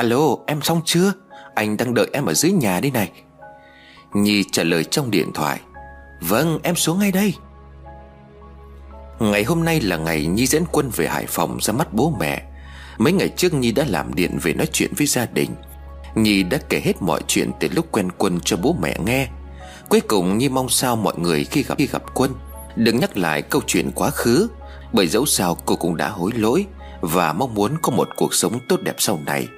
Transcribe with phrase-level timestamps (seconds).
[0.00, 1.12] Alo, em xong chưa?
[1.54, 3.10] Anh đang đợi em ở dưới nhà đây này.
[4.14, 5.60] Nhi trả lời trong điện thoại.
[6.20, 7.34] Vâng em xuống ngay đây.
[9.18, 12.42] Ngày hôm nay là ngày Nhi dẫn quân về Hải Phòng ra mắt bố mẹ.
[12.98, 15.50] Mấy ngày trước Nhi đã làm điện về nói chuyện với gia đình.
[16.14, 19.28] Nhi đã kể hết mọi chuyện từ lúc quen quân cho bố mẹ nghe.
[19.88, 22.34] Cuối cùng Nhi mong sao mọi người khi gặp khi gặp quân,
[22.76, 24.48] Đừng nhắc lại câu chuyện quá khứ,
[24.92, 26.66] Bởi dẫu sao cô cũng đã hối lỗi
[27.00, 29.48] Và mong muốn có một cuộc sống tốt đẹp sau này.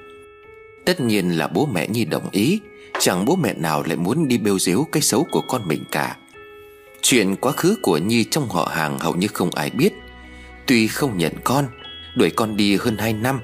[0.85, 2.59] Tất nhiên là bố mẹ Nhi đồng ý.
[2.99, 6.17] Chẳng bố mẹ nào lại muốn đi bêu dếu cái xấu của con mình cả.
[7.01, 9.93] Chuyện quá khứ của Nhi trong họ hàng hầu như không ai biết.
[10.65, 11.65] Tuy không nhận con,
[12.15, 13.39] Đuổi con đi hơn 2 năm,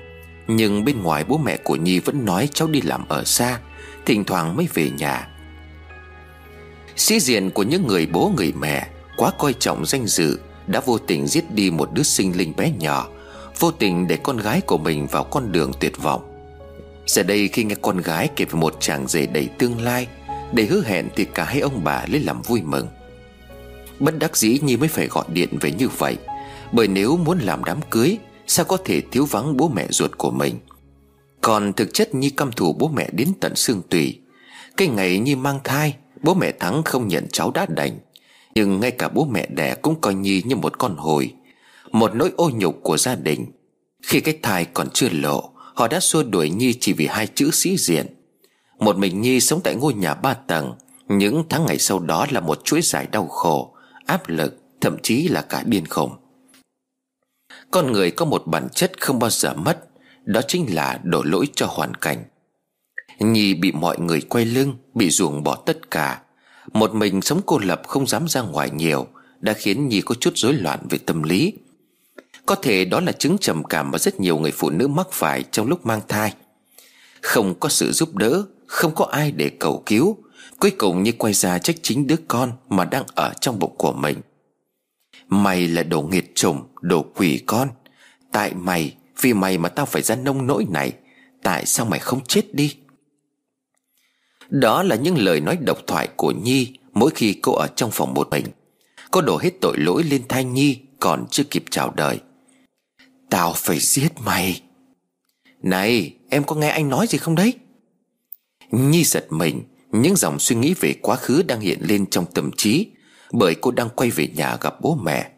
[0.48, 3.60] Nhưng bên ngoài bố mẹ của Nhi vẫn nói cháu đi làm ở xa,
[4.06, 5.28] Thỉnh thoảng mới về nhà.
[6.96, 8.88] Sĩ diện của những người bố người mẹ
[9.18, 12.72] Quá coi trọng danh dự Đã vô tình giết đi một đứa sinh linh bé
[12.80, 13.08] nhỏ,
[13.60, 16.29] Vô tình để con gái của mình vào con đường tuyệt vọng.
[17.10, 20.08] Giờ đây khi nghe con gái kể về một chàng rể đầy tương lai,
[20.52, 22.88] Đầy hứa hẹn thì cả hai ông bà lấy làm vui mừng.
[24.00, 26.18] Bất đắc dĩ Nhi mới phải gọi điện về như vậy,
[26.72, 30.32] Bởi nếu muốn làm đám cưới, Sao có thể thiếu vắng bố mẹ ruột của
[30.32, 30.60] mình?
[31.42, 34.20] Còn thực chất Nhi căm thù bố mẹ đến tận xương tủy.
[34.78, 38.00] Cái ngày Nhi mang thai, Bố mẹ Thắng không nhận cháu đã đành.
[38.56, 41.34] Nhưng ngay cả bố mẹ đẻ cũng coi Nhi như một con hồi,
[41.92, 43.46] Một nỗi ô nhục của gia đình.
[44.04, 47.52] Khi cái thai còn chưa lộ Họ đã xua đuổi Nhi chỉ vì hai chữ
[47.52, 48.06] sĩ diện.
[48.80, 50.74] Một mình Nhi sống tại ngôi nhà ba tầng,
[51.08, 55.28] Những tháng ngày sau đó là một chuỗi dài đau khổ, Áp lực, Thậm chí
[55.28, 56.12] là cả điên khùng.
[57.72, 59.80] Con người có một bản chất không bao giờ mất,
[60.26, 62.24] Đó chính là đổ lỗi cho hoàn cảnh.
[63.20, 66.22] Nhi bị mọi người quay lưng, Bị ruồng bỏ tất cả.
[66.74, 69.08] Một mình sống cô lập không dám ra ngoài nhiều,
[69.40, 71.54] Đã khiến Nhi có chút rối loạn về tâm lý
[72.46, 75.44] có thể đó là chứng trầm cảm mà rất nhiều người phụ nữ mắc phải
[75.52, 76.34] trong lúc mang thai.
[77.22, 80.18] Không có sự giúp đỡ Không có ai để cầu cứu.
[80.60, 83.94] Cuối cùng như quay ra trách chính đứa con Mà đang ở trong bụng của
[83.94, 84.18] mình.
[85.28, 87.70] Mày là đồ nghiệt chủng, Đồ quỷ con.
[88.32, 90.94] Tại mày Vì mày mà tao phải ra nông nỗi này.
[91.44, 92.76] Tại sao mày không chết đi?
[94.50, 98.14] Đó là những lời nói độc thoại của Nhi Mỗi khi cô ở trong phòng
[98.14, 98.46] một mình.
[99.12, 102.20] Cô đổ hết tội lỗi lên thai Nhi Còn chưa kịp chào đời.
[103.30, 104.62] Tao phải giết mày.
[105.64, 107.54] Này, em có nghe anh nói gì không đấy?
[108.72, 112.52] Nhi giật mình, Những dòng suy nghĩ về quá khứ đang hiện lên trong tâm
[112.58, 112.88] trí,
[113.32, 115.30] Bởi cô đang quay về nhà gặp bố mẹ.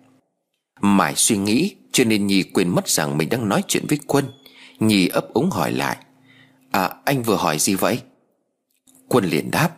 [0.82, 4.26] Mãi suy nghĩ, Cho nên Nhi quên mất rằng mình đang nói chuyện với Quân.
[4.80, 5.98] Nhi ấp úng hỏi lại
[6.72, 8.00] À anh vừa hỏi gì vậy?
[9.08, 9.70] Quân liền đáp,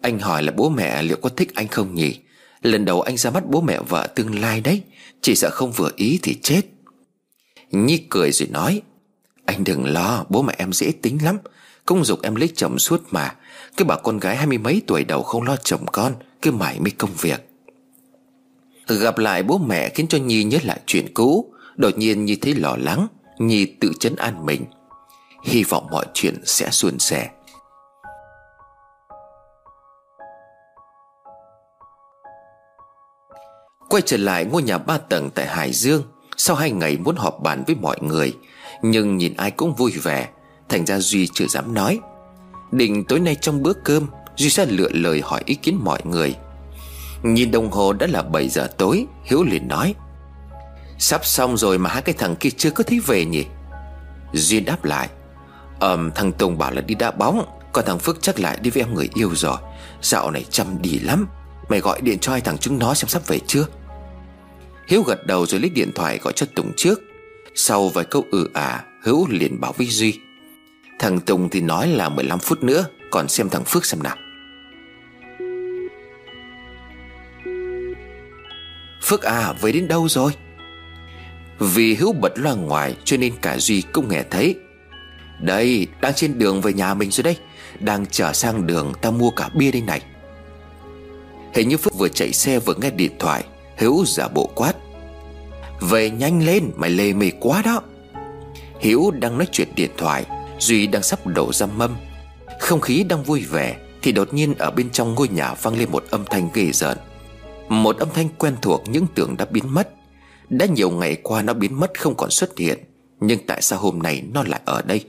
[0.00, 2.18] Anh hỏi là bố mẹ liệu có thích anh không nhỉ?
[2.62, 4.82] Lần đầu anh ra mắt bố mẹ vợ tương lai đấy,
[5.22, 6.60] Chỉ sợ không vừa ý thì chết.
[7.74, 8.82] Nhi cười rồi nói,
[9.44, 11.38] Anh đừng lo, bố mẹ em dễ tính lắm.
[11.86, 13.34] Công dục em lấy chồng suốt mà.
[13.76, 16.80] Cái bà con gái hai mươi mấy tuổi đầu không lo chồng con, Cứ mải
[16.80, 17.48] mới công việc.
[18.86, 21.52] Gặp lại bố mẹ khiến cho Nhi nhớ lại chuyện cũ.
[21.76, 23.06] Đột nhiên Nhi thấy lo lắng,
[23.38, 24.64] Nhi tự chấn an mình.
[25.44, 27.30] Hy vọng mọi chuyện sẽ suôn sẻ.
[33.88, 36.02] Quay trở lại ngôi nhà ba tầng tại Hải Dương
[36.36, 38.32] sau hai ngày muốn họp bàn với mọi người,
[38.82, 40.28] Nhưng nhìn ai cũng vui vẻ,
[40.68, 42.00] Thành ra Duy chưa dám nói.
[42.72, 44.06] Định tối nay trong bữa cơm,
[44.36, 46.34] Duy sẽ lựa lời hỏi ý kiến mọi người.
[47.22, 49.94] Nhìn đồng hồ đã là 7 giờ tối, Hiếu liền nói,
[50.98, 53.44] Sắp xong rồi mà hai cái thằng kia chưa có thấy về nhỉ?
[54.32, 55.08] Duy đáp lại,
[55.80, 58.82] Ờm, thằng Tùng bảo là đi đá bóng, Còn thằng Phước chắc lại đi với
[58.82, 59.56] em người yêu rồi.
[60.02, 61.26] Dạo này chăm đi lắm.
[61.68, 63.66] Mày gọi điện cho hai thằng chúng nó xem sắp về chưa?
[64.86, 67.02] Hiếu gật đầu rồi lấy điện thoại gọi cho Tùng trước.
[67.54, 70.20] Sau vài câu ừ à Hữu liền bảo với Duy.
[70.98, 74.16] Thằng Tùng thì nói là 15 phút nữa, Còn xem thằng Phước xem nào.
[79.02, 80.32] Phước à về đến đâu rồi?
[81.58, 84.56] Vì Hữu bật loa ngoài Cho nên cả Duy cũng nghe thấy.
[85.40, 87.36] Đây, đang trên đường về nhà mình rồi đây.
[87.80, 90.02] Đang trở sang đường ta mua cả bia đây này.
[91.54, 93.44] Hình như Phước vừa chạy xe vừa nghe điện thoại.
[93.76, 94.72] Hiếu giả bộ quát.
[95.80, 97.80] Về nhanh lên, mày lê mề quá đó.
[98.80, 100.24] Hiếu đang nói chuyện điện thoại,
[100.58, 101.96] Duy đang sắp đổ ra mâm.
[102.60, 105.90] Không khí đang vui vẻ, Thì đột nhiên ở bên trong ngôi nhà vang lên
[105.92, 106.98] một âm thanh ghê rợn.
[107.68, 109.88] Một âm thanh quen thuộc những tưởng đã biến mất.
[110.48, 112.78] Đã nhiều ngày qua nó biến mất không còn xuất hiện,
[113.20, 115.04] Nhưng tại sao hôm nay nó lại ở đây?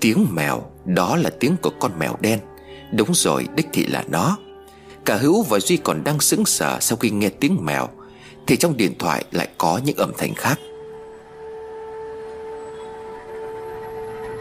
[0.00, 2.38] Tiếng mèo, Đó là tiếng của con mèo đen.
[2.92, 4.36] Đúng rồi, đích thị là nó.
[5.04, 7.88] Cả Hữu và Duy còn đang sững sờ Sau khi nghe tiếng mèo,
[8.46, 10.58] Thì trong điện thoại lại có những âm thanh khác.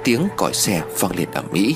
[0.03, 1.75] Tiếng còi xe vang lên ở Mỹ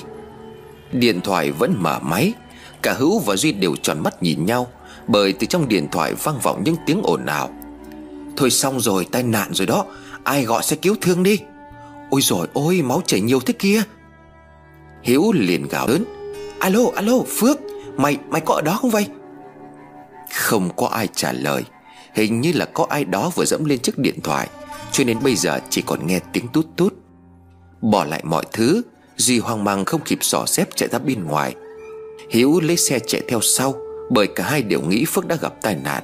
[0.92, 2.33] Điện thoại vẫn mở máy,
[2.81, 4.68] Cả Hữu và Duy đều tròn mắt nhìn nhau,
[5.07, 7.50] Bởi từ trong điện thoại vang vọng những tiếng ồn ào.
[8.38, 9.86] Thôi xong rồi, tai nạn rồi đó,
[10.24, 11.39] Ai gọi xe cứu thương đi.
[12.10, 13.81] Ôi rồi ôi máu chảy nhiều thế kia.
[15.04, 16.14] Hiếu liền gào lớn.
[16.60, 17.60] Alo alo, Phước,
[17.98, 19.07] Mày mày có ở đó không vậy?
[20.34, 21.63] Không có ai trả lời.
[22.13, 24.50] Hình như là có ai đó vừa dẫm lên chiếc điện thoại.
[24.92, 26.94] Cho nên bây giờ chỉ còn nghe tiếng tút tút.
[27.81, 28.81] Bỏ lại mọi thứ,
[29.18, 31.56] Duy hoang mang không kịp xỏ xếp chạy ra bên ngoài.
[32.30, 33.75] Hiếu lấy xe chạy theo sau,
[34.10, 36.04] Bởi cả hai đều nghĩ Phước đã gặp tai nạn.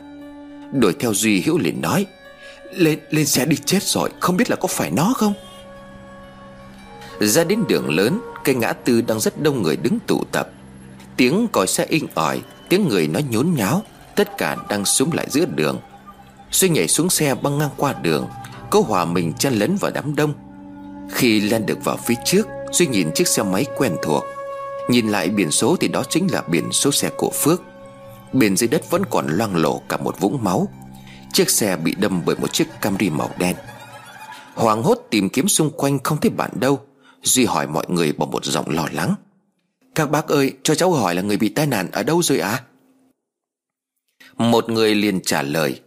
[0.80, 2.06] Đuổi theo Duy, Hiếu liền nói,
[2.74, 5.34] Lên lên xe đi chết rồi, Không biết là có phải nó không?
[7.20, 10.50] Ra đến đường lớn Cây ngã tư đang rất đông người đứng tụ tập.
[11.18, 13.82] Tiếng còi xe inh ỏi, Tiếng người nói nhốn nháo,
[14.16, 15.80] Tất cả đang súng lại giữa đường.
[16.52, 18.28] Duy nhảy xuống xe băng ngang qua đường
[18.72, 20.34] Cố hòa mình chen lấn vào đám đông.
[21.12, 24.24] Khi lên được vào phía trước, Duy nhìn chiếc xe máy quen thuộc.
[24.90, 27.62] Nhìn lại biển số thì đó chính là biển số xe của Phước.
[28.34, 30.68] Bên dưới đất vẫn còn loang lổ cả một vũng máu.
[31.34, 33.56] Chiếc xe bị đâm bởi một chiếc Camry màu đen.
[34.54, 36.80] Hoàng hốt tìm kiếm xung quanh không thấy bạn đâu.
[37.24, 39.16] Duy hỏi mọi người bằng một giọng lo lắng.
[39.96, 42.50] Các bác ơi, cho cháu hỏi là người bị tai nạn ở đâu rồi ạ?
[42.50, 42.64] À?
[44.38, 45.82] Một người liền trả lời.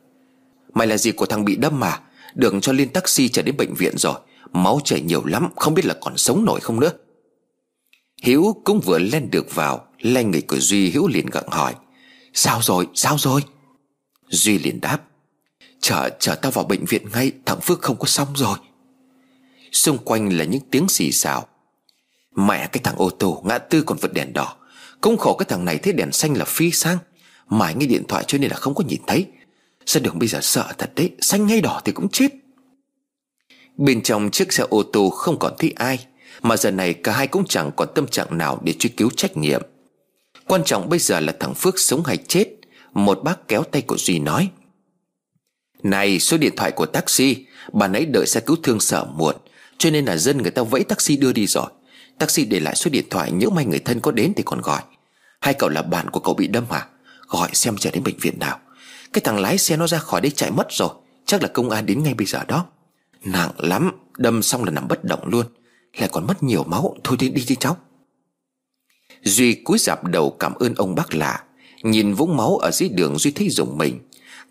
[0.74, 2.00] Mày là gì của thằng bị đâm mà?
[2.34, 4.14] Đường cho lên taxi trở đến bệnh viện rồi.
[4.52, 6.90] Máu chảy nhiều lắm, Không biết là còn sống nổi không nữa.
[8.22, 11.74] Hiếu cũng vừa lên được vào Lên người của Duy Hiếu liền gặng hỏi.
[12.32, 13.40] Sao rồi sao rồi?
[14.28, 14.98] Duy liền đáp.
[15.80, 18.58] Chở chở tao vào bệnh viện ngay, Thằng Phước không có xong rồi.
[19.74, 21.46] Xung quanh là những tiếng xì xào.
[22.36, 24.56] Mẹ cái thằng ô tô ngã tư còn vượt đèn đỏ.
[25.00, 26.98] Cũng khổ cái thằng này thấy đèn xanh là phi sang.
[27.48, 29.26] Mãi nghe điện thoại cho nên là không có nhìn thấy.
[29.86, 32.28] Ra đường bây giờ sợ thật đấy, Xanh hay đỏ thì cũng chết.
[33.76, 36.06] Bên trong chiếc xe ô tô không còn thấy ai,
[36.42, 39.36] Mà giờ này cả hai cũng chẳng còn tâm trạng nào để truy cứu trách
[39.36, 39.62] nhiệm.
[40.46, 42.48] Quan trọng bây giờ là thằng Phước sống hay chết,
[42.92, 44.50] Một bác kéo tay của Duy nói.
[45.82, 49.36] Này, số điện thoại của taxi, Bà nãy đợi xe cứu thương sợ muộn.
[49.78, 51.66] Cho nên là dân người ta vẫy taxi đưa đi rồi.
[52.18, 54.82] Taxi để lại số điện thoại Nếu may người thân có đến thì còn gọi.
[55.40, 56.86] Hai cậu là bạn của cậu bị đâm à?
[57.28, 58.58] Gọi xem trở đến bệnh viện nào.
[59.12, 60.90] Cái thằng lái xe nó ra khỏi đây chạy mất rồi.
[61.26, 62.66] Chắc là công an đến ngay bây giờ đó.
[63.24, 65.46] Nặng lắm, Đâm xong là nằm bất động luôn.
[65.98, 66.96] Lại còn mất nhiều máu.
[67.04, 67.76] Thôi đi đi đi cháu.
[69.22, 71.42] Duy cúi dạp đầu cảm ơn ông bác lạ.
[71.82, 74.00] Nhìn vũng máu ở dưới đường Duy thấy rùng mình.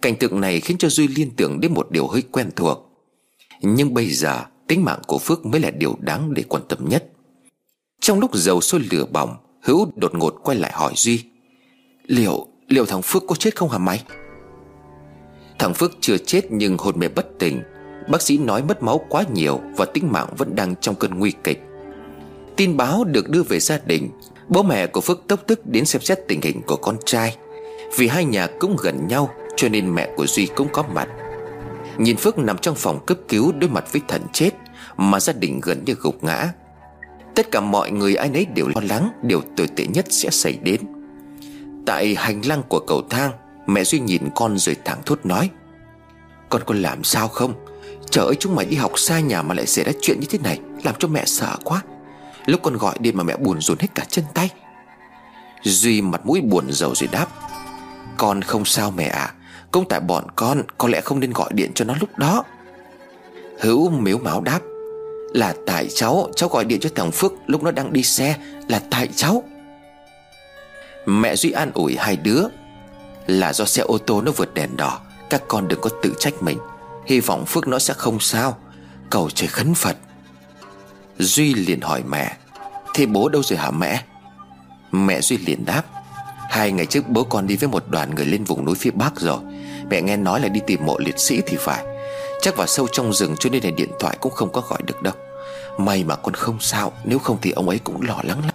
[0.01, 2.89] Cảnh tượng này khiến cho Duy liên tưởng đến một điều hơi quen thuộc.
[3.61, 7.05] Nhưng bây giờ Tính mạng của Phước mới là điều đáng để quan tâm nhất.
[8.01, 11.23] Trong lúc dầu sôi lửa bỏng, Hữu đột ngột quay lại hỏi Duy,
[12.07, 14.03] Liệu Liệu thằng Phước có chết không hả mày?
[15.59, 17.61] Thằng Phước chưa chết nhưng hôn mê bất tỉnh.
[18.09, 21.33] Bác sĩ nói mất máu quá nhiều Và tính mạng vẫn đang trong cơn nguy
[21.43, 21.63] kịch.
[22.55, 24.09] Tin báo được đưa về gia đình,
[24.49, 27.35] Bố mẹ của Phước tốc tức đến xem xét tình hình của con trai.
[27.97, 31.07] Vì hai nhà cũng gần nhau, Cho nên mẹ của Duy cũng có mặt.
[31.97, 34.49] Nhìn Phước nằm trong phòng cấp cứu đối mặt với thần chết,
[34.97, 36.51] Mà gia đình gần như gục ngã.
[37.35, 40.57] Tất cả mọi người ai nấy đều lo lắng, Điều tồi tệ nhất sẽ xảy
[40.63, 40.81] đến.
[41.85, 43.31] Tại hành lang của cầu thang,
[43.67, 45.49] Mẹ Duy nhìn con rồi thẳng thốt nói,
[46.49, 47.53] Con có làm sao không?
[48.09, 50.39] Trời ơi, chúng mày đi học xa nhà mà lại xảy ra chuyện như thế
[50.43, 51.81] này, Làm cho mẹ sợ quá.
[52.45, 54.49] Lúc con gọi điện mà mẹ buồn rùn hết cả chân tay.
[55.63, 57.27] Duy mặt mũi buồn rầu rồi đáp,
[58.17, 59.19] Con không sao mẹ ạ.
[59.19, 59.33] à.
[59.73, 62.43] Cũng tại bọn con, Có lẽ không nên gọi điện cho nó lúc đó.
[63.59, 64.59] Hữu miếu máu đáp,
[65.33, 68.35] Là tại cháu Cháu gọi điện cho thằng Phước lúc nó đang đi xe,
[68.67, 69.43] Là tại cháu.
[71.05, 72.43] Mẹ Duy an ủi hai đứa,
[73.27, 74.99] Là do xe ô tô nó vượt đèn đỏ,
[75.29, 76.57] Các con đừng có tự trách mình.
[77.05, 78.57] Hy vọng Phước nó sẽ không sao.
[79.09, 79.97] Cầu trời khấn Phật.
[81.19, 82.37] Duy liền hỏi mẹ,
[82.93, 84.03] Thế bố đâu rồi hả mẹ?
[84.91, 85.83] Mẹ Duy liền đáp,
[86.49, 89.19] Hai ngày trước bố con đi với một đoàn người lên vùng núi phía Bắc
[89.19, 89.39] rồi.
[89.93, 91.85] Mẹ nghe nói là đi tìm mộ liệt sĩ thì phải.
[92.41, 95.01] Chắc vào sâu trong rừng cho nên là điện thoại cũng không có gọi được
[95.01, 95.13] đâu.
[95.77, 98.53] May mà con không sao, Nếu không thì ông ấy cũng lo lắng lắm.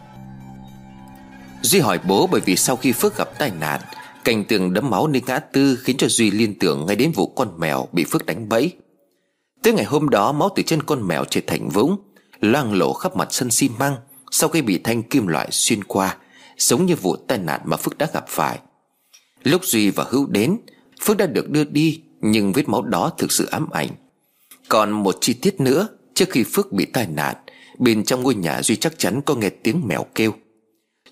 [1.62, 3.80] Duy hỏi bố bởi vì sau khi Phước gặp tai nạn
[4.24, 7.26] Cảnh tường đấm máu nơi ngã tư Khiến cho Duy liên tưởng ngay đến vụ
[7.26, 8.72] con mèo Bị Phước đánh bẫy.
[9.62, 11.96] Tới ngày hôm đó, máu từ chân con mèo chảy thành vũng,
[12.40, 13.96] Loang lộ khắp mặt sân xi măng
[14.30, 16.16] Sau khi bị thanh kim loại xuyên qua,
[16.56, 18.58] Giống như vụ tai nạn mà Phước đã gặp phải.
[19.42, 20.56] Lúc Duy và Hữu đến
[21.00, 23.88] Phước đã được đưa đi, Nhưng vết máu đó thực sự ám ảnh.
[24.68, 27.36] Còn một chi tiết nữa, Trước khi Phước bị tai nạn,
[27.78, 30.34] Bên trong ngôi nhà Duy chắc chắn có nghe tiếng mèo kêu.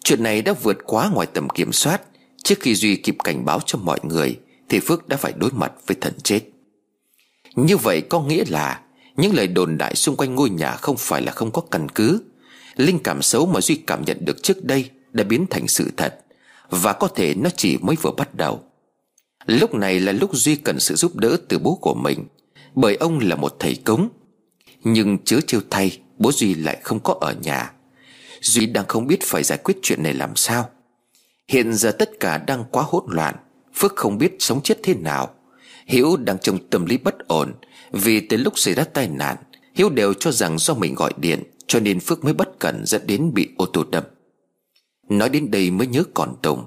[0.04, 2.02] Chuyện này đã vượt quá ngoài tầm kiểm soát.
[2.44, 4.38] Trước khi Duy kịp cảnh báo cho mọi người,
[4.68, 6.40] Thì Phước đã phải đối mặt với thần chết.
[7.54, 8.80] Như vậy có nghĩa là,
[9.16, 12.22] Những lời đồn đại xung quanh ngôi nhà không phải là không có căn cứ.
[12.76, 16.18] Linh cảm xấu mà Duy cảm nhận được trước đây Đã biến thành sự thật,
[16.70, 18.62] Và có thể nó chỉ mới vừa bắt đầu.
[19.46, 22.24] Lúc này là lúc Duy cần sự giúp đỡ từ bố của mình,
[22.74, 24.08] Bởi ông là một thầy cúng.
[24.84, 27.72] Nhưng chớ trêu thay, Bố Duy lại không có ở nhà.
[28.40, 30.68] Duy đang không biết phải giải quyết chuyện này làm sao.
[31.48, 33.34] Hiện giờ tất cả đang quá hỗn loạn,
[33.74, 35.34] Phước không biết sống chết thế nào.
[35.86, 37.52] Hiếu đang trong tâm lý bất ổn,
[37.92, 39.36] Vì từ lúc xảy ra tai nạn,
[39.74, 43.02] Hiếu đều cho rằng do mình gọi điện, Cho nên Phước mới bất cẩn dẫn
[43.06, 44.04] đến bị ô tô đâm.
[45.08, 46.64] Nói đến đây mới nhớ còn Tùng.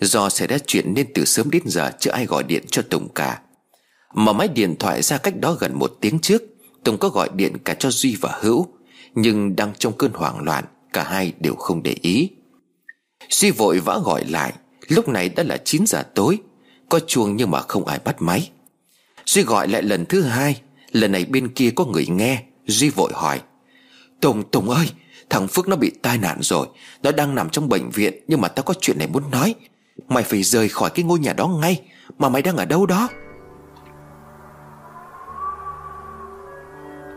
[0.00, 3.08] Do xảy ra chuyện nên từ sớm đến giờ Chưa ai gọi điện cho Tùng
[3.14, 3.40] cả.
[4.14, 6.42] Mở máy điện thoại ra cách đó gần một tiếng trước,
[6.84, 8.66] Tùng có gọi điện cả cho Duy và Hữu,
[9.14, 12.30] Nhưng đang trong cơn hoảng loạn, Cả hai đều không để ý.
[13.28, 14.52] Duy vội vã gọi lại,
[14.88, 16.38] Lúc này đã là 9 giờ tối,
[16.88, 18.50] Có chuông nhưng mà không ai bắt máy.
[19.26, 20.60] Duy gọi lại lần thứ hai,
[20.90, 23.40] Lần này bên kia có người nghe, Duy vội hỏi,
[24.20, 24.90] Tùng Tùng ơi,
[25.30, 26.66] Thằng Phước nó bị tai nạn rồi,
[27.02, 29.54] Nó đang nằm trong bệnh viện Nhưng mà tao có chuyện này muốn nói
[30.08, 31.82] Mày phải rời khỏi cái ngôi nhà đó ngay,
[32.18, 33.08] Mà mày đang ở đâu đó?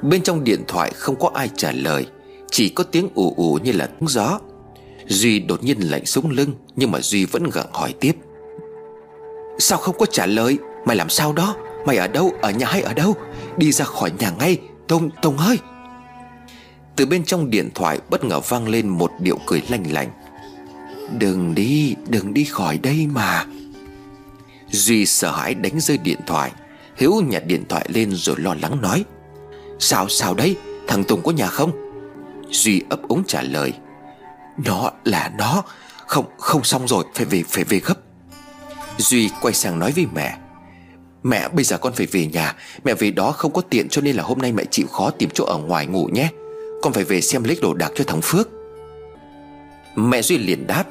[0.01, 2.07] Bên trong điện thoại không có ai trả lời,
[2.51, 4.39] Chỉ có tiếng ù ù như là tiếng gió.
[5.05, 8.13] Duy đột nhiên lạnh sống lưng, Nhưng mà Duy vẫn gặng hỏi tiếp.
[9.59, 10.57] Sao không có trả lời?
[10.85, 11.55] Mày làm sao đó?
[11.85, 12.31] Mày ở đâu?
[12.41, 13.15] Ở nhà hay ở đâu?
[13.57, 15.59] Đi ra khỏi nhà ngay, tông tông ơi!
[16.95, 20.09] Từ bên trong điện thoại bất ngờ vang lên một điệu cười lanh lành
[21.17, 23.45] Đừng đi Đừng đi khỏi đây mà.
[24.69, 26.51] Duy sợ hãi đánh rơi điện thoại.
[26.95, 29.05] Hiếu nhặt điện thoại lên rồi lo lắng nói,
[29.79, 30.55] Sao sao đấy?
[30.87, 31.71] Thằng Tùng có nhà không?
[32.49, 33.73] Duy ấp úng trả lời,
[34.65, 35.63] Nó là nó.
[36.07, 37.95] Không không xong rồi, Phải về phải về gấp.
[38.97, 40.37] Duy quay sang nói với mẹ
[41.23, 42.55] Mẹ, bây giờ con phải về nhà.
[42.83, 45.29] Mẹ về đó không có tiện cho nên là hôm nay mẹ chịu khó tìm
[45.33, 46.29] chỗ ở ngoài ngủ nhé.
[46.81, 48.49] Con phải về xem lấy đồ đạc cho thằng Phước.
[49.95, 50.85] Mẹ Duy liền đáp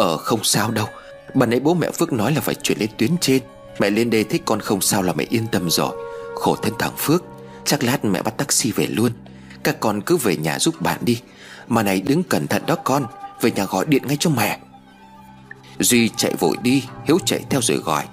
[0.00, 0.86] Ờ không sao đâu.
[1.34, 3.42] Bà nãy bố mẹ Phước nói là phải chuyển lên tuyến trên.
[3.78, 5.96] Mẹ lên đây thấy con không sao là mẹ yên tâm rồi.
[6.34, 7.24] Khổ thân thằng Phước.
[7.64, 9.12] Chắc lát mẹ bắt taxi về luôn.
[9.62, 11.20] Các con cứ về nhà giúp bạn đi.
[11.68, 13.04] Mà này đứng cẩn thận đó con.
[13.40, 14.58] Về nhà gọi điện ngay cho mẹ.
[15.78, 18.04] Duy chạy vội đi, Hiếu chạy theo rồi gọi.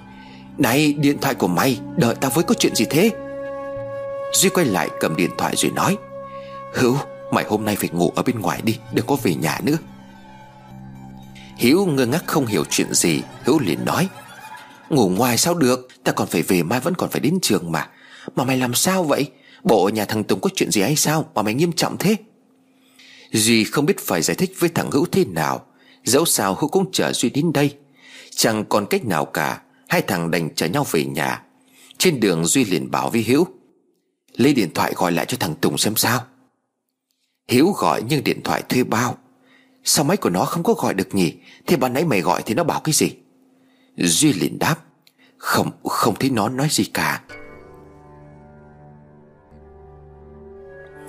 [0.58, 3.10] Này, điện thoại của mày, Đợi tao với có chuyện gì thế?
[4.32, 5.96] Duy quay lại cầm điện thoại rồi nói.
[6.74, 6.96] Hữu,
[7.32, 9.76] Mày hôm nay phải ngủ ở bên ngoài đi, Đừng có về nhà nữa.
[11.58, 13.22] Hiếu ngơ ngác không hiểu chuyện gì.
[13.44, 14.08] Hữu liền nói,
[14.90, 15.88] Ngủ ngoài sao được?
[16.04, 17.88] Ta còn phải về mai vẫn còn phải đến trường mà.
[18.36, 19.30] Mà mày làm sao vậy?
[19.64, 21.30] Bộ nhà thằng Tùng có chuyện gì hay sao?
[21.34, 22.16] Mà mày nghiêm trọng thế.
[23.32, 25.66] Duy không biết phải giải thích với thằng Hữu thế nào.
[26.04, 27.74] Dẫu sao Hữu cũng chờ Duy đến đây.
[28.30, 29.60] Chẳng còn cách nào cả.
[29.88, 31.42] Hai thằng đành chở nhau về nhà.
[31.98, 33.46] Trên đường Duy liền bảo với Hiếu,
[34.36, 36.24] Lấy điện thoại gọi lại cho thằng Tùng xem sao.
[37.48, 39.18] Hiếu gọi nhưng điện thoại thuê bao.
[39.88, 41.34] Sao máy của nó không có gọi được nhỉ?
[41.66, 43.10] Thì ban nãy mày gọi thì nó bảo cái gì?
[43.96, 44.76] Duy liền đáp,
[45.36, 47.20] Không không thấy nó nói gì cả.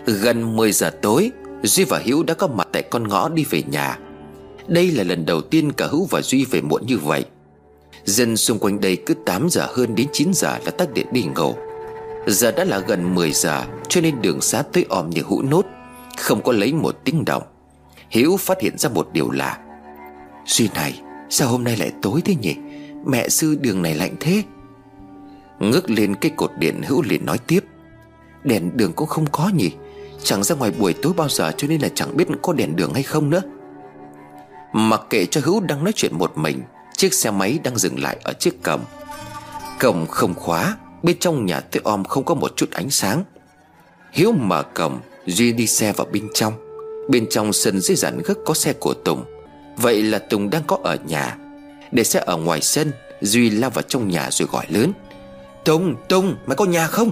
[0.06, 1.32] Gần 10 giờ tối,
[1.64, 4.00] Duy và hữu đã có mặt tại con ngõ đi về nhà.
[4.68, 7.26] Đây là lần đầu tiên cả Hữu và Duy về muộn như vậy.
[8.06, 11.24] Dân xung quanh đây cứ 8 giờ hơn đến 9 giờ là tắt điện đi
[11.36, 11.56] ngủ
[12.28, 15.66] Giờ đã là gần 10 giờ, Cho nên đường xá tới om như hũ nốt,
[16.18, 17.44] Không có lấy một tiếng động.
[18.10, 19.58] Hiếu phát hiện ra một điều lạ.
[20.46, 22.56] Duy này, Sao hôm nay lại tối thế nhỉ?
[23.06, 24.44] Mẹ sư đường này lạnh thế.
[25.60, 27.63] Ngước lên cái cột điện, Hữu liền nói tiếp.
[28.44, 29.72] Đèn đường cũng không có nhỉ?
[30.24, 32.94] Chẳng ra ngoài buổi tối bao giờ cho nên là chẳng biết có đèn đường
[32.94, 33.42] hay không nữa.
[34.74, 36.62] Mặc kệ cho Hữu đang nói chuyện một mình,
[36.98, 38.82] Chiếc xe máy đang dừng lại ở chiếc cổng.
[39.80, 43.24] Cổng không khóa, Bên trong nhà tối om không có một chút ánh sáng.
[44.12, 46.69] Hiếu mở cổng, Duy đi xe vào bên trong.
[47.10, 49.24] Bên trong sân dưới dàn gấc có xe của Tùng.
[49.78, 51.38] Vậy là Tùng đang có ở nhà.
[51.92, 54.94] Để xe ở ngoài sân Duy lao vào trong nhà rồi gọi lớn.
[55.66, 57.12] Tùng, Tùng, mày có nhà không?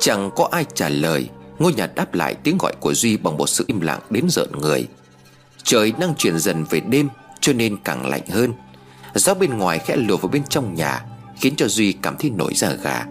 [0.00, 1.28] Chẳng có ai trả lời.
[1.58, 4.48] Ngôi nhà đáp lại tiếng gọi của Duy Bằng một sự im lặng đến rợn
[4.60, 4.88] người.
[5.62, 7.08] Trời đang chuyển dần về đêm
[7.40, 8.52] Cho nên càng lạnh hơn.
[9.14, 11.04] Gió bên ngoài khẽ lùa vào bên trong nhà
[11.40, 13.04] Khiến cho Duy cảm thấy nổi da gà.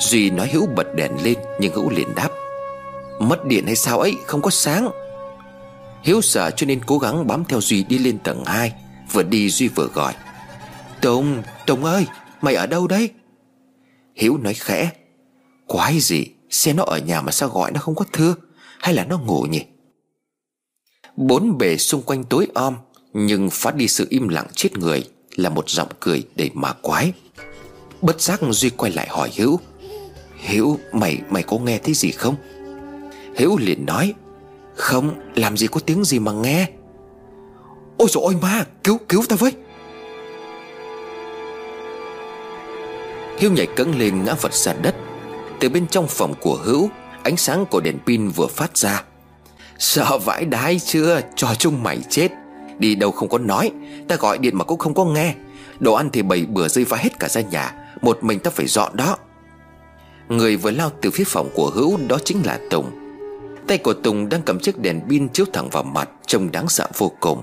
[0.00, 2.28] Duy nói Hữu bật đèn lên Nhưng Hữu liền đáp.
[3.20, 4.90] Mất điện hay sao ấy không có sáng.
[6.02, 8.72] Hiếu sợ cho nên cố gắng bám theo Duy đi lên tầng 2
[9.12, 10.14] Vừa đi Duy vừa gọi.
[11.00, 12.06] Tùng, Tùng ơi
[12.40, 13.10] Mày ở đâu đấy?
[14.14, 14.90] Hiếu nói khẽ.
[15.66, 18.34] Quái gì Xe nó ở nhà mà sao gọi nó không có thưa
[18.78, 19.64] Hay là nó ngủ nhỉ?
[21.16, 22.76] Bốn bề xung quanh tối om
[23.12, 25.04] Nhưng phát đi sự im lặng chết người
[25.36, 27.12] Là một giọng cười đầy mà quái.
[28.02, 29.60] Bất giác Duy quay lại hỏi Hiếu.
[30.36, 32.36] Hiếu mày mày có nghe thấy gì không?
[33.36, 34.14] Hiếu liền nói,
[34.74, 36.68] Không, làm gì có tiếng gì mà nghe.
[37.96, 39.52] Ôi dồi ôi, ma, Cứu cứu ta với.
[43.38, 44.94] Hiếu nhảy cẫng lên ngã vật sàn đất.
[45.60, 46.88] Từ bên trong phòng của Hữu,
[47.22, 49.02] Ánh sáng của đèn pin vừa phát ra.
[49.78, 51.20] Sợ vãi đái chưa?
[51.36, 52.28] Cho chung mày chết.
[52.78, 53.70] Đi đâu không có nói,
[54.08, 55.34] Ta gọi điện mà cũng không có nghe.
[55.80, 57.72] Đồ ăn thì bầy bừa rơi vãi hết cả ra nhà,
[58.02, 59.16] Một mình ta phải dọn đó.
[60.28, 63.03] Người vừa lao từ phía phòng của Hữu Đó chính là Tùng.
[63.68, 66.86] Tay của Tùng đang cầm chiếc đèn pin chiếu thẳng vào mặt, Trông đáng sợ
[66.98, 67.42] vô cùng.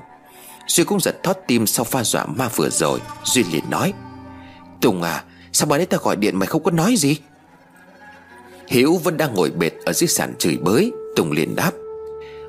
[0.67, 2.99] Duy cũng giật thót tim sau pha dọa ma vừa rồi.
[3.23, 3.93] Duy liền nói,
[4.81, 5.23] Tùng à
[5.53, 7.17] Sao bà đấy ta gọi điện mày không có nói gì?
[8.67, 10.91] Hiếu vẫn đang ngồi bệt Ở dưới sàn chửi bới.
[11.15, 11.71] Tùng liền đáp,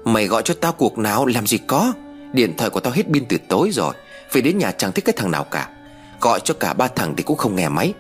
[0.05, 1.93] Mày gọi cho tao cuộc nào, làm gì có?
[2.33, 3.95] Điện thoại của tao hết pin từ tối rồi,
[4.33, 5.69] Về đến nhà chẳng thích cái thằng nào cả.
[6.21, 7.95] Gọi cho cả ba thằng thì cũng không nghe máy.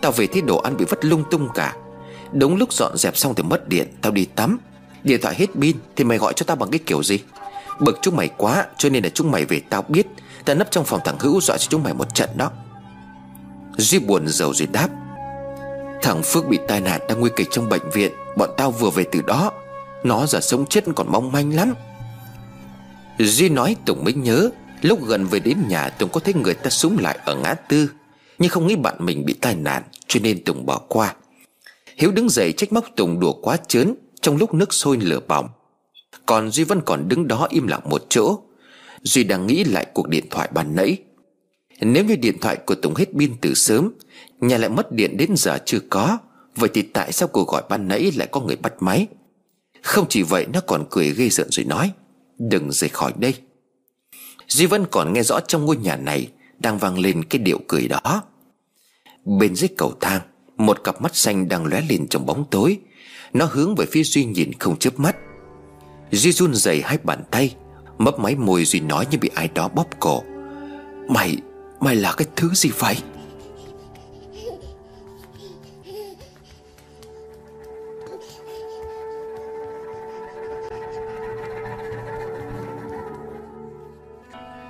[0.00, 1.76] Tao về thấy đồ ăn bị vất lung tung cả.
[2.32, 4.58] Đúng lúc dọn dẹp xong thì mất điện, Tao đi tắm.
[5.06, 7.18] Điện thoại hết pin Thì mày gọi cho tao bằng cái kiểu gì?
[7.80, 10.06] Bực chúng mày quá, Cho nên là chúng mày về tao biết.
[10.44, 12.50] Tao nấp trong phòng thằng Hữu dọa cho chúng mày một trận đó.
[13.76, 14.88] Duy buồn rầu rồi đáp.
[16.02, 18.12] Thằng Phước bị tai nạn đang nguy kịch trong bệnh viện.
[18.36, 19.52] Bọn tao vừa về từ đó.
[20.04, 21.74] Nó giờ sống chết còn mong manh lắm.
[23.18, 24.50] Duy nói Tùng mới nhớ,
[24.82, 27.90] Lúc gần về đến nhà Tùng có thấy người ta súng lại ở ngã tư.
[28.38, 31.14] Nhưng không nghĩ bạn mình bị tai nạn, Cho nên Tùng bỏ qua.
[31.96, 33.94] Hiếu đứng dậy trách móc Tùng đùa quá chớn
[34.26, 35.48] trong lúc nước sôi lửa bỏng,
[36.26, 38.38] Còn Duy vẫn còn đứng đó im lặng một chỗ.
[39.02, 40.98] Duy đang nghĩ lại cuộc điện thoại ban nãy.
[41.80, 43.92] Nếu như điện thoại của Tùng hết pin từ sớm,
[44.40, 46.18] Nhà lại mất điện đến giờ chưa có,
[46.56, 49.06] Vậy thì tại sao cuộc gọi ban nãy lại có người bắt máy?
[49.82, 51.92] Không chỉ vậy, nó còn cười ghê rợn rồi nói,
[52.38, 53.34] Đừng rời khỏi đây.
[54.48, 56.28] Duy vẫn còn nghe rõ trong ngôi nhà này
[56.58, 58.22] Đang vang lên cái điệu cười đó.
[59.24, 60.20] Bên dưới cầu thang,
[60.56, 62.78] Một cặp mắt xanh đang lóe lên trong bóng tối.
[63.32, 65.16] Nó hướng về phía Duy nhìn không chớp mắt.
[66.10, 67.54] Duy run rẩy hai bàn tay
[67.98, 70.22] Mấp máy môi Duy nói như bị ai đó bóp cổ.
[71.08, 71.36] Mày,
[71.80, 72.96] mày là cái thứ gì vậy?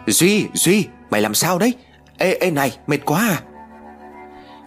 [0.07, 1.75] Duy, Duy, mày làm sao đấy?
[2.19, 3.43] Ê, ê này, mệt quá à.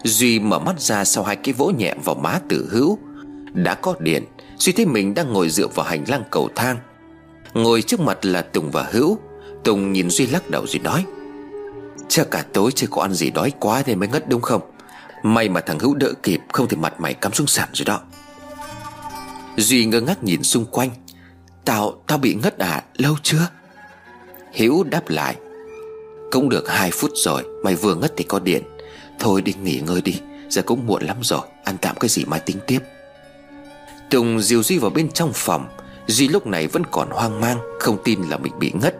[0.04, 2.98] Duy mở mắt ra sau hai cái vỗ nhẹ vào má tử hữu.
[3.52, 4.24] Đã có điện
[4.58, 6.78] suy thấy mình đang ngồi dựa vào hành lang cầu thang.
[7.54, 9.18] Ngồi trước mặt là Tùng và Hữu.
[9.64, 11.04] Tùng nhìn Duy lắc đầu rồi nói
[12.08, 14.60] Chắc cả tối chưa có ăn gì đói quá nên mới ngất đúng không?
[15.22, 18.00] May mà thằng Hữu đỡ kịp Không thì mặt mày cắm xuống sàn rồi đó.
[19.56, 20.90] Duy ngơ ngác nhìn xung quanh
[21.64, 23.48] Tao, tao bị ngất à, lâu chưa?
[24.52, 25.36] Hiếu đáp lại
[26.30, 28.62] Cũng được 2 phút rồi Mày vừa ngất thì có điện.
[29.18, 32.40] Thôi đi nghỉ ngơi đi Giờ cũng muộn lắm rồi Ăn tạm cái gì mai
[32.40, 32.80] tính tiếp.
[34.10, 35.68] Tùng dìu Duy vào bên trong phòng.
[36.06, 38.96] Duy lúc này vẫn còn hoang mang, Không tin là mình bị ngất.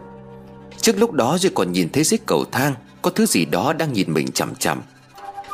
[0.81, 3.93] Trước lúc đó Duy còn nhìn thấy dưới cầu thang, Có thứ gì đó đang
[3.93, 4.81] nhìn mình chằm chằm.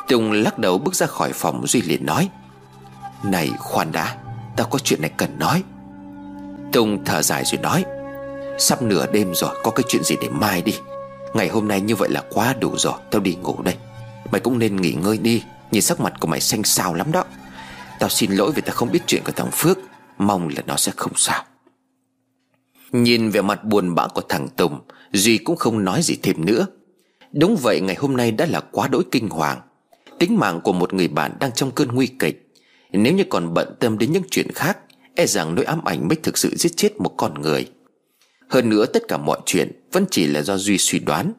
[0.07, 2.29] Tùng lắc đầu bước ra khỏi phòng, Duy liền nói,
[3.23, 4.17] Này, khoan đã
[4.57, 5.63] Tao có chuyện này cần nói.
[6.73, 7.85] Tùng thở dài rồi nói,
[8.59, 10.75] Sắp nửa đêm rồi, Có cái chuyện gì để mai đi.
[11.33, 13.75] Ngày hôm nay như vậy là quá đủ rồi, Tao đi ngủ đây.
[14.31, 17.23] Mày cũng nên nghỉ ngơi đi, Nhìn sắc mặt của mày xanh xao lắm đó.
[17.99, 19.77] Tao xin lỗi vì tao không biết chuyện của thằng Phước.
[20.17, 21.43] Mong là nó sẽ không sao.
[22.91, 24.79] Nhìn vẻ mặt buồn bã của thằng Tùng,
[25.13, 26.67] Duy cũng không nói gì thêm nữa.
[27.31, 29.61] Đúng vậy, ngày hôm nay đã là quá đỗi kinh hoàng.
[30.19, 32.53] Tính mạng của một người bạn đang trong cơn nguy kịch.
[32.91, 34.77] Nếu như còn bận tâm đến những chuyện khác
[35.17, 37.67] E rằng nỗi ám ảnh mới thực sự giết chết một con người.
[38.49, 41.33] Hơn nữa, tất cả mọi chuyện Vẫn chỉ là do Duy suy đoán.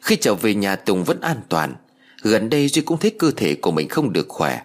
[0.00, 1.74] Khi trở về nhà Tùng vẫn an toàn.
[2.22, 4.62] Gần đây Duy cũng thấy cơ thể của mình không được khỏe.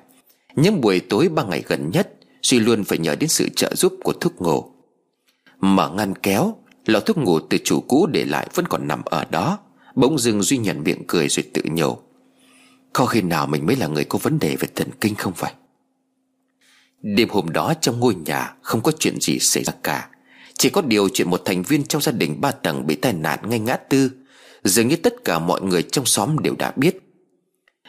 [0.55, 3.93] Những buổi tối ba ngày gần nhất, Duy luôn phải nhờ đến sự trợ giúp
[4.03, 4.71] của thuốc ngủ
[5.59, 9.25] Mở ngăn kéo Lọ thuốc ngủ từ chủ cũ để lại vẫn còn nằm ở
[9.31, 9.59] đó.
[9.95, 11.97] Bỗng dưng Duy nhận miệng cười rồi tự nhủ,
[12.93, 15.51] Có khi nào mình mới là người có vấn đề về thần kinh không vậy?
[17.01, 20.09] Đêm hôm đó trong ngôi nhà Không có chuyện gì xảy ra cả.
[20.57, 23.39] Chỉ có điều chuyện một thành viên trong gia đình ba tầng bị tai nạn
[23.49, 24.11] ngay ngã tư.
[24.63, 27.10] Dường như tất cả mọi người trong xóm đều đã biết.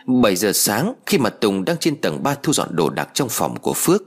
[0.07, 3.29] 7 giờ sáng, khi mà Tùng đang trên tầng 3 thu dọn đồ đạc trong
[3.29, 4.03] phòng của Phước,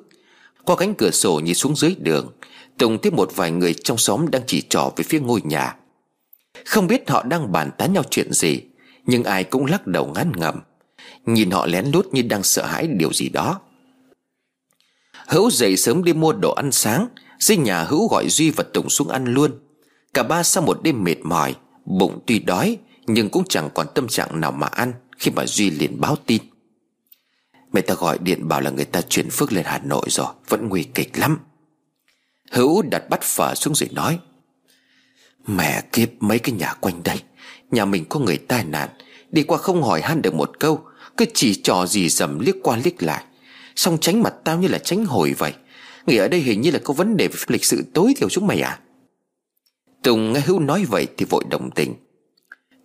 [0.65, 2.31] Qua cánh cửa sổ nhìn xuống dưới đường,
[2.77, 5.75] Tùng tiếp một vài người trong xóm đang chỉ trỏ về phía ngôi nhà.
[6.65, 8.61] Không biết họ đang bàn tán nhau chuyện gì,
[9.05, 10.59] Nhưng ai cũng lắc đầu ngán ngầm
[11.25, 13.59] Nhìn họ lén lút như đang sợ hãi điều gì đó.
[15.27, 17.07] Hữu dậy sớm đi mua đồ ăn sáng,
[17.39, 19.51] Dưới nhà hữu gọi Duy và Tùng xuống ăn luôn.
[20.13, 21.55] Cả ba sau một đêm mệt mỏi,
[21.85, 22.77] Bụng tuy đói,
[23.07, 24.93] Nhưng cũng chẳng còn tâm trạng nào mà ăn.
[25.17, 26.41] Khi mà Duy liền báo tin.
[27.73, 30.69] Mẹ ta gọi điện bảo là người ta chuyển Phước lên Hà Nội rồi, Vẫn
[30.69, 31.39] nguy kịch lắm.
[32.51, 34.19] Hữu đặt bắt phở xuống rồi nói,
[35.47, 37.21] Mẹ kiếp, mấy cái nhà quanh đây,
[37.71, 38.89] Nhà mình có người tai nạn,
[39.31, 40.85] Đi qua không hỏi han được một câu,
[41.17, 43.23] Cứ chỉ trò gì dầm liếc qua liếc lại.
[43.75, 45.53] Xong tránh mặt tao như là tránh hồi vậy,
[46.05, 48.47] Người ở đây hình như là có vấn đề về lịch sự tối thiểu chúng
[48.47, 48.79] mày à?
[50.03, 51.93] Tùng nghe Hữu nói vậy thì vội đồng tình.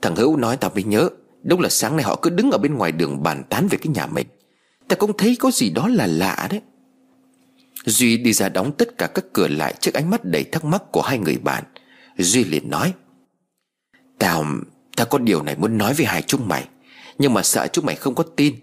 [0.02, 1.08] Thằng Hữu nói tao mới nhớ
[1.42, 3.92] Đúng là sáng nay họ cứ đứng ở bên ngoài đường bàn tán về cái
[3.94, 4.26] nhà mình.
[4.88, 6.60] Ta cũng thấy có gì đó là lạ đấy.
[7.84, 10.82] Duy đi ra đóng tất cả các cửa lại Trước ánh mắt đầy thắc mắc
[10.92, 11.64] của hai người bạn.
[12.18, 12.92] Duy liền nói
[14.18, 14.46] Tao
[14.96, 16.68] Tao có điều này muốn nói với hai chúng mày
[17.18, 18.54] Nhưng mà sợ chúng mày không có tin.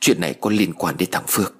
[0.00, 1.54] Chuyện này có liên quan đến thằng Phước.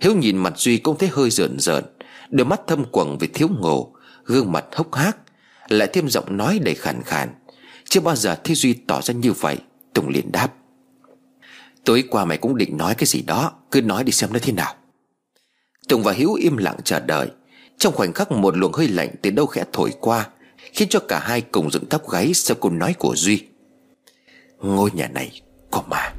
[0.00, 1.84] Hiếu nhìn mặt Duy cũng thấy hơi rợn rợn
[2.30, 5.16] Đôi mắt thâm quầng vì thiếu ngủ, Gương mặt hốc hác
[5.68, 7.28] Lại thêm giọng nói đầy khàn khàn.
[7.90, 9.58] Chưa bao giờ thấy Duy tỏ ra như vậy,
[9.92, 10.48] Tùng liền đáp.
[11.84, 14.52] Tối qua mày cũng định nói cái gì đó, Cứ nói đi xem nó thế
[14.52, 14.74] nào.
[15.88, 17.28] Tùng và Hiếu im lặng chờ đợi.
[17.78, 20.28] Trong khoảnh khắc một luồng hơi lạnh từ đâu khẽ thổi qua,
[20.72, 23.44] Khiến cho cả hai cùng dựng tóc gáy Sau câu nói của Duy.
[24.58, 26.12] Ngôi nhà này có ma.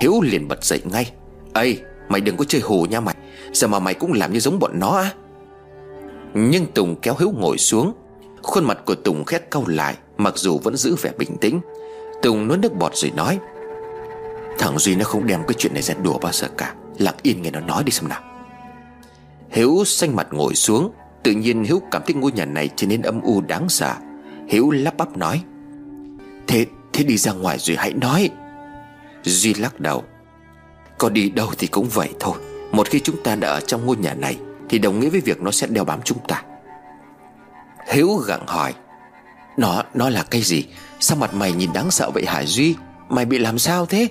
[0.00, 1.12] Hiếu liền bật dậy ngay.
[1.52, 3.14] Ây mày đừng có chơi hù nha mày.
[3.52, 5.14] Giờ mà mày cũng làm như giống bọn nó á?
[6.34, 7.94] Nhưng Tùng kéo Hiếu ngồi xuống
[8.46, 11.60] Khuôn mặt của Tùng khét cau lại, Mặc dù vẫn giữ vẻ bình tĩnh.
[12.22, 13.38] Tùng nuốt nước bọt rồi nói,
[14.58, 16.74] Thằng Duy nó không đem cái chuyện này ra đùa bao giờ cả.
[16.98, 18.20] Lặng yên nghe nó nói đi xem nào.
[19.50, 23.02] Hiếu xanh mặt ngồi xuống, Tự nhiên Hiếu cảm thấy ngôi nhà này trở nên
[23.02, 23.94] âm u đáng sợ.
[24.48, 25.42] Hiếu lắp bắp nói,
[26.46, 28.30] Thế thế đi ra ngoài rồi hãy nói.
[29.22, 30.04] Duy lắc đầu,
[30.98, 32.34] Có đi đâu thì cũng vậy thôi.
[32.72, 35.42] Một khi chúng ta đã ở trong ngôi nhà này, Thì đồng nghĩa với việc
[35.42, 36.42] nó sẽ đeo bám chúng ta.
[37.86, 38.74] Hiếu gặng hỏi
[39.56, 40.64] Nó, nó là cái gì?
[41.00, 42.74] Sao mặt mày nhìn đáng sợ vậy hả Duy?
[43.08, 44.08] Mày bị làm sao thế?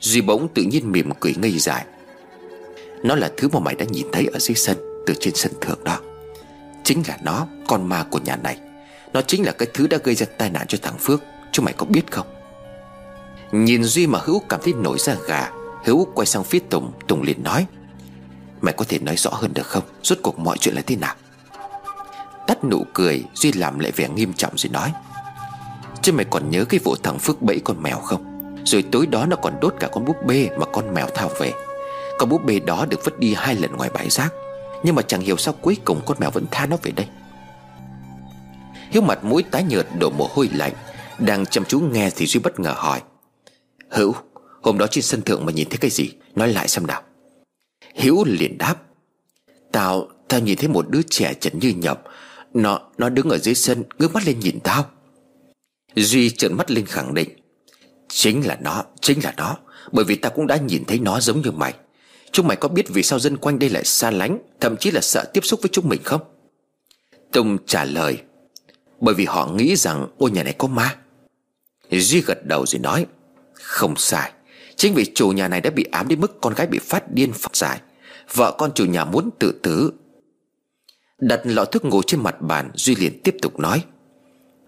[0.00, 1.84] Duy bỗng tự nhiên mỉm cười ngây dài
[3.02, 4.76] Nó là thứ mà mày đã nhìn thấy ở dưới sân
[5.06, 5.98] Từ trên sân thượng đó.
[6.84, 8.58] Chính là nó Con ma của nhà này.
[9.12, 11.74] Nó chính là cái thứ đã gây ra tai nạn cho thằng Phước Chúng mày
[11.74, 12.26] có biết không?
[13.52, 15.50] Nhìn Duy mà Hữu cảm thấy nổi da gà
[15.84, 17.66] Hữu quay sang phía Tùng Tùng liền nói
[18.60, 19.84] Mày có thể nói rõ hơn được không?
[20.02, 21.14] Rốt cuộc mọi chuyện là thế nào?
[22.48, 24.92] Tắt nụ cười Duy làm lại vẻ nghiêm trọng rồi nói.
[26.02, 28.24] Chứ mày còn nhớ cái vụ thằng Phước bẫy con mèo không?
[28.64, 31.52] Rồi tối đó nó còn đốt cả con búp bê Mà con mèo thao về.
[32.18, 34.32] Con búp bê đó được vứt đi hai lần ngoài bãi rác.
[34.82, 37.06] Nhưng mà chẳng hiểu sao cuối cùng con mèo vẫn tha nó về đây.
[38.90, 40.72] Hiếu mặt mũi tái nhợt đổ mồ hôi lạnh.
[41.18, 43.02] Đang chăm chú nghe thì Duy bất ngờ hỏi.
[43.90, 44.14] Hữu,
[44.62, 46.10] Hôm đó trên sân thượng mà nhìn thấy cái gì?
[46.34, 47.02] Nói lại xem nào.
[47.94, 48.74] Hiếu liền đáp.
[49.72, 51.98] Tao Tao nhìn thấy một đứa trẻ trần như nhộng.
[52.54, 54.90] Nó Nó đứng ở dưới sân, Ngước mắt lên nhìn tao.
[55.94, 57.28] Duy trợn mắt lên khẳng định.
[58.08, 59.56] Chính là nó, Chính là nó.
[59.92, 61.74] Bởi vì ta cũng đã nhìn thấy nó giống như mày.
[62.32, 65.00] Chúng mày có biết vì sao dân quanh đây lại xa lánh, Thậm chí là
[65.00, 66.20] sợ tiếp xúc với chúng mình không?
[67.32, 68.18] Tùng trả lời.
[69.00, 70.96] Bởi vì họ nghĩ rằng ngôi nhà này có ma.
[71.90, 73.06] Duy gật đầu rồi nói,
[73.54, 74.32] Không sai.
[74.76, 77.32] Chính vì chủ nhà này đã bị ám đến mức con gái bị phát điên
[77.32, 77.80] phát giải.
[78.34, 79.92] Vợ con chủ nhà muốn tự tử
[81.18, 83.84] Đặt lọ thuốc ngủ trên mặt bàn, Duy liền tiếp tục nói.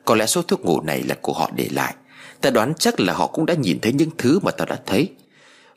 [0.05, 1.95] Có lẽ số thuốc ngủ này là của họ để lại.
[2.41, 5.09] Ta đoán chắc là họ cũng đã nhìn thấy những thứ mà ta đã thấy.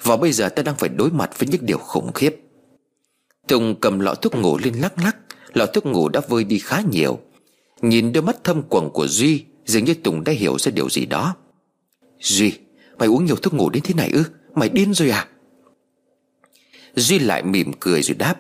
[0.04, 2.36] Và bây giờ ta đang phải đối mặt với những điều khủng khiếp.
[3.48, 5.18] Tùng cầm lọ thuốc ngủ lên lắc lắc.
[5.54, 7.20] Lọ thuốc ngủ đã vơi đi khá nhiều.
[7.82, 11.06] Nhìn đôi mắt thâm quầng của Duy, Dường như Tùng đã hiểu ra điều gì
[11.06, 11.36] đó.
[12.20, 12.54] Duy,
[12.98, 14.24] Mày uống nhiều thuốc ngủ đến thế này ư?
[14.56, 15.28] Mày điên rồi à?
[16.96, 18.36] Duy lại mỉm cười rồi đáp.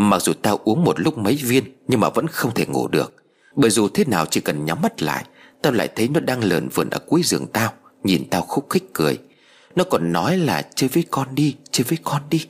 [0.00, 3.14] Mặc dù tao uống một lúc mấy viên, Nhưng mà vẫn không thể ngủ được.
[3.56, 5.24] Bởi dù thế nào chỉ cần nhắm mắt lại
[5.62, 7.72] Tao lại thấy nó đang lờn vườn ở cuối giường tao,
[8.04, 9.18] Nhìn tao khúc khích cười.
[9.76, 12.46] Nó còn nói là, chơi với con đi, Chơi với con đi.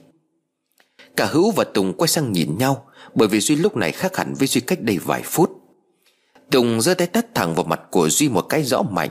[1.16, 4.34] Cả Hữu và Tùng quay sang nhìn nhau, Bởi vì Duy lúc này khác hẳn
[4.34, 5.50] với Duy cách đây vài phút.
[6.50, 9.10] Tùng giơ tay tắt thẳng vào mặt của Duy một cái rõ mạnh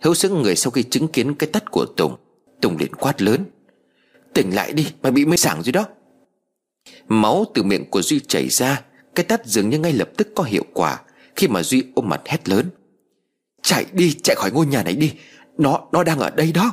[0.00, 2.16] Hữu sững người sau khi chứng kiến cái tắt của Tùng
[2.60, 3.44] Tùng liền quát lớn,
[4.34, 5.86] Tỉnh lại đi, mày bị mê sảng rồi đó.
[7.12, 8.80] Máu từ miệng của Duy chảy ra,
[9.14, 11.00] Cái tát dường như ngay lập tức có hiệu quả,
[11.36, 12.70] Khi mà Duy ôm mặt hét lớn.
[13.62, 15.12] Chạy đi, chạy khỏi ngôi nhà này đi,
[15.58, 16.72] Nó nó đang ở đây đó.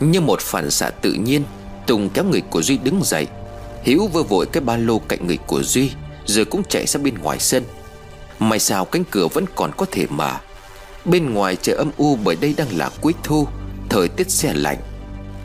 [0.00, 1.42] Như một phản xạ tự nhiên,
[1.86, 3.26] Tùng kéo người của Duy đứng dậy.
[3.82, 5.90] Hiếu vơ vội cái ba lô cạnh người của Duy,
[6.26, 7.64] Rồi cũng chạy ra bên ngoài sân.
[8.38, 10.38] May sao cánh cửa vẫn còn có thể mở.
[11.10, 13.48] Bên ngoài trời âm u bởi đây đang là cuối thu,
[13.90, 14.78] Thời tiết xe lạnh.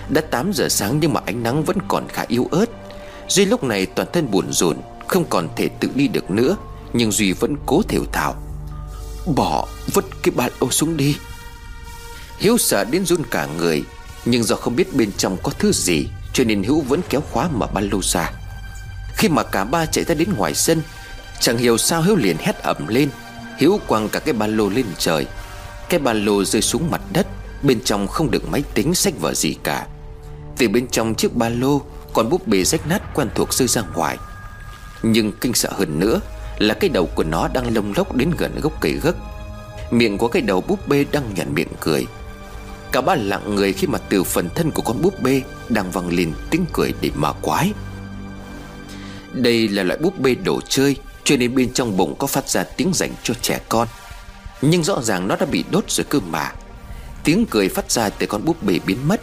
[0.09, 2.65] Đã 8 giờ sáng nhưng mà ánh nắng vẫn còn khá yếu ớt.
[3.27, 6.57] Duy lúc này toàn thân buồn rùn, Không còn thể tự đi được nữa,
[6.93, 8.35] Nhưng Duy vẫn cố thều thào.
[9.35, 11.17] Bỏ vứt cái ba lô xuống đi.
[12.37, 13.83] Hiếu sợ đến run cả người,
[14.25, 17.49] Nhưng do không biết bên trong có thứ gì, Cho nên Hiếu vẫn kéo khóa
[17.53, 18.31] mở ba lô ra.
[19.15, 20.81] Khi mà cả ba chạy ra đến ngoài sân,
[21.39, 23.09] Chẳng hiểu sao Hiếu liền hét ẩm lên.
[23.57, 25.27] Hiếu quăng cả cái ba lô lên trời.
[25.89, 27.27] Cái ba lô rơi xuống mặt đất,
[27.63, 29.87] Bên trong không được máy tính sách vở gì cả.
[30.57, 31.81] Từ bên trong chiếc ba lô
[32.13, 34.17] Còn búp bê rách nát quen thuộc rơi ra ngoài.
[35.03, 36.21] Nhưng kinh sợ hơn nữa
[36.57, 39.15] Là cái đầu của nó đang lông lốc đến gần gốc cây gấc.
[39.91, 42.05] Miệng của cái đầu búp bê đang nhận miệng cười.
[42.91, 46.09] Cả ba lặng người khi mà từ phần thân của con búp bê Đang vang
[46.09, 47.73] lên tiếng cười để mà quái.
[49.33, 52.63] Đây là loại búp bê đồ chơi, Cho nên bên trong bụng có phát ra
[52.63, 53.87] tiếng dành cho trẻ con.
[54.65, 56.51] Nhưng rõ ràng nó đã bị đốt rồi cơ mà.
[57.23, 59.21] Tiếng cười phát ra từ con búp bê biến mất.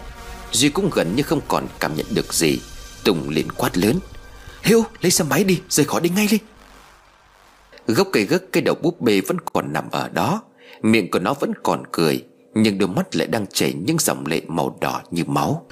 [0.52, 2.60] Duy cũng gần như không còn cảm nhận được gì.
[3.04, 3.98] Tùng liền quát lớn.
[4.62, 6.38] Hiếu lấy xe máy đi, rời khỏi đi ngay đi.
[7.86, 10.42] Gốc cây gấc cây đầu búp bê vẫn còn nằm ở đó.
[10.82, 12.24] Miệng của nó vẫn còn cười,
[12.54, 15.66] Nhưng đôi mắt lại đang chảy những dòng lệ màu đỏ như máu.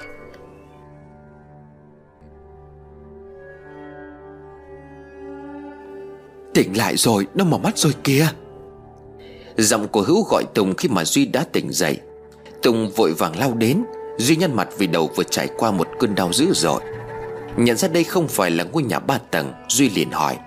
[6.53, 8.27] Tỉnh lại rồi, Nó mở mắt rồi kìa.
[9.61, 11.99] Giọng của Hữu gọi Tùng khi mà Duy đã tỉnh dậy.
[12.63, 13.83] Tùng vội vàng lao đến
[14.17, 16.81] Duy nhăn mặt vì đầu vừa trải qua một cơn đau dữ dội.
[17.57, 20.37] Nhận ra đây không phải là ngôi nhà ba tầng Duy liền hỏi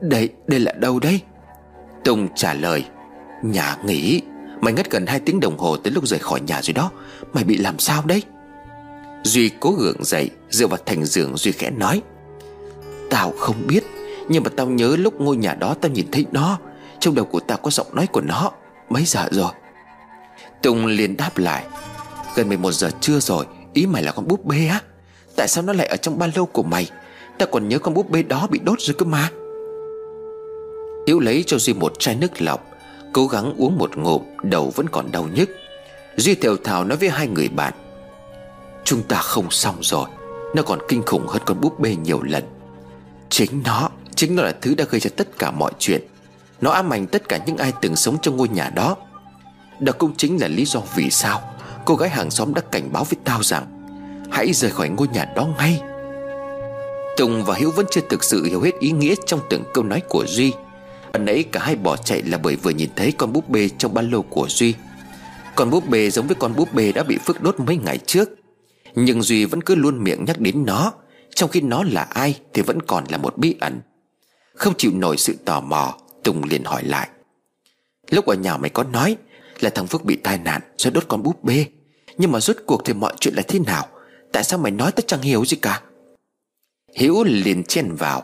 [0.00, 1.20] Đây, đây là đâu đấy?
[2.04, 2.84] Tùng trả lời
[3.42, 4.22] Nhà nghỉ.
[4.60, 6.90] Mày ngất gần 2 tiếng đồng hồ tới lúc rời khỏi nhà rồi đó.
[7.32, 8.22] Mày bị làm sao đấy?
[9.24, 12.02] Duy cố gượng dậy Dựa vào thành giường Duy khẽ nói
[13.10, 13.84] Tao không biết
[14.28, 16.58] Nhưng mà tao nhớ lúc ngôi nhà đó tao nhìn thấy nó
[17.00, 18.50] trong đầu của ta có giọng nói của nó.
[18.88, 19.52] Mấy giờ rồi?
[20.62, 21.64] Tùng liền đáp lại.
[22.34, 24.80] Gần 11 giờ trưa rồi, Ý mày là con búp bê á?
[25.36, 26.90] Tại sao nó lại ở trong ba lô của mày?
[27.38, 29.28] Ta còn nhớ con búp bê đó bị đốt rồi cơ mà.
[31.06, 32.64] Hiếu lấy cho Duy một chai nước lọc,
[33.12, 35.50] Cố gắng uống một ngụm, Đầu vẫn còn đau nhức.
[36.16, 37.72] Duy thều thào nói với hai người bạn,
[38.84, 40.08] Chúng ta không xong rồi,
[40.54, 42.44] Nó còn kinh khủng hơn con búp bê nhiều lần.
[43.28, 46.02] Chính nó Chính nó là thứ đã gây ra tất cả mọi chuyện.
[46.60, 48.96] Nó ám ảnh tất cả những ai từng sống trong ngôi nhà đó.
[49.80, 53.04] Đó cũng chính là lý do vì sao Cô gái hàng xóm đã cảnh báo
[53.04, 53.66] với tao rằng
[54.30, 55.80] Hãy rời khỏi ngôi nhà đó ngay.
[57.16, 60.02] Tùng và Hiếu vẫn chưa thực sự hiểu hết ý nghĩa trong từng câu nói
[60.08, 60.52] của Duy.
[61.12, 63.94] Lần nãy cả hai bỏ chạy là bởi vừa nhìn thấy con búp bê trong
[63.94, 64.74] ba lô của Duy.
[65.54, 68.30] Con búp bê giống với con búp bê đã bị Phước đốt mấy ngày trước,
[68.94, 70.92] Nhưng Duy vẫn cứ luôn miệng nhắc đến nó,
[71.34, 73.80] Trong khi nó là ai thì vẫn còn là một bí ẩn.
[74.54, 77.08] Không chịu nổi sự tò mò Tùng liền hỏi lại.
[78.10, 79.16] Lúc ở nhà mày có nói
[79.60, 81.66] Là thằng Phước bị tai nạn rồi đốt con búp bê
[82.18, 83.88] Nhưng mà rốt cuộc thì mọi chuyện là thế nào?
[84.32, 85.82] Tại sao mày nói tao chẳng hiểu gì cả?
[86.94, 88.22] Hiếu liền chen vào.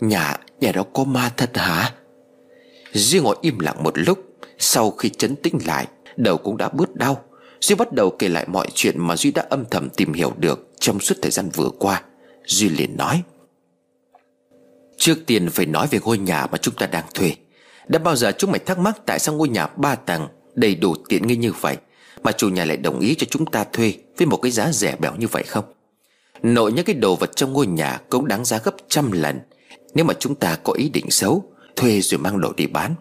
[0.00, 1.94] Nhà, nhà đó có ma thật hả?
[2.92, 4.18] Duy ngồi im lặng một lúc
[4.58, 5.86] Sau khi chấn tĩnh lại
[6.16, 7.24] Đầu cũng đã bớt đau.
[7.60, 10.68] Duy bắt đầu kể lại mọi chuyện mà Duy đã âm thầm tìm hiểu được
[10.80, 12.02] Trong suốt thời gian vừa qua.
[12.46, 13.22] Duy liền nói.
[15.02, 17.34] Trước tiên phải nói về ngôi nhà mà chúng ta đang thuê.
[17.88, 20.94] Đã bao giờ chúng mày thắc mắc Tại sao ngôi nhà ba tầng Đầy đủ
[21.08, 21.76] tiện nghi như vậy,
[22.22, 24.96] Mà chủ nhà lại đồng ý cho chúng ta thuê Với một cái giá rẻ
[24.98, 25.64] bèo như vậy không?
[26.42, 29.40] Nội những cái đồ vật trong ngôi nhà Cũng đáng giá gấp trăm lần.
[29.94, 31.44] Nếu mà chúng ta có ý định xấu,
[31.76, 32.94] Thuê rồi mang đồ đi bán.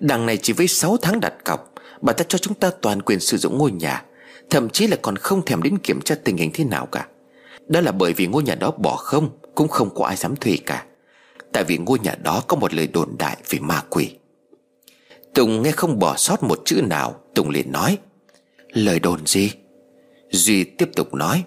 [0.00, 3.20] Đằng này chỉ với 6 tháng đặt cọc, Bà ta cho chúng ta toàn quyền
[3.20, 4.04] sử dụng ngôi nhà,
[4.50, 7.06] Thậm chí là còn không thèm đến kiểm tra tình hình thế nào cả.
[7.68, 10.56] Đó là bởi vì ngôi nhà đó bỏ không, Cũng không có ai dám thuê
[10.66, 10.84] cả.
[11.52, 14.10] Tại vì ngôi nhà đó có một lời đồn đại về ma quỷ.
[15.34, 17.98] Tùng nghe không bỏ sót một chữ nào, Tùng liền nói,
[18.72, 19.52] Lời đồn gì?
[20.30, 21.44] Duy tiếp tục nói,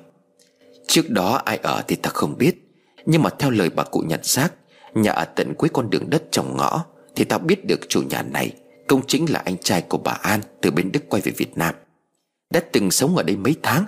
[0.88, 2.56] Trước đó ai ở thì ta không biết,
[3.06, 4.50] Nhưng mà theo lời bà cụ nhận xác,
[4.94, 6.86] Nhà ở tận cuối con đường đất trong ngõ,
[7.16, 8.52] Thì ta biết được chủ nhà này
[8.88, 11.76] Công chính là anh trai của bà An Từ bên Đức quay về Việt Nam.
[12.50, 13.86] Đã từng sống ở đây mấy tháng,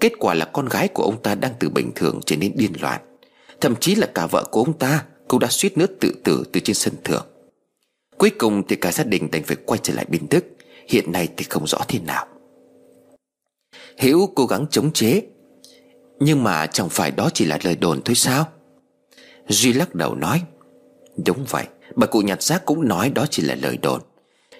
[0.00, 2.72] Kết quả là con gái của ông ta đang từ bình thường trở nên điên
[2.80, 3.00] loạn,
[3.60, 6.60] Thậm chí là cả vợ của ông ta cô đã suýt nữa tự tử từ
[6.60, 7.26] trên sân thượng.
[8.18, 10.44] Cuối cùng thì cả gia đình đành phải quay trở lại bình Đức.
[10.88, 12.26] Hiện nay thì không rõ thế nào.
[13.98, 15.22] Hiếu cố gắng chống chế.
[16.20, 18.48] Nhưng mà chẳng phải đó chỉ là lời đồn thôi sao?
[19.48, 20.42] Duy lắc đầu nói,
[21.26, 21.66] Đúng vậy,
[21.96, 24.00] Bà cụ nhặt xác cũng nói đó chỉ là lời đồn.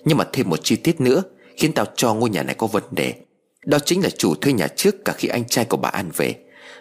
[0.04, 1.22] Nhưng mà thêm một chi tiết nữa,
[1.56, 3.14] Khiến tao cho ngôi nhà này có vấn đề.
[3.66, 6.35] Đó chính là chủ thuê nhà trước cả khi anh trai của bà An về.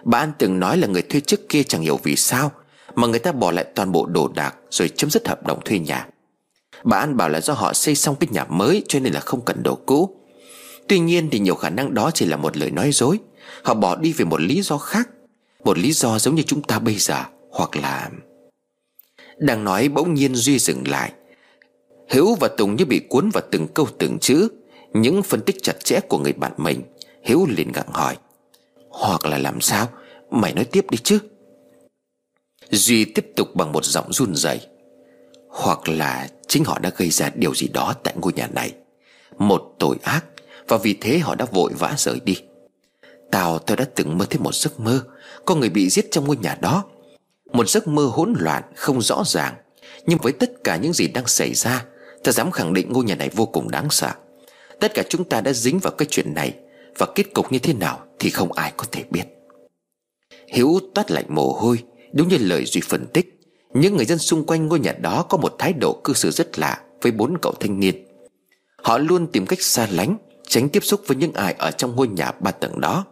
[0.04, 2.52] Bà An từng nói là người thuê trước kia chẳng hiểu vì sao
[3.00, 5.80] mà người ta bỏ lại toàn bộ đồ đạc Rồi chấm dứt hợp đồng thuê
[5.80, 6.08] nhà.
[6.84, 9.42] Bà An bảo là do họ xây xong cái nhà mới Cho nên là không
[9.46, 10.16] cần đồ cũ.
[10.88, 13.20] Tuy nhiên thì nhiều khả năng đó chỉ là một lời nói dối.
[13.64, 15.10] Họ bỏ đi vì một lý do khác,
[15.64, 18.10] Một lý do giống như chúng ta bây giờ, Hoặc là
[19.38, 21.12] Đang nói bỗng nhiên Duy dừng lại.
[22.10, 24.48] Hiếu và Tùng như bị cuốn vào từng câu từng chữ,
[24.94, 26.82] Những phân tích chặt chẽ của người bạn mình
[27.24, 28.18] Hiếu liền gặng hỏi,
[28.90, 29.88] Hoặc là làm sao?
[30.32, 31.20] Mày nói tiếp đi chứ.
[32.72, 34.60] Duy tiếp tục bằng một giọng run rẩy.
[35.48, 38.74] Hoặc là chính họ đã gây ra điều gì đó tại ngôi nhà này.
[39.38, 40.26] Một tội ác,
[40.68, 42.38] Và vì thế họ đã vội vã rời đi.
[43.32, 45.02] Tao tao đã từng mơ thấy một giấc mơ,
[45.46, 46.84] Có người bị giết trong ngôi nhà đó.
[47.54, 49.56] Một giấc mơ hỗn loạn, không rõ ràng.
[50.06, 51.86] Nhưng với tất cả những gì đang xảy ra
[52.24, 54.12] Ta dám khẳng định ngôi nhà này vô cùng đáng sợ.
[54.80, 56.54] Tất cả chúng ta đã dính vào cái chuyện này,
[56.98, 59.24] Và kết cục như thế nào Thì không ai có thể biết.
[60.48, 61.80] Hiếu toát lạnh mồ hôi
[62.14, 63.36] Đúng như lời Duy phân tích,
[63.74, 66.60] Những người dân xung quanh ngôi nhà đó Có một thái độ cư xử rất
[66.60, 68.06] lạ Với bốn cậu thanh niên.
[68.84, 70.18] Họ luôn tìm cách xa lánh,
[70.48, 73.06] Tránh tiếp xúc với những ai ở trong ngôi nhà ba tầng đó.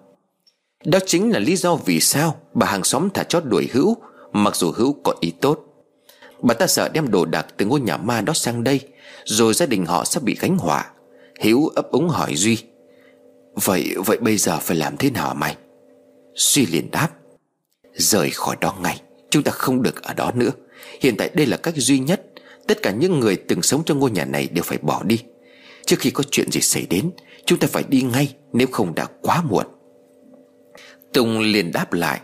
[0.86, 3.98] Đó chính là lý do vì sao Bà hàng xóm thả chót đuổi Hữu,
[4.32, 5.60] Mặc dù Hữu có ý tốt.
[6.42, 8.80] Bà ta sợ đem đồ đạc từ ngôi nhà ma đó sang đây,
[9.26, 10.92] Rồi gia đình họ sẽ bị gánh họa.
[11.40, 12.58] Hiếu ấp úng hỏi Duy,
[13.54, 15.56] Vậy vậy bây giờ phải làm thế nào mày?
[16.36, 17.10] Duy liền đáp
[17.98, 19.02] Rời khỏi đó ngay.
[19.30, 20.52] Chúng ta không được ở đó nữa.
[21.02, 22.22] Hiện tại đây là cách duy nhất.
[22.68, 25.24] Tất cả những người từng sống trong ngôi nhà này đều phải bỏ đi.
[25.86, 27.12] Trước khi có chuyện gì xảy đến,
[27.46, 29.66] Chúng ta phải đi ngay, Nếu không đã quá muộn.
[31.14, 32.22] Tùng liền đáp lại.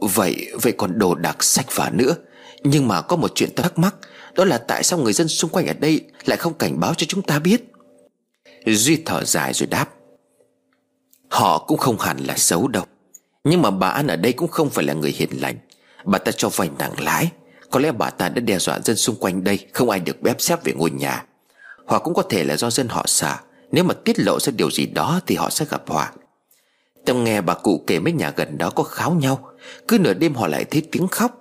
[0.00, 2.16] Vậy vậy còn đồ đạc, sách vở nữa.
[2.62, 3.94] Nhưng mà có một chuyện ta thắc mắc,
[4.34, 7.06] Đó là tại sao người dân xung quanh ở đây Lại không cảnh báo cho
[7.08, 7.72] chúng ta biết?
[8.66, 9.86] Duy thở dài rồi đáp.
[11.28, 12.84] Họ cũng không hẳn là xấu đâu.
[13.48, 15.56] Nhưng mà bà An ở đây cũng không phải là người hiền lành.
[16.04, 17.30] Bà ta cho vay nặng lãi.
[17.70, 20.40] Có lẽ bà ta đã đe dọa dân xung quanh đây, Không ai được bép
[20.40, 21.24] xếp về ngôi nhà.
[21.86, 23.36] Hoặc cũng có thể là do dân họ sợ
[23.72, 26.12] Nếu mà tiết lộ ra điều gì đó Thì họ sẽ gặp họa.
[27.06, 29.50] Tao nghe bà cụ kể mấy nhà gần đó có kháo nhau.
[29.88, 31.40] Cứ nửa đêm họ lại thấy tiếng khóc.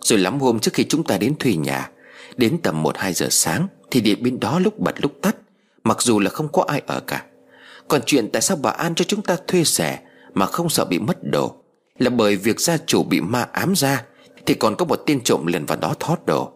[0.00, 1.90] Rồi lắm hôm trước khi chúng ta đến thuê nhà,
[2.36, 5.36] Đến tầm 1-2 giờ sáng, Thì điện bên đó lúc bật lúc tắt.
[5.84, 7.24] Mặc dù là không có ai ở cả.
[7.88, 9.98] Còn chuyện tại sao bà An cho chúng ta thuê xẻ
[10.38, 11.54] mà không sợ bị mất đồ.
[11.98, 14.04] Là bởi việc gia chủ bị ma ám ra,
[14.46, 16.52] Thì còn có một tên trộm liền vào đó thoát đồ.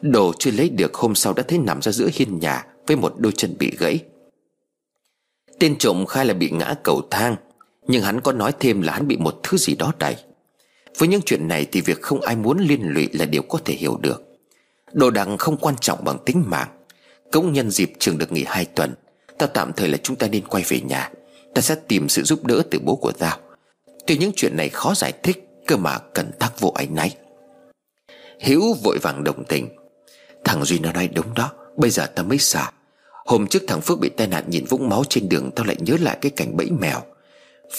[0.00, 3.14] Đồ chưa lấy được hôm sau đã thấy nằm ra giữa hiên nhà Với một
[3.18, 4.00] đôi chân bị gãy.
[5.58, 7.36] Tên trộm khai là bị ngã cầu thang,
[7.86, 10.16] Nhưng hắn có nói thêm là hắn bị một thứ gì đó đẩy.
[10.98, 13.74] Với những chuyện này thì việc không ai muốn liên lụy là điều có thể
[13.74, 14.22] hiểu được.
[14.92, 16.68] Đồ đằng không quan trọng bằng tính mạng.
[17.32, 18.94] Cũng nhân dịp trường được nghỉ hai tuần
[19.38, 21.10] Tao tạm thời là chúng ta nên quay về nhà.
[21.54, 23.38] Ta sẽ tìm sự giúp đỡ từ bố của tao.
[24.06, 27.16] Tuy những chuyện này khó giải thích, Cơ mà cần tác vô ánh náy.
[28.40, 29.68] Hiếu vội vàng đồng tình.
[30.44, 32.70] Thằng Duy nó nói đúng đó, Bây giờ tao mới xả.
[33.26, 35.96] Hôm trước thằng Phước bị tai nạn nhìn vũng máu trên đường, Tao lại nhớ
[36.00, 37.02] lại cái cảnh bẫy mèo.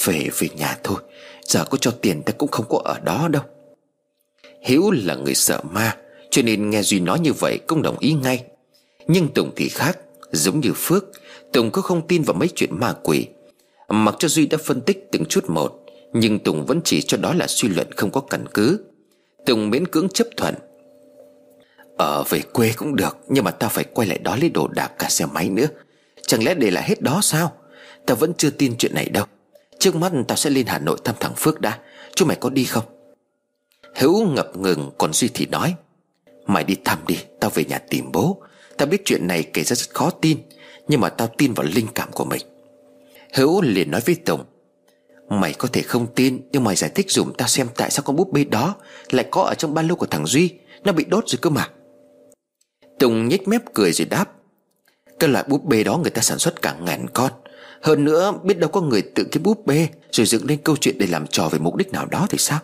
[0.05, 0.97] Về về nhà thôi,
[1.45, 3.43] Giờ có cho tiền ta cũng không có ở đó đâu.
[4.61, 5.97] Hiếu là người sợ ma,
[6.31, 8.43] Cho nên nghe Duy nói như vậy cũng đồng ý ngay.
[9.07, 9.99] Nhưng Tùng thì khác,
[10.31, 11.05] Giống như Phước,
[11.53, 13.27] Tùng cứ không tin vào mấy chuyện ma quỷ.
[13.93, 17.33] Mặc cho Duy đã phân tích từng chút một, Nhưng Tùng vẫn chỉ cho đó
[17.33, 18.79] là suy luận không có căn cứ.
[19.45, 20.55] Tùng miễn cưỡng chấp thuận.
[21.97, 24.91] Ở về quê cũng được, Nhưng mà tao phải quay lại đó lấy đồ đạc
[24.99, 25.65] cả xe máy nữa.
[26.27, 27.53] Chẳng lẽ để lại hết đó sao?
[28.05, 29.25] Tao vẫn chưa tin chuyện này đâu.
[29.79, 31.79] Trước mắt tao sẽ lên Hà Nội thăm thằng Phước đã.
[32.15, 32.85] Chú mày có đi không?
[33.95, 35.75] Hữu ngập ngừng, còn Duy thì nói,
[36.45, 38.41] Mày đi thăm đi, Tao về nhà tìm bố.
[38.77, 40.37] Tao biết chuyện này kể ra rất khó tin,
[40.87, 42.41] Nhưng mà tao tin vào linh cảm của mình
[43.33, 44.43] Hữu liền nói với Tùng,
[45.29, 48.15] Mày có thể không tin, Nhưng mày giải thích dùm tao xem tại sao con
[48.15, 48.75] búp bê đó
[49.11, 51.69] Lại có ở trong ba lô của thằng Duy, Nó bị đốt rồi cơ mà.
[52.99, 54.31] Tùng nhếch mép cười rồi đáp,
[55.19, 57.31] Cái loại búp bê đó người ta sản xuất cả ngàn con.
[57.81, 60.97] Hơn nữa, biết đâu có người tự cái búp bê Rồi dựng lên câu chuyện
[60.97, 62.59] để làm trò về mục đích nào đó thì sao?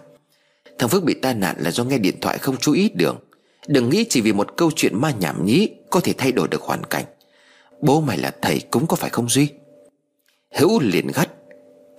[0.80, 3.18] Thằng Phước bị tai nạn là do nghe điện thoại không chú ý đường
[3.68, 6.62] Đừng nghĩ chỉ vì một câu chuyện ma nhảm nhí Có thể thay đổi được
[6.62, 7.06] hoàn cảnh.
[7.82, 9.50] Bố mày là thầy cũng có phải không Duy?
[10.56, 11.30] Hữu liền gắt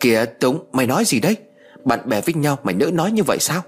[0.00, 1.36] Kìa Tống, mày nói gì đấy?
[1.84, 3.62] Bạn bè với nhau mày nỡ nói như vậy sao?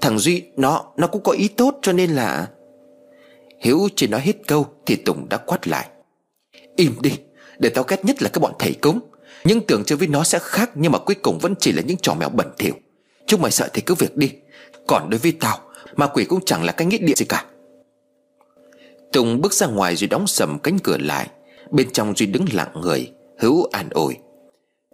[0.00, 2.48] Thằng Duy, nó nó cũng có ý tốt cho nên là
[3.60, 5.88] Hiếu chỉ nói hết câu Thì Tùng đã quát lại.
[6.76, 7.12] Im đi,
[7.58, 9.00] Để tao ghét nhất là cái bọn thầy cúng.
[9.44, 11.96] Nhưng tưởng chơi với nó sẽ khác Nhưng mà cuối cùng vẫn chỉ là những
[12.02, 12.74] trò mèo bẩn thỉu.
[13.26, 14.32] Chúng mày sợ thì cứ việc đi.
[14.86, 15.58] Còn đối với tao,
[15.96, 17.44] Ma quỷ cũng chẳng là cái nghĩa địa gì cả.
[19.12, 21.30] Tùng bước ra ngoài rồi đóng sầm cánh cửa lại.
[21.70, 24.16] Bên trong Duy đứng lặng người, Hữu an ủi.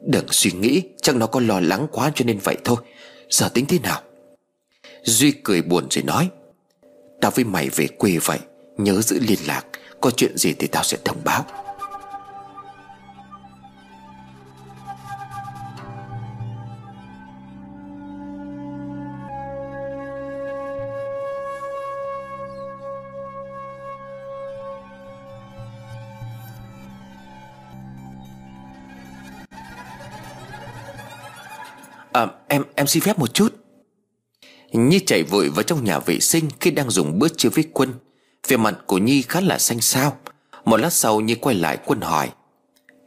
[0.07, 2.77] Đừng suy nghĩ, Chắc nó có lo lắng quá cho nên vậy thôi.
[3.31, 4.01] Giờ tính thế nào?
[5.03, 6.29] Duy cười buồn rồi nói,
[7.21, 8.39] Tao với mày về quê vậy,
[8.77, 9.67] Nhớ giữ liên lạc,
[10.01, 11.62] Có chuyện gì thì tao sẽ thông báo.
[32.13, 33.55] À em em xin phép một chút.
[34.73, 37.95] Nhi chạy vội vào trong nhà vệ sinh Khi đang dùng bữa trưa với Quân.
[38.49, 40.17] Về mặt của Nhi khá là xanh xao.
[40.65, 42.31] Một lát sau, Nhi quay lại Quân hỏi,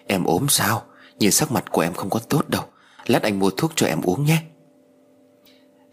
[0.07, 0.85] Em ốm sao?
[1.19, 2.63] Nhìn sắc mặt của em không có tốt đâu.
[3.05, 4.37] Lát anh mua thuốc cho em uống nhé.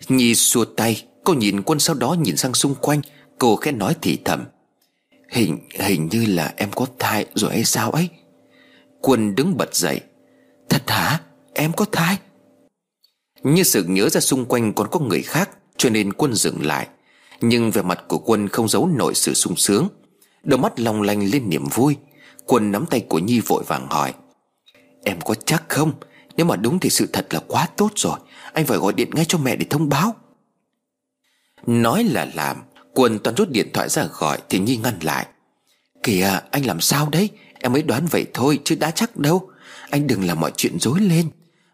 [0.09, 1.05] Nhi xua tay.
[1.25, 3.01] Cô nhìn Quân sau đó nhìn sang xung quanh.
[3.39, 4.45] Cô khẽ nói thì thầm,
[5.29, 8.09] Hình hình như là em có thai rồi hay sao ấy?
[9.01, 10.01] Quân đứng bật dậy,
[10.69, 11.21] Thật hả?
[11.55, 12.19] Em có thai?
[13.43, 16.89] Như sự nhớ ra xung quanh còn có người khác, Cho nên quân dừng lại.
[17.41, 19.89] Nhưng về mặt của quân không giấu nổi sự sung sướng.
[20.43, 21.97] Đôi mắt long lanh lên niềm vui.
[22.47, 24.13] Quân nắm tay của Nhi vội vàng hỏi,
[25.05, 25.93] Em có chắc không?
[26.37, 28.19] Nếu mà đúng thì sự thật là quá tốt rồi.
[28.53, 30.15] Anh phải gọi điện ngay cho mẹ để thông báo.
[31.67, 32.57] Nói là làm,
[32.95, 35.27] Quân toàn rút điện thoại ra gọi Thì Nhi ngăn lại.
[36.03, 37.31] Kìa, anh làm sao đấy?
[37.61, 39.51] Em mới đoán vậy thôi, chứ đã chắc đâu.
[39.91, 41.29] Anh đừng làm mọi chuyện dối lên.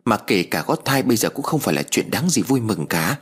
[0.08, 2.60] Mà kể cả có thai bây giờ cũng không phải là chuyện đáng gì vui
[2.60, 3.16] mừng cả.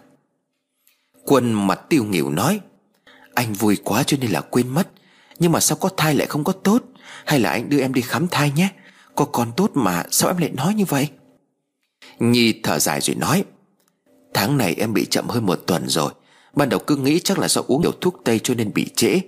[1.24, 2.61] Quân mặt tiêu nghỉu nói,
[3.34, 4.89] Anh vui quá cho nên là quên mất.
[5.39, 6.82] Nhưng mà sao có thai lại không có tốt?
[7.24, 8.68] Hay là anh đưa em đi khám thai nhé?
[9.14, 11.09] Có con tốt mà, sao em lại nói như vậy?
[12.18, 13.45] Nhi thở dài rồi nói,
[14.34, 16.12] Tháng này em bị chậm hơn một tuần rồi.
[16.55, 19.20] Ban đầu cứ nghĩ chắc là do uống nhiều thuốc tây cho nên bị trễ.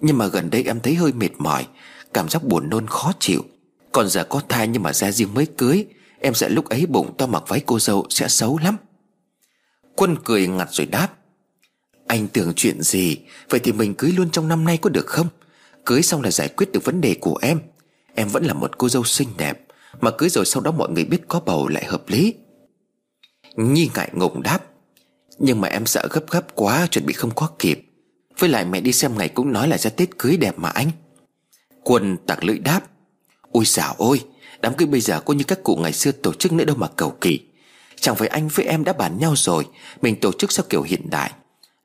[0.00, 1.66] Nhưng mà gần đây em thấy hơi mệt mỏi,
[2.14, 3.44] Cảm giác buồn nôn khó chịu.
[3.92, 5.86] Còn giờ có thai nhưng mà ra riêng mới cưới.
[6.24, 8.76] Em sợ lúc ấy bụng to mặc váy cô dâu sẽ xấu lắm.
[9.96, 11.08] Quân cười ngặt rồi đáp.
[12.06, 13.18] Anh tưởng chuyện gì?
[13.48, 15.28] Vậy thì mình cưới luôn trong năm nay có được không?
[15.84, 17.60] Cưới xong là giải quyết được vấn đề của em.
[18.14, 19.66] Em vẫn là một cô dâu xinh đẹp.
[20.00, 22.34] Mà cưới rồi sau đó mọi người biết có bầu lại hợp lý.
[23.56, 24.58] Nhi ngại ngùng đáp.
[25.38, 27.82] Nhưng mà em sợ gấp gấp quá, Chuẩn bị không có kịp.
[28.38, 30.90] Với lại mẹ đi xem ngày cũng nói là ra Tết cưới đẹp mà anh.
[31.82, 32.80] Quân tặc lưỡi đáp.
[33.52, 34.20] Ôi xảo ôi
[34.64, 36.86] Đám cưới bây giờ có như các cụ ngày xưa tổ chức nữa đâu mà
[36.96, 37.40] cầu kỳ.
[38.00, 39.66] Chẳng phải anh với em đã bàn nhau rồi,
[40.02, 41.32] Mình tổ chức theo kiểu hiện đại.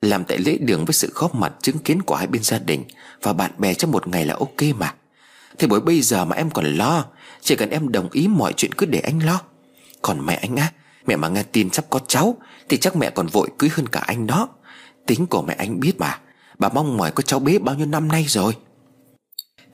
[0.01, 2.83] Làm tại lễ đường với sự góp mặt chứng kiến của hai bên gia đình
[3.21, 4.93] Và bạn bè trong một ngày là ok mà.
[5.57, 7.05] Thế bởi bây giờ mà em còn lo,
[7.41, 9.41] Chỉ cần em đồng ý mọi chuyện cứ để anh lo.
[10.01, 10.71] Còn mẹ anh á,
[11.07, 12.37] Mẹ mà nghe tin sắp có cháu,
[12.69, 14.49] Thì chắc mẹ còn vội cưới hơn cả anh đó.
[15.07, 16.19] Tính của mẹ anh biết mà,
[16.59, 18.55] Bà mong mỏi có cháu bé bao nhiêu năm nay rồi.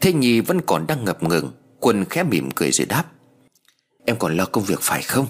[0.01, 1.51] Thế Nhi vẫn còn đang ngập ngừng.
[1.85, 3.03] Quân khẽ mỉm cười rồi đáp.
[4.05, 5.27] Em còn lo công việc phải không?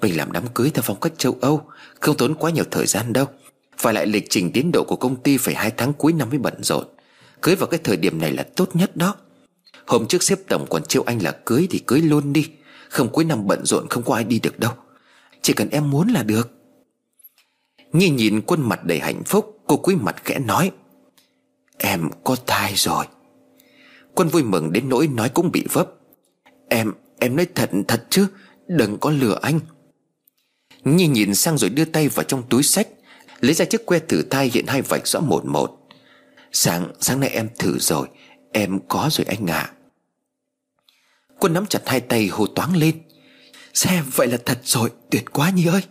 [0.00, 1.62] Mình làm đám cưới theo phong cách châu Âu,
[2.00, 3.26] Không tốn quá nhiều thời gian đâu.
[3.80, 6.38] Và lại lịch trình tiến độ của công ty Phải hai tháng cuối năm mới
[6.38, 6.86] bận rộn.
[7.42, 9.14] Cưới vào cái thời điểm này là tốt nhất đó.
[9.86, 12.48] Hôm trước xếp tổng còn triệu anh là cưới thì cưới luôn đi.
[12.88, 14.72] Không cuối năm bận rộn không có ai đi được đâu.
[15.42, 16.50] Chỉ cần em muốn là được.
[17.92, 20.70] Nhi nhìn quân mặt đầy hạnh phúc, Cô quý mặt khẽ nói.
[21.78, 23.06] Em có thai rồi.
[24.18, 25.88] Quân vui mừng đến nỗi nói cũng bị vấp.
[26.68, 28.26] Em, em nói thật thật chứ
[28.68, 29.60] Đừng có lừa anh.
[30.84, 32.88] Nhi nhìn sang rồi đưa tay vào trong túi sách
[33.40, 35.78] Lấy ra chiếc que thử thai hiện hai vạch rõ một một.
[36.52, 38.08] Sáng, sáng nay em thử rồi
[38.52, 39.58] Em có rồi anh ạ.
[39.58, 39.72] À.
[41.38, 43.02] Quân nắm chặt hai tay hô toáng lên.
[43.74, 45.82] Xem vậy là thật rồi Tuyệt quá Nhi ơi.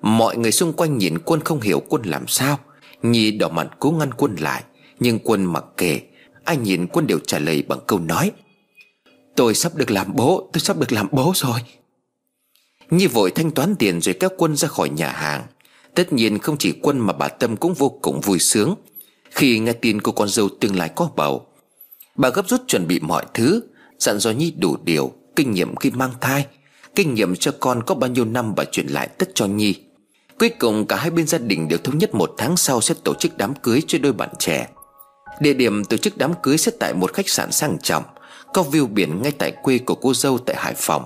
[0.00, 2.58] Mọi người xung quanh nhìn quân không hiểu quân làm sao.
[3.02, 4.64] Nhi đỏ mặt cố ngăn quân lại
[5.00, 6.00] Nhưng quân mặc kệ
[6.46, 8.32] Ai nhìn quân đều trả lời bằng câu nói,
[9.36, 11.60] Tôi sắp được làm bố, Tôi sắp được làm bố rồi.
[12.90, 15.46] Nhi vội thanh toán tiền rồi kéo quân ra khỏi nhà hàng.
[15.94, 18.74] Tất nhiên không chỉ quân mà bà Tâm cũng vô cùng vui sướng.
[19.30, 21.46] Khi nghe tin cô con dâu tương lai có bầu,
[22.14, 23.60] Bà gấp rút chuẩn bị mọi thứ,
[23.98, 26.46] Dặn dò Nhi đủ điều, Kinh nghiệm khi mang thai,
[26.94, 29.74] Kinh nghiệm cho con có bao nhiêu năm bà chuyển lại tất cho Nhi.
[30.38, 33.14] Cuối cùng cả hai bên gia đình đều thống nhất một tháng sau sẽ tổ
[33.14, 34.68] chức đám cưới cho đôi bạn trẻ.
[35.40, 38.04] Địa điểm tổ chức đám cưới sẽ tại một khách sạn sang trọng,
[38.54, 41.04] Có view biển ngay tại quê của cô dâu tại Hải Phòng.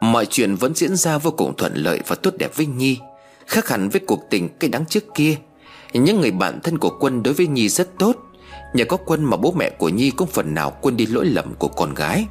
[0.00, 2.98] Mọi chuyện vẫn diễn ra vô cùng thuận lợi và tốt đẹp với Nhi,
[3.46, 5.36] Khác hẳn với cuộc tình cây đắng trước kia.
[5.92, 8.16] Những người bạn thân của Quân đối với Nhi rất tốt,
[8.74, 11.54] Nhờ có Quân mà bố mẹ của Nhi cũng phần nào quên đi lỗi lầm
[11.54, 12.26] của con gái.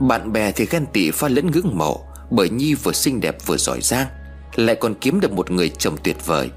[0.00, 3.56] Bạn bè thì ghen tị pha lẫn ngưỡng mộ, Bởi Nhi vừa xinh đẹp vừa
[3.56, 4.06] giỏi giang,
[4.54, 6.50] Lại còn kiếm được một người chồng tuyệt vời.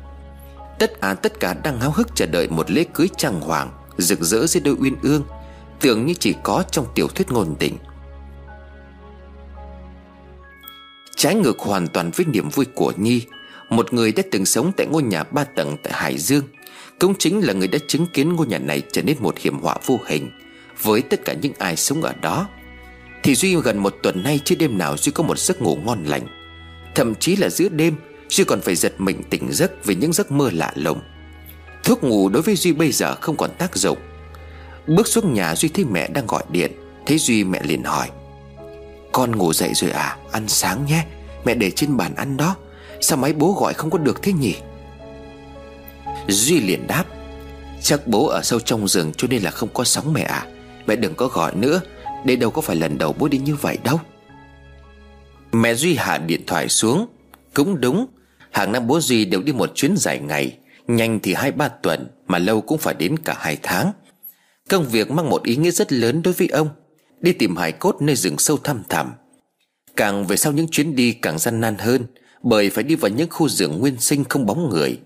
[0.81, 4.19] Tất à tất cả đang háo hức chờ đợi một lễ cưới trang hoàng, Rực
[4.19, 5.23] rỡ dưới đôi uyên ương,
[5.81, 7.77] Tưởng như chỉ có trong tiểu thuyết ngôn tình.
[11.15, 13.21] Trái ngược hoàn toàn với niềm vui của Nhi,
[13.69, 16.43] Một người đã từng sống tại ngôi nhà ba tầng tại Hải Dương,
[16.99, 19.75] Cũng chính là người đã chứng kiến ngôi nhà này trở nên một hiểm họa
[19.85, 20.31] vô hình
[20.83, 22.47] Với tất cả những ai sống ở đó.
[23.23, 26.03] Thì Duy gần một tuần nay chưa đêm nào Duy có một giấc ngủ ngon
[26.03, 26.27] lành,
[26.95, 27.95] Thậm chí là giữa đêm
[28.31, 31.01] Duy còn phải giật mình tỉnh giấc Vì những giấc mơ lạ lùng.
[31.83, 33.97] Thuốc ngủ đối với Duy bây giờ không còn tác dụng.
[34.87, 36.71] Bước xuống nhà, Duy thấy mẹ đang gọi điện.
[37.05, 38.09] Thấy Duy mẹ liền hỏi,
[39.11, 40.17] Con ngủ dậy rồi à?
[40.31, 41.05] Ăn sáng nhé.
[41.45, 42.55] Mẹ để trên bàn ăn đó.
[43.01, 44.55] Sao máy bố gọi không có được thế nhỉ?
[46.27, 47.05] Duy liền đáp,
[47.81, 50.45] Chắc bố ở sâu trong rừng cho nên là không có sóng mẹ à.
[50.87, 51.81] Mẹ đừng có gọi nữa.
[52.25, 53.99] Đây đâu có phải lần đầu bố đi như vậy đâu.
[55.51, 57.07] Mẹ Duy hạ điện thoại xuống.
[57.53, 58.07] Cũng đúng.
[58.51, 60.57] Hàng năm bố Duy đều đi một chuyến dài ngày.
[60.87, 63.91] Nhanh thì hai ba tuần, Mà lâu cũng phải đến cả hai tháng.
[64.69, 66.69] Công việc mang một ý nghĩa rất lớn đối với ông,
[67.19, 69.11] Đi tìm hải cốt nơi rừng sâu thăm thẳm.
[69.95, 72.05] Càng về sau những chuyến đi càng gian nan hơn,
[72.43, 74.99] Bởi phải đi vào những khu rừng nguyên sinh không bóng người.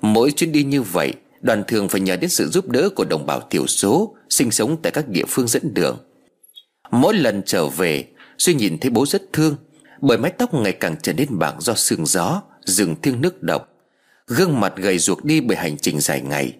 [0.00, 3.26] Mỗi chuyến đi như vậy, Đoàn thường phải nhờ đến sự giúp đỡ của đồng
[3.26, 5.98] bào thiểu số, Sinh sống tại các địa phương dẫn đường.
[6.90, 8.04] Mỗi lần trở về,
[8.38, 9.56] Duy nhìn thấy bố rất thương,
[10.00, 12.42] Bởi mái tóc ngày càng trở nên bạc do sương gió.
[12.70, 13.68] Rừng thiêng nước độc
[14.26, 16.56] Gương mặt gầy ruột đi bởi hành trình dài ngày.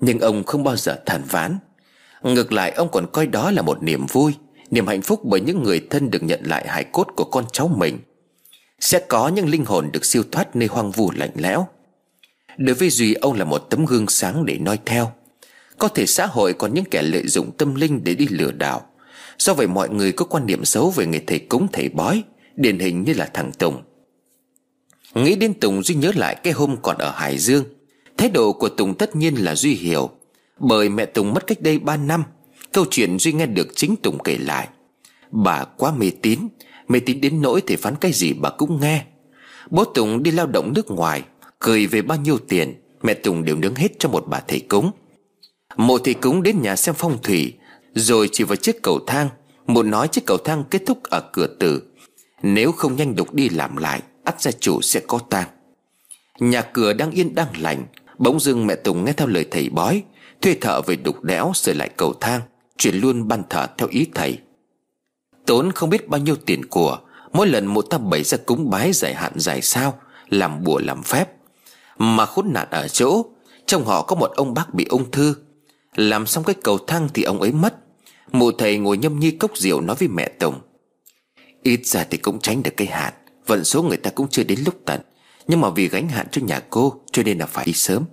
[0.00, 1.58] Nhưng ông không bao giờ than ván
[2.22, 4.34] Ngược lại, ông còn coi đó là một niềm vui,
[4.70, 7.68] Niềm hạnh phúc bởi những người thân được nhận lại hài cốt của con cháu
[7.76, 7.98] mình.
[8.80, 11.66] Sẽ có những linh hồn được siêu thoát nơi hoang vu lạnh lẽo.
[12.56, 15.12] Đối với Duy, ông là một tấm gương sáng để noi theo.
[15.78, 18.86] Có thể xã hội còn những kẻ lợi dụng tâm linh để đi lừa đảo.
[19.38, 22.22] Do vậy mọi người có quan niệm xấu về người thầy cúng, thầy bói,
[22.56, 23.82] Điển hình như là thằng Tùng.
[25.14, 27.64] Nghĩ đến Tùng Duy nhớ lại cái hôm còn ở Hải Dương.
[28.16, 30.10] Thái độ của Tùng tất nhiên là Duy hiểu.
[30.58, 32.24] Bởi mẹ Tùng mất cách đây 3 năm,
[32.72, 34.68] Câu chuyện Duy nghe được chính Tùng kể lại.
[35.30, 36.38] Bà quá mê tín
[36.88, 39.04] Mê tín đến nỗi thì phán cái gì bà cũng nghe.
[39.70, 41.22] Bố Tùng đi lao động nước ngoài,
[41.58, 44.90] Cười về bao nhiêu tiền, Mẹ Tùng đều nướng hết cho một bà thầy cúng.
[45.76, 47.52] Một thầy cúng đến nhà xem phong thủy,
[47.94, 49.28] Rồi chỉ vào chiếc cầu thang
[49.66, 51.82] Một nói chiếc cầu thang kết thúc ở cửa tử.
[52.42, 55.48] Nếu không nhanh đục đi làm lại ắt gia chủ sẽ có tang.
[56.38, 57.86] Nhà cửa đang yên đang lành.
[58.18, 60.02] Bỗng dưng mẹ Tùng nghe theo lời thầy bói,
[60.40, 62.40] Thuê thợ về đục đẽo sửa lại cầu thang,
[62.78, 64.38] Chuyển luôn ban thờ theo ý thầy.
[65.46, 66.98] Tốn không biết bao nhiêu tiền của,
[67.32, 69.98] Mỗi lần mụ ta bày ra cúng bái giải hạn dài sao,
[70.28, 71.28] Làm bùa làm phép.
[71.98, 73.24] Mà khốn nạn ở chỗ,
[73.66, 75.34] Trong họ có một ông bác bị ung thư.
[75.96, 77.74] Làm xong cái cầu thang thì ông ấy mất.
[78.32, 80.54] Mụ thầy ngồi nhâm nhi cốc rượu nói với mẹ Tùng.
[81.62, 83.12] Ít ra thì cũng tránh được cái hạn.
[83.46, 85.00] Vận số người ta cũng chưa đến lúc tận.
[85.46, 88.04] Nhưng mà vì gánh hạn cho nhà cô, Cho nên là phải đi sớm.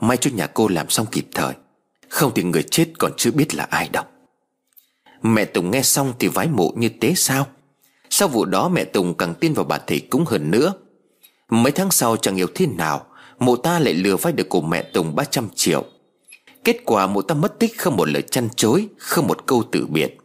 [0.00, 1.54] May cho nhà cô làm xong kịp thời.
[2.08, 4.04] Không thì người chết còn chưa biết là ai đâu.
[5.22, 7.46] Mẹ Tùng nghe xong thì vái mộ như thế sao?
[8.10, 10.72] Sau vụ đó mẹ Tùng càng tin vào bà thầy cúng hơn nữa.
[11.48, 13.06] Mấy tháng sau chẳng hiểu thế nào,
[13.38, 15.84] Mụ ta lại lừa vay được của mẹ Tùng 300 triệu.
[16.64, 19.86] Kết quả mụ ta mất tích không một lời chăn chối, Không một câu từ
[19.86, 20.16] biệt.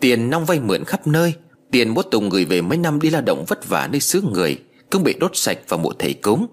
[0.00, 1.34] Tiền nong vay mượn khắp nơi
[1.70, 4.58] Tiền bố Tùng gửi về mấy năm đi lao động vất vả nơi xứ người
[4.90, 6.46] Cũng bị đốt sạch vào mộ thầy cúng.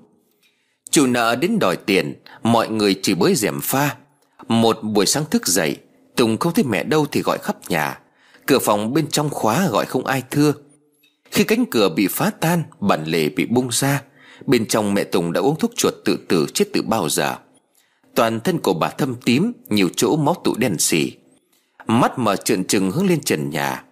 [0.89, 2.13] Chủ nợ đến đòi tiền,
[2.43, 3.95] Mọi người chỉ bới rèm pha.
[4.47, 5.77] Một buổi sáng thức dậy,
[6.15, 7.99] Tùng không thấy mẹ đâu thì gọi khắp nhà.
[8.45, 10.53] Cửa phòng bên trong khóa gọi không ai thưa.
[11.31, 14.01] Khi cánh cửa bị phá tan, Bản lề bị bung ra.
[14.45, 17.35] Bên trong mẹ Tùng đã uống thuốc chuột tự tử chết từ bao giờ.
[18.15, 21.11] Toàn thân của bà thâm tím, Nhiều chỗ máu tụ đen xì.
[21.87, 23.83] Mắt mở trợn trừng hướng lên trần nhà.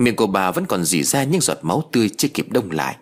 [0.00, 2.96] Miệng của bà vẫn còn dì ra những giọt máu tươi chưa kịp đông lại.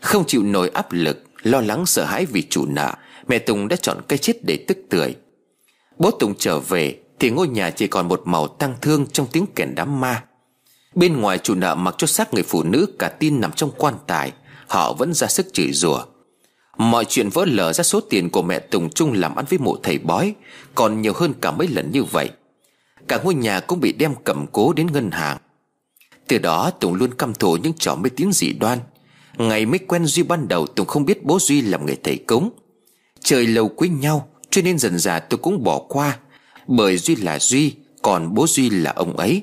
[0.00, 2.94] Không chịu nổi áp lực, Lo lắng, sợ hãi vì chủ nợ,
[3.28, 5.14] Mẹ Tùng đã chọn cái chết để tức tưởi.
[5.98, 9.46] Bố Tùng trở về Thì ngôi nhà chỉ còn một màu tăng thương Trong tiếng
[9.54, 10.24] kèn đám ma.
[10.94, 13.94] Bên ngoài chủ nợ mặc cho xác người phụ nữ Cả tin nằm trong quan
[14.06, 14.32] tài,
[14.68, 16.04] Họ vẫn ra sức chửi rủa.
[16.76, 19.76] Mọi chuyện vỡ lở ra số tiền của mẹ Tùng chung làm ăn với mộ
[19.82, 20.34] thầy bói,
[20.74, 22.30] Còn nhiều hơn cả mấy lần như vậy.
[23.08, 25.38] Cả ngôi nhà cũng bị đem cầm cố đến ngân hàng
[26.28, 28.78] từ đó Tùng luôn căm thù những trò mê tín dị đoan.
[29.38, 32.50] Ngày mới quen Duy ban đầu Tùng không biết bố Duy làm người thầy cúng.
[33.20, 36.18] Trời lâu quý nhau, Cho nên dần dà tôi cũng bỏ qua.
[36.66, 39.42] Bởi Duy là Duy, Còn bố Duy là ông ấy.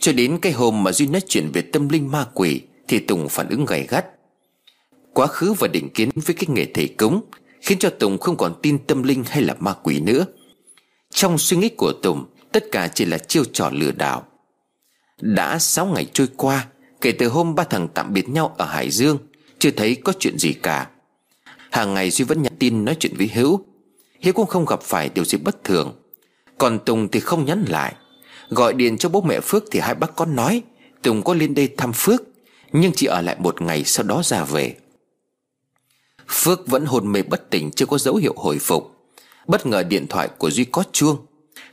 [0.00, 3.28] Cho đến cái hôm mà Duy nói chuyện về tâm linh ma quỷ, Thì Tùng
[3.28, 4.06] phản ứng gay gắt.
[5.12, 7.20] Quá khứ và định kiến với cái nghề thầy cúng
[7.62, 10.26] Khiến cho Tùng không còn tin tâm linh hay là ma quỷ nữa.
[11.14, 14.26] Trong suy nghĩ của Tùng, Tất cả chỉ là chiêu trò lừa đảo
[15.22, 16.66] đã 6 ngày trôi qua,
[17.00, 19.18] Kể từ hôm ba thằng tạm biệt nhau ở Hải Dương,
[19.58, 20.88] Chưa thấy có chuyện gì cả.
[21.70, 23.64] Hàng ngày Duy vẫn nhắn tin nói chuyện với Hiếu
[24.20, 25.92] Hiếu cũng không gặp phải điều gì bất thường.
[26.58, 27.94] Còn Tùng thì không nhắn lại.
[28.48, 30.62] Gọi điện cho bố mẹ Phước thì hai bác con nói,
[31.02, 32.22] Tùng có lên đây thăm Phước,
[32.72, 34.76] Nhưng chỉ ở lại một ngày sau đó ra về.
[36.28, 38.96] Phước vẫn hôn mê bất tỉnh, Chưa có dấu hiệu hồi phục.
[39.46, 41.16] Bất ngờ điện thoại của Duy có chuông.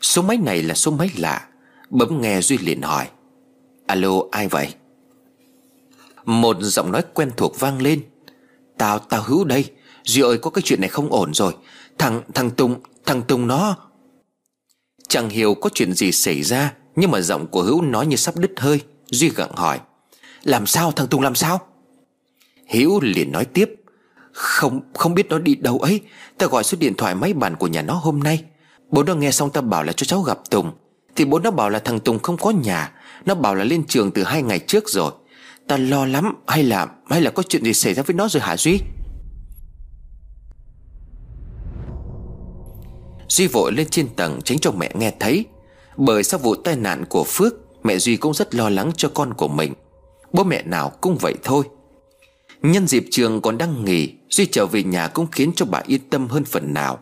[0.01, 1.47] Số máy này là số máy lạ.
[1.89, 3.07] Bấm nghe Duy liền hỏi.
[3.89, 4.73] Alo, ai vậy?
[6.25, 8.01] Một giọng nói quen thuộc vang lên.
[8.77, 9.71] Tao tao hữu đây.
[10.03, 11.53] Duy ơi, có cái chuyện này không ổn rồi.
[11.97, 12.75] Thằng thằng Tùng
[13.05, 13.75] Thằng Tùng nó.
[15.07, 18.37] Chẳng hiểu có chuyện gì xảy ra, Nhưng mà giọng của hữu nói như sắp
[18.37, 18.81] đứt hơi.
[19.07, 19.79] Duy gặng hỏi.
[20.43, 21.59] Làm sao, thằng Tùng làm sao?
[22.67, 23.75] Hữu liền nói tiếp.
[24.31, 26.01] Không không biết nó đi đâu ấy.
[26.37, 28.43] Ta gọi số điện thoại máy bàn của nhà nó hôm nay.
[28.89, 30.71] Bố nó nghe xong ta bảo là cho cháu gặp Tùng.
[31.15, 32.91] Thì bố nó bảo là thằng Tùng không có nhà.
[33.25, 35.11] Nó bảo là lên trường từ hai ngày trước rồi.
[35.67, 38.41] Ta lo lắm, Hay là hay là có chuyện gì xảy ra với nó rồi
[38.41, 38.79] hả Duy?
[43.29, 45.45] Duy vội lên trên tầng tránh cho mẹ nghe thấy.
[45.97, 47.53] Bởi sau vụ tai nạn của Phước,
[47.83, 49.73] Mẹ Duy cũng rất lo lắng cho con của mình.
[50.33, 51.63] Bố mẹ nào cũng vậy thôi.
[52.61, 56.01] Nhân dịp trường còn đang nghỉ, Duy trở về nhà cũng khiến cho bà yên
[56.09, 56.99] tâm hơn phần nào.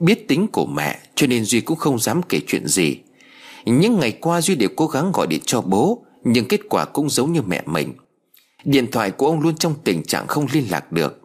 [0.00, 2.96] Biết tính của mẹ, Cho nên Duy cũng không dám kể chuyện gì.
[3.64, 7.10] Những ngày qua Duy đều cố gắng gọi điện cho bố, Nhưng kết quả cũng
[7.10, 7.92] giống như mẹ mình.
[8.64, 11.20] Điện thoại của ông luôn trong tình trạng không liên lạc được.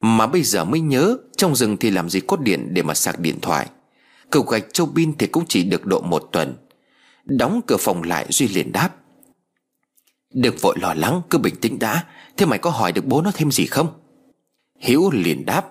[0.00, 3.20] Mà bây giờ mới nhớ, Trong rừng thì làm gì có điện để mà sạc
[3.20, 3.66] điện thoại.
[4.30, 6.54] Cầu gạch châu pin thì cũng chỉ được độ một tuần.
[7.24, 8.90] Đóng cửa phòng lại, Duy liền đáp.
[10.34, 12.04] Đừng vội lo lắng, cứ bình tĩnh đã.
[12.36, 13.86] Thế mày có hỏi được bố nó thêm gì không?
[14.78, 15.66] Hiếu liền đáp.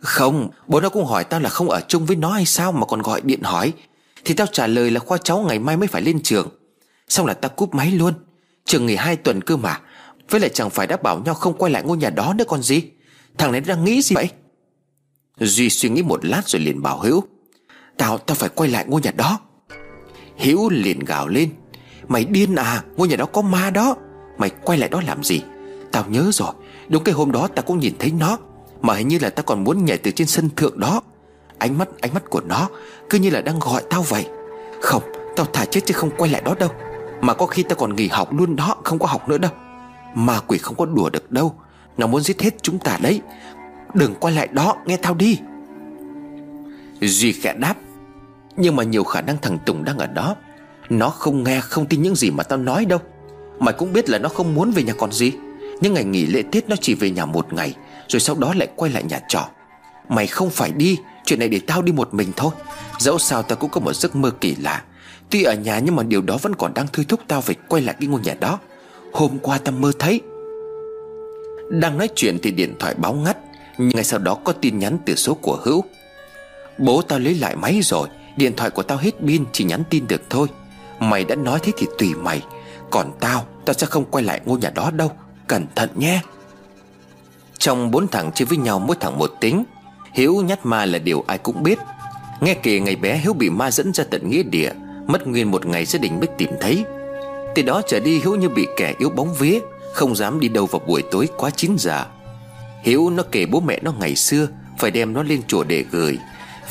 [0.00, 2.86] Không, bố nó cũng hỏi tao là không ở chung với nó hay sao Mà
[2.86, 3.72] còn gọi điện hỏi.
[4.26, 6.48] Thì tao trả lời là khoa cháu ngày mai mới phải lên trường.
[7.08, 8.14] Xong là tao cúp máy luôn.
[8.64, 9.80] Trường nghỉ hai tuần cơ mà.
[10.30, 12.62] Với lại chẳng phải đã bảo nhau không quay lại ngôi nhà đó nữa còn
[12.62, 12.82] gì.
[13.38, 14.28] Thằng này đang nghĩ gì vậy?
[15.38, 17.22] Duy suy nghĩ một lát rồi liền bảo Hiếu
[17.98, 19.40] Tao tao phải quay lại ngôi nhà đó.
[20.36, 21.50] Hiếu liền gào lên,
[22.08, 23.96] Mày điên à Ngôi nhà đó có ma đó.
[24.38, 25.42] Mày quay lại đó làm gì?
[25.92, 26.52] Tao nhớ rồi,
[26.88, 28.38] Đúng cái hôm đó tao cũng nhìn thấy nó,
[28.80, 31.02] Mà hình như là tao còn muốn nhảy từ trên sân thượng đó.
[31.58, 32.68] Ánh mắt ánh mắt của nó
[33.10, 34.26] Cứ như là đang gọi tao vậy.
[34.80, 35.02] Không,
[35.36, 36.68] tao thả chết chứ không quay lại đó đâu.
[37.20, 39.50] Mà có khi tao còn nghỉ học luôn đó, Không có học nữa đâu.
[40.14, 41.54] Ma quỷ không có đùa được đâu.
[41.96, 43.20] Nó muốn giết hết chúng ta đấy.
[43.94, 45.38] Đừng quay lại đó, nghe tao đi.
[47.00, 47.74] Duy khẽ đáp.
[48.56, 50.36] Nhưng mà nhiều khả năng thằng Tùng đang ở đó.
[50.90, 52.98] Nó không nghe, không tin những gì mà tao nói đâu.
[53.58, 55.32] Mày cũng biết là nó không muốn về nhà còn gì.
[55.80, 57.74] Nhưng ngày nghỉ lễ Tết nó chỉ về nhà một ngày,
[58.08, 59.48] Rồi sau đó lại quay lại nhà trọ.
[60.08, 62.52] Mày không phải đi Chuyện này để tao đi một mình thôi.
[62.98, 64.82] Dẫu sao tao cũng có một giấc mơ kỳ lạ.
[65.30, 67.82] Tuy ở nhà nhưng mà điều đó vẫn còn đang thôi thúc tao phải quay
[67.82, 68.58] lại cái ngôi nhà đó.
[69.12, 70.20] Hôm qua tao mơ thấy.
[71.70, 73.36] Đang nói chuyện thì điện thoại báo ngắt.
[73.78, 75.84] Nhưng ngay sau đó có tin nhắn từ số của Hữu.
[76.78, 78.08] Bố tao lấy lại máy rồi.
[78.36, 80.48] Điện thoại của tao hết pin, chỉ nhắn tin được thôi.
[81.00, 82.42] Mày đã nói thế thì tùy mày.
[82.90, 85.12] Còn tao Tao sẽ không quay lại ngôi nhà đó đâu.
[85.46, 86.20] Cẩn thận nhé.
[87.58, 89.64] Trong bốn thằng chơi với nhau mỗi thằng một tính.
[90.16, 91.78] Hiếu nhát ma là điều ai cũng biết.
[92.40, 94.72] Nghe kể ngày bé Hiếu bị ma dẫn ra tận nghĩa địa,
[95.06, 96.84] Mất nguyên một ngày gia đình mới tìm thấy.
[97.54, 99.58] Từ đó trở đi Hiếu như bị kẻ yếu bóng vía,
[99.92, 102.04] Không dám đi đâu vào buổi tối quá 9 giờ.
[102.82, 104.48] Hiếu nó kể bố mẹ nó ngày xưa,
[104.78, 106.18] Phải đem nó lên chùa để gửi,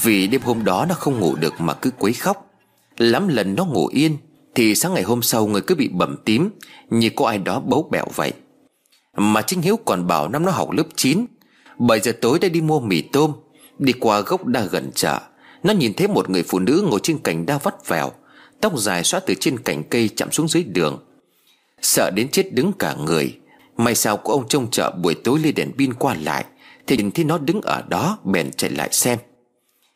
[0.01, 2.51] Vì đêm hôm đó nó không ngủ được mà cứ quấy khóc.
[2.97, 4.17] Lắm lần nó ngủ yên,
[4.55, 6.49] Thì sáng ngày hôm sau người cứ bị bầm tím,
[6.89, 8.33] Như có ai đó bấu bẹo vậy.
[9.17, 11.25] Mà chính Hiếu còn bảo năm nó học lớp 9
[11.77, 13.31] 7 giờ tối đã đi mua mì tôm.
[13.79, 15.19] Đi qua gốc đa gần chợ,
[15.63, 18.11] Nó nhìn thấy một người phụ nữ ngồi trên cành đa vắt vẻo
[18.61, 21.05] Tóc dài xóa từ trên cành cây chạm xuống dưới đường.
[21.81, 23.37] Sợ đến chết đứng cả người.
[23.77, 26.45] May sao của ông trông chợ buổi tối lên đèn pin qua lại,
[26.87, 29.19] Thì nhìn thấy nó đứng ở đó, bèn chạy lại xem.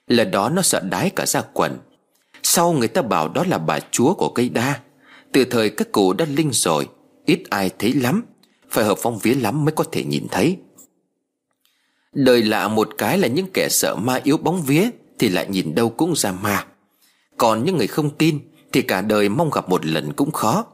[0.08, 1.78] Lần đó nó sợ đái cả ra quần.
[2.44, 4.80] Sau người ta bảo đó là bà chúa của cây đa.
[5.32, 6.88] Từ thời các cụ đã linh rồi,
[7.26, 8.24] Ít ai thấy lắm,
[8.70, 10.58] Phải hợp phong vía lắm mới có thể nhìn thấy.
[12.14, 14.90] Đời lạ một cái là những kẻ sợ ma yếu bóng vía
[15.20, 16.66] Thì lại nhìn đâu cũng ra ma.
[17.38, 18.40] Còn những người không tin
[18.72, 20.66] Thì cả đời mong gặp một lần cũng khó.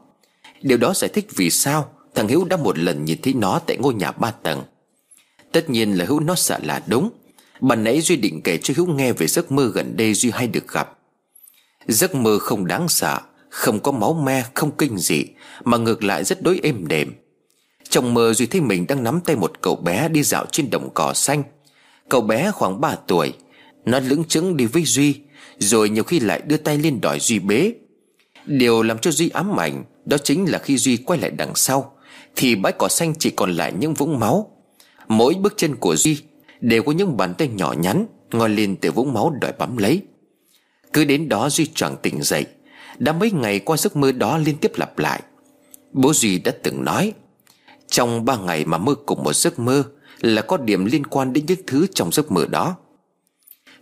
[0.62, 3.76] Điều đó giải thích vì sao Thằng hữu đã một lần nhìn thấy nó tại
[3.76, 4.62] ngôi nhà ba tầng.
[5.52, 7.10] Tất nhiên là Hữu nó sợ là đúng.
[7.60, 10.46] Bạn nãy Duy định kể cho Hữu nghe về giấc mơ gần đây Duy hay
[10.46, 10.98] được gặp.
[11.86, 13.20] Giấc mơ không đáng sợ
[13.50, 15.24] Không có máu me, không kinh dị
[15.64, 17.12] Mà ngược lại rất đối êm đềm
[17.90, 20.90] trong mơ Duy thấy mình đang nắm tay một cậu bé đi dạo trên đồng
[20.94, 21.42] cỏ xanh.
[22.08, 23.32] Cậu bé khoảng 3 tuổi,
[23.84, 25.20] Nó lững chững đi với Duy,
[25.58, 27.72] Rồi nhiều khi lại đưa tay lên đòi Duy bế.
[28.46, 31.92] Điều làm cho Duy ám ảnh Đó chính là khi Duy quay lại đằng sau,
[32.36, 34.50] Thì bãi cỏ xanh chỉ còn lại những vũng máu.
[35.08, 36.18] Mỗi bước chân của Duy
[36.60, 40.02] Đều có những bàn tay nhỏ nhắn, Ngoi lên từ vũng máu đòi bám lấy.
[40.92, 42.46] Cứ đến đó Duy choàng tỉnh dậy,
[42.98, 45.22] Đã mấy ngày qua giấc mơ đó liên tiếp lặp lại.
[45.92, 47.12] Bố Duy đã từng nói
[47.88, 49.84] trong ba ngày mà mơ cùng một giấc mơ
[50.20, 52.76] Là có điểm liên quan đến những thứ trong giấc mơ đó.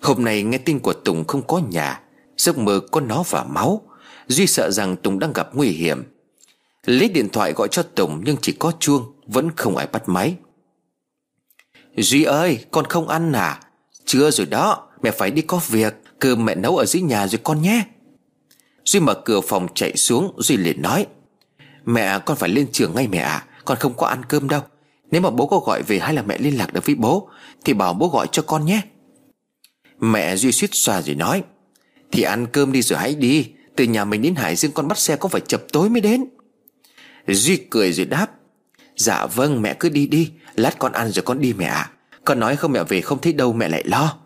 [0.01, 2.01] Hôm nay nghe tin của Tùng không có nhà,
[2.37, 3.83] Giấc mơ có nó và máu,
[4.27, 6.03] Duy sợ rằng Tùng đang gặp nguy hiểm.
[6.87, 10.37] Lấy điện thoại gọi cho Tùng Nhưng chỉ có chuông, Vẫn không ai bắt máy.
[11.97, 13.61] Duy ơi, con không ăn à?
[14.05, 17.41] Chưa rồi đó, Mẹ phải đi có việc Cơm mẹ nấu ở dưới nhà rồi
[17.45, 17.85] con nhé.
[18.85, 21.07] Duy mở cửa phòng chạy xuống, Duy liền nói,
[21.85, 23.47] Mẹ, con phải lên trường ngay mẹ ạ.
[23.49, 23.54] à.
[23.65, 24.61] Con không có ăn cơm đâu.
[25.11, 27.29] Nếu mà bố có gọi về hay là mẹ liên lạc được với bố,
[27.65, 28.81] Thì bảo bố gọi cho con nhé.
[30.01, 31.43] Mẹ Duy suýt xòa rồi nói,
[32.13, 33.53] Thì ăn cơm đi rồi hãy đi.
[33.77, 36.25] Từ nhà mình đến Hải Dương con bắt xe có phải chập tối mới đến.
[37.27, 38.27] Duy cười rồi đáp
[38.97, 40.31] Dạ vâng mẹ cứ đi đi.
[40.55, 41.91] Lát con ăn rồi con đi mẹ ạ.
[42.25, 44.17] Con nói không mẹ về không thấy đâu mẹ lại lo.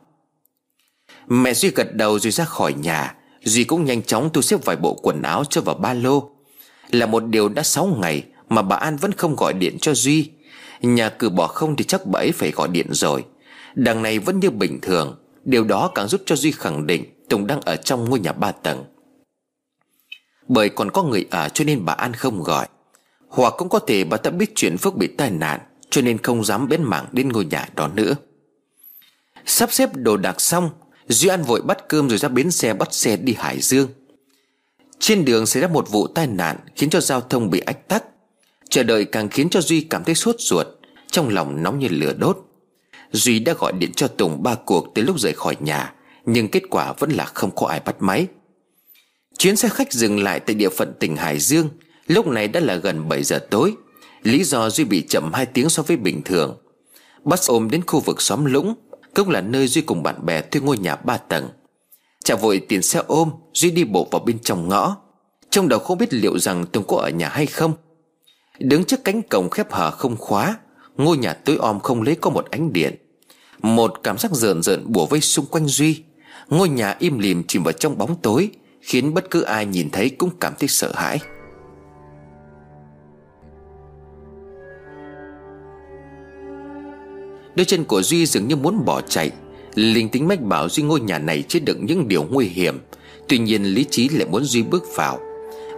[1.28, 3.14] Mẹ Duy gật đầu rồi ra khỏi nhà.
[3.44, 6.30] Duy cũng nhanh chóng thu xếp vài bộ quần áo cho vào ba lô.
[6.90, 10.30] Là một điều đã 6 ngày mà bà An vẫn không gọi điện cho Duy.
[10.80, 13.24] Nhà cửa bỏ không thì chắc bà ấy phải gọi điện rồi.
[13.74, 15.18] Đằng này vẫn như bình thường.
[15.44, 18.52] Điều đó càng giúp cho Duy khẳng định Tùng đang ở trong ngôi nhà ba
[18.52, 18.84] tầng.
[20.48, 22.66] Bởi còn có người ở cho nên bà An không gọi.
[23.28, 26.44] Hoặc cũng có thể bà ta biết chuyện Phước bị tai nạn, Cho nên không
[26.44, 28.14] dám bén mảng đến ngôi nhà đó nữa.
[29.46, 30.70] Sắp xếp đồ đạc xong,
[31.08, 33.88] Duy An vội bắt cơm rồi ra bến xe bắt xe đi Hải Dương.
[34.98, 38.04] Trên đường xảy ra một vụ tai nạn Khiến cho giao thông bị ách tắc.
[38.70, 40.66] Chờ đợi càng khiến cho Duy cảm thấy sốt ruột,
[41.10, 42.38] Trong lòng nóng như lửa đốt.
[43.12, 45.92] Duy đã gọi điện cho Tùng ba cuộc tới lúc rời khỏi nhà,
[46.26, 48.26] Nhưng kết quả vẫn là không có ai bắt máy.
[49.38, 51.68] Chuyến xe khách dừng lại tại địa phận tỉnh Hải Dương,
[52.06, 53.74] Lúc này đã là gần 7 giờ tối.
[54.22, 56.56] Lý do Duy bị chậm 2 tiếng so với bình thường.
[57.24, 58.74] Bắt ôm đến khu vực xóm lũng,
[59.14, 61.48] cũng là nơi Duy cùng bạn bè thuê ngôi nhà ba tầng.
[62.24, 64.96] Chả vội tiền xe ôm, Duy đi bộ vào bên trong ngõ.
[65.50, 67.72] Trong đầu không biết liệu rằng Tùng có ở nhà hay không
[68.58, 70.56] Đứng trước cánh cổng khép hở không khóa,
[70.96, 72.94] Ngôi nhà tối om không lấy có một ánh điện.
[73.62, 76.02] Một cảm giác rợn rợn bủa vây xung quanh Duy.
[76.48, 78.50] Ngôi nhà im lìm chìm vào trong bóng tối,
[78.80, 81.18] Khiến bất cứ ai nhìn thấy cũng cảm thấy sợ hãi.
[87.54, 89.30] Đôi chân của Duy dường như muốn bỏ chạy.
[89.74, 92.78] Linh tính mách bảo Duy ngôi nhà này chứa đựng những điều nguy hiểm.
[93.28, 95.18] Tuy nhiên lý trí lại muốn Duy bước vào.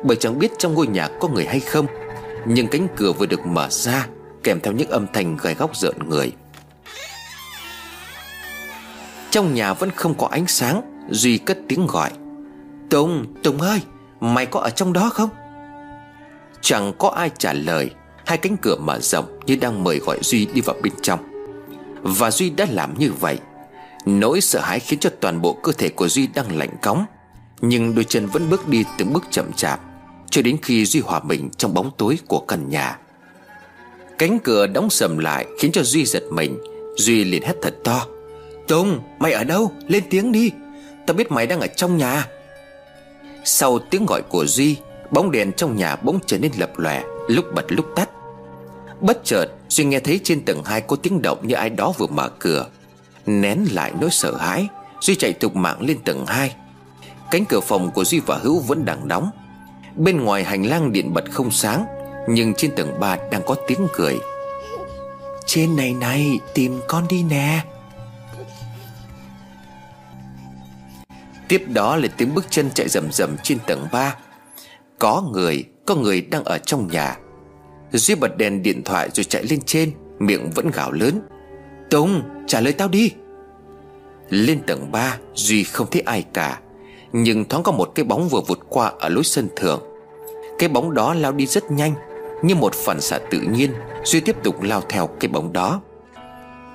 [0.05, 1.87] Bởi chẳng biết trong ngôi nhà có người hay không.
[2.47, 4.07] Nhưng cánh cửa vừa được mở ra
[4.43, 6.33] Kèm theo những âm thanh gai góc rợn người.
[9.31, 12.11] Trong nhà vẫn không có ánh sáng Duy cất tiếng gọi.
[12.91, 13.81] Tùng, Tùng ơi
[14.21, 15.31] Mày có ở trong đó không?
[16.61, 17.91] Chẳng có ai trả lời
[18.27, 21.21] Hai cánh cửa mở rộng như đang mời gọi Duy đi vào bên trong.
[22.03, 23.39] Và Duy đã làm như vậy.
[24.07, 27.05] Nỗi sợ hãi khiến cho toàn bộ cơ thể của Duy đang lạnh cóng
[27.61, 29.81] Nhưng đôi chân vẫn bước đi từng bước chậm chạp.
[30.31, 32.99] Cho đến khi Duy hòa mình trong bóng tối của căn nhà.
[34.19, 36.59] Cánh cửa đóng sầm lại Khiến cho Duy giật mình.
[36.97, 38.07] Duy liền hét thật to.
[38.69, 39.73] Tùng, mày ở đâu?
[39.89, 40.51] Lên tiếng đi.
[41.07, 42.27] Tao biết mày đang ở trong nhà.
[43.45, 44.77] Sau tiếng gọi của Duy,
[45.11, 48.11] Bóng đèn trong nhà bỗng trở nên lập lòe, Lúc bật lúc tắt.
[49.01, 52.07] Bất chợt, Duy nghe thấy trên tầng hai có tiếng động như ai đó vừa
[52.07, 52.67] mở cửa.
[53.27, 54.69] Nén lại nỗi sợ hãi,
[55.01, 56.55] Duy chạy tục mạng lên tầng hai.
[57.31, 59.31] Cánh cửa phòng của Duy và Hữu vẫn đang đóng.
[59.97, 61.85] Bên ngoài hành lang điện bật không sáng
[62.29, 64.19] Nhưng trên tầng ba đang có tiếng cười.
[65.47, 67.65] Trên này này tìm con đi nè.
[71.49, 74.17] Tiếp đó là tiếng bước chân chạy rầm rầm trên tầng ba.
[74.99, 77.17] Có người, có người đang ở trong nhà.
[77.93, 81.21] Duy bật đèn điện thoại rồi chạy lên trên Miệng vẫn gào lớn.
[81.91, 83.13] Tùng trả lời tao đi.
[84.29, 86.61] Lên tầng 3 Duy không thấy ai cả.
[87.13, 89.83] Nhưng thoáng có một cái bóng vừa vụt qua ở lối sân thượng.
[90.59, 91.95] Cái bóng đó lao đi rất nhanh,
[92.43, 93.71] Như một phản xạ tự nhiên,
[94.05, 95.81] Duy tiếp tục lao theo cái bóng đó.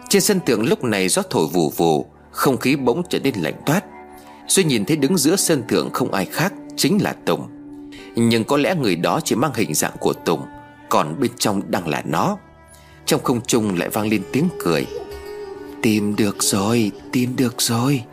[0.09, 3.61] Trên sân thượng lúc này gió thổi vù vù, Không khí bỗng trở nên lạnh
[3.65, 3.83] toát.
[4.47, 7.47] Duy nhìn thấy đứng giữa sân thượng không ai khác Chính là Tùng.
[8.15, 10.41] Nhưng có lẽ người đó chỉ mang hình dạng của Tùng,
[10.89, 12.37] còn bên trong đang là nó.
[13.05, 14.85] Trong không trung lại vang lên tiếng cười.
[15.81, 18.03] Tìm được rồi, Tìm được rồi.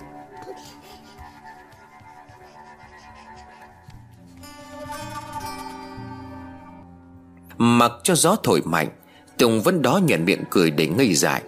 [7.64, 8.88] Mặc cho gió thổi mạnh,
[9.38, 11.42] Tùng vẫn đó nhận miệng cười để ngây dại.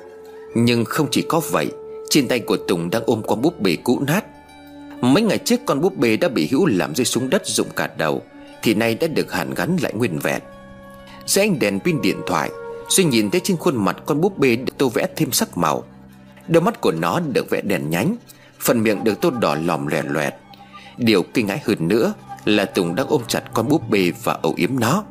[0.55, 1.73] Nhưng không chỉ có vậy,
[2.11, 4.25] Trên tay của Tùng đang ôm con búp bê cũ nát.
[5.01, 7.91] Mấy ngày trước con búp bê đã bị Hữu làm rơi xuống đất rụng cả
[7.99, 8.23] đầu,
[8.63, 10.43] Thì nay đã được hàn gắn lại nguyên vẹn.
[11.27, 12.51] Dưới ánh đèn pin điện thoại,
[12.89, 15.85] Duy nhìn thấy trên khuôn mặt con búp bê được tô vẽ thêm sắc màu.
[16.49, 18.17] Đôi mắt của nó được vẽ đèn nhánh,
[18.61, 20.35] Phần miệng được tô đỏ lòm lèn loẹt.
[20.97, 24.55] Điều kinh ngãi hơn nữa Là Tùng đang ôm chặt con búp bê và âu
[24.57, 25.05] yếm nó.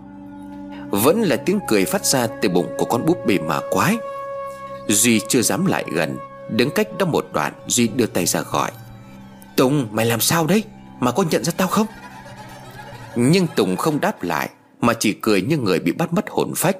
[0.93, 3.97] Vẫn là tiếng cười phát ra từ bụng của con búp bê mà quái.
[4.87, 6.17] Duy chưa dám lại gần
[6.49, 8.71] Đứng cách đó một đoạn Duy đưa tay ra gọi.
[9.57, 10.63] Tùng mày làm sao đấy?
[10.99, 11.87] Mà có nhận ra tao không?
[13.15, 14.49] Nhưng Tùng không đáp lại
[14.81, 16.77] mà chỉ cười như người bị bắt mất hồn phách.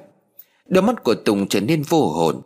[0.68, 2.40] Đôi mắt của Tùng trở nên vô hồn.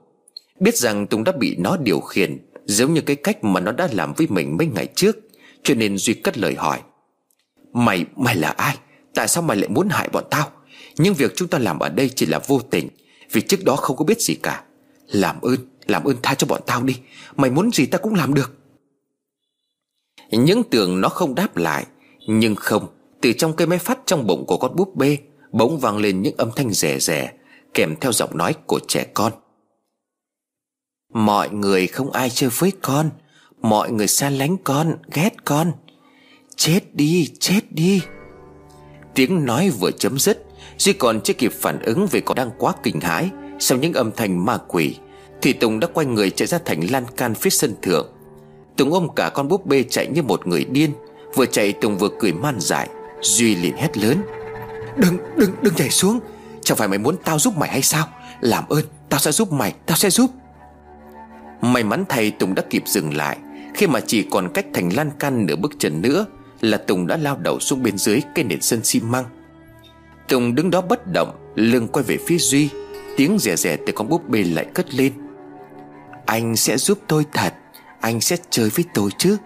[0.61, 3.89] Biết rằng Tùng đã bị nó điều khiển Giống như cái cách mà nó đã
[3.93, 5.17] làm với mình mấy ngày trước
[5.63, 6.81] Cho nên Duy cất lời hỏi.
[7.73, 8.77] Mày, mày là ai?
[9.15, 10.51] Tại sao mày lại muốn hại bọn tao?
[10.99, 12.89] Nhưng việc chúng ta làm ở đây chỉ là vô tình,
[13.33, 14.65] Vì trước đó không có biết gì cả.
[15.07, 16.97] Làm ơn Làm ơn tha cho bọn tao đi.
[17.37, 18.53] Mày muốn gì ta cũng làm được.
[20.31, 21.87] Những tưởng nó không đáp lại,
[22.27, 22.87] Nhưng không,
[23.21, 25.19] Từ trong cây máy phát trong bụng của con búp bê,
[25.53, 27.33] Bỗng vang lên những âm thanh rẻ rẻ
[27.75, 29.33] Kèm theo giọng nói của trẻ con.
[31.15, 33.11] Mọi người không ai chơi với con,
[33.61, 35.73] Mọi người xa lánh con, Ghét con.
[36.57, 38.03] Chết đi chết đi.
[39.15, 40.48] Tiếng nói vừa chấm dứt
[40.79, 44.13] Duy còn chưa kịp phản ứng vì còn đang quá kinh hãi Sau những âm
[44.13, 44.97] thanh ma quỷ
[45.43, 48.07] Thì Tùng đã quay người chạy ra thành lan can phía sân thượng.
[48.77, 50.93] Tùng ôm cả con búp bê chạy như một người điên
[51.35, 52.89] Vừa chạy Tùng vừa cười man dại
[53.21, 54.19] Duy liền hét lớn.
[54.97, 56.21] Đừng đừng đừng nhảy xuống
[56.63, 58.07] Chẳng phải mày muốn tao giúp mày hay sao?
[58.41, 60.31] Làm ơn tao sẽ giúp mày Tao sẽ giúp.
[61.61, 63.39] May mắn thay Tùng đã kịp dừng lại
[63.75, 66.27] Khi mà chỉ còn cách thành lan can nửa bước chân nữa
[66.61, 69.25] Là Tùng đã lao đầu xuống bên dưới Cây nền sân xi măng
[70.29, 72.69] Tùng đứng đó bất động, Lưng quay về phía Duy,
[73.17, 75.13] Tiếng rẻ rẻ từ con búp bê lại cất lên.
[76.27, 77.55] Anh sẽ giúp tôi thật,
[78.01, 79.37] Anh sẽ chơi với tôi chứ,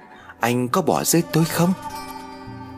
[0.41, 1.72] Anh có bỏ rơi tôi không?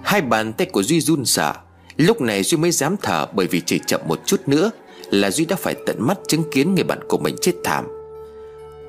[0.04, 1.54] Hai bàn tay của Duy run sợ
[1.96, 4.70] Lúc này Duy mới dám thở Bởi vì chỉ chậm một chút nữa
[5.10, 7.84] Là Duy đã phải tận mắt chứng kiến người bạn của mình chết thảm.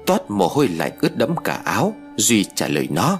[0.05, 3.19] Toát mồ hôi lạnh ướt đẫm cả áo, Duy trả lời nó.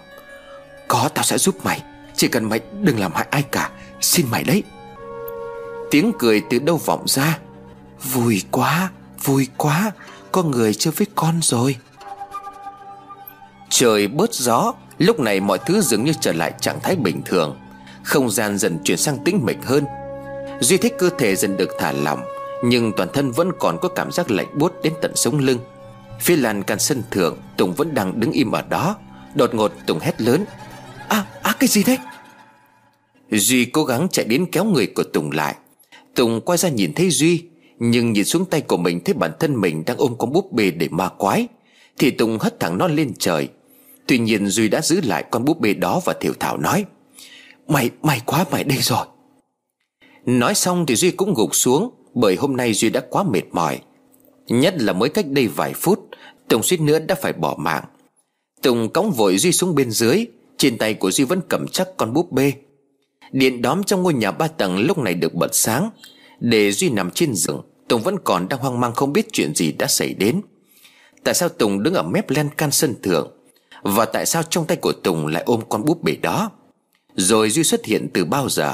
[0.87, 1.81] Có tao sẽ giúp mày,
[2.15, 3.71] Chỉ cần mày đừng làm hại ai cả,
[4.01, 4.63] Xin mày đấy.
[5.95, 7.39] Tiếng cười từ đâu vọng ra.
[8.13, 8.89] Vui quá
[9.23, 9.91] Vui quá
[10.31, 11.75] Có người chơi với con rồi.
[13.69, 17.59] Trời bớt gió Lúc này mọi thứ dường như trở lại trạng thái bình thường.
[18.03, 19.85] Không gian dần chuyển sang tĩnh mịch hơn.
[20.59, 22.21] Duy thích cơ thể dần được thả lỏng
[22.63, 25.59] Nhưng toàn thân vẫn còn có cảm giác lạnh buốt đến tận sống lưng.
[26.19, 28.95] Phía lan căn sân thượng Tùng vẫn đang đứng im ở đó.
[29.35, 30.45] Đột ngột Tùng hét lớn.
[31.07, 31.97] À, à cái gì thế?
[33.31, 35.55] Duy cố gắng chạy đến kéo người của Tùng lại.
[36.15, 37.43] Tùng quay ra nhìn thấy Duy
[37.79, 40.71] Nhưng nhìn xuống tay của mình thấy bản thân mình đang ôm con búp bê
[40.71, 41.47] để ma quái.
[41.97, 43.47] Thì Tùng hất thẳng nó lên trời.
[44.07, 46.85] Tuy nhiên Duy đã giữ lại con búp bê đó và thiểu thảo nói
[47.67, 49.05] Mày, mày quá mày đây rồi.
[50.25, 53.79] Nói xong thì Duy cũng gục xuống Bởi hôm nay Duy đã quá mệt mỏi.
[54.47, 56.09] Nhất là mới cách đây vài phút
[56.47, 57.83] Tùng suýt nữa đã phải bỏ mạng.
[58.61, 60.25] Tùng cõng vội Duy xuống bên dưới
[60.57, 62.53] Trên tay của Duy vẫn cầm chắc con búp bê.
[63.35, 65.89] Điện đóm trong ngôi nhà ba tầng lúc này được bật sáng.
[66.39, 69.71] Để Duy nằm trên giường, Tùng vẫn còn đang hoang mang không biết chuyện gì
[69.71, 70.41] đã xảy đến.
[71.23, 73.31] Tại sao Tùng đứng ở mép len can sân thượng?
[73.81, 76.51] Và tại sao trong tay của Tùng lại ôm con búp bể đó?
[77.15, 78.73] Rồi Duy xuất hiện từ bao giờ?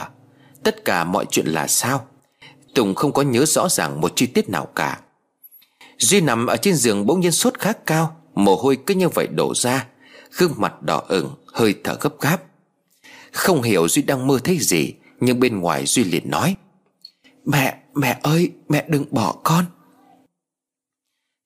[0.64, 2.06] Tất cả mọi chuyện là sao?
[2.76, 5.00] Tùng không có nhớ rõ ràng một chi tiết nào cả.
[5.98, 9.28] Duy nằm ở trên giường bỗng nhiên sốt khá cao, Mồ hôi cứ như vậy
[9.28, 9.86] đổ ra,
[10.38, 12.51] Gương mặt đỏ ửng, hơi thở gấp gáp.
[13.32, 16.56] Không hiểu Duy đang mơ thấy gì Nhưng bên ngoài Duy liền nói
[17.46, 19.66] Mẹ, mẹ ơi, mẹ đừng bỏ con.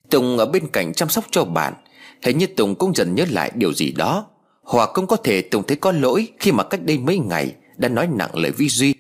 [0.10, 1.74] Tùng ở bên cạnh chăm sóc cho bạn.
[2.22, 4.26] Hình như Tùng cũng dần nhớ lại điều gì đó.
[4.64, 7.90] Hoặc cũng có thể Tùng thấy có lỗi Khi mà cách đây mấy ngày Đã
[7.90, 8.94] nói nặng lời với Duy.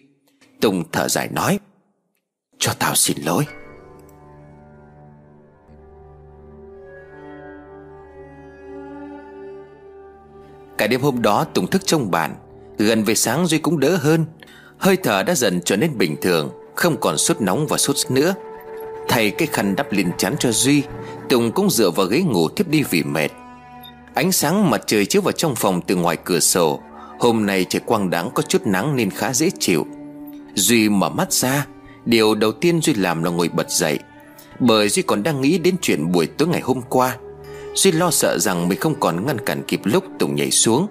[0.61, 1.59] Tùng thở dài nói
[2.59, 3.45] Cho tao xin lỗi.
[10.77, 12.35] Cả đêm hôm đó Tùng thức trong bàn
[12.77, 14.25] Gần về sáng Duy cũng đỡ hơn.
[14.77, 18.33] Hơi thở đã dần trở nên bình thường, Không còn sốt nóng và sốt nữa.
[19.07, 20.83] Thầy cái khăn đắp lên chắn cho Duy,
[21.29, 23.29] Tùng cũng dựa vào ghế ngủ tiếp đi vì mệt.
[24.13, 26.79] Ánh sáng mặt trời chiếu vào trong phòng từ ngoài cửa sổ.
[27.19, 29.85] Hôm nay trời quang đáng có chút nắng nên khá dễ chịu.
[30.55, 31.65] Duy mở mắt ra,
[32.05, 33.99] Điều đầu tiên Duy làm là ngồi bật dậy.
[34.59, 37.17] Bởi Duy còn đang nghĩ đến chuyện buổi tối ngày hôm qua.
[37.75, 40.87] Duy lo sợ rằng mình không còn ngăn cản kịp lúc Tùng nhảy xuống.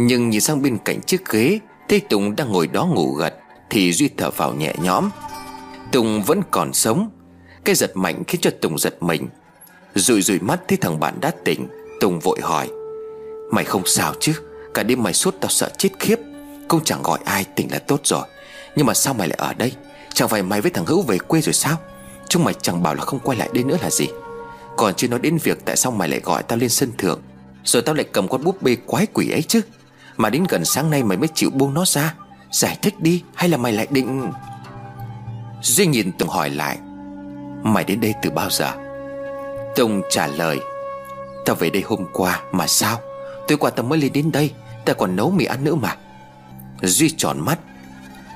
[0.00, 3.34] Nhưng nhìn sang bên cạnh chiếc ghế Thấy Tùng đang ngồi đó ngủ gật,
[3.70, 5.10] Thì Duy thở vào nhẹ nhõm.
[5.92, 7.10] Tùng vẫn còn sống.
[7.64, 9.28] Cái giật mạnh khiến cho Tùng giật mình.
[9.94, 11.68] Rụi rụi mắt thấy thằng bạn đã tỉnh,
[12.00, 12.68] Tùng vội hỏi.
[13.52, 14.32] Mày không sao chứ?
[14.74, 16.18] Cả đêm mày suốt tao sợ chết khiếp.
[16.68, 18.26] Cũng chẳng gọi ai, tỉnh là tốt rồi.
[18.76, 19.72] Nhưng mà sao mày lại ở đây?
[20.14, 21.76] Chẳng phải mày với thằng Hữu về quê rồi sao?
[22.28, 24.08] Chúng mày chẳng bảo là không quay lại đây nữa là gì.
[24.76, 27.20] Còn chưa nói đến việc tại sao mày lại gọi tao lên sân thượng,
[27.64, 29.60] Rồi tao lại cầm con búp bê quái quỷ ấy chứ?
[30.18, 32.14] Mà đến gần sáng nay mày mới chịu buông nó ra.
[32.50, 34.30] Giải thích đi, hay là mày lại định
[35.62, 36.78] Duy nhìn Tùng hỏi lại.
[37.62, 38.72] Mày đến đây từ bao giờ?
[39.76, 40.58] Tùng trả lời.
[41.46, 43.00] Tao về đây hôm qua mà sao?
[43.48, 44.52] Tối qua tao mới lên đến đây.
[44.84, 45.96] Tao còn nấu mì ăn nữa mà.
[46.82, 47.58] Duy tròn mắt.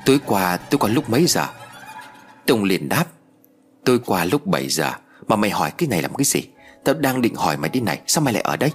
[0.06, 1.46] Tối qua tối qua lúc mấy giờ?
[2.46, 3.04] Tùng liền đáp.
[3.84, 4.92] Tối qua lúc 7 giờ.
[5.28, 6.42] Mà mày hỏi cái này làm cái gì?
[6.84, 8.00] Tao đang định hỏi mày đi này.
[8.06, 8.70] Sao mày lại ở đây?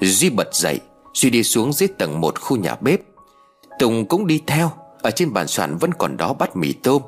[0.00, 0.80] Duy bật dậy.
[1.14, 3.00] Duy đi xuống dưới tầng một khu nhà bếp.
[3.78, 4.70] Tùng cũng đi theo,
[5.02, 7.02] Ở trên bàn soạn vẫn còn đó bát mì tôm.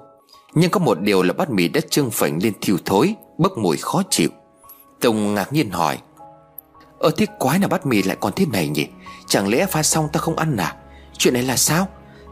[0.54, 3.76] Nhưng có một điều là bát mì đã trương phảnh lên thiêu thối, Bốc mùi
[3.76, 4.28] khó chịu.
[5.00, 5.98] Tùng ngạc nhiên hỏi,
[6.98, 8.86] Ơ, thế quái nào bát mì lại còn thế này nhỉ?
[9.26, 10.76] Chẳng lẽ pha xong ta không ăn à?
[11.18, 11.88] Chuyện này là sao?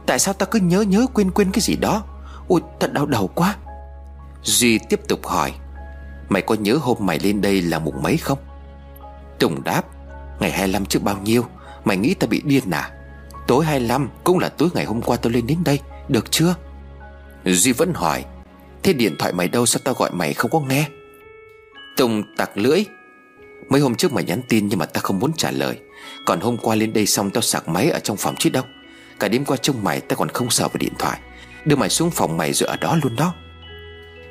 [0.06, 2.02] Tại sao ta cứ nhớ nhớ quên quên cái gì đó?
[2.48, 3.56] Ôi, thật đau đầu quá.
[4.42, 5.52] Duy tiếp tục hỏi,
[6.28, 8.38] Mày có nhớ hôm mày lên đây là mùng mấy không?
[9.38, 9.82] Tùng đáp,
[10.40, 11.44] Ngày 25 trước bao nhiêu?
[11.84, 12.90] Mày nghĩ ta bị điên à?
[13.46, 16.54] Tối 25 cũng là tối ngày hôm qua tôi lên đến đây, Được chưa?
[17.44, 18.24] Duy vẫn hỏi,
[18.82, 20.88] Thế điện thoại mày đâu, sao tao gọi mày không có nghe?
[21.96, 22.84] Tùng tặc lưỡi,
[23.68, 25.78] Mấy hôm trước mày nhắn tin nhưng mà ta không muốn trả lời.
[26.26, 28.64] Còn hôm qua lên đây xong tao sạc máy ở trong phòng chứ đâu.
[29.20, 31.20] Cả đêm qua trông mày ta còn không sợ vào điện thoại.
[31.64, 33.34] Đưa mày xuống phòng mày rồi ở đó luôn đó.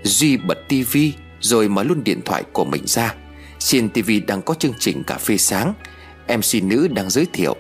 [0.03, 3.15] Duy bật tivi Rồi mở luôn điện thoại của mình ra.
[3.59, 5.73] Trên tivi đang có chương trình cà phê sáng.
[6.37, 7.55] MC nữ đang giới thiệu.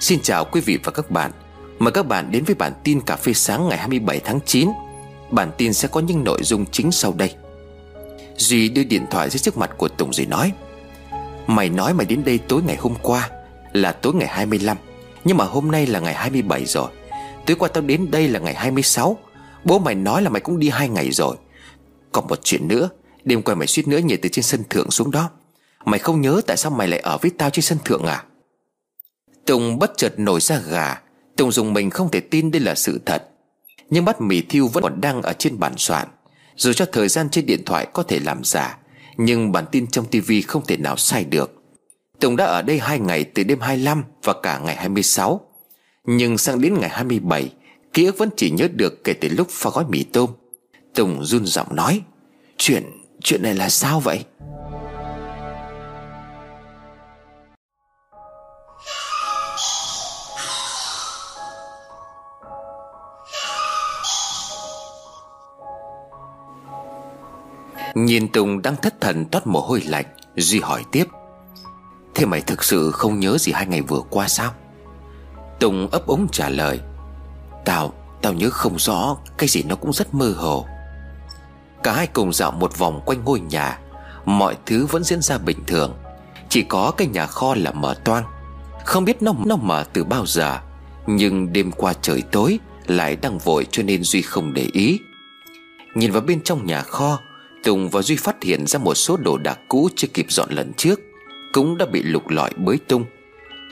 [0.00, 1.30] Xin chào quý vị và các bạn.
[1.78, 4.68] Mời các bạn đến với bản tin cà phê sáng ngày 27 tháng 9
[5.30, 7.34] Bản tin sẽ có những nội dung chính sau đây.
[8.36, 10.52] Duy đưa điện thoại dưới trước mặt của Tùng rồi nói,
[11.46, 13.30] Mày nói mày đến đây tối ngày hôm qua
[13.72, 14.76] Là tối ngày 25
[15.24, 16.90] Nhưng mà hôm nay là ngày 27 rồi.
[17.46, 19.16] Tối qua tao đến đây là ngày 26
[19.64, 21.36] Bố mày nói là mày cũng đi hai ngày rồi.
[22.12, 22.88] Còn một chuyện nữa,
[23.24, 25.30] Đêm qua mày suýt nữa nhảy từ trên sân thượng xuống đó.
[25.84, 28.24] Mày không nhớ tại sao mày lại ở với tao trên sân thượng à?
[29.46, 31.00] Tùng bất chợt nổi ra gà.
[31.36, 33.28] Tùng dùng mình không thể tin đây là sự thật.
[33.90, 36.08] Nhưng bát mì thiêu vẫn còn đang ở trên bàn soạn.
[36.56, 38.78] Dù cho thời gian trên điện thoại có thể làm giả
[39.16, 41.62] Nhưng bản tin trong tivi không thể nào sai được.
[42.20, 45.40] Tùng đã ở đây hai ngày từ đêm 25 và cả ngày 26
[46.06, 47.52] Nhưng sang đến ngày 27
[47.92, 50.30] Ký ức vẫn chỉ nhớ được kể từ lúc pha gói mì tôm.
[50.94, 52.00] Tùng run giọng nói
[52.56, 52.82] Chuyện,
[53.22, 54.24] chuyện này là sao vậy?
[67.94, 70.04] Nhìn Tùng đang thất thần toát mồ hôi lạnh
[70.36, 71.04] Duy hỏi tiếp.
[72.14, 74.52] Thế mày thực sự không nhớ gì hai ngày vừa qua sao?
[75.60, 76.80] Tùng ấp úng trả lời.
[77.64, 77.92] Tao,
[78.22, 80.66] tao nhớ không rõ Cái gì nó cũng rất mơ hồ.
[81.82, 83.78] Cả hai cùng dạo một vòng quanh ngôi nhà.
[84.24, 85.94] Mọi thứ vẫn diễn ra bình thường.
[86.48, 88.24] Chỉ có cái nhà kho là mở toang.
[88.84, 90.58] Không biết nó nó mở từ bao giờ.
[91.06, 95.00] Nhưng đêm qua trời tối Lại đang vội cho nên Duy không để ý.
[95.94, 97.18] Nhìn vào bên trong nhà kho
[97.64, 100.72] Tùng và Duy phát hiện ra một số đồ đạc cũ chưa kịp dọn lần
[100.76, 101.00] trước,
[101.52, 103.04] Cũng đã bị lục lọi bới tung.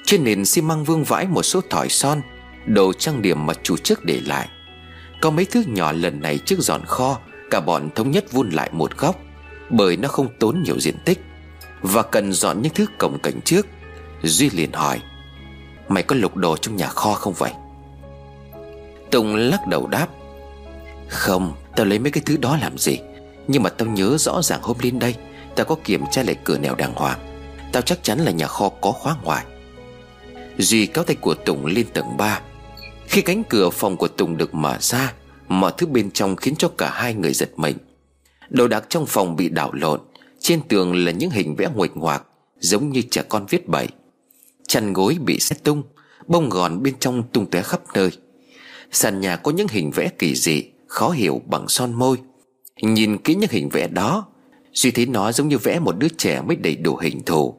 [0.04, 2.20] Trên nền xi măng vương vãi một số thỏi son,
[2.66, 4.48] Đồ trang điểm mà chủ trước để lại.
[5.20, 7.18] Có mấy thứ nhỏ lần này trước dọn kho,
[7.50, 9.20] Cả bọn thống nhất vun lại một góc,
[9.70, 11.18] Bởi nó không tốn nhiều diện tích.
[11.80, 13.66] Và cần dọn những thứ cổng cảnh trước,
[14.22, 15.00] Duy liền hỏi,
[15.88, 17.52] Mày có lục đồ trong nhà kho không vậy?
[19.10, 20.08] Tùng lắc đầu đáp,
[21.08, 22.98] Không, Tao lấy mấy cái thứ đó làm gì?
[23.48, 25.14] Nhưng mà tao nhớ rõ ràng hôm lên đây,
[25.56, 27.18] Tao có kiểm tra lại cửa nẻo đàng hoàng.
[27.72, 29.44] Tao chắc chắn là nhà kho có khóa ngoài.
[30.58, 32.40] Duy kéo tay của Tùng lên tầng 3
[33.06, 35.12] Khi cánh cửa phòng của Tùng được mở ra,
[35.48, 37.76] Mọi thứ bên trong khiến cho cả hai người giật mình.
[38.50, 40.00] Đồ đạc trong phòng bị đảo lộn,
[40.40, 42.24] Trên tường là những hình vẽ nguệch ngoạc,
[42.58, 43.88] Giống như trẻ con viết bậy.
[44.68, 45.82] Chăn gối bị xét tung,
[46.26, 48.10] Bông gòn bên trong tung té khắp nơi.
[48.90, 52.16] Sàn nhà có những hình vẽ kỳ dị, Khó hiểu bằng son môi.
[52.82, 54.26] Nhìn kỹ những hình vẽ đó
[54.72, 57.54] Duy thấy nó giống như vẽ một đứa trẻ mới đầy đủ hình thù.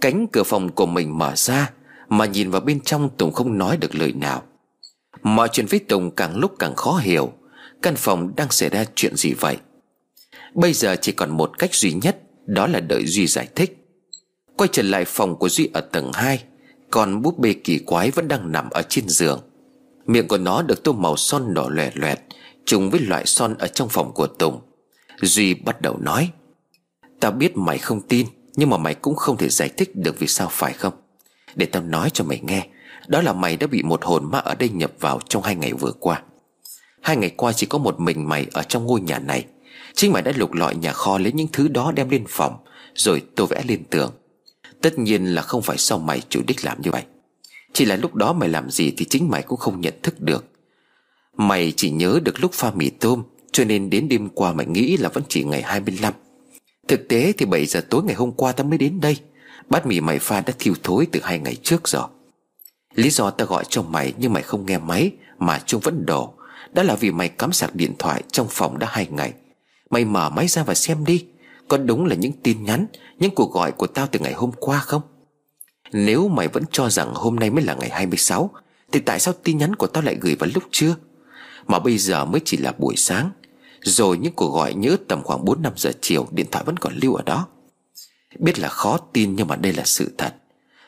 [0.00, 1.70] Cánh cửa phòng của mình mở ra,
[2.08, 4.42] Mà nhìn vào bên trong Tùng không nói được lời nào.
[5.22, 7.32] Mọi chuyện với Tùng càng lúc càng khó hiểu,
[7.82, 9.56] Căn phòng đang xảy ra chuyện gì vậy?
[10.54, 13.78] Bây giờ chỉ còn một cách duy nhất, Đó là đợi Duy giải thích.
[14.56, 16.42] Quay trở lại phòng của Duy ở tầng 2
[16.90, 19.40] Còn búp bê kỳ quái vẫn đang nằm ở trên giường.
[20.06, 22.18] Miệng của nó được tô màu son đỏ loẹt loẹt
[22.68, 24.60] Trùng với loại son ở trong phòng của Tùng.
[25.22, 26.30] Duy bắt đầu nói,
[27.20, 30.26] Tao biết mày không tin, Nhưng mà mày cũng không thể giải thích được vì
[30.26, 30.92] sao phải không?
[31.54, 32.66] Để tao nói cho mày nghe,
[33.06, 35.72] Đó là mày đã bị một hồn ma ở đây nhập vào trong hai ngày
[35.72, 36.22] vừa qua.
[37.02, 39.44] Hai ngày qua chỉ có một mình mày ở trong ngôi nhà này.
[39.94, 42.56] Chính mày đã lục lọi nhà kho lấy những thứ đó đem lên phòng,
[42.94, 44.12] Rồi tô vẽ lên tường.
[44.80, 47.02] Tất nhiên là không phải sau mày chủ đích làm như vậy.
[47.72, 50.44] Chỉ là lúc đó mày làm gì thì chính mày cũng không nhận thức được.
[51.38, 53.22] Mày chỉ nhớ được lúc pha mì tôm,
[53.52, 56.14] Cho nên đến đêm qua mày nghĩ là vẫn chỉ ngày 25
[56.88, 59.16] Thực tế thì 7 giờ tối ngày hôm qua ta mới đến đây.
[59.70, 62.06] Bát mì mày pha đã thiêu thối từ hai ngày trước rồi.
[62.94, 66.34] Lý do ta gọi cho mày nhưng mày không nghe máy, Mà chung vẫn đổ.
[66.72, 69.32] Đó là vì mày cắm sạc điện thoại trong phòng đã hai ngày.
[69.90, 71.26] Mày mở máy ra và xem đi.
[71.68, 72.86] Có đúng là những tin nhắn,
[73.18, 75.02] Những cuộc gọi của tao từ ngày hôm qua không?
[75.92, 78.50] Nếu mày vẫn cho rằng hôm nay mới là ngày 26
[78.92, 80.94] Thì tại sao tin nhắn của tao lại gửi vào lúc trưa?
[81.68, 83.30] Mà bây giờ mới chỉ là buổi sáng.
[83.80, 87.14] Rồi những cuộc gọi nhớ tầm khoảng 4-5 giờ chiều, Điện thoại vẫn còn lưu
[87.14, 87.46] ở đó.
[88.38, 90.34] Biết là khó tin nhưng mà đây là sự thật.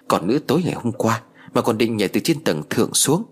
[0.09, 1.23] Còn nữa tối ngày hôm qua
[1.55, 3.25] Mà còn định nhảy từ trên tầng thượng xuống.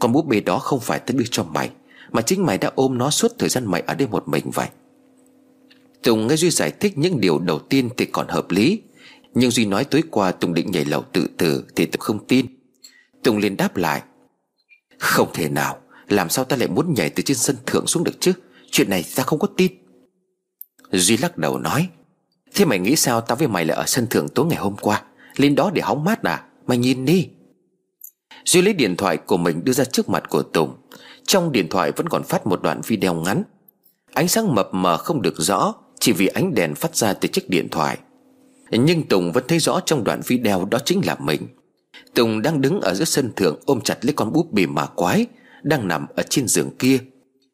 [0.00, 1.70] Còn búp bê đó không phải tao đưa cho mày,
[2.10, 4.68] Mà chính mày đã ôm nó suốt thời gian mày ở đây một mình vậy.
[6.02, 8.82] Tùng nghe Duy giải thích những điều đầu tiên thì còn hợp lý.
[9.34, 12.46] Nhưng Duy nói tối qua Tùng định nhảy lầu tự tử Thì Tùng không tin.
[13.22, 14.02] Tùng liền đáp lại,
[14.98, 15.78] Không thể nào.
[16.08, 18.32] Làm sao ta lại muốn nhảy từ trên sân thượng xuống được chứ?
[18.70, 19.72] Chuyện này ta không có tin.
[20.92, 21.88] Duy lắc đầu nói,
[22.54, 25.02] Thế mày nghĩ sao tao với mày lại ở sân thượng tối ngày hôm qua?
[25.36, 26.42] Lên đó để hóng mát à?
[26.66, 27.28] Mày nhìn đi.
[28.44, 30.74] Duy lấy điện thoại của mình đưa ra trước mặt của Tùng.
[31.26, 33.42] Trong điện thoại vẫn còn phát một đoạn video ngắn.
[34.12, 37.50] Ánh sáng mập mờ không được rõ, Chỉ vì ánh đèn phát ra từ chiếc
[37.50, 37.98] điện thoại.
[38.70, 41.42] Nhưng Tùng vẫn thấy rõ trong đoạn video đó chính là mình.
[42.14, 45.26] Tùng đang đứng ở giữa sân thượng ôm chặt lấy con búp bì mà quái.
[45.62, 46.98] Đang nằm ở trên giường kia.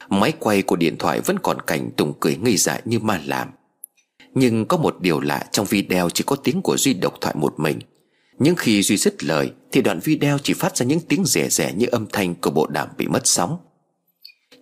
[0.09, 3.49] Máy quay của điện thoại vẫn còn cảnh Tùng cười ngây dại như ma làm.
[4.35, 7.61] Nhưng có một điều lạ trong video chỉ có tiếng của Duy độc thoại một
[7.61, 7.79] mình.
[8.39, 11.73] Nhưng khi Duy dứt lời, Thì đoạn video chỉ phát ra những tiếng rẻ rẻ
[11.77, 13.59] như âm thanh của bộ đàm bị mất sóng.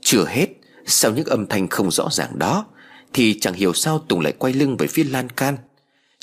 [0.01, 0.47] Chưa hết,
[0.86, 2.66] Sau những âm thanh không rõ ràng đó,
[3.12, 5.57] Thì chẳng hiểu sao Tùng lại quay lưng về phía lan can.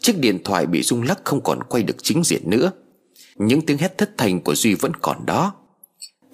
[0.02, 2.72] Chiếc điện thoại bị rung lắc không còn quay được chính diện nữa.
[3.36, 5.54] Những tiếng hét thất thành của Duy vẫn còn đó.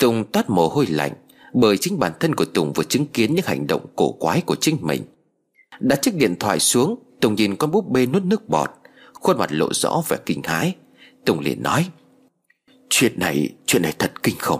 [0.03, 1.11] Tùng toát mồ hôi lạnh
[1.53, 4.55] Bởi chính bản thân của Tùng vừa chứng kiến những hành động cổ quái của
[4.55, 5.03] chính mình.
[5.79, 8.69] Đặt chiếc điện thoại xuống Tùng nhìn con búp bê nuốt nước bọt
[9.13, 10.75] Khuôn mặt lộ rõ vẻ kinh hãi.
[11.25, 11.89] Tùng liền nói
[12.89, 14.59] Chuyện này, chuyện này thật kinh khủng.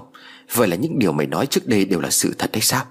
[0.54, 2.86] Vậy là những điều mày nói trước đây đều là sự thật hay sao?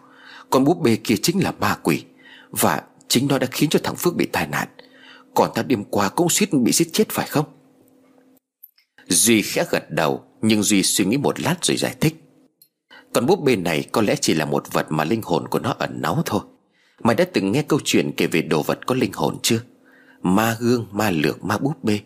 [0.50, 2.05] Con búp bê kia chính là ma quỷ
[2.50, 4.68] Và chính nó đã khiến cho thằng Phước bị tai nạn.
[5.34, 7.46] Còn ta đêm qua cũng suýt bị giết chết phải không?
[9.09, 12.16] Duy khẽ gật đầu Nhưng Duy suy nghĩ một lát rồi giải thích.
[13.12, 15.74] Còn búp bê này có lẽ chỉ là một vật mà linh hồn của nó
[15.78, 16.40] ẩn náu thôi.
[17.02, 19.60] Mày đã từng nghe câu chuyện kể về đồ vật có linh hồn chưa?
[20.22, 22.00] Ma gương, ma lược, ma búp bê.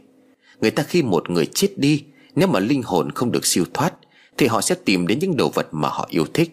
[0.61, 2.05] Người ta khi một người chết đi
[2.35, 3.95] Nếu mà linh hồn không được siêu thoát
[4.37, 6.51] Thì họ sẽ tìm đến những đồ vật mà họ yêu thích.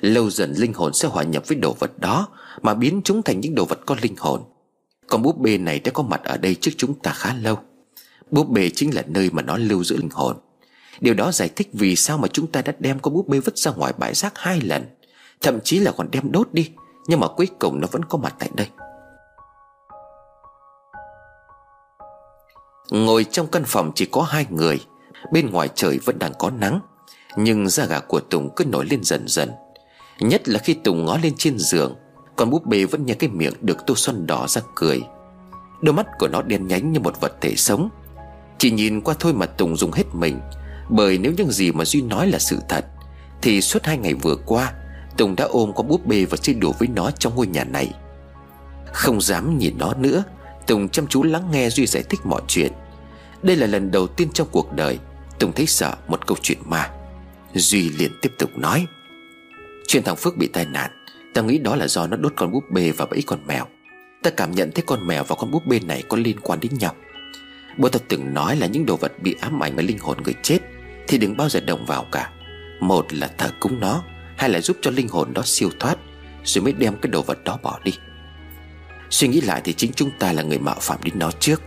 [0.00, 2.28] Lâu dần linh hồn sẽ hòa nhập với đồ vật đó
[2.62, 4.42] Mà biến chúng thành những đồ vật có linh hồn.
[5.08, 7.58] Còn búp bê này đã có mặt ở đây trước chúng ta khá lâu.
[8.30, 10.36] Búp bê chính là nơi mà nó lưu giữ linh hồn.
[11.00, 13.58] Điều đó giải thích vì sao mà chúng ta đã đem con búp bê vứt
[13.58, 14.84] ra ngoài bãi rác hai lần,
[15.42, 16.70] Thậm chí là còn đem đốt đi,
[17.06, 18.68] Nhưng mà cuối cùng nó vẫn có mặt tại đây.
[22.90, 24.80] Ngồi trong căn phòng chỉ có hai người,
[25.32, 26.80] Bên ngoài trời vẫn đang có nắng,
[27.36, 29.50] Nhưng da gà của Tùng cứ nổi lên dần dần.
[30.20, 31.94] Nhất là khi Tùng ngó lên trên giường,
[32.36, 35.02] con búp bê vẫn nhếch cái miệng được tô son đỏ ra cười.
[35.82, 37.88] Đôi mắt của nó đen nhánh như một vật thể sống.
[38.58, 40.40] Chỉ nhìn qua thôi mà Tùng dùng hết mình
[40.88, 42.84] bởi nếu những gì mà Duy nói là sự thật,
[43.42, 44.72] Thì suốt hai ngày vừa qua,
[45.16, 47.90] Tùng đã ôm con búp bê và chơi đùa với nó trong ngôi nhà này.
[48.92, 50.22] Không dám nhìn nó nữa,
[50.66, 52.72] Tùng chăm chú lắng nghe Duy giải thích mọi chuyện.
[53.42, 54.98] Đây là lần đầu tiên trong cuộc đời,
[55.38, 56.90] Tùng thấy sợ một câu chuyện ma.
[57.54, 58.86] Duy liền tiếp tục nói,
[59.86, 60.90] Chuyện thằng Phước bị tai nạn,
[61.34, 63.64] Tao nghĩ đó là do nó đốt con búp bê và bẫy con mèo.
[64.22, 66.72] Ta cảm nhận thấy con mèo và con búp bê này có liên quan đến
[66.78, 66.94] nhau.
[67.76, 70.34] Bố ta từng nói là những đồ vật bị ám ảnh với linh hồn người
[70.42, 70.58] chết
[71.08, 72.30] thì đừng bao giờ động vào cả.
[72.80, 74.02] Một là thờ cúng nó,
[74.36, 75.98] Hai là giúp cho linh hồn đó siêu thoát.
[76.44, 77.92] Rồi mới đem cái đồ vật đó bỏ đi.
[79.10, 81.62] Suy nghĩ lại thì chính chúng ta là người mạo phạm đến nó trước.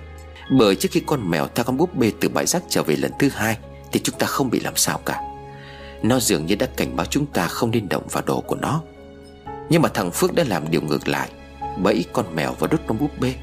[0.57, 3.11] Bởi trước khi con mèo theo con búp bê từ bãi rác trở về lần
[3.19, 3.57] thứ hai,
[3.91, 5.21] Thì chúng ta không bị làm sao cả.
[6.03, 8.81] Nó dường như đã cảnh báo chúng ta không nên động vào đồ của nó.
[9.69, 11.29] Nhưng mà thằng Phước đã làm điều ngược lại.
[11.77, 13.33] Bẫy con mèo và đốt con búp bê.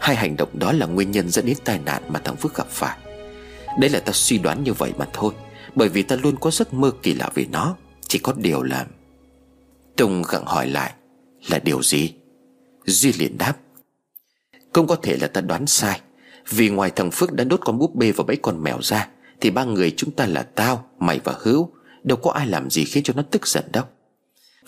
[0.00, 2.66] Hai hành động đó là nguyên nhân dẫn đến tai nạn mà thằng Phước gặp
[2.70, 2.98] phải.
[3.78, 5.34] Đây là ta suy đoán như vậy mà thôi.
[5.74, 7.76] Bởi vì ta luôn có giấc mơ kỳ lạ về nó.
[8.08, 8.86] Chỉ có điều là
[9.96, 10.92] Tùng gặng hỏi lại
[11.48, 12.14] Là điều gì?
[12.84, 13.56] Duy liền đáp
[14.72, 16.00] Không có thể là ta đoán sai.
[16.50, 19.08] Vì ngoài thằng Phước đã đốt con búp bê và bẫy con mèo ra
[19.40, 21.70] Thì ba người chúng ta là tao, mày và Hữu.
[22.04, 23.84] Đâu có ai làm gì khiến cho nó tức giận đâu.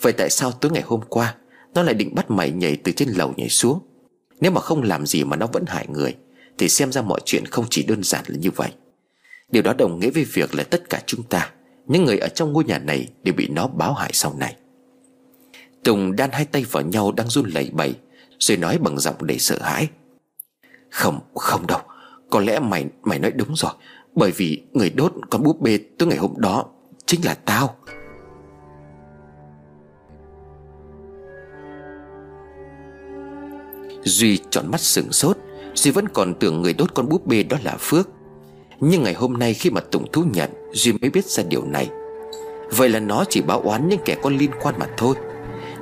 [0.01, 1.35] Vậy tại sao tối ngày hôm qua
[1.73, 3.79] Nó lại định bắt mày nhảy từ trên lầu nhảy xuống?
[4.39, 6.15] Nếu mà không làm gì mà nó vẫn hại người
[6.57, 8.69] Thì xem ra mọi chuyện không chỉ đơn giản là như vậy.
[9.51, 11.51] Điều đó đồng nghĩa với việc là tất cả chúng ta
[11.87, 14.55] Những người ở trong ngôi nhà này Đều bị nó báo hại sau này.
[15.83, 17.93] Tùng đan hai tay vào nhau đang run lẩy bẩy
[18.39, 19.89] rồi nói bằng giọng đầy sợ hãi.
[20.89, 21.79] Không, không đâu
[22.29, 23.71] Có lẽ mày mày nói đúng rồi
[24.15, 26.65] Bởi vì người đốt con búp bê tối ngày hôm đó
[27.05, 27.75] Chính là tao.
[34.03, 35.37] Duy tròn mắt sừng sốt
[35.73, 38.09] Duy vẫn còn tưởng người đốt con búp bê đó là Phước.
[38.81, 41.89] Nhưng ngày hôm nay khi mà Tùng thú nhận, Duy mới biết ra điều này.
[42.71, 45.15] Vậy là nó chỉ báo oán những kẻ có liên quan mà thôi.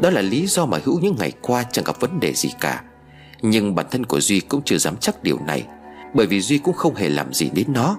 [0.01, 2.83] Đó là lý do mà Hữu những ngày qua chẳng gặp vấn đề gì cả.
[3.41, 5.63] Nhưng bản thân của Duy cũng chưa dám chắc điều này,
[6.13, 7.97] Bởi vì Duy cũng không hề làm gì đến nó.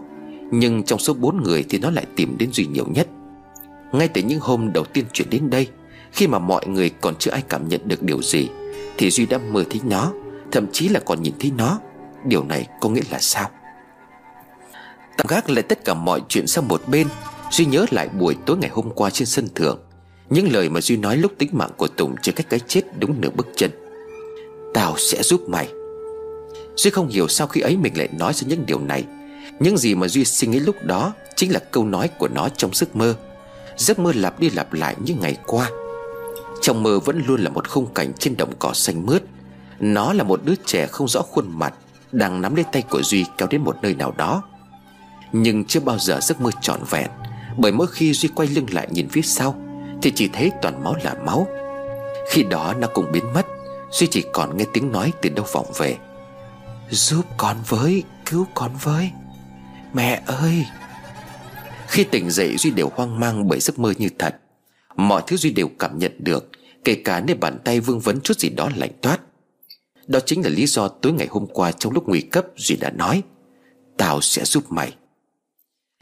[0.51, 3.09] Nhưng trong số bốn người thì nó lại tìm đến Duy nhiều nhất.
[3.93, 5.66] Ngay từ những hôm đầu tiên chuyển đến đây,
[6.12, 8.48] Khi mà mọi người còn chưa ai cảm nhận được điều gì,
[8.98, 10.12] Thì Duy đã mơ thấy nó,
[10.52, 11.78] Thậm chí là còn nhìn thấy nó.
[12.24, 13.51] Điều này có nghĩa là sao?
[15.20, 17.09] Tạm gác lại tất cả mọi chuyện sang một bên
[17.51, 19.78] Duy nhớ lại buổi tối ngày hôm qua trên sân thượng.
[20.30, 23.20] Những lời mà Duy nói lúc tính mạng của Tùng Chưa cách cái chết đúng
[23.20, 23.70] nửa bước chân.
[24.74, 25.68] Tao sẽ giúp mày.
[26.76, 29.05] Duy không hiểu sao khi ấy mình lại nói ra những điều này.
[29.59, 32.70] Những gì mà Duy suy nghĩ lúc đó Chính là câu nói của nó trong
[32.74, 33.14] giấc mơ.
[33.76, 35.70] Giấc mơ lặp đi lặp lại như ngày qua.
[36.62, 39.22] Trong mơ vẫn luôn là một khung cảnh trên đồng cỏ xanh mướt.
[39.80, 41.74] Nó là một đứa trẻ không rõ khuôn mặt,
[42.12, 44.42] Đang nắm lấy tay của Duy kéo đến một nơi nào đó.
[45.32, 47.11] Nhưng chưa bao giờ giấc mơ trọn vẹn.
[47.57, 49.55] Bởi mỗi khi Duy quay lưng lại nhìn phía sau,
[50.02, 51.47] Thì chỉ thấy toàn máu là máu.
[52.31, 53.47] Khi đó nó cũng biến mất,
[53.90, 55.97] Duy chỉ còn nghe tiếng nói từ đâu vọng về.
[56.90, 59.11] Giúp con với, Cứu con với.
[59.93, 60.66] Mẹ ơi!
[61.86, 64.36] Khi tỉnh dậy, Duy đều hoang mang bởi giấc mơ như thật.
[64.97, 66.51] Mọi thứ Duy đều cảm nhận được,
[66.85, 69.20] Kể cả nơi bàn tay vương vấn chút gì đó lạnh toát.
[70.07, 72.90] Đó chính là lý do tối ngày hôm qua Trong lúc nguy cấp, Duy đã
[72.90, 73.23] nói,
[73.97, 74.93] Tao sẽ giúp mày.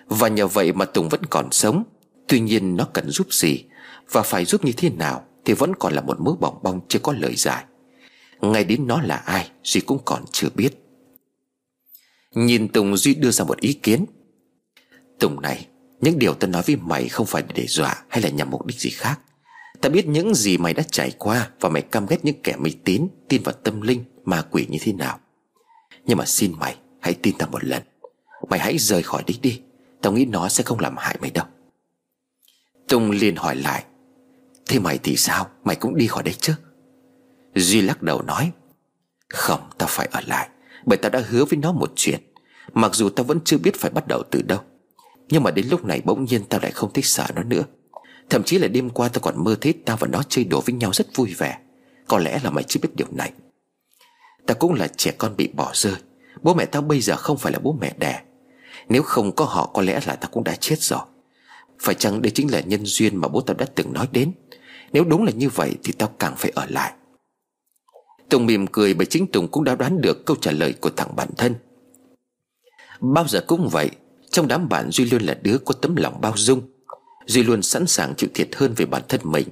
[0.09, 1.85] Và nhờ vậy mà Tùng vẫn còn sống.
[2.28, 3.64] Tuy nhiên nó cần giúp gì?
[4.10, 6.98] Và phải giúp như thế nào Thì vẫn còn là một mớ bỏng bong chưa
[6.98, 7.64] có lời giải.
[8.40, 10.72] Ngay đến nó là ai Duy cũng còn chưa biết.
[12.35, 14.05] Nhìn Tùng Duy đưa ra một ý kiến.
[15.18, 15.66] Tùng này
[16.01, 18.80] Những điều ta nói với mày không phải để dọa Hay là nhằm mục đích
[18.80, 19.20] gì khác.
[19.80, 22.70] Ta biết những gì mày đã trải qua Và mày căm ghét những kẻ mê
[22.85, 25.18] tín Tin vào tâm linh, ma quỷ như thế nào.
[26.05, 27.82] Nhưng mà xin mày Hãy tin ta một lần.
[28.48, 29.60] Mày hãy rời khỏi đấy đi.
[30.02, 31.44] Tao nghĩ nó sẽ không làm hại mày đâu.
[32.88, 33.84] Tùng liền hỏi lại,
[34.68, 35.46] Thế mày thì sao?
[35.64, 36.54] Mày cũng đi khỏi đây chứ?
[37.54, 38.52] Duy lắc đầu nói,
[39.28, 40.48] Không, tao phải ở lại,
[40.86, 42.20] Bởi tao đã hứa với nó một chuyện.
[42.74, 44.60] Mặc dù tao vẫn chưa biết phải bắt đầu từ đâu,
[45.28, 47.64] Nhưng mà đến lúc này bỗng nhiên tao lại không thích sợ nó nữa.
[48.30, 50.74] Thậm chí là đêm qua tao còn mơ thấy tao và nó chơi đùa với
[50.74, 51.58] nhau rất vui vẻ.
[52.08, 53.32] Có lẽ là mày chưa biết điều này.
[54.46, 55.94] Tao cũng là trẻ con bị bỏ rơi.
[56.42, 58.22] Bố mẹ tao bây giờ không phải là bố mẹ đẻ.
[58.89, 61.01] Nếu không có họ, có lẽ là tao cũng đã chết rồi.
[61.78, 64.32] Phải chăng đây chính là nhân duyên mà bố tao đã từng nói đến?
[64.93, 66.93] Nếu đúng là như vậy thì tao càng phải ở lại.
[68.28, 71.16] Tùng mỉm cười bởi chính Tùng cũng đã đoán được câu trả lời của thằng
[71.16, 71.55] bản thân.
[73.01, 73.90] Bao giờ cũng vậy,
[74.31, 76.62] Trong đám bạn Duy luôn là đứa có tấm lòng bao dung.
[77.27, 79.48] Duy luôn sẵn sàng chịu thiệt hơn về bản thân mình,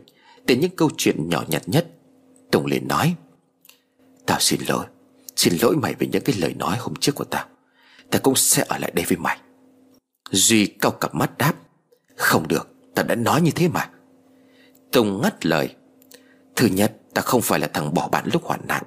[0.47, 1.87] Từ những câu chuyện nhỏ nhặt nhất.
[2.51, 3.15] Tùng liền nói,
[4.27, 4.87] Tao xin lỗi
[5.37, 7.47] Xin lỗi mày về những cái lời nói hôm trước của tao
[8.11, 9.39] ta cũng sẽ ở lại đây với mày.
[10.31, 11.55] Duy cau cặp mắt đáp,
[12.16, 13.91] Không được, ta đã nói như thế mà.
[14.93, 15.74] Tùng ngắt lời,
[16.57, 18.83] Thứ nhất, Ta không phải là thằng bỏ bạn lúc hoạn nạn.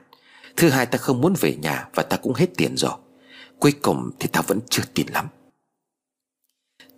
[0.58, 2.92] Thứ hai, ta không muốn về nhà Và ta cũng hết tiền rồi.
[3.60, 5.28] Cuối cùng thì ta vẫn chưa tin lắm.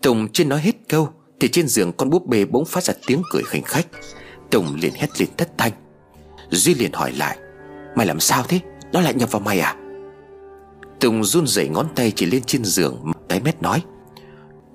[0.02, 3.22] Tùng chưa nói hết câu Thì trên giường con búp bê bỗng phát ra tiếng
[3.32, 3.88] cười khinh khách.
[4.50, 5.72] Tùng liền hét lên thất thanh.
[6.50, 7.38] Duy liền hỏi lại,
[7.96, 8.60] Mày làm sao thế?
[8.94, 9.76] Nó lại nhập vào mày à?
[11.02, 13.84] Tùng run rẩy ngón tay chỉ lên trên giường Tái mét nói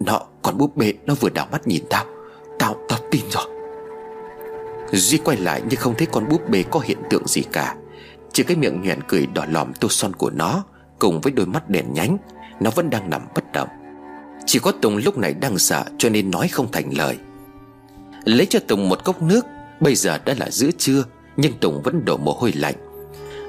[0.01, 2.05] Nó con búp bê nó vừa đảo mắt nhìn tao.
[2.59, 3.45] Tao tao tin rồi.
[4.93, 7.77] Duy quay lại nhưng không thấy con búp bê có hiện tượng gì cả.
[8.33, 10.65] Chỉ cái miệng nhoẻn cười đỏ lòm tô son của nó,
[10.99, 12.17] Cùng với đôi mắt đèn nhánh,
[12.61, 13.69] Nó vẫn đang nằm bất động.
[14.47, 17.19] Chỉ có Tùng lúc này đang sợ cho nên nói không thành lời.
[18.25, 19.47] Lấy cho Tùng một cốc nước,
[19.81, 21.05] Bây giờ đã là giữa trưa,
[21.37, 22.75] Nhưng Tùng vẫn đổ mồ hôi lạnh.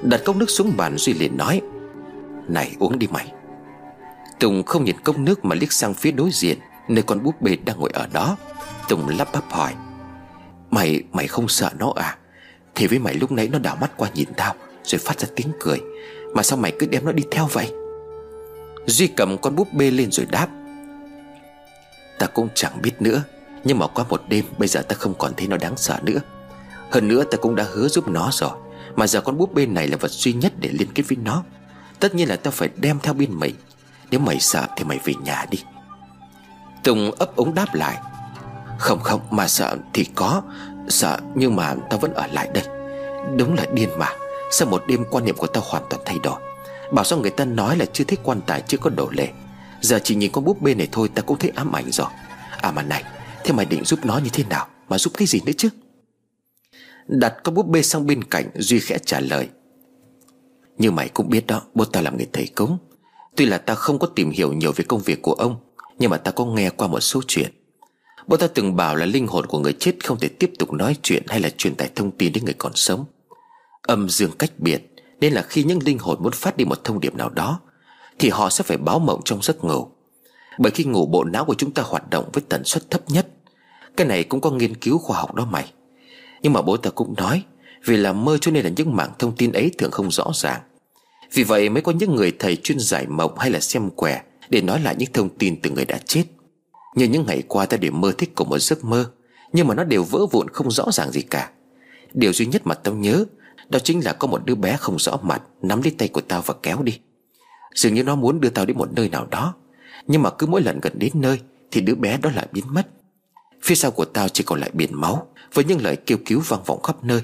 [0.04, 1.62] Đặt cốc nước xuống bàn Duy liền nói
[2.48, 3.32] này uống đi mày.
[4.40, 6.58] Tùng không nhìn cốc nước mà liếc sang phía đối diện
[6.88, 8.38] Nơi con búp bê đang ngồi ở đó.
[8.90, 9.74] Tùng lắp bắp hỏi
[10.72, 12.18] Mày, mày không sợ nó à?
[12.76, 15.48] Thì với mày lúc nãy nó đảo mắt qua nhìn tao Rồi phát ra tiếng
[15.60, 15.82] cười.
[16.34, 17.72] Mà sao mày cứ đem nó đi theo vậy?
[18.86, 20.48] Duy cầm con búp bê lên rồi đáp
[22.20, 23.24] Ta cũng chẳng biết nữa
[23.64, 26.20] Nhưng mà qua một đêm Bây giờ ta không còn thấy nó đáng sợ nữa.
[26.92, 28.52] Hơn nữa ta cũng đã hứa giúp nó rồi
[28.96, 31.44] Mà giờ con búp bê này là vật duy nhất để liên kết với nó.
[32.00, 33.56] Tất nhiên là ta phải đem theo bên mình
[34.12, 35.64] Nếu mày sợ thì mày về nhà đi.
[36.84, 37.98] Tùng ấp ống đáp lại.
[38.80, 40.42] Không không, mà sợ thì có.
[40.90, 42.64] Sợ nhưng mà tao vẫn ở lại đây.
[43.38, 44.10] Đúng là điên mà.
[44.52, 46.42] Sau một đêm quan niệm của tao hoàn toàn thay đổi.
[46.92, 49.30] Bảo sao người ta nói là chưa thích quan tài, chưa có đổ lệ.
[49.82, 52.08] Giờ chỉ nhìn con búp bê này thôi ta cũng thấy ám ảnh rồi.
[52.62, 53.04] À mà này,
[53.48, 54.68] Thế mày định giúp nó như thế nào?
[54.90, 55.70] Mà giúp cái gì nữa chứ?
[57.08, 59.50] Đặt con búp bê sang bên cạnh, Duy khẽ trả lời.
[60.78, 62.78] Như mày cũng biết đó, Bố tao làm người thầy cúng.
[63.36, 65.56] Tuy là ta không có tìm hiểu nhiều về công việc của ông,
[66.00, 67.52] Nhưng mà ta có nghe qua một số chuyện.
[68.28, 70.96] Bố ta từng bảo là linh hồn của người chết không thể tiếp tục nói
[71.04, 73.06] chuyện hay là truyền tải thông tin đến người còn sống.
[73.82, 77.00] Âm dương cách biệt, Nên là khi những linh hồn muốn phát đi một thông
[77.00, 77.60] điệp nào đó,
[78.20, 79.88] Thì họ sẽ phải báo mộng trong giấc ngủ.
[80.60, 83.28] Bởi khi ngủ bộ não của chúng ta hoạt động với tần suất thấp nhất,
[83.98, 85.72] Cái này cũng có nghiên cứu khoa học đó mày.
[86.42, 87.44] Nhưng mà bố ta cũng nói
[87.88, 90.62] vì là mơ cho nên là những mảng thông tin ấy thường không rõ ràng.
[91.34, 94.62] Vì vậy mới có những người thầy chuyên giải mộng hay là xem quẻ Để
[94.62, 96.24] nói lại những thông tin từ người đã chết.
[96.96, 99.12] Như những ngày qua ta đều mơ thích của một giấc mơ,
[99.54, 101.50] Nhưng mà nó đều vỡ vụn không rõ ràng gì cả.
[102.14, 103.26] Điều duy nhất mà tao nhớ,
[103.70, 106.42] Đó chính là có một đứa bé không rõ mặt Nắm lấy tay của tao
[106.42, 107.00] và kéo đi.
[107.76, 109.54] Dường như nó muốn đưa tao đến một nơi nào đó,
[110.08, 111.40] Nhưng mà cứ mỗi lần gần đến nơi
[111.72, 112.88] Thì đứa bé đó lại biến mất.
[113.62, 116.64] Phía sau của tao chỉ còn lại biển máu, Với những lời kêu cứu vang
[116.64, 117.22] vọng khắp nơi.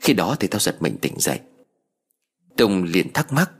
[0.00, 1.40] Khi đó thì tao giật mình tỉnh dậy.
[2.56, 3.50] Tùng liền thắc mắc,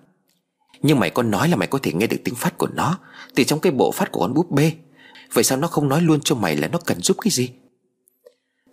[0.83, 2.99] Nhưng mày có nói là mày có thể nghe được tiếng phát của nó
[3.35, 4.73] Từ trong cái bộ phát của con búp bê?
[5.33, 7.51] Vậy sao nó không nói luôn cho mày là nó cần giúp cái gì?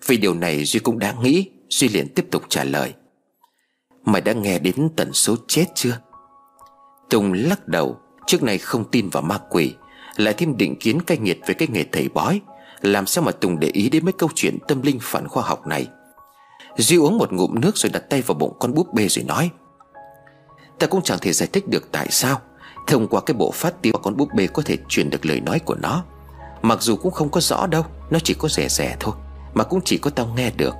[0.07, 2.94] Vì điều này Duy cũng đã nghĩ, Duy liền tiếp tục trả lời,
[4.06, 5.99] Mày đã nghe đến tần số chết chưa?
[7.10, 9.73] Tùng lắc đầu, Trước này không tin vào ma quỷ,
[10.15, 12.41] Lại thêm định kiến cay nghiệt về cái nghề thầy bói,
[12.81, 15.68] Làm sao mà Tùng để ý đến mấy câu chuyện tâm linh phản khoa học
[15.68, 15.88] này?
[16.78, 19.50] Duy uống một ngụm nước rồi đặt tay vào bụng con búp bê rồi nói.
[20.80, 22.41] Ta cũng chẳng thể giải thích được tại sao,
[22.88, 25.60] Thông qua cái bộ phát tiếng con búp bê có thể truyền được lời nói
[25.60, 26.04] của nó.
[26.62, 29.14] Mặc dù cũng không có rõ đâu, Nó chỉ có rẻ rẻ thôi,
[29.54, 30.76] Mà cũng chỉ có tao nghe được.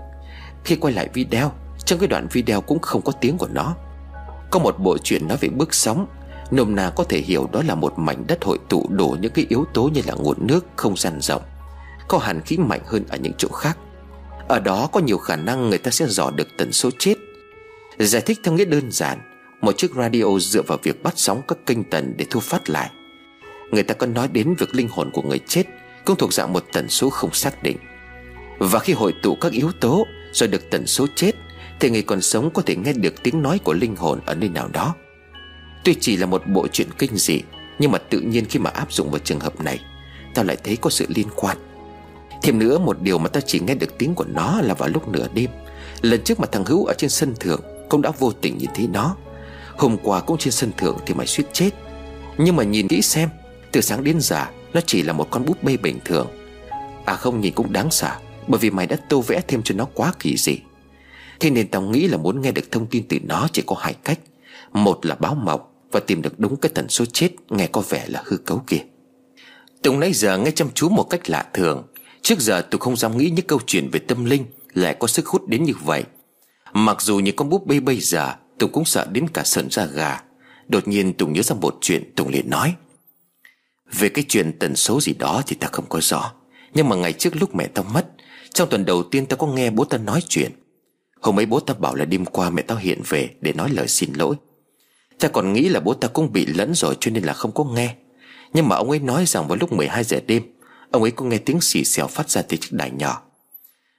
[0.64, 1.52] Khi quay lại video,
[1.86, 3.76] Trong cái đoạn video cũng không có tiếng của nó.
[4.52, 6.07] Có một bộ truyện nói về bước sóng,
[6.52, 9.45] Nôm na có thể hiểu đó là một mảnh đất hội tụ đủ những cái
[9.49, 11.41] yếu tố như là nguồn nước không gian rộng,
[12.07, 13.78] Có hàn khí mạnh hơn ở những chỗ khác.
[14.48, 17.15] Ở đó có nhiều khả năng người ta sẽ dò được tần số chết.
[17.99, 19.20] Giải thích theo nghĩa đơn giản,
[19.61, 22.91] Một chiếc radio dựa vào việc bắt sóng các kênh tần để thu phát lại.
[23.72, 25.64] Người ta có nói đến việc linh hồn của người chết
[26.06, 27.78] Cũng thuộc dạng một tần số không xác định.
[28.57, 31.32] Và khi hội tụ các yếu tố Rồi được tần số chết,
[31.80, 34.49] Thì người còn sống có thể nghe được tiếng nói của linh hồn ở nơi
[34.49, 34.95] nào đó.
[35.84, 37.41] Tuy chỉ là một bộ chuyện kinh dị,
[37.80, 39.80] Nhưng mà tự nhiên khi mà áp dụng vào trường hợp này
[40.36, 41.57] Tao lại thấy có sự liên quan.
[42.44, 45.07] Thêm nữa, một điều mà tao chỉ nghe được tiếng của nó là vào lúc
[45.07, 45.49] nửa đêm,
[46.02, 48.88] Lần trước mà thằng Hữu ở trên sân thượng, Cũng đã vô tình nhìn thấy
[48.88, 49.15] nó.
[49.78, 51.70] Hôm qua cũng trên sân thượng thì mày suýt chết.
[52.38, 53.30] Nhưng mà nhìn kỹ xem,
[53.72, 56.28] Từ sáng đến giờ, Nó chỉ là một con búp bê bình thường.
[57.06, 58.11] À không, nhìn cũng đáng sợ,
[58.48, 60.57] Bởi vì mày đã tô vẽ thêm cho nó quá kỳ dị.
[61.40, 63.95] Thế nên tao nghĩ là muốn nghe được thông tin từ nó chỉ có hai
[64.03, 64.20] cách.
[64.74, 65.61] Một là báo mộng
[65.91, 68.82] và tìm được đúng cái tần số chết, Nghe có vẻ là hư cấu kia
[69.82, 71.84] Tùng nãy giờ nghe chăm chú một cách lạ thường.
[72.24, 75.28] Trước giờ tôi không dám nghĩ những câu chuyện về tâm linh Lại có sức
[75.28, 76.04] hút đến như vậy.
[76.74, 79.86] Mặc dù những con búp bê bây giờ Tùng cũng sợ đến cả sợn da
[79.86, 80.22] gà.
[80.68, 82.74] Đột nhiên Tùng nhớ ra một chuyện Tùng liền nói.
[83.94, 86.34] Về cái chuyện tần số gì đó thì ta không có rõ,
[86.74, 88.08] Nhưng mà ngày trước lúc mẹ tao mất,
[88.54, 90.52] Trong tuần đầu tiên tao có nghe bố tao nói chuyện.
[91.22, 93.88] Hôm ấy bố tao bảo là đêm qua mẹ tao hiện về Để nói lời
[93.88, 94.36] xin lỗi.
[95.20, 97.64] Ta còn nghĩ là bố ta cũng bị lẫn rồi cho nên là không có
[97.64, 97.95] nghe.
[98.54, 100.44] Nhưng mà ông ấy nói rằng vào lúc 12 giờ đêm
[100.94, 103.22] Ông ấy có nghe tiếng xì xèo phát ra từ chiếc đài nhỏ.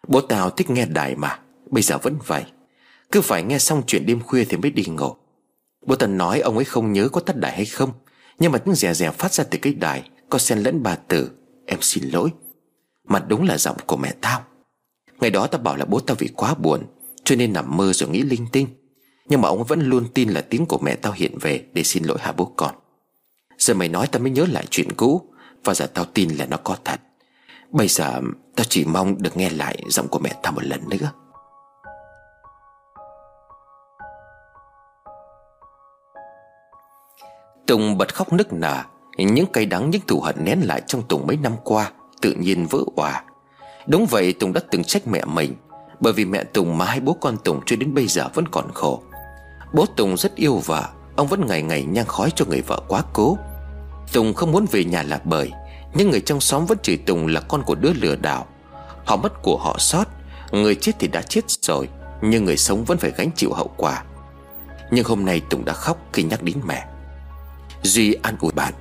[0.08, 1.38] Bố tao thích nghe đài mà,
[1.70, 2.44] Bây giờ vẫn vậy.
[3.12, 5.14] Cứ phải nghe xong chuyện đêm khuya thì mới đi ngủ.
[5.86, 7.92] Bố tao nói ông ấy không nhớ có tắt đài hay không,
[8.38, 11.30] Nhưng mà tiếng rè rè phát ra từ cái đài Có xen lẫn bà tử
[11.66, 12.30] Em xin lỗi.
[13.04, 14.44] Mà đúng là giọng của mẹ tao.
[15.20, 16.80] Ngày đó tao bảo là bố tao vì quá buồn,
[17.24, 18.66] Cho nên nằm mơ rồi nghĩ linh tinh.
[19.28, 22.04] Nhưng mà ông vẫn luôn tin là tiếng của mẹ tao hiện về Để xin
[22.04, 22.74] lỗi hả bố con.
[23.58, 25.33] Giờ mày nói tao mới nhớ lại chuyện cũ.
[25.64, 27.00] Và giờ tao tin là nó có thật.
[27.70, 28.20] Bây giờ
[28.56, 31.10] tao chỉ mong được nghe lại giọng của mẹ tao một lần nữa.
[37.66, 38.82] Tùng bật khóc nức nở.
[39.16, 42.66] Những cay đắng, những thù hận nén lại trong Tùng mấy năm qua, Tự nhiên
[42.66, 43.24] vỡ òa.
[43.86, 45.54] Đúng vậy, Tùng đã từng trách mẹ mình,
[46.00, 48.72] Bởi vì mẹ Tùng mà hai bố con Tùng cho đến bây giờ vẫn còn
[48.74, 49.02] khổ.
[49.72, 53.02] Bố Tùng rất yêu vợ, Ông vẫn ngày ngày nhang khói cho người vợ quá
[53.12, 53.38] cố.
[54.12, 55.50] Tùng không muốn về nhà là bởi,
[55.94, 58.46] Nhưng người trong xóm vẫn chửi Tùng là con của đứa lừa đảo.
[59.04, 60.04] Họ mất của họ sót,
[60.52, 61.88] Người chết thì đã chết rồi,
[62.22, 64.04] Nhưng người sống vẫn phải gánh chịu hậu quả.
[64.90, 66.86] Nhưng hôm nay Tùng đã khóc khi nhắc đến mẹ.
[67.82, 68.72] Duy an ủi bạn,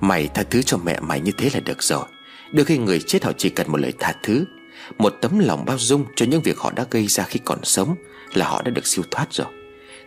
[0.00, 2.04] Mày tha thứ cho mẹ mày như thế là được rồi.
[2.52, 4.44] Đôi khi người chết họ chỉ cần một lời tha thứ,
[4.98, 7.94] Một tấm lòng bao dung cho những việc họ đã gây ra khi còn sống
[8.34, 9.46] Là họ đã được siêu thoát rồi.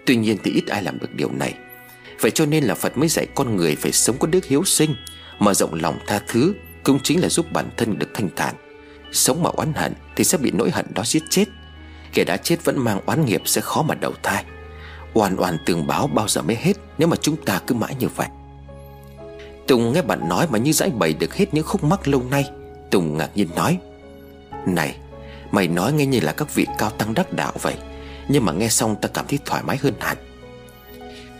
[0.06, 1.54] Tuy nhiên thì ít ai làm được điều này.
[2.22, 4.96] Vậy cho nên là Phật mới dạy con người phải sống có đức hiếu sinh,
[5.40, 8.56] Mở rộng lòng tha thứ, Cũng chính là giúp bản thân được thanh thản.
[9.12, 11.46] Sống mà oán hận thì sẽ bị nỗi hận đó giết chết.
[12.14, 14.44] Kẻ đã chết vẫn mang oán nghiệp sẽ khó mà đầu thai.
[15.14, 18.08] Oan oan tường báo bao giờ mới hết Nếu mà chúng ta cứ mãi như
[18.08, 18.28] vậy.
[19.68, 22.46] Tùng nghe bạn nói mà như giải bày được hết những khúc mắc lâu nay,
[22.92, 23.78] Tùng ngạc nhiên nói,
[24.66, 24.96] Này,
[25.52, 27.76] Mày nói nghe như là các vị cao tăng đắc đạo vậy,
[28.28, 30.18] Nhưng mà nghe xong ta cảm thấy thoải mái hơn hẳn.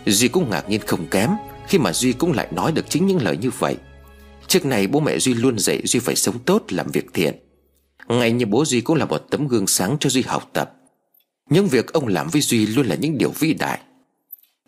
[0.06, 1.30] Duy cũng ngạc nhiên không kém
[1.68, 3.78] Khi mà Duy cũng lại nói được chính những lời như vậy.
[4.48, 7.36] Trước này bố mẹ Duy luôn dạy Duy phải sống tốt, làm việc thiện.
[8.08, 10.74] Ngay như bố Duy cũng là một tấm gương sáng cho Duy học tập.
[11.50, 13.80] Những việc ông làm với Duy luôn là những điều vĩ đại.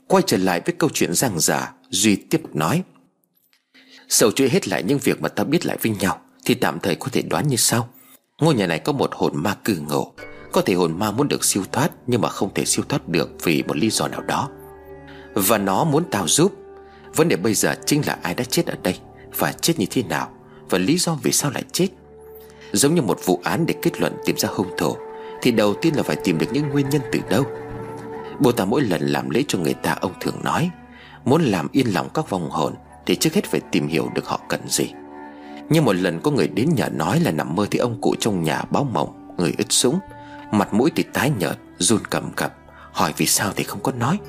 [0.08, 2.84] Quay trở lại với câu chuyện giang giả Duy tiếp nói.
[4.10, 6.96] Sầu chuỗi hết lại những việc mà ta biết lại với nhau, Thì tạm thời
[6.96, 7.90] có thể đoán như sau.
[8.40, 10.14] Ngôi nhà này có một hồn ma cư ngộ
[10.52, 13.30] Có thể hồn ma muốn được siêu thoát, Nhưng mà không thể siêu thoát được
[13.44, 14.50] vì một lý do nào đó.
[15.34, 16.54] Và nó muốn tao giúp.
[17.16, 19.00] Vấn đề bây giờ chính là ai đã chết ở đây
[19.38, 20.30] Và chết như thế nào
[20.70, 21.88] Và lý do vì sao lại chết.
[22.72, 24.96] Giống như một vụ án để kết luận tìm ra hung thủ,
[25.42, 27.44] Thì đầu tiên là phải tìm được những nguyên nhân từ đâu.
[28.40, 30.70] Bồ ta mỗi lần làm lễ cho người ta, ông thường nói,
[31.26, 32.74] Muốn làm yên lòng các vong hồn
[33.06, 34.92] Thì trước hết phải tìm hiểu được họ cần gì.
[35.70, 38.44] Nhưng một lần có người đến nhà nói là nằm mơ Thì ông cụ trong
[38.44, 40.00] nhà báo mộng, Người ướt súng
[40.52, 42.56] Mặt mũi thì tái nhợt, Run cầm cập,
[42.92, 44.20] Hỏi vì sao thì không có nói.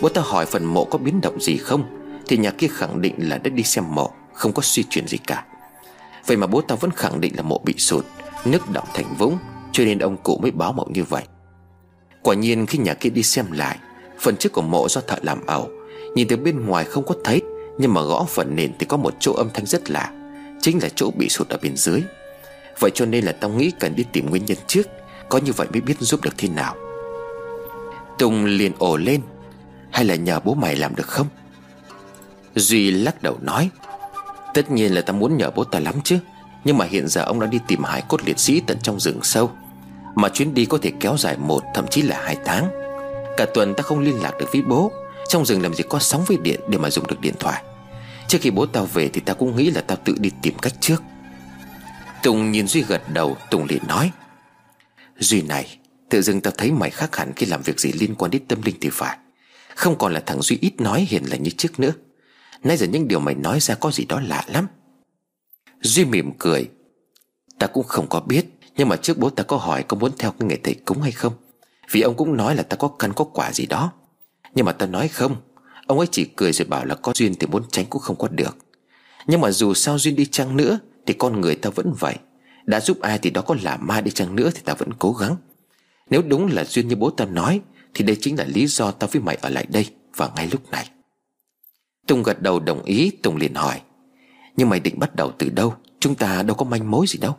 [0.00, 1.84] Bố ta hỏi phần mộ có biến động gì không?
[2.26, 5.18] Thì nhà kia khẳng định là đã đi xem mộ, Không có suy chuyển gì
[5.18, 5.44] cả.
[6.26, 8.06] Vậy mà bố ta vẫn khẳng định là mộ bị sụt,
[8.44, 9.38] Nước đọng thành vũng,
[9.72, 11.22] Cho nên ông cụ mới báo mộng như vậy.
[12.22, 13.78] Quả nhiên khi nhà kia đi xem lại,
[14.20, 15.70] Phần trước của mộ do thợ làm ẩu,
[16.14, 17.42] Nhìn từ bên ngoài không có thấy,
[17.78, 20.12] Nhưng mà gõ phần nền thì có một chỗ âm thanh rất lạ,
[20.60, 22.02] Chính là chỗ bị sụt ở bên dưới.
[22.78, 24.86] Vậy cho nên là tao nghĩ cần đi tìm nguyên nhân trước,
[25.28, 26.74] Có như vậy mới biết giúp được thế nào.
[28.18, 29.20] Tùng liền ồ lên
[29.92, 31.26] hay là nhờ bố mày làm được không?
[32.54, 33.70] Duy lắc đầu nói,
[34.54, 36.18] Tất nhiên là ta muốn nhờ bố ta lắm chứ,
[36.64, 39.22] Nhưng mà hiện giờ ông đã đi tìm hải cốt liệt sĩ tận trong rừng
[39.22, 39.50] sâu,
[40.14, 42.70] Mà chuyến đi có thể kéo dài một, thậm chí là hai tháng.
[43.36, 44.92] Cả tuần ta không liên lạc được với bố,
[45.28, 47.62] Trong rừng làm gì có sóng với điện để mà dùng được điện thoại.
[48.28, 50.72] Trước khi bố tao về thì tao cũng nghĩ là tao tự đi tìm cách
[50.80, 51.02] trước.
[52.22, 54.10] Tùng nhìn Duy gật đầu, Tùng liền nói,
[55.18, 58.30] Duy này, Tự dưng tao thấy mày khác hẳn khi làm việc gì liên quan
[58.30, 59.18] đến tâm linh thì phải.
[59.76, 61.92] Không còn là thằng Duy ít nói hiền lành như trước nữa.
[62.64, 64.66] Nay giờ những điều mày nói ra có gì đó lạ lắm.
[65.80, 66.68] Duy mỉm cười.
[67.58, 70.30] Ta cũng không có biết, Nhưng mà trước bố ta có hỏi có muốn theo
[70.30, 71.32] cái nghề thầy cúng hay không.
[71.90, 73.92] Vì ông cũng nói là ta có căn có quả gì đó.
[74.54, 75.36] Nhưng mà ta nói không.
[75.86, 78.28] Ông ấy chỉ cười rồi bảo là có duyên thì muốn tránh cũng không có
[78.28, 78.56] được.
[79.26, 82.14] Nhưng mà dù sao duyên đi chăng nữa Thì con người ta vẫn vậy.
[82.66, 85.12] Đã giúp ai thì đó có là ma đi chăng nữa Thì ta vẫn cố
[85.12, 85.36] gắng.
[86.10, 87.60] Nếu đúng là duyên như bố ta nói
[87.94, 89.86] thì đây chính là lý do tao với mày ở lại đây
[90.16, 90.90] Vào ngay lúc này.
[92.06, 93.80] Tùng gật đầu đồng ý, Tùng liền hỏi,
[94.56, 95.74] Nhưng mày định bắt đầu từ đâu?
[96.00, 97.36] Chúng ta đâu có manh mối gì đâu.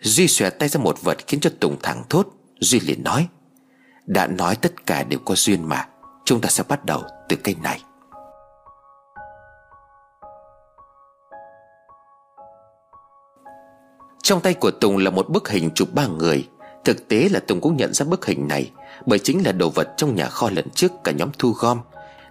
[0.00, 2.28] Duy xòe tay ra một vật khiến cho Tùng thẳng thốt,
[2.60, 3.28] Duy liền nói,
[4.06, 5.88] Đã nói tất cả đều có duyên mà,
[6.24, 7.80] Chúng ta sẽ bắt đầu từ cây này.
[14.22, 16.48] Trong tay của Tùng là một bức hình chụp ba người.
[16.84, 18.70] Thực tế là Tùng cũng nhận ra bức hình này
[19.06, 21.80] bởi chính là đồ vật trong nhà kho lần trước cả nhóm thu gom,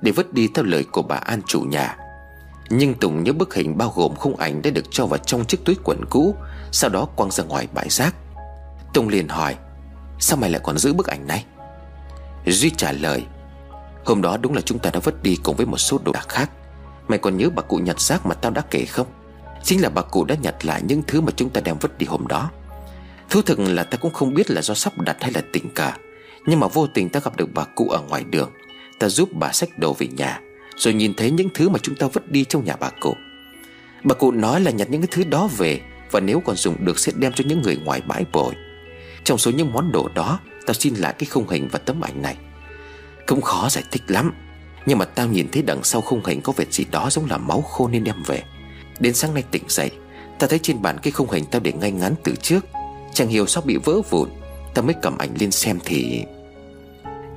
[0.02, 1.98] Để vứt đi theo lời của bà An chủ nhà.
[2.70, 5.66] Nhưng Tùng nhớ bức hình bao gồm khung ảnh đã được cho vào trong chiếc
[5.66, 6.36] túi quần cũ,
[6.72, 8.16] Sau đó quăng ra ngoài bãi rác.
[8.94, 9.56] Tùng liền hỏi,
[10.20, 11.46] Sao mày lại còn giữ bức ảnh này?
[12.46, 13.24] Duy trả lời,
[14.06, 16.30] Hôm đó đúng là chúng ta đã vứt đi cùng với một số đồ đạc
[16.30, 16.52] khác.
[17.08, 19.08] Mày còn nhớ bà cụ nhặt rác mà tao đã kể không?
[19.64, 22.06] Chính là bà cụ đã nhặt lại những thứ mà chúng ta đem vứt đi
[22.06, 22.52] hôm đó.
[23.30, 25.92] Thú thực là ta cũng không biết là do sắp đặt hay là tình cờ.
[26.46, 28.52] Nhưng mà vô tình ta gặp được bà cụ ở ngoài đường.
[29.00, 30.40] Ta giúp bà xách đồ về nhà,
[30.76, 33.16] Rồi nhìn thấy những thứ mà chúng ta vứt đi trong nhà bà cụ.
[34.04, 37.00] Bà cụ nói là nhặt những cái thứ đó về, Và nếu còn dùng được
[37.00, 38.54] sẽ đem cho những người ngoài bãi bồi.
[39.24, 42.22] Trong số những món đồ đó Tao xin lại cái khung hình và tấm ảnh
[42.22, 42.38] này.
[43.28, 44.34] Cũng khó giải thích lắm,
[44.86, 47.38] Nhưng mà tao nhìn thấy đằng sau khung hình có vệt gì đó giống là
[47.38, 48.44] máu khô nên đem về.
[49.00, 49.92] Đến sáng nay tỉnh dậy
[50.40, 52.66] Tao thấy trên bàn cái khung hình tao để ngay ngắn từ trước.
[53.14, 54.30] Chẳng hiểu sao bị vỡ vụn
[54.74, 56.24] Tao mới cầm ảnh lên xem thì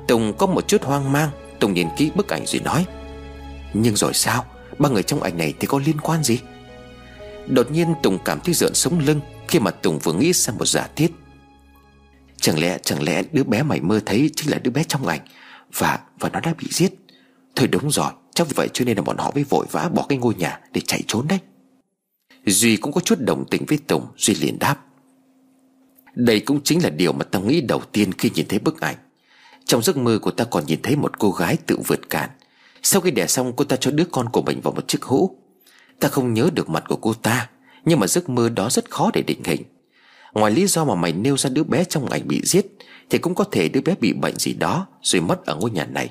[0.09, 1.31] Tùng có một chút hoang mang.
[1.61, 2.87] Tùng nhìn kỹ bức ảnh rồi nói,
[3.75, 4.45] Nhưng rồi sao?
[4.79, 6.39] Ba người trong ảnh này thì có liên quan gì?
[7.47, 10.69] Đột nhiên Tùng cảm thấy rợn sống lưng Khi mà Tùng vừa nghĩ ra một
[10.69, 11.13] giả thiết.
[12.41, 15.21] Chẳng lẽ chẳng lẽ đứa bé mày mơ thấy Chính là đứa bé trong ảnh
[15.79, 16.93] và và nó đã bị giết?
[17.57, 20.07] Thôi đúng rồi, Chắc vì vậy cho nên là bọn họ mới vội vã bỏ
[20.09, 21.39] cái ngôi nhà Để chạy trốn đấy.
[22.47, 24.77] Duy cũng có chút đồng tình với Tùng, Duy liền đáp,
[26.15, 28.97] Đây cũng chính là điều mà tao nghĩ đầu tiên khi nhìn thấy bức ảnh.
[29.67, 32.31] Trong giấc mơ của ta còn nhìn thấy một cô gái tự vượt cản
[32.83, 35.37] Sau khi đẻ xong, cô ta cho đứa con của mình vào một chiếc hũ.
[36.01, 37.49] Ta không nhớ được mặt của cô ta,
[37.85, 39.63] Nhưng mà giấc mơ đó rất khó để định hình.
[40.33, 42.67] Ngoài lý do mà mày nêu ra đứa bé trong ảnh bị giết,
[43.11, 45.85] thì cũng có thể đứa bé bị bệnh gì đó Rồi mất ở ngôi nhà
[45.85, 46.11] này.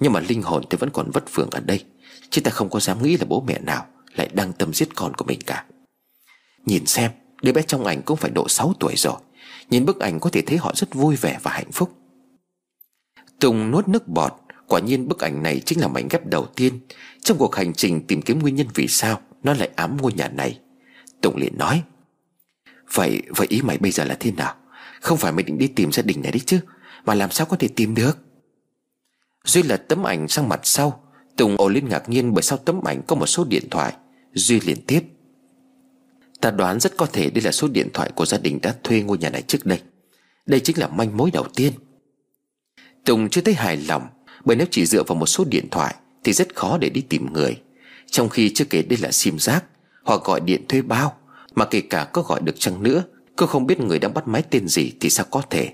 [0.00, 1.84] Nhưng mà linh hồn thì vẫn còn vất vưởng ở đây,
[2.30, 5.14] Chứ ta không có dám nghĩ là bố mẹ nào Lại đang tâm giết con
[5.14, 5.64] của mình cả.
[6.66, 7.10] Nhìn xem,
[7.42, 9.16] Đứa bé trong ảnh cũng phải độ 6 tuổi rồi.
[9.70, 11.90] Nhìn bức ảnh có thể thấy họ rất vui vẻ và hạnh phúc.
[13.40, 14.32] Tùng nuốt nước bọt.
[14.66, 16.80] Quả nhiên bức ảnh này chính là mảnh ghép đầu tiên.
[17.20, 20.28] Trong cuộc hành trình tìm kiếm nguyên nhân vì sao, Nó lại ám ngôi nhà
[20.28, 20.60] này.
[21.20, 21.82] Tùng liền nói,
[22.94, 24.54] Vậy vậy ý mày bây giờ là thế nào?
[25.00, 26.60] Không phải mày định đi tìm gia đình này đấy chứ,
[27.04, 28.18] Mà làm sao có thể tìm được?
[29.44, 31.00] Duy lật tấm ảnh sang mặt sau.
[31.36, 33.92] Tùng ồ lên ngạc nhiên bởi sau tấm ảnh có một số điện thoại.
[34.34, 35.02] Duy liền tiếp,
[36.44, 39.00] Ta đoán rất có thể đây là số điện thoại của gia đình đã thuê
[39.00, 39.80] ngôi nhà này trước đây.
[40.46, 41.72] Đây chính là manh mối đầu tiên.
[43.04, 44.08] Tùng chưa thấy hài lòng,
[44.44, 45.94] Bởi nếu chỉ dựa vào một số điện thoại
[46.24, 47.60] Thì rất khó để đi tìm người.
[48.10, 49.64] Trong khi chưa kể đây là sim giác,
[50.04, 51.16] Hoặc gọi điện thuê bao,
[51.54, 53.02] Mà kể cả có gọi được chăng nữa,
[53.36, 55.72] Cô không biết người đang bắt máy tên gì Thì sao có thể.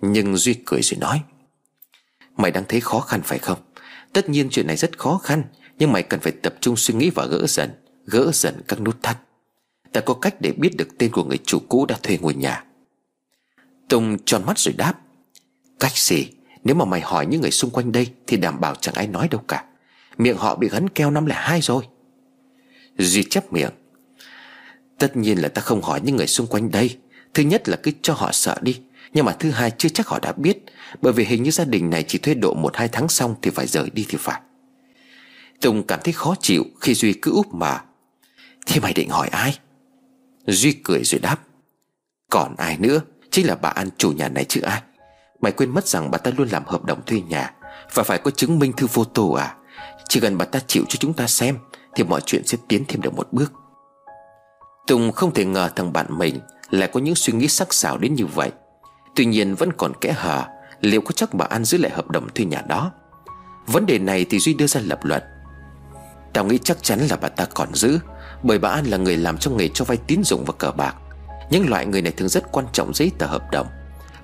[0.00, 1.20] Nhưng Duy cười rồi nói,
[2.36, 3.58] Mày đang thấy khó khăn phải không?
[4.12, 5.42] Tất nhiên chuyện này rất khó khăn,
[5.78, 7.70] Nhưng mày cần phải tập trung suy nghĩ và gỡ dần
[8.06, 9.18] Gỡ dần các nút thắt.
[9.92, 12.64] Ta có cách để biết được tên của người chủ cũ đã thuê ngôi nhà.
[13.88, 14.94] Tùng tròn mắt rồi đáp,
[15.80, 16.28] Cách gì?
[16.64, 19.28] Nếu mà mày hỏi những người xung quanh đây Thì đảm bảo chẳng ai nói
[19.28, 19.64] đâu cả.
[20.18, 21.84] Miệng họ bị gắn keo năm lẻ hai rồi.
[22.98, 23.70] Duy chép miệng.
[24.98, 26.98] Tất nhiên là ta không hỏi những người xung quanh đây.
[27.34, 28.80] Thứ nhất là cứ cho họ sợ đi.
[29.12, 30.58] Nhưng mà thứ hai chưa chắc họ đã biết,
[31.02, 33.50] Bởi vì hình như gia đình này chỉ thuê độ một hai tháng xong Thì
[33.50, 34.40] phải rời đi thì phải.
[35.60, 37.84] Tùng cảm thấy khó chịu Khi Duy cứ úp mà.
[38.66, 39.58] Thì mày định hỏi ai?
[40.46, 41.40] Duy cười rồi đáp.
[42.30, 43.00] Còn ai nữa?
[43.30, 44.82] Chính là bà An chủ nhà này chứ ai?
[45.40, 47.52] Mày quên mất rằng bà ta luôn làm hợp đồng thuê nhà.
[47.94, 49.54] Và phải có chứng minh thư photo à?
[50.08, 51.58] Chỉ cần bà ta chịu cho chúng ta xem,
[51.94, 53.52] Thì mọi chuyện sẽ tiến thêm được một bước.
[54.86, 56.40] Tùng không thể ngờ thằng bạn mình
[56.70, 58.50] Lại có những suy nghĩ sắc sảo đến như vậy.
[59.16, 60.44] Tuy nhiên vẫn còn kẽ hở,
[60.80, 62.92] Liệu có chắc bà An giữ lại hợp đồng thuê nhà đó?
[63.66, 65.22] Vấn đề này thì Duy đưa ra lập luận.
[66.32, 67.98] Tao nghĩ chắc chắn là bà ta còn giữ,
[68.42, 70.94] Bởi bà An là người làm trong nghề cho vay tín dụng và cờ bạc.
[71.50, 73.66] Những loại người này thường rất quan trọng giấy tờ hợp đồng.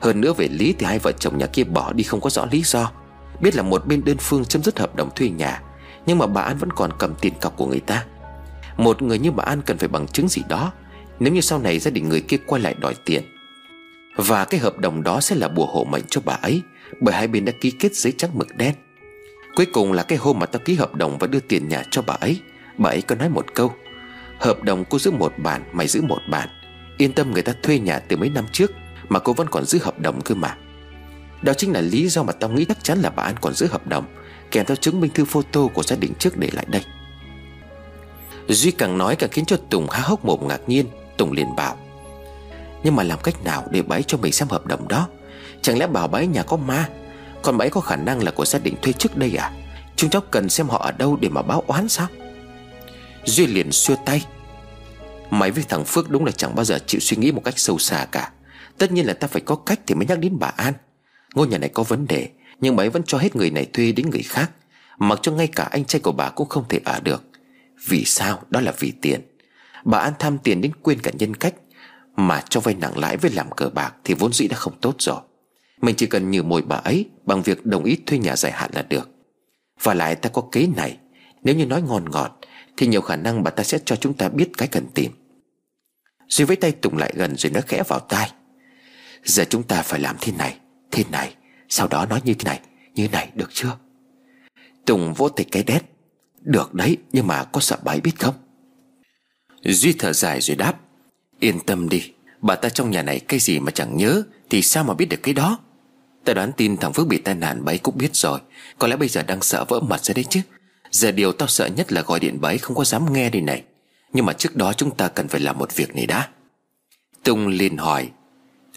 [0.01, 2.47] Hơn nữa về lý thì hai vợ chồng nhà kia bỏ đi không có rõ
[2.51, 2.91] lý do.
[3.41, 5.63] Biết là một bên đơn phương chấm dứt hợp đồng thuê nhà,
[6.07, 8.05] Nhưng mà bà An vẫn còn cầm tiền cọc của người ta.
[8.77, 10.73] Một người như bà An cần phải bằng chứng gì đó,
[11.21, 13.23] Nếu như sau này gia đình người kia quay lại đòi tiền.
[14.17, 16.63] Và cái hợp đồng đó sẽ là bùa hộ mệnh cho bà ấy,
[17.01, 18.75] Bởi hai bên đã ký kết giấy trắng mực đen.
[19.57, 22.03] Cuối cùng là cái hôm mà tao ký hợp đồng và đưa tiền nhà cho
[22.03, 22.41] bà ấy
[22.79, 23.73] Bà ấy có nói một câu,
[24.39, 26.49] Hợp đồng cô giữ một bản, Mày giữ một bản.
[26.99, 28.71] Yên tâm người ta thuê nhà từ mấy năm trước
[29.11, 30.57] mà cô vẫn còn giữ hợp đồng cơ mà.
[31.43, 33.67] Đó chính là lý do mà tao nghĩ chắc chắn là bà An còn giữ
[33.67, 34.05] hợp đồng,
[34.51, 36.85] Kèm theo chứng minh thư photo của gia đình trước để lại đây.
[38.49, 41.77] Duy càng nói càng khiến cho Tùng há hốc mồm ngạc nhiên, Tùng liền bảo,
[42.85, 45.09] Nhưng mà làm cách nào để bà ấy cho mình xem hợp đồng đó?
[45.63, 46.89] Chẳng lẽ bảo bà ấy nhà có ma?
[47.43, 49.53] Còn bà ấy có khả năng là của gia đình thuê trước đây à?
[49.97, 52.07] Chúng cháu cần xem họ ở đâu để mà báo oán sao?
[53.25, 54.27] Duy liền xua tay,
[55.31, 57.79] Mày với thằng Phước đúng là chẳng bao giờ chịu suy nghĩ một cách sâu
[57.79, 58.31] xa cả.
[58.81, 60.75] Tất nhiên là ta phải có cách thì mới nhắc đến bà An.
[61.35, 62.29] Ngôi nhà này có vấn đề,
[62.61, 64.51] Nhưng bà ấy vẫn cho hết người này thuê đến người khác.
[64.99, 67.25] Mặc cho ngay cả anh trai của bà cũng không thể ở được.
[67.89, 68.43] Vì sao?
[68.51, 69.21] Đó là vì tiền.
[69.85, 71.55] Bà An tham tiền đến quên cả nhân cách,
[72.17, 74.95] Mà cho vay nặng lãi với làm cờ bạc Thì vốn dĩ đã không tốt
[74.99, 75.21] rồi.
[75.81, 78.71] Mình chỉ cần nhử mồi bà ấy Bằng việc đồng ý thuê nhà dài hạn
[78.75, 79.11] là được.
[79.83, 80.97] Và lại ta có kế này,
[81.43, 82.39] Nếu như nói ngon ngọt,
[82.77, 85.13] thì nhiều khả năng bà ta sẽ cho chúng ta biết cái cần tìm.
[86.29, 88.31] Duy với tay Tùng lại gần rồi nói khẽ vào tai.
[89.25, 90.57] Giờ chúng ta phải làm thế này
[90.91, 91.35] Thế này,
[91.69, 92.61] Sau đó nói như thế này,
[92.95, 93.77] Như này được chưa?
[94.87, 95.83] Tùng vỗ tay cái đét,
[96.41, 98.35] Được đấy, nhưng mà có sợ bà ấy biết không?
[99.63, 100.81] Duy thở dài rồi đáp,
[101.41, 104.85] Yên tâm đi, Bà ta trong nhà này cái gì mà chẳng nhớ Thì sao
[104.85, 105.59] mà biết được cái đó?
[106.25, 108.41] Ta đoán tin thằng Phước bị tai nạn bà ấy cũng biết rồi,
[108.79, 110.41] Có lẽ bây giờ đang sợ vỡ mặt ra đấy chứ.
[110.91, 113.43] Giờ điều tao sợ nhất là gọi điện bà ấy không có dám nghe đây
[113.43, 113.63] này,
[114.13, 116.29] Nhưng mà trước đó chúng ta cần phải làm một việc này đã.
[117.25, 118.09] Tùng liền hỏi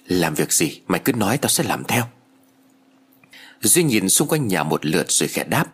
[0.08, 0.82] làm việc gì?
[0.88, 2.04] Mày cứ nói tao sẽ làm theo.
[3.62, 5.66] Duy nhìn xung quanh nhà một lượt rồi khẽ đáp.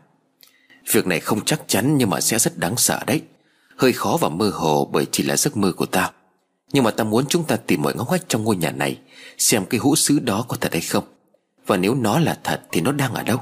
[0.92, 3.22] Việc này không chắc chắn nhưng mà sẽ rất đáng sợ đấy.
[3.78, 6.12] Hơi khó và mơ hồ bởi chỉ là giấc mơ của tao.
[6.74, 9.00] Nhưng mà tao muốn chúng ta tìm mọi ngóc ngách trong ngôi nhà này,
[9.38, 11.04] Xem cái hũ sứ đó có thật hay không.
[11.66, 13.38] Và nếu nó là thật thì nó đang ở đâu?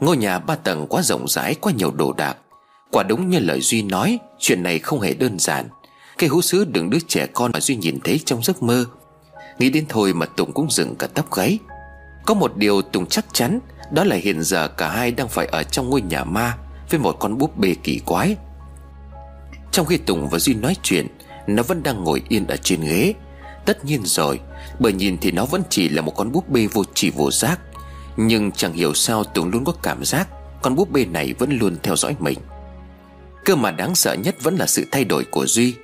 [0.00, 2.36] Ngôi nhà ba tầng quá rộng rãi, Quá nhiều đồ đạc.
[2.90, 5.68] Quả đúng như lời Duy nói, Chuyện này không hề đơn giản.
[6.18, 8.84] Cái hũ sứ đựng đứa trẻ con mà Duy nhìn thấy trong giấc mơ.
[9.58, 11.58] Nghĩ đến thôi mà Tùng cũng dừng cả tóc gáy.
[12.26, 13.60] Có một điều Tùng chắc chắn,
[13.90, 16.56] Đó là hiện giờ cả hai đang phải ở trong ngôi nhà ma
[16.90, 18.36] Với một con búp bê kỳ quái.
[19.72, 21.06] Trong khi Tùng và Duy nói chuyện,
[21.46, 23.14] Nó vẫn đang ngồi yên ở trên ghế.
[23.64, 24.40] Tất nhiên rồi,
[24.78, 27.60] Bởi nhìn thì nó vẫn chỉ là một con búp bê vô chỉ vô giác.
[28.16, 30.28] Nhưng chẳng hiểu sao Tùng luôn có cảm giác
[30.62, 32.38] Con búp bê này vẫn luôn theo dõi mình.
[33.48, 35.74] Cơ mà đáng sợ nhất vẫn là sự thay đổi của Duy.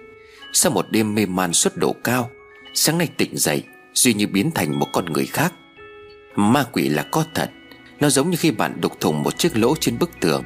[0.53, 2.31] Sau một đêm mê man suốt độ cao,
[2.74, 3.62] Sáng nay tỉnh dậy,
[3.95, 5.53] Duy như biến thành một con người khác.
[6.36, 7.51] Ma quỷ là có thật,
[8.01, 10.45] Nó giống như khi bạn đục thủng một chiếc lỗ trên bức tường.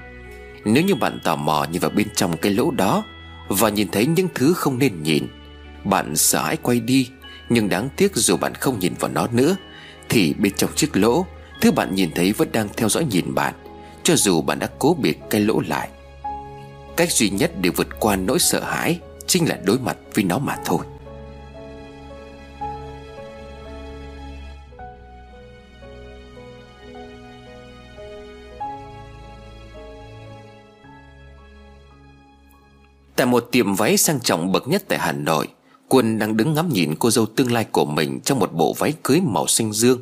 [0.65, 3.05] Nếu như bạn tò mò nhìn vào bên trong cái lỗ đó
[3.49, 5.27] Và nhìn thấy những thứ không nên nhìn,
[5.85, 7.09] Bạn sợ hãi quay đi.
[7.49, 9.57] Nhưng đáng tiếc dù bạn không nhìn vào nó nữa,
[10.09, 11.27] Thì bên trong chiếc lỗ,
[11.61, 13.55] Thứ bạn nhìn thấy vẫn đang theo dõi nhìn bạn,
[14.03, 15.89] Cho dù bạn đã cố biệt cái lỗ lại.
[16.99, 20.39] Cách duy nhất để vượt qua nỗi sợ hãi Chính là đối mặt với nó
[20.39, 20.79] mà thôi.
[33.17, 35.49] Tại một tiệm váy sang trọng bậc nhất tại Hà Nội,
[35.89, 38.95] Quân đang đứng ngắm nhìn cô dâu tương lai của mình Trong một bộ váy
[39.03, 40.01] cưới màu xanh dương.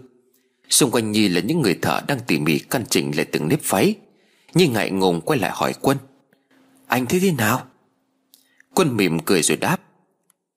[0.70, 3.60] Xung quanh Nhi là những người thợ đang tỉ mỉ căn chỉnh lại từng nếp
[3.68, 3.94] váy.
[4.54, 5.96] Nhi ngại ngùng quay lại hỏi Quân.
[6.86, 7.66] Anh thấy thế nào?
[8.74, 9.80] Quân mỉm cười rồi đáp.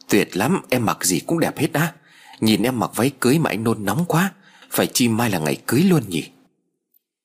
[0.10, 1.93] Tuyệt lắm, em mặc gì cũng đẹp hết á.
[2.39, 4.31] Nhìn em mặc váy cưới mà anh nôn nóng quá,
[4.72, 6.30] Phải chi mai là ngày cưới luôn nhỉ?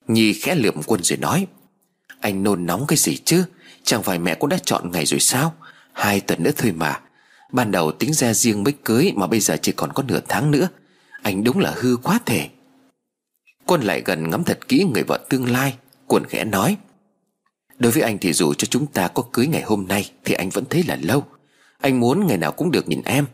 [0.09, 1.47] Nhi khẽ lượm Quân rồi nói.
[2.21, 3.45] Anh nôn nóng cái gì chứ?
[3.83, 5.55] Chẳng phải mẹ cũng đã chọn ngày rồi sao?
[5.93, 7.01] Hai tuần nữa thôi mà.
[7.53, 10.51] Ban đầu tính ra riêng mới cưới Mà bây giờ chỉ còn có nửa tháng
[10.51, 10.69] nữa.
[11.23, 12.49] Anh đúng là hư quá thể
[13.67, 15.75] Quân lại gần ngắm thật kỹ người vợ tương lai
[16.07, 16.77] Quân khẽ nói.
[17.79, 20.51] Đối với anh thì dù cho chúng ta có cưới ngày hôm nay Thì anh
[20.51, 21.25] vẫn thấy là lâu.
[21.81, 23.27] Anh muốn ngày nào cũng được nhìn em,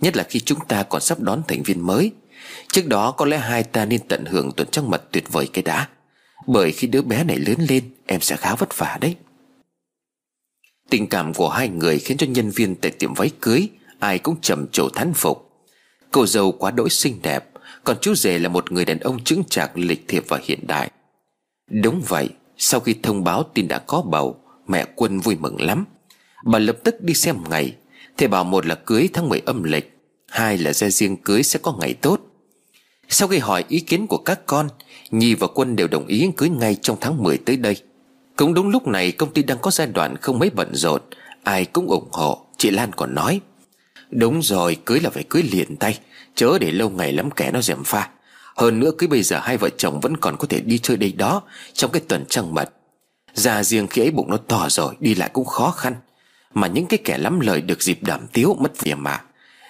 [0.00, 2.12] Nhất là khi chúng ta còn sắp đón thành viên mới.
[2.72, 5.62] Trước đó có lẽ hai ta nên tận hưởng tuần trăng mật tuyệt vời cái
[5.62, 5.88] đã.
[6.46, 9.16] Bởi khi đứa bé này lớn lên, Em sẽ khá vất vả đấy.
[10.90, 13.68] Tình cảm của hai người khiến cho nhân viên tại tiệm váy cưới
[13.98, 15.50] Ai cũng trầm trồ thán phục.
[16.10, 17.50] Cô dâu quá đỗi xinh đẹp,
[17.84, 20.90] Còn chú rể là một người đàn ông chứng chạc, lịch thiệp và hiện đại.
[21.70, 22.28] Đúng vậy
[22.62, 25.84] sau khi thông báo tin đã có bầu, Mẹ Quân vui mừng lắm.
[26.44, 27.74] Bà lập tức đi xem ngày.
[28.16, 31.58] Thầy bảo một là cưới tháng 10 âm lịch, Hai là ra riêng cưới sẽ
[31.62, 32.20] có ngày tốt.
[33.08, 34.68] Sau khi hỏi ý kiến của các con,
[35.10, 37.76] Nhi và Quân đều đồng ý cưới ngay trong tháng 10 tới đây.
[38.36, 41.00] Cũng đúng lúc này, công ty đang có giai đoạn không mấy bận rộn,
[41.42, 43.40] Ai cũng ủng hộ, Chị Lan còn nói.
[44.10, 45.98] Đúng rồi, cưới là phải cưới liền tay,
[46.34, 48.08] Chớ để lâu ngày lắm kẻ nó dèm pha.
[48.60, 51.12] Hơn nữa cứ bây giờ hai vợ chồng vẫn còn có thể đi chơi đây
[51.12, 51.42] đó,
[51.72, 52.72] Trong cái tuần trăng mật.
[53.34, 55.94] Già riêng khi ấy bụng nó to rồi, Đi lại cũng khó khăn.
[56.54, 59.22] Mà những cái kẻ lắm lời được dịp đảm tiếu mất việc mà.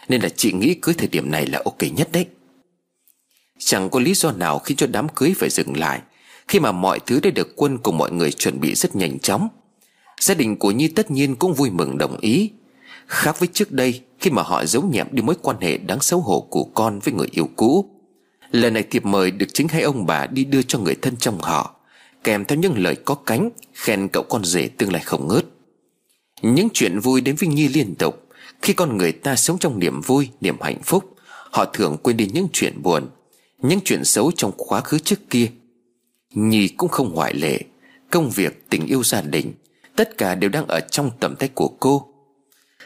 [0.09, 2.27] Nên là chị nghĩ cưới thời điểm này là ok nhất đấy.
[3.59, 6.01] Chẳng có lý do nào khiến cho đám cưới phải dừng lại,
[6.49, 9.49] khi mà mọi thứ đã được quân cùng mọi người chuẩn bị rất nhanh chóng.
[10.21, 12.51] Gia đình của Nhi tất nhiên cũng vui mừng đồng ý.
[13.07, 16.21] Khác với trước đây, Khi mà họ giấu nhẹm đi mối quan hệ đáng xấu
[16.21, 18.00] hổ của con với người yêu cũ
[18.53, 21.39] Lần này thiệp mời được chính hai ông bà đi đưa cho người thân trong
[21.41, 21.75] họ
[22.25, 25.45] Kèm theo những lời có cánh Khen cậu con rể tương lai không ngớt.
[26.43, 28.29] Những chuyện vui đến với Nhi liên tục
[28.63, 32.31] Khi con người ta sống trong niềm vui, niềm hạnh phúc Họ thường quên đi
[32.33, 33.09] những chuyện buồn
[33.59, 35.47] Những chuyện xấu trong quá khứ trước kia.
[36.35, 37.61] Nhi cũng không ngoại lệ
[38.11, 39.53] Công việc, tình yêu gia đình
[39.97, 42.07] Tất cả đều đang ở trong tầm tay của cô.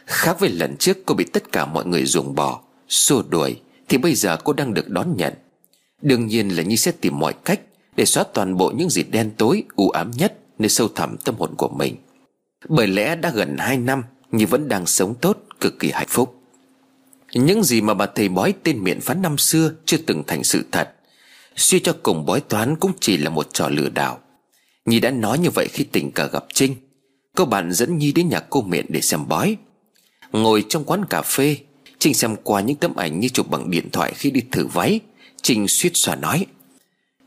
[0.06, 3.98] Khác với lần trước cô bị tất cả mọi người ruồng bỏ Xô đuổi Thì
[3.98, 5.34] bây giờ cô đang được đón nhận.
[6.04, 7.60] Đương nhiên là Nhi sẽ tìm mọi cách
[7.96, 11.34] Để xóa toàn bộ những gì đen tối, u ám nhất Nơi sâu thẳm tâm
[11.34, 11.96] hồn của mình.
[12.68, 14.02] Bởi lẽ đã gần 2 năm,
[14.32, 16.40] Nhi vẫn đang sống tốt, Cực kỳ hạnh phúc.
[17.34, 20.64] Những gì mà bà thầy bói tên miệng phán năm xưa Chưa từng thành sự
[20.72, 20.90] thật,
[21.56, 24.18] Suy cho cùng bói toán cũng chỉ là một trò lừa đảo.
[24.84, 26.74] Nhi đã nói như vậy khi tình cờ gặp Trinh.
[27.36, 29.56] Cô bạn dẫn Nhi đến nhà cô miệng để xem bói.
[30.32, 31.56] Ngồi trong quán cà phê,
[31.98, 35.00] Trinh xem qua những tấm ảnh như chụp bằng điện thoại khi đi thử váy.
[35.44, 36.46] Trinh suýt xòa nói,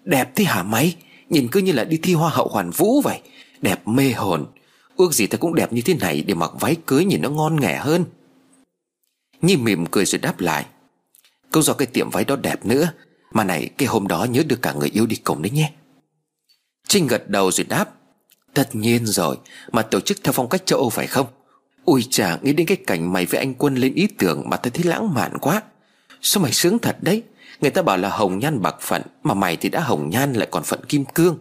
[0.04, 0.96] Đẹp thế hả mày?
[1.30, 3.22] Nhìn cứ như là đi thi hoa hậu hoàn vũ vậy.
[3.62, 4.46] Đẹp mê hồn.
[4.96, 7.60] Ước gì ta cũng đẹp như thế này Để mặc váy cưới nhìn nó ngon
[7.62, 8.06] nghẻ hơn.
[9.42, 10.66] Nhi mỉm cười rồi đáp lại
[11.52, 12.92] Câu do cái tiệm váy đó đẹp nữa,
[13.32, 15.72] mà này cái hôm đó nhớ được cả người yêu đi cùng đấy nhé.
[16.88, 17.90] Trinh gật đầu rồi đáp,
[18.54, 19.38] Tất nhiên rồi,
[19.72, 21.28] Mà tổ chức theo phong cách châu Âu phải không?
[21.86, 24.70] Ui chà, nghĩ đến cái cảnh mày với anh Quân lên ý tưởng Mà ta
[24.74, 25.62] thấy lãng mạn quá.
[26.22, 27.24] Sao mày sướng thật đấy?
[27.62, 30.48] Người ta bảo là hồng nhan bạc phận, Mà mày thì đã hồng nhan lại
[30.52, 31.38] còn phận kim cương.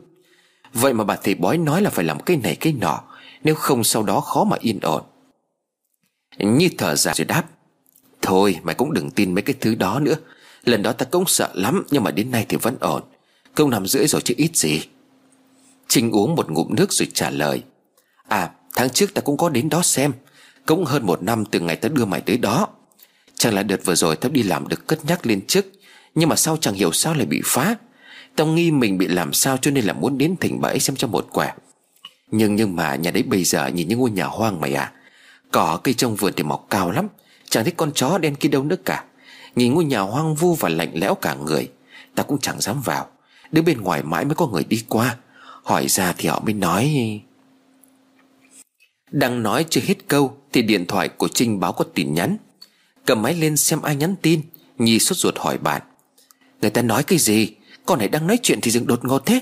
[0.72, 3.02] Vậy mà bà thầy bói nói là phải làm cái này cái nọ,
[3.44, 5.02] Nếu không sau đó khó mà yên ổn.
[6.38, 7.44] Như thở dài rồi đáp,
[8.22, 10.14] Thôi, mày cũng đừng tin mấy cái thứ đó nữa.
[10.64, 13.02] Lần đó ta cũng sợ lắm, Nhưng mà đến nay thì vẫn ổn.
[13.54, 14.80] Câu năm rưỡi rồi chứ ít gì.
[15.88, 17.62] Trinh uống một ngụm nước rồi trả lời
[18.28, 20.12] À tháng trước ta cũng có đến đó xem.
[20.66, 22.68] Cũng hơn một năm từ ngày ta đưa mày tới đó.
[23.36, 25.66] Chẳng là đợt vừa rồi ta đi làm được cất nhắc lên chức.
[26.16, 27.76] Nhưng mà sao chẳng hiểu sao lại bị phá?
[28.36, 30.96] Tao nghi mình bị làm sao cho nên là muốn đến thỉnh bà ấy xem
[30.96, 31.54] cho một quẻ
[32.30, 34.92] Nhưng nhưng mà nhà đấy bây giờ nhìn những ngôi nhà hoang mày à.
[35.52, 37.08] Cỏ cây trong vườn thì mọc cao lắm.
[37.50, 39.04] Chẳng thấy con chó đen kia đâu nữa cả.
[39.56, 41.70] Nhìn ngôi nhà hoang vu và lạnh lẽo cả người.
[42.14, 43.06] Ta cũng chẳng dám vào.
[43.52, 45.16] Đứng bên ngoài mãi mới có người đi qua.
[45.62, 47.20] Hỏi ra thì họ mới nói.
[49.10, 52.36] Đang nói chưa hết câu Thì điện thoại của Trinh báo có tin nhắn.
[53.04, 54.40] Cầm máy lên xem ai nhắn tin.
[54.78, 55.82] Nhi sốt ruột hỏi bạn.
[56.60, 57.56] Người ta nói cái gì?
[57.86, 59.40] Con này đang nói chuyện thì dừng đột ngột thế.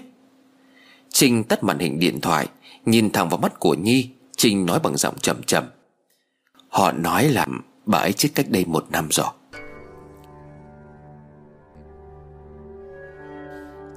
[1.13, 2.49] Trinh tắt màn hình điện thoại,
[2.87, 4.09] Nhìn thẳng vào mắt của Nhi.
[4.37, 5.65] Trinh nói bằng giọng chậm chậm.
[6.69, 7.47] Họ nói là
[7.87, 9.27] bà ấy chết cách đây một năm rồi.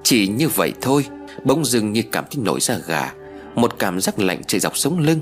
[0.04, 1.06] Chỉ như vậy thôi,
[1.44, 3.14] Bỗng dưng như cảm thấy nổi ra gà.
[3.56, 5.22] Một cảm giác lạnh chạy dọc sống lưng.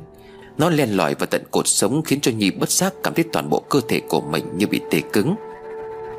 [0.57, 3.49] Nó len lỏi vào tận cột sống Khiến cho Nhi bất giác cảm thấy toàn
[3.49, 5.35] bộ cơ thể của mình Như bị tê cứng.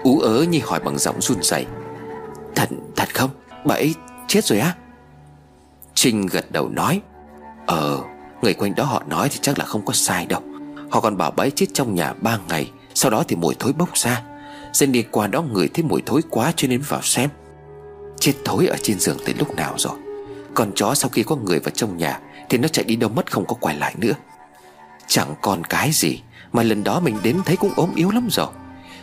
[0.03, 1.67] Ú ớ Nhi hỏi bằng giọng run rẩy.
[2.55, 3.31] Thật, thật không?
[3.65, 3.95] Bà ấy
[4.29, 4.75] chết rồi á?
[5.95, 7.01] Trinh gật đầu nói
[7.67, 8.01] Ờ,
[8.43, 10.41] người quanh đó họ nói thì chắc là không có sai đâu.
[10.91, 13.73] Họ còn bảo bà ấy chết trong nhà ba ngày Sau đó thì mùi thối
[13.73, 14.23] bốc ra.
[14.73, 17.31] Dân đi qua đó người thấy mùi thối quá cho nên vào xem.
[18.19, 19.97] Chết thối ở trên giường từ lúc nào rồi?
[20.55, 23.33] Con chó sau khi có người vào trong nhà Thì nó chạy đi đâu mất
[23.33, 24.13] không có quay lại nữa.
[25.07, 28.49] Chẳng còn cái gì Mà lần đó mình đến thấy cũng ốm yếu lắm rồi.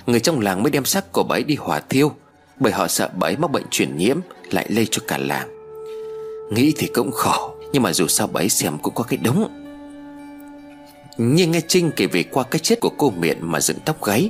[0.07, 2.11] Người trong làng mới đem xác của bà ấy đi hỏa thiêu,
[2.59, 4.17] Bởi họ sợ bà ấy mắc bệnh truyền nhiễm
[4.51, 5.49] Lại lây cho cả làng.
[6.51, 9.47] Nghĩ thì cũng khổ, Nhưng mà dù sao bà ấy xem cũng có cái đúng.
[11.17, 14.29] Nhưng nghe Trinh kể về qua cái chết của cô miệng Mà dựng tóc gáy,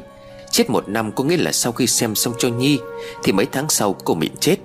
[0.51, 2.79] Chết một năm có nghĩa là sau khi xem xong cho Nhi,
[3.23, 4.55] Thì mấy tháng sau cô miệng chết.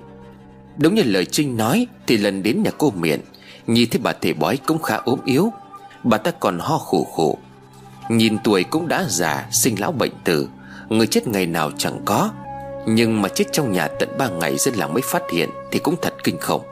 [0.77, 3.19] Đúng như lời Trinh nói, Thì lần đến nhà cô miệng
[3.67, 5.49] Nhi thấy bà thể bói cũng khá ốm yếu.
[6.03, 7.37] Bà ta còn ho khổ khổ
[8.09, 10.47] Nhìn tuổi cũng đã già, Sinh lão bệnh tử.
[10.89, 12.31] Người chết ngày nào chẳng có.
[12.87, 15.95] Nhưng mà chết trong nhà tận ba ngày dân làng mới phát hiện Thì cũng
[16.01, 16.63] thật kinh khủng.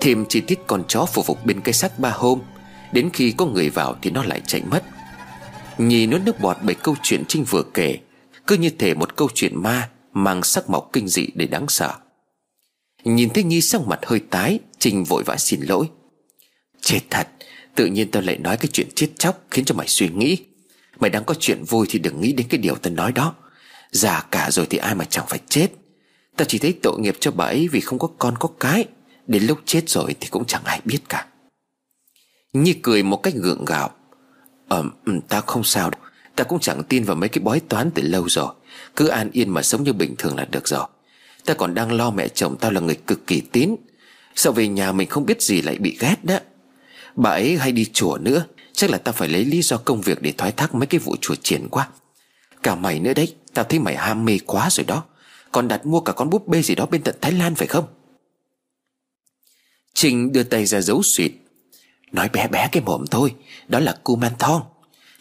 [0.00, 2.40] Thêm chi tiết con chó phục phục bên cây xác ba hôm,
[2.92, 4.82] Đến khi có người vào thì nó lại chạy mất.
[5.78, 7.98] Nhì nuốt nước bọt bởi câu chuyện Trinh vừa kể,
[8.46, 11.94] Cứ như thể một câu chuyện ma Mang sắc màu kinh dị để đáng sợ.
[13.04, 15.88] Nhìn thấy Nhi sắc mặt hơi tái, Trinh vội vã xin lỗi.
[16.80, 17.28] Chết thật,
[17.74, 20.38] Tự nhiên tao lại nói cái chuyện chết chóc Khiến cho mày suy nghĩ.
[21.00, 23.34] Mày đang có chuyện vui thì đừng nghĩ đến cái điều tao nói đó.
[23.90, 25.68] Già cả rồi thì ai mà chẳng phải chết.
[26.36, 28.84] Tao chỉ thấy tội nghiệp cho bà ấy Vì không có con, có cái.
[29.26, 31.26] Đến lúc chết rồi thì cũng chẳng ai biết cả.
[32.52, 33.90] Nhi cười một cách gượng gạo
[34.68, 36.00] Ờ ừ, tao không sao đâu.
[36.36, 38.52] Tao cũng chẳng tin vào mấy cái bói toán từ lâu rồi.
[38.96, 40.86] Cứ an yên mà sống như bình thường là được rồi.
[41.44, 43.76] Ta còn đang lo mẹ chồng tao là người cực kỳ tín.
[44.34, 46.38] Sao về nhà mình không biết gì lại bị ghét đó?
[47.16, 48.44] Bà ấy hay đi chùa nữa.
[48.72, 51.16] Chắc là tao phải lấy lý do công việc để thoái thác mấy cái vụ
[51.20, 51.88] chùa triển quá.
[52.62, 55.04] Cả mày nữa đấy, Tao thấy mày ham mê quá rồi đó.
[55.52, 57.84] Còn đặt mua cả con búp bê gì đó bên tận Thái Lan phải không?
[59.94, 61.32] Trình đưa tay ra giấu suyệt
[62.12, 63.34] Nói bé bé cái mồm thôi,
[63.68, 64.62] Đó là cu man thong.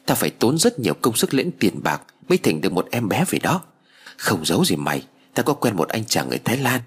[0.06, 3.10] Tao phải tốn rất nhiều công sức lẫn tiền bạc Mới thành được một em
[3.10, 3.62] bé về đó.
[4.18, 5.04] Không giấu gì mày,
[5.34, 6.82] Tao có quen một anh chàng ở Thái Lan.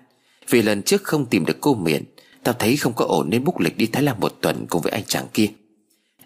[0.49, 2.05] Vì lần trước không tìm được cô miền,
[2.43, 4.93] Tao thấy không có ổn nên búc lịch đi Thái Lan một tuần cùng với
[4.93, 5.47] anh chàng kia.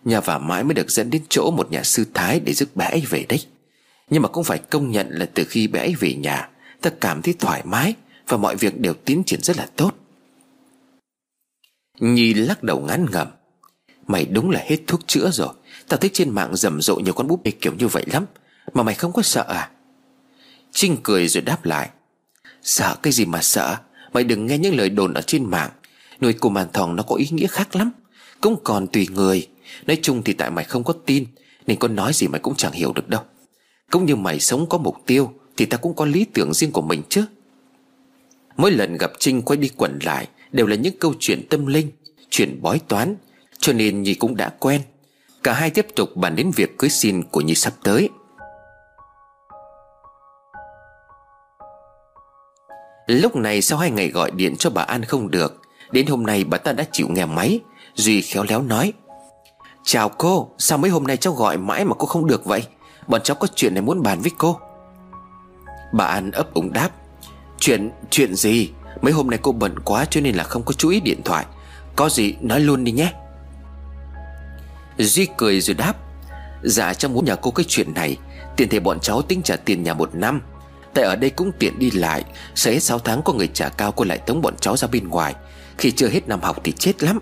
[0.07, 2.85] Nhà vả mãi mới được dẫn đến chỗ một nhà sư Thái để giúp bé
[2.85, 3.47] ấy về đấy.
[4.11, 6.49] Nhưng mà cũng phải công nhận là từ khi bé ấy về nhà,
[6.81, 7.95] Ta cảm thấy thoải mái
[8.28, 9.95] Và mọi việc đều tiến triển rất là tốt.
[12.01, 13.28] Nhi lắc đầu ngán ngẩm.
[14.07, 15.55] Mày đúng là hết thuốc chữa rồi.
[15.89, 18.24] Tao thấy trên mạng rầm rộ nhiều con búp bê kiểu như vậy lắm.
[18.74, 19.70] Mà mày không có sợ à?
[20.73, 21.91] Trinh cười rồi đáp lại.
[22.62, 23.77] Sợ cái gì mà sợ?
[24.12, 25.70] Mày đừng nghe những lời đồn ở trên mạng.
[26.20, 27.91] Nuôi cô màn thòng nó có ý nghĩa khác lắm.
[28.41, 29.49] Cũng còn tùy người.
[29.86, 31.26] Nói chung thì tại mày không có tin,
[31.66, 33.20] Nên con nói gì mày cũng chẳng hiểu được đâu.
[33.90, 36.82] Cũng như mày sống có mục tiêu, Thì ta cũng có lý tưởng riêng của
[36.82, 37.24] mình chứ.
[38.56, 41.90] Mỗi lần gặp Trinh quay đi quẩn lại, Đều là những câu chuyện tâm linh,
[42.30, 43.16] Chuyện bói toán,
[43.59, 44.80] Cho nên Nhi cũng đã quen.
[45.43, 48.09] Cả hai tiếp tục bàn đến việc cưới xin của Nhi sắp tới.
[53.06, 55.60] Lúc này sau hai ngày gọi điện cho bà An không được,
[55.90, 57.60] Đến hôm nay bà ta đã chịu nghe máy,
[57.94, 58.93] Duy khéo léo nói
[59.89, 62.65] Chào cô Sao mấy hôm nay cháu gọi mãi mà cô không được vậy?
[63.07, 64.61] Bọn cháu có chuyện này muốn bàn với cô.
[65.93, 66.91] Bà An ấp úng đáp.
[67.59, 68.71] Chuyện, chuyện gì?
[69.03, 71.47] Mấy hôm nay cô bận quá cho nên là không có chú ý điện thoại.
[71.97, 73.13] Có gì nói luôn đi nhé.
[74.99, 75.95] Duy cười rồi đáp.
[76.63, 78.17] Dạ cháu muốn nhà cô cái chuyện này.
[78.57, 80.43] Tiền thể bọn cháu tính trả tiền nhà một năm.
[80.95, 82.25] Tại ở đây cũng tiện đi lại.
[82.55, 85.09] Sẽ hết 6 tháng có người trả cao cô lại tống bọn cháu ra bên
[85.09, 85.35] ngoài.
[85.79, 87.21] Khi chưa hết năm học thì chết lắm.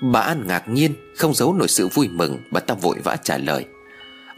[0.00, 3.38] Bà An ngạc nhiên, Không giấu nổi sự vui mừng, Bà ta vội vã trả
[3.38, 3.64] lời.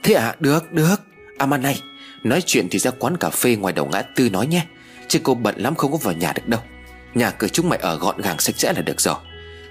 [0.03, 0.97] Thế à được được.
[1.39, 1.81] À mà này
[2.23, 4.66] Nói chuyện thì ra quán cà phê ngoài đầu ngã tư nói nhé.
[5.09, 6.61] Chứ cô bận lắm không có vào nhà được đâu.
[7.15, 9.15] Nhà cửa chúng mày ở gọn gàng, sạch sẽ là được rồi.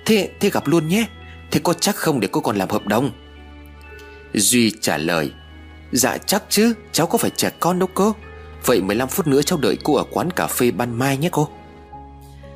[0.05, 1.05] Thế thế gặp luôn nhé.
[1.51, 3.11] Thế có chắc không để cô còn làm hợp đồng?
[4.33, 5.31] Duy trả lời.
[5.91, 8.15] Dạ chắc chứ, Cháu có phải trẻ con đâu cô.
[8.65, 11.49] Vậy 15 phút nữa cháu đợi cô ở quán cà phê ban mai nhé cô.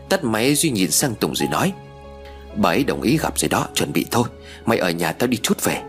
[0.10, 1.74] Tắt máy, Duy nhìn sang Tùng rồi nói.
[2.56, 4.28] Bà ấy đồng ý gặp rồi đó, Chuẩn bị thôi.
[4.66, 5.82] Mày ở nhà tao đi chút về.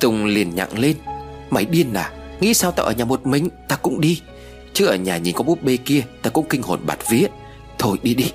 [0.00, 0.96] Tùng liền nhặng lên.
[1.50, 2.12] Mày điên à?
[2.40, 3.48] Nghĩ sao tao ở nhà một mình?
[3.68, 4.20] Tao cũng đi.
[4.72, 7.26] Chứ ở nhà nhìn con búp bê kia, Tao cũng kinh hồn bạt vía.
[7.78, 8.32] Thôi đi đi.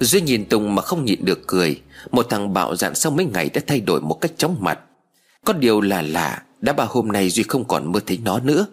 [0.00, 1.80] Duy nhìn Tùng mà không nhịn được cười.
[2.10, 4.78] Một thằng bạo dạn sau mấy ngày đã thay đổi một cách chóng mặt.
[5.44, 8.66] Có điều là lạ, Đã ba hôm nay Duy không còn mơ thấy nó nữa.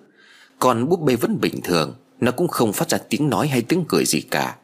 [0.60, 3.86] Còn búp bê vẫn bình thường, Nó cũng không phát ra tiếng nói hay tiếng
[3.88, 4.56] cười gì cả.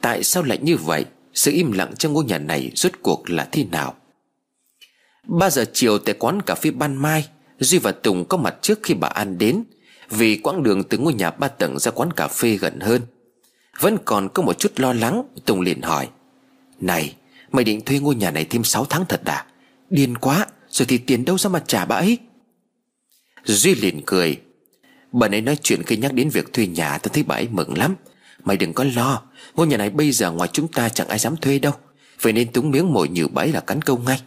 [0.00, 1.04] Tại sao lại như vậy?
[1.36, 3.94] Sự im lặng trong ngôi nhà này Rốt cuộc là thế nào?
[5.26, 8.80] 3 giờ chiều tại quán cà phê ban mai, Duy và Tùng có mặt trước
[8.82, 9.64] khi bà An đến,
[10.10, 13.02] Vì quãng đường từ ngôi nhà ba tầng ra quán cà phê gần hơn.
[13.80, 16.08] Vẫn còn có một chút lo lắng, Tùng liền hỏi.
[16.80, 17.16] Này,
[17.52, 19.46] mày định thuê ngôi nhà này thêm 6 tháng thật à?
[19.90, 22.18] Điên quá, Rồi thì tiền đâu ra mà trả bà ấy?
[23.44, 24.40] Duy liền cười.
[25.12, 27.78] Bà ấy nói chuyện khi nhắc đến việc thuê nhà Tôi thấy bà ấy mừng
[27.78, 27.94] lắm.
[28.46, 29.22] Mày đừng có lo.
[29.54, 31.72] Ngôi nhà này bây giờ ngoài chúng ta chẳng ai dám thuê đâu.
[32.20, 34.20] Vậy nên túng miếng mồi nhiều bẫy là cắn câu ngay.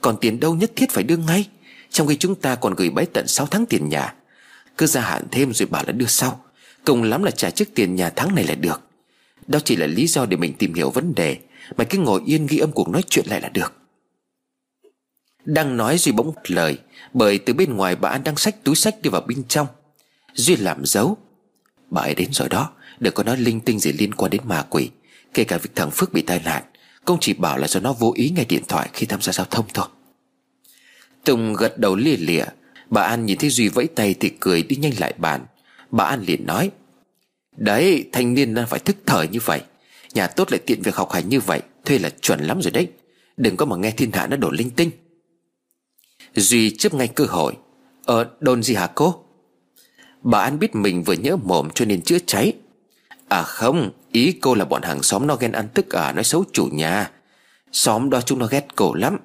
[0.00, 1.48] Còn tiền đâu nhất thiết phải đưa ngay.
[1.90, 4.14] Trong khi chúng ta còn gửi bẫy tận 6 tháng tiền nhà.
[4.76, 6.44] Cứ gia hạn thêm rồi bảo là đưa sau.
[6.84, 8.80] Cùng lắm là trả trước tiền nhà tháng này là được.
[9.46, 11.36] Đó chỉ là lý do để mình tìm hiểu vấn đề.
[11.76, 13.72] Mày cứ ngồi yên ghi âm cuộc nói chuyện lại là được.
[15.44, 16.78] Đang nói Duy bỗng lời,
[17.12, 19.66] Bởi từ bên ngoài bà An đang xách túi sách đi vào bên trong.
[20.34, 21.16] Duy làm dấu.
[21.90, 22.70] Bà ấy đến rồi đó.
[23.00, 24.90] Đừng có nói linh tinh gì liên quan đến ma quỷ.
[25.34, 26.62] Kể cả việc thằng Phước bị tai nạn
[27.04, 29.46] Công chỉ bảo là do nó vô ý nghe điện thoại khi tham gia giao
[29.50, 29.86] thông thôi.
[31.24, 32.44] Tùng gật đầu lia lịa.
[32.90, 35.46] Bà An nhìn thấy Duy vẫy tay thì cười đi nhanh lại bàn.
[35.90, 36.70] Bà An liền nói,
[37.56, 39.60] Đấy, thanh niên đang phải thức thời như vậy.
[40.14, 42.88] Nhà tốt lại tiện việc học hành như vậy, Thuê là chuẩn lắm rồi đấy.
[43.36, 44.90] Đừng có mà nghe thiên hạ nó đổ linh tinh.
[46.34, 47.54] Duy chấp ngay cơ hội
[48.04, 49.24] Ờ đồn gì hả cô?
[50.22, 52.52] Bà An biết mình vừa nhỡ mồm cho nên chữa cháy.
[53.30, 56.44] À không, Ý cô là bọn hàng xóm nó ghen ăn tức à Nói xấu
[56.52, 57.10] chủ nhà.
[57.72, 59.18] Xóm đó chúng nó ghét cổ lắm.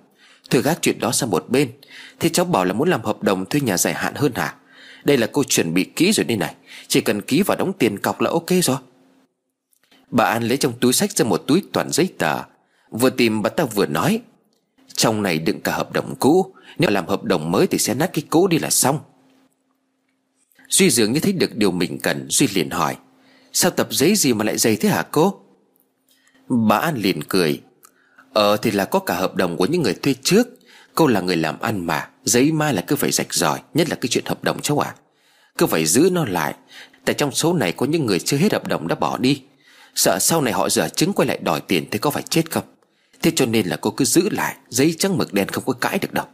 [0.49, 1.71] Thôi gác chuyện đó sang một bên.
[2.19, 4.55] Thế cháu bảo là muốn làm hợp đồng thuê nhà dài hạn hơn hả?
[5.03, 6.55] Đây là cô chuẩn bị kỹ rồi đây này.
[6.87, 8.77] Chỉ cần ký và đóng tiền cọc là ok rồi.
[10.11, 12.41] Bà An lấy trong túi sách ra một túi toàn giấy tờ.
[12.91, 14.21] Vừa tìm, bà ta vừa nói.
[14.93, 16.53] Trong này đựng cả hợp đồng cũ.
[16.77, 18.99] Nếu làm hợp đồng mới thì sẽ nát cái cũ đi là xong.
[20.69, 22.95] Duy dường như thấy được điều mình cần, Duy liền hỏi.
[23.57, 25.39] Sao tập giấy gì mà lại dày thế hả cô?
[26.47, 27.61] Bà An liền cười.
[28.33, 30.47] Ờ thì là có cả hợp đồng của những người thuê trước.
[30.95, 33.95] Cô là người làm ăn mà, Giấy mai là cứ phải rạch ròi, Nhất là
[33.95, 34.95] cái chuyện hợp đồng cháu ạ.
[34.95, 34.99] À.
[35.57, 36.55] Cứ phải giữ nó lại.
[37.05, 39.41] Tại trong số này có những người chưa hết hợp đồng đã bỏ đi.
[39.95, 42.63] Sợ sau này họ dở chứng quay lại đòi tiền Thì có phải chết không?
[43.21, 45.99] Thế cho nên là cô cứ giữ lại, Giấy trắng mực đen không có cãi
[45.99, 46.25] được đâu.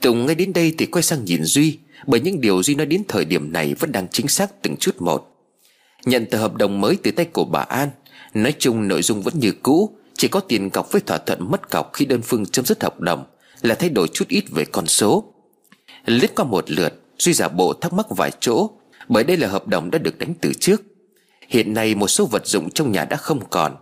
[0.00, 3.02] Tùng ngay đến đây thì quay sang nhìn Duy, Bởi những điều Duy nói đến
[3.08, 5.37] thời điểm này Vẫn đang chính xác từng chút một.
[6.08, 7.90] Nhận tờ hợp đồng mới từ tay của bà An.
[8.34, 9.96] Nói chung nội dung vẫn như cũ.
[10.14, 13.00] Chỉ có tiền cọc với thỏa thuận mất cọc Khi đơn phương chấm dứt hợp
[13.00, 13.24] đồng
[13.62, 15.34] Là thay đổi chút ít về con số.
[16.06, 18.70] Lít qua một lượt, Duy giả bộ thắc mắc vài chỗ,
[19.08, 20.82] Bởi đây là hợp đồng đã được đánh từ trước.
[21.48, 23.76] Hiện nay một số vật dụng trong nhà đã không còn.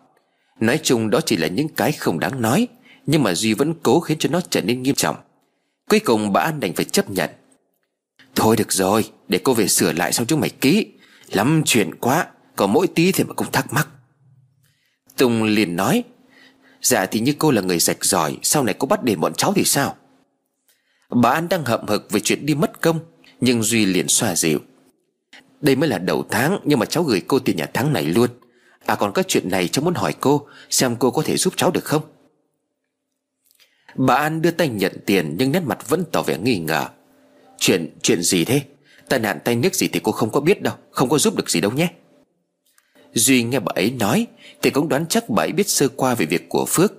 [0.61, 2.69] Nói chung đó chỉ là những cái không đáng nói,
[3.07, 5.16] Nhưng mà Duy vẫn cố khiến cho nó trở nên nghiêm trọng.
[5.90, 7.31] Cuối cùng bà An đành phải chấp nhận.
[8.35, 10.86] Thôi được rồi, Để cô về sửa lại xong chúng mày ký.
[11.32, 12.27] Lắm chuyện quá
[12.57, 13.89] Có mỗi tí thì mà cũng thắc mắc.
[15.16, 16.05] Tùng liền nói
[16.82, 19.53] Dạ thì như cô là người rạch giỏi Sau này cô bắt để bọn cháu
[19.57, 19.97] thì sao?
[21.11, 23.01] Bà An đang hậm hực về chuyện đi mất công
[23.40, 24.59] Nhưng Duy liền xoa dịu
[25.61, 28.31] Đây mới là đầu tháng Nhưng mà cháu gửi cô tiền nhà tháng này luôn.
[28.86, 31.70] À còn có chuyện này cháu muốn hỏi cô Xem cô có thể giúp cháu
[31.70, 32.03] được không?
[33.94, 36.89] Bà An đưa tay nhận tiền Nhưng nét mặt vẫn tỏ vẻ nghi ngờ.
[37.59, 38.62] Chuyện, chuyện gì thế?
[39.09, 41.51] Tai nạn tay nước gì thì cô không có biết đâu, Không có giúp được
[41.51, 41.89] gì đâu nhé.
[43.12, 44.27] Duy nghe bà ấy nói,
[44.62, 46.93] Thì cũng đoán chắc bà ấy biết sơ qua về việc của Phước.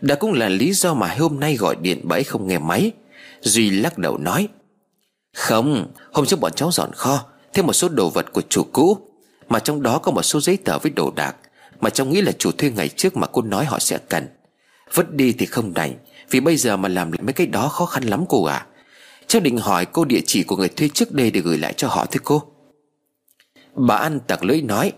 [0.00, 2.92] Đó cũng là lý do mà hôm nay gọi điện bà ấy không nghe máy.
[3.40, 4.48] Duy lắc đầu nói,
[5.36, 7.24] Không, Hôm trước bọn cháu dọn kho,
[7.54, 8.98] Thêm một số đồ vật của chủ cũ,
[9.48, 11.36] Mà trong đó có một số giấy tờ với đồ đạc,
[11.80, 14.26] Mà cháu nghĩ là chủ thuê ngày trước mà cô nói họ sẽ cần.
[14.94, 15.94] Vứt đi thì không đành,
[16.30, 18.66] Vì bây giờ mà làm mấy cái đó khó khăn lắm cô à
[19.32, 21.88] Cháu định hỏi cô địa chỉ của người thuê trước đây Để gửi lại cho
[21.88, 22.42] họ thưa cô.
[23.74, 24.92] Bà An tặc lưỡi nói,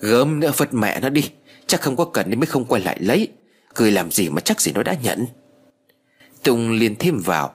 [0.00, 1.30] Gớm nữa phật mẹ nó đi,
[1.66, 3.28] Chắc không có cần nên mới không quay lại lấy.
[3.74, 5.26] Cười làm gì mà chắc gì nó đã nhận.
[6.42, 7.54] Tùng liền thêm vào,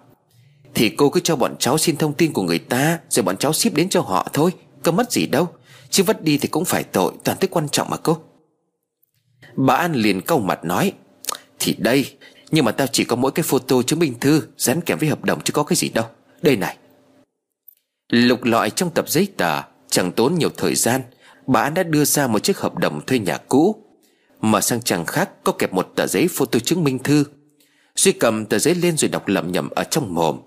[0.73, 3.53] Thì cô cứ cho bọn cháu xin thông tin của người ta, Rồi bọn cháu
[3.53, 4.51] ship đến cho họ thôi,
[4.83, 5.47] Có mất gì đâu.
[5.89, 8.17] Chứ vất đi thì cũng phải tội, Toàn thức quan trọng mà cô.
[9.55, 10.93] Bà An liền câu mặt nói,
[11.59, 12.17] Thì đây,
[12.51, 15.23] Nhưng mà tao chỉ có mỗi cái photo chứng minh thư, Dán kèm với hợp
[15.23, 16.05] đồng chứ có cái gì đâu.
[16.45, 16.77] Đây này.
[18.09, 21.01] Lục lọi trong tập giấy tờ Chẳng tốn nhiều thời gian
[21.47, 23.75] Bà An đã đưa ra một chiếc hợp đồng thuê nhà cũ.
[24.41, 27.23] Mở sang trang khác Có kẹp một tờ giấy photo chứng minh thư.
[27.95, 30.39] Duy cầm tờ giấy lên rồi đọc lẩm nhẩm ở trong mồm.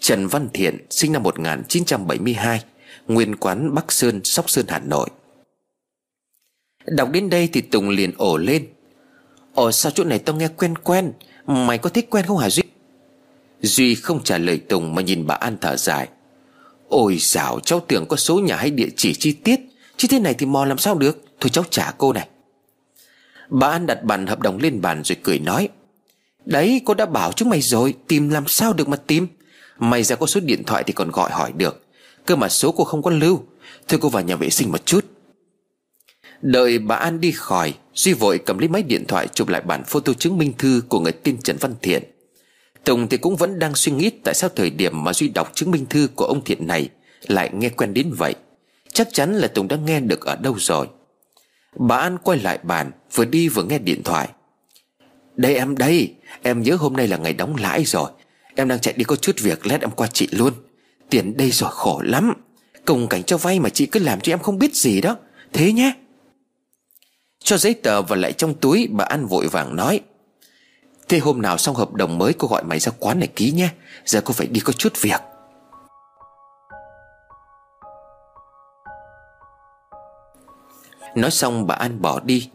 [0.00, 2.64] Trần Văn Thiện sinh năm 1972
[3.08, 5.08] Nguyên quán Bắc Sơn, Sóc Sơn, Hà Nội.
[6.86, 8.68] Đọc đến đây thì Tùng liền ổ lên.
[9.54, 11.12] Ồ sao chỗ này tao nghe quen quen?
[11.46, 12.62] Mày có thích quen không hả Duy?
[13.62, 16.08] Duy không trả lời Tùng mà nhìn bà An thở dài.
[16.88, 19.60] Ôi dạo cháu tưởng có số nhà hay địa chỉ chi tiết.
[19.96, 21.24] Chứ thế này thì mò làm sao được?
[21.40, 22.28] Thôi cháu trả cô này.
[23.48, 25.68] Bà An đặt bàn hợp đồng lên bàn rồi cười nói.
[26.44, 29.26] Đấy, cô đã bảo chúng mày rồi, Tìm làm sao được mà tìm?
[29.78, 31.84] Mày ra có số điện thoại thì còn gọi hỏi được.
[32.26, 33.42] Cơ mà số cô không có lưu.
[33.88, 35.04] Thôi cô vào nhà vệ sinh một chút.
[36.42, 39.84] Đợi bà An đi khỏi, Duy vội cầm lấy máy điện thoại chụp lại bản
[39.84, 42.02] photo chứng minh thư của người tên Trần Văn Thiện.
[42.84, 45.70] Tùng thì cũng vẫn đang suy nghĩ tại sao thời điểm mà Duy đọc chứng
[45.70, 46.88] minh thư của ông Thiện này
[47.28, 48.34] Lại nghe quen đến vậy.
[48.92, 50.86] Chắc chắn là Tùng đã nghe được ở đâu rồi.
[51.76, 54.28] Bà An quay lại bàn, Vừa đi vừa nghe điện thoại.
[55.36, 58.10] Đây em đây, Em nhớ hôm nay là ngày đóng lãi rồi.
[58.54, 60.52] Em đang chạy đi có chút việc, lát em qua chị luôn.
[61.10, 62.32] Tiền đây rồi khổ lắm.
[62.84, 65.16] Cùng cảnh cho vay mà chị cứ làm cho em không biết gì đó.
[65.52, 65.92] Thế nhé.
[67.44, 70.00] Cho giấy tờ vào lại trong túi, Bà An vội vàng nói
[71.10, 73.68] Thế hôm nào xong hợp đồng mới, cô gọi mày ra quán này ký nhé.
[74.04, 75.20] Giờ cô phải đi có chút việc.
[81.14, 82.50] Nói xong, bà An bỏ đi.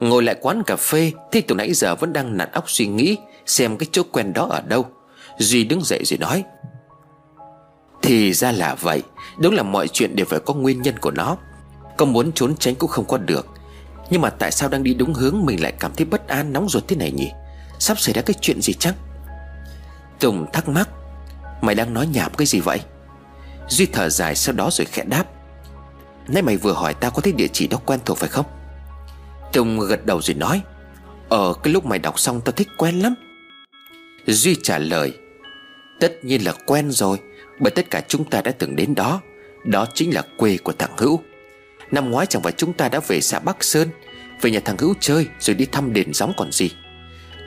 [0.00, 3.16] Ngồi lại quán cà phê Thì từ nãy giờ vẫn đang nặn óc suy nghĩ,
[3.46, 4.86] Xem cái chỗ quen đó ở đâu.
[5.38, 6.44] Duy đứng dậy rồi nói,
[8.02, 9.02] Thì ra là vậy.
[9.38, 11.36] Đúng là mọi chuyện đều phải có nguyên nhân của nó.
[11.96, 13.46] Có muốn trốn tránh cũng không có được.
[14.10, 16.68] Nhưng mà tại sao đang đi đúng hướng, Mình lại cảm thấy bất an, nóng
[16.68, 17.30] ruột thế này nhỉ?
[17.82, 18.94] Sắp xảy ra cái chuyện gì chắc
[20.20, 20.88] Tùng thắc mắc.
[21.60, 22.80] Mày đang nói nhảm cái gì vậy?
[23.68, 25.24] Duy thở dài sau đó rồi khẽ đáp.
[26.28, 28.46] Nãy mày vừa hỏi tao có thấy địa chỉ đó quen thuộc phải không?
[29.52, 30.62] Tùng gật đầu rồi nói.
[31.28, 33.14] Ờ cái lúc mày đọc xong tao thích quen lắm.
[34.26, 35.12] Duy trả lời.
[36.00, 37.18] Tất nhiên là quen rồi,
[37.60, 39.20] Bởi tất cả chúng ta đã từng đến đó.
[39.64, 41.22] Đó chính là quê của thằng Hữu.
[41.90, 43.88] Năm ngoái chẳng phải chúng ta đã về xã Bắc Sơn,
[44.40, 46.70] Về nhà thằng Hữu chơi Rồi đi thăm đền gióng còn gì.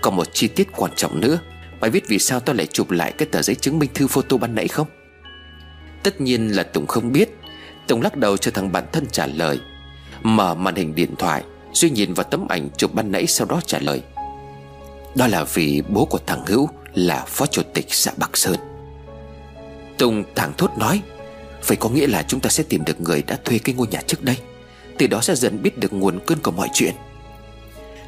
[0.01, 1.39] Còn một chi tiết quan trọng nữa.
[1.79, 4.37] Mày biết vì sao tao lại chụp lại cái tờ giấy chứng minh thư photo
[4.37, 4.87] ban nãy không?
[6.03, 7.29] Tất nhiên là Tùng không biết.
[7.87, 9.59] Tùng lắc đầu cho thằng bạn thân trả lời.
[10.23, 11.43] Mở màn hình điện thoại,
[11.73, 14.01] Duy nhìn vào tấm ảnh chụp ban nãy sau đó trả lời.
[15.15, 18.55] Đó là vì bố của thằng Hữu Là phó chủ tịch xã Bắc Sơn.
[19.97, 21.01] Tùng thẳng thốt nói,
[21.67, 24.01] Vậy có nghĩa là chúng ta sẽ tìm được người đã thuê cái ngôi nhà
[24.07, 24.37] trước đây.
[24.97, 26.93] Từ đó sẽ dần biết được nguồn cơn của mọi chuyện.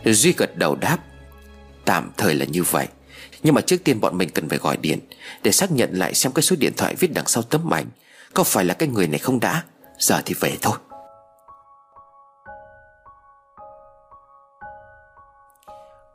[0.06, 0.98] Duy gật đầu đáp
[1.88, 2.88] Tạm thời là như vậy.
[3.44, 5.00] Nhưng mà trước tiên bọn mình cần phải gọi điện
[5.44, 7.86] Để xác nhận lại xem cái số điện thoại viết đằng sau tấm ảnh
[8.34, 9.64] Có phải là cái người này không đã.
[10.00, 10.78] Giờ thì về thôi.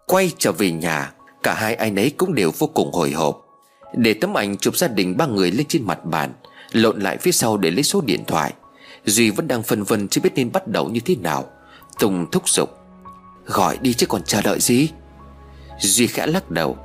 [0.07, 1.13] Quay trở về nhà,
[1.43, 3.47] Cả hai anh ấy cũng đều vô cùng hồi hộp.
[3.95, 6.33] Để tấm ảnh chụp gia đình ba người lên trên mặt bàn,
[6.73, 8.53] Lộn lại phía sau để lấy số điện thoại.
[9.05, 11.45] Duy vẫn đang phân vân chưa biết nên bắt đầu như thế nào.
[11.99, 12.71] Tùng thúc giục,
[13.47, 14.89] Gọi đi chứ còn chờ đợi gì?
[15.81, 16.77] Duy khẽ lắc đầu.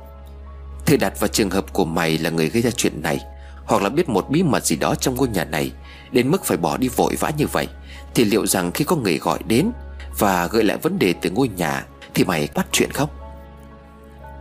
[0.86, 3.18] Thử đặt vào trường hợp của mày là người gây ra chuyện này,
[3.64, 5.72] Hoặc là biết một bí mật gì đó trong ngôi nhà này,
[6.10, 7.68] Đến mức phải bỏ đi vội vã như vậy,
[8.14, 9.70] Thì liệu rằng khi có người gọi đến
[10.18, 13.08] Và gợi lại vấn đề từ ngôi nhà, Thì mày bắt chuyện không?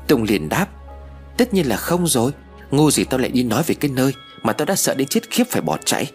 [0.07, 0.67] Tùng liền đáp,
[1.37, 2.31] Tất nhiên là không rồi.
[2.71, 4.13] Ngu gì tao lại đi nói về cái nơi
[4.43, 6.11] Mà tao đã sợ đến chết khiếp phải bỏ chạy.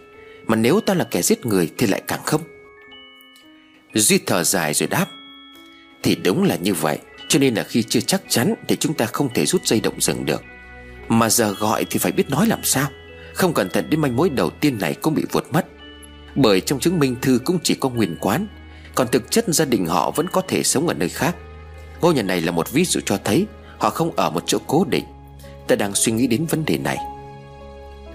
[0.47, 2.41] Mà nếu tao là kẻ giết người thì lại càng không.
[3.93, 5.05] Duy thở dài rồi đáp,
[6.03, 6.97] Thì đúng là như vậy.
[7.33, 10.01] Cho nên là khi chưa chắc chắn Thì chúng ta không thể rút dây động
[10.01, 10.43] rừng được.
[11.07, 12.87] Mà giờ gọi thì phải biết nói làm sao.
[13.33, 15.65] Không cẩn thận đến manh mối đầu tiên này cũng bị vụt mất.
[16.35, 18.47] Bởi trong chứng minh thư cũng chỉ có nguyên quán,
[18.95, 21.35] Còn thực chất gia đình họ vẫn có thể sống ở nơi khác.
[22.01, 23.45] Ngôi nhà này là một ví dụ cho thấy
[23.77, 25.05] Họ không ở một chỗ cố định.
[25.67, 26.97] Ta đang suy nghĩ đến vấn đề này.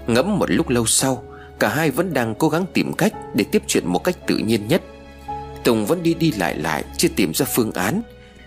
[0.07, 1.23] Ngẫm một lúc lâu sau,
[1.59, 4.67] Cả hai vẫn đang cố gắng tìm cách Để tiếp chuyện một cách tự nhiên
[4.67, 4.81] nhất.
[5.63, 8.01] Tùng vẫn đi đi lại lại, Chưa tìm ra phương án.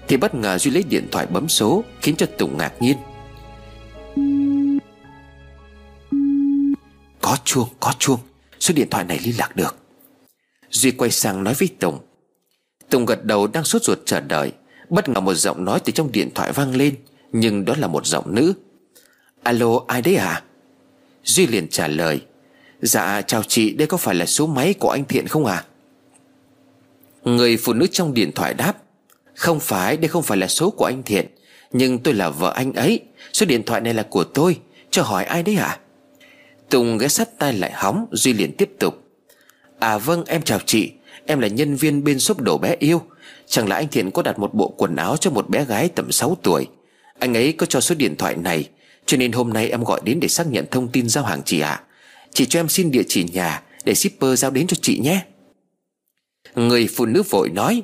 [0.08, 2.96] Thì bất ngờ Duy lấy điện thoại bấm số Khiến cho Tùng ngạc nhiên.
[7.20, 8.20] Có chuông, có chuông.
[8.60, 9.76] Số điện thoại này liên lạc được.
[10.70, 11.98] Duy quay sang nói với Tùng.
[12.90, 14.52] Tùng gật đầu đang sốt ruột chờ đợi.
[14.88, 16.94] Bất ngờ một giọng nói từ trong điện thoại vang lên
[17.32, 18.54] Nhưng đó là một giọng nữ.
[19.42, 20.42] Alo ai đấy à
[21.24, 22.20] Duy liền trả lời.
[22.82, 25.64] Dạ chào chị đây có phải là số máy của anh Thiện không à
[27.24, 28.81] Người phụ nữ trong điện thoại đáp.
[29.42, 31.26] Không phải, đây không phải là số của anh Thiện,
[31.72, 33.00] Nhưng tôi là vợ anh ấy.
[33.32, 34.58] Số điện thoại này là của tôi.
[34.90, 35.78] Cho hỏi ai đấy à
[36.70, 39.02] Tùng ghé sát tay lại hóng, Duy liền tiếp tục.
[39.78, 40.90] À vâng em chào chị.
[41.26, 43.02] Em là nhân viên bên shop đồ bé yêu.
[43.46, 46.12] Chẳng là anh Thiện có đặt một bộ quần áo cho một bé gái tầm
[46.12, 46.66] 6 tuổi?
[47.18, 48.68] Anh ấy có cho số điện thoại này,
[49.06, 51.60] Cho nên hôm nay em gọi đến để xác nhận thông tin giao hàng chị
[51.60, 51.70] ạ.
[51.70, 51.82] À.
[52.32, 55.20] Chị cho em xin địa chỉ nhà Để shipper giao đến cho chị nhé.
[56.54, 57.82] Người phụ nữ vội nói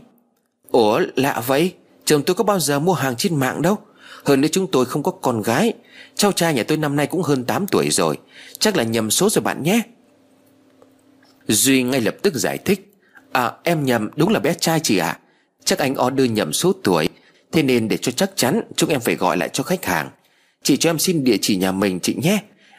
[0.70, 1.74] Ủa, lạ vậy?
[2.04, 3.78] Chồng tôi có bao giờ mua hàng trên mạng đâu?
[4.24, 5.72] Hơn nữa chúng tôi không có con gái.
[6.14, 8.18] Cháu trai nhà tôi năm nay cũng hơn 8 tuổi rồi.
[8.58, 9.82] Chắc là nhầm số rồi bạn nhé.
[11.48, 12.92] Duy ngay lập tức giải thích.
[13.32, 15.06] À em nhầm, đúng là bé trai chị ạ.
[15.06, 15.18] À.
[15.64, 17.08] Chắc anh order nhầm số tuổi.
[17.52, 20.10] Thế nên để cho chắc chắn, Chúng em phải gọi lại cho khách hàng.
[20.62, 22.38] Chị cho em xin địa chỉ nhà mình, chị nhé.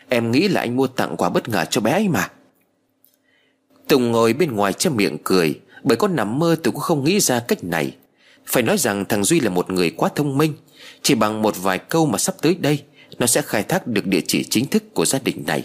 [0.09, 2.29] Em nghĩ là anh mua tặng quà bất ngờ cho bé ấy mà.
[3.87, 5.59] Tùng ngồi bên ngoài che miệng cười.
[5.83, 7.95] Bởi có nằm mơ tôi cũng không nghĩ ra cách này.
[8.45, 10.53] Phải nói rằng thằng Duy là một người quá thông minh.
[11.01, 12.83] Chỉ bằng một vài câu mà sắp tới đây,
[13.19, 15.63] Nó sẽ khai thác được địa chỉ chính thức của gia đình này.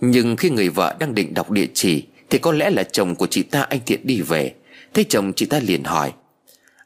[0.00, 3.26] Nhưng khi người vợ đang định đọc địa chỉ, Thì có lẽ là chồng của
[3.26, 4.54] chị ta anh Thiện đi về.
[4.94, 6.12] Thế chồng chị ta liền hỏi,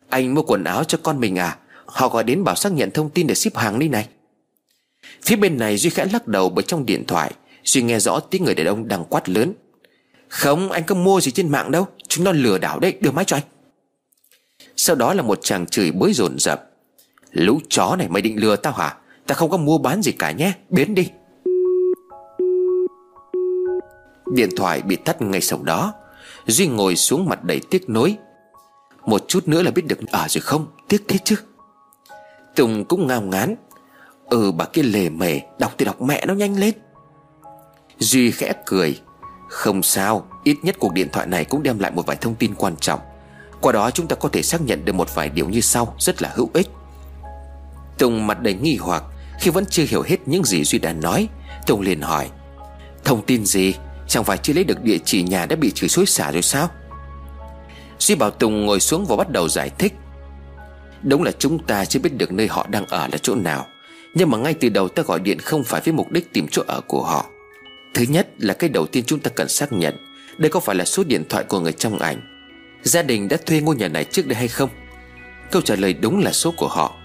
[0.08, 1.58] Anh mua quần áo cho con mình à?
[1.86, 4.08] Họ gọi đến bảo xác nhận thông tin để ship hàng đi này.
[5.22, 7.32] Phía bên này Duy khẽ lắc đầu bởi trong điện thoại,
[7.64, 9.52] Duy nghe rõ tiếng người đàn ông đang quát lớn.
[10.30, 11.86] Không, anh có mua gì trên mạng đâu.
[12.08, 12.98] Chúng nó lừa đảo đấy.
[13.00, 13.42] Đưa máy cho anh.
[14.76, 16.70] Sau đó là một chàng chửi bới rồn rập
[17.30, 18.96] Lũ chó này mày định lừa tao hả?
[19.26, 20.52] Ta không có mua bán gì cả nhé.
[20.68, 21.10] Biến đi.
[24.32, 25.92] Điện thoại bị tắt ngay sau đó.
[26.46, 28.16] Duy ngồi xuống mặt đầy tiếc nối
[29.06, 30.66] Một chút nữa là biết được ở rồi không?
[30.88, 31.36] Tiếc thế chứ.
[32.56, 33.56] Tùng cũng ngao ngán.
[34.26, 36.74] Ừ bà kia lề mề, Đọc thì đọc mẹ nó nhanh lên.
[37.98, 39.00] Duy khẽ cười.
[39.50, 42.54] Không sao, Ít nhất cuộc điện thoại này cũng đem lại một vài thông tin
[42.54, 43.00] quan trọng.
[43.60, 46.22] Qua đó chúng ta có thể xác nhận được một vài điều như sau, Rất
[46.22, 46.68] là hữu ích.
[47.98, 49.02] Tùng mặt đầy nghi hoặc,
[49.40, 51.28] Khi vẫn chưa hiểu hết những gì Duy đã nói,
[51.66, 52.30] Tùng liền hỏi,
[53.04, 53.74] Thông tin gì?
[54.08, 56.68] Chẳng phải chưa lấy được địa chỉ nhà đã bị chửi xối xả rồi sao?
[57.98, 59.94] Duy bảo Tùng ngồi xuống và bắt đầu giải thích,
[61.02, 63.66] Đúng là chúng ta chưa biết được nơi họ đang ở là chỗ nào,
[64.14, 66.62] Nhưng mà ngay từ đầu ta gọi điện không phải với mục đích tìm chỗ
[66.66, 67.29] ở của họ.
[67.94, 69.96] Thứ nhất là cái đầu tiên chúng ta cần xác nhận,
[70.38, 72.20] Đây có phải là số điện thoại của người trong ảnh?
[72.82, 74.70] Gia đình đã thuê ngôi nhà này trước đây hay không?
[75.50, 76.96] Câu trả lời đúng là số của họ.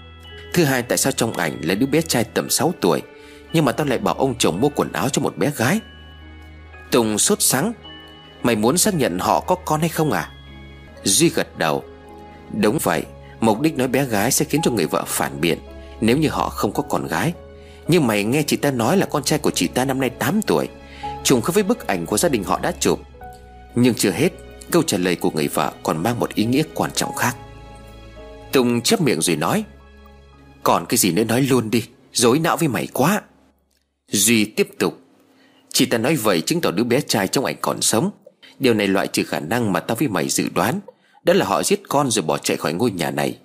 [0.52, 3.02] Thứ hai, tại sao trong ảnh là đứa bé trai tầm 6 tuổi,
[3.52, 5.80] Nhưng mà tao lại bảo ông chồng mua quần áo cho một bé gái?
[6.90, 7.72] Tùng sốt sắng.
[8.42, 10.30] Mày muốn xác nhận họ có con hay không à?
[11.04, 11.84] Duy gật đầu.
[12.60, 13.02] Đúng vậy,
[13.40, 15.58] Mục đích nói bé gái sẽ khiến cho người vợ phản biện,
[16.00, 17.32] Nếu như họ không có con gái.
[17.88, 20.40] Nhưng mày nghe chị ta nói là con trai của chị ta năm nay 8
[20.46, 20.68] tuổi,
[21.24, 23.00] Trùng khớp với bức ảnh của gia đình họ đã chụp.
[23.74, 24.32] Nhưng chưa hết,
[24.70, 27.36] Câu trả lời của người vợ còn mang một ý nghĩa quan trọng khác.
[28.52, 29.64] Tùng chấp miệng rồi nói,
[30.62, 33.22] Còn cái gì nữa nói luôn đi, Dối não với mày quá.
[34.08, 34.98] Duy tiếp tục,
[35.72, 38.10] Chị ta nói vậy chứng tỏ đứa bé trai trong ảnh còn sống.
[38.58, 40.80] Điều này loại trừ khả năng mà tao với mày dự đoán,
[41.24, 43.38] Đó là họ giết con rồi bỏ chạy khỏi ngôi nhà này.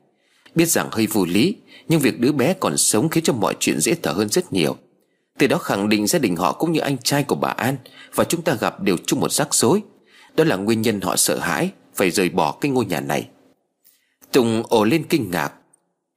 [0.56, 1.56] Biết rằng hơi vô lý,
[1.88, 4.76] Nhưng việc đứa bé còn sống khiến cho mọi chuyện dễ thở hơn rất nhiều.
[5.38, 7.78] Từ đó khẳng định gia đình họ cũng như anh trai của bà An
[8.16, 9.82] Và chúng ta gặp đều chung một rắc rối.
[10.36, 13.28] Đó là nguyên nhân họ sợ hãi, Phải rời bỏ cái ngôi nhà này.
[14.32, 15.54] Tùng ồ lên kinh ngạc.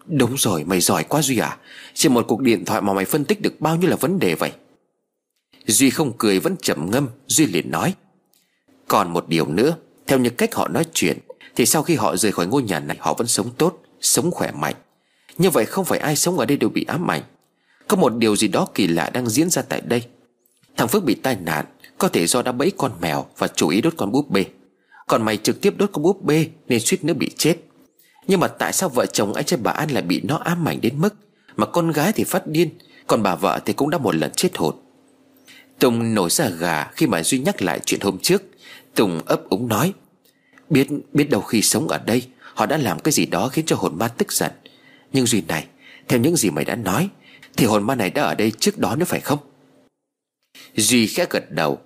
[0.06, 1.56] Đúng rồi, mày giỏi quá Duy à.
[1.94, 4.34] Chỉ một cuộc điện thoại mà mày phân tích được bao nhiêu là vấn đề
[4.34, 4.52] vậy?
[5.66, 7.94] Duy không cười vẫn trầm ngâm, Duy liền nói.
[8.88, 11.18] Còn một điều nữa, Theo những cách họ nói chuyện,
[11.56, 13.82] Thì sau khi họ rời khỏi ngôi nhà này, Họ vẫn sống tốt.
[14.00, 14.74] Sống khỏe mạnh.
[15.38, 17.22] Như vậy không phải ai sống ở đây đều bị ám ảnh.
[17.88, 20.02] Có một điều gì đó kỳ lạ đang diễn ra tại đây.
[20.76, 21.64] Thằng Phước bị tai nạn,
[21.98, 24.44] Có thể do đã bẫy con mèo Và chủ ý đốt con búp bê.
[25.06, 27.56] Còn mày trực tiếp đốt con búp bê Nên suýt nữa bị chết.
[28.26, 30.80] Nhưng mà tại sao vợ chồng anh trai bà An lại bị nó ám ảnh
[30.80, 31.14] đến mức
[31.56, 32.68] Mà con gái thì phát điên,
[33.06, 34.74] Còn bà vợ thì cũng đã một lần chết hồn?
[35.78, 38.42] Tùng nổi ra gà khi mà Duy nhắc lại chuyện hôm trước.
[38.94, 39.92] Tùng ấp úng nói,
[40.70, 42.22] Biết biết đâu khi sống ở đây
[42.54, 44.52] Họ đã làm cái gì đó khiến cho hồn ma tức giận.
[45.12, 45.66] Nhưng Duy này,
[46.08, 47.08] Theo những gì mày đã nói,
[47.56, 49.38] Thì hồn ma này đã ở đây trước đó nữa phải không?
[50.74, 51.78] Duy khẽ gật đầu.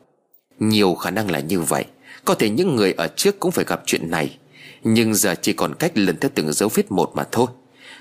[0.59, 1.85] Nhiều khả năng là như vậy.
[2.24, 4.39] Có thể những người ở trước cũng phải gặp chuyện này.
[4.85, 7.47] Nhưng giờ chỉ còn cách lần theo từng dấu vết một mà thôi.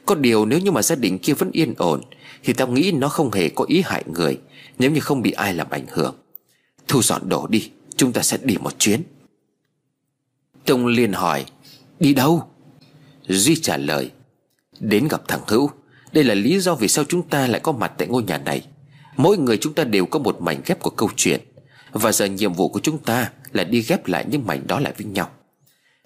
[0.06, 2.02] Có điều nếu như mà gia đình kia vẫn yên ổn,
[2.44, 4.39] Thì tao nghĩ nó không hề có ý hại người,
[4.80, 6.15] nếu như không bị ai làm ảnh hưởng.
[6.88, 9.03] Thu dọn đồ đi, Chúng ta sẽ đi một chuyến.
[10.65, 11.45] Tùng liền hỏi,
[11.99, 12.49] Đi đâu?
[13.28, 14.12] Duy trả lời,
[14.80, 15.70] Đến gặp thằng Hữu.
[16.12, 18.62] Đây là lý do vì sao chúng ta lại có mặt tại ngôi nhà này.
[19.18, 21.41] Mỗi người chúng ta đều có một mảnh ghép của câu chuyện,
[21.91, 24.94] Và giờ nhiệm vụ của chúng ta Là đi ghép lại những mảnh đó lại
[24.98, 25.30] với nhau.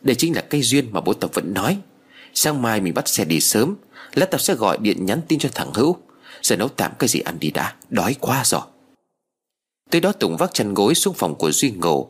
[0.01, 1.77] Đây chính là cây duyên mà bố tập vẫn nói.
[2.33, 3.75] Sáng mai mình bắt xe đi sớm,
[4.13, 5.97] Lát tao sẽ gọi điện nhắn tin cho thằng Hữu
[6.41, 7.75] Giờ nấu tạm cái gì ăn đi đã.
[7.89, 8.61] Đói quá rồi.
[9.89, 12.09] Tới đó Tùng vác chăn gối xuống phòng của Duy ngủ,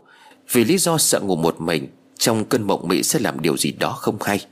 [0.51, 3.71] Vì lý do sợ ngủ một mình, Trong cơn mộng mị sẽ làm điều gì
[3.71, 4.45] đó không hay.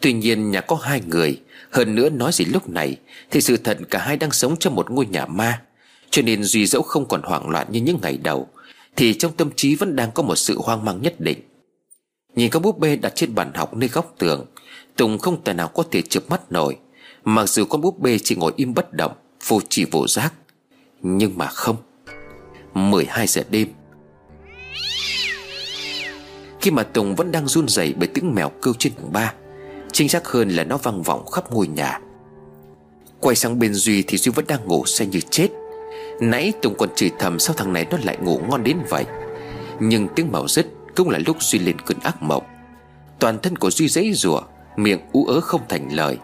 [0.00, 2.96] Tuy nhiên nhà có hai người, Hơn nữa nói gì lúc này
[3.30, 5.62] Thì sự thật cả hai đang sống trong một ngôi nhà ma.
[6.10, 8.48] Cho nên Duy dẫu không còn hoảng loạn như những ngày đầu,
[8.96, 11.38] Thì trong tâm trí vẫn đang có một sự hoang mang nhất định.
[12.34, 14.46] Nhìn con búp bê đặt trên bàn học nơi góc tường,
[14.96, 16.76] Tùng không tài nào có thể chụp mắt nổi,
[17.24, 19.12] Mặc dù con búp bê chỉ ngồi im bất động,
[19.46, 20.32] Vô chỉ vô giác.
[21.02, 21.76] Nhưng mà không.
[22.74, 23.68] 12 giờ đêm.
[26.60, 29.32] Khi mà Tùng vẫn đang run rẩy bởi tiếng mèo kêu trên tầng 3
[29.98, 32.00] Chính xác hơn là nó vang vọng khắp ngôi nhà.
[33.20, 35.48] Quay sang bên Duy thì Duy vẫn đang ngủ say như chết.
[36.20, 39.04] Nãy Tùng còn chửi thầm sao thằng này nó lại ngủ ngon đến vậy.
[39.80, 40.66] Nhưng tiếng màu dứt
[40.96, 42.42] cũng là lúc Duy lên cơn ác mộng.
[43.18, 44.40] Toàn thân của Duy dãy rủa
[44.76, 46.18] Miệng ú ớ không thành lời.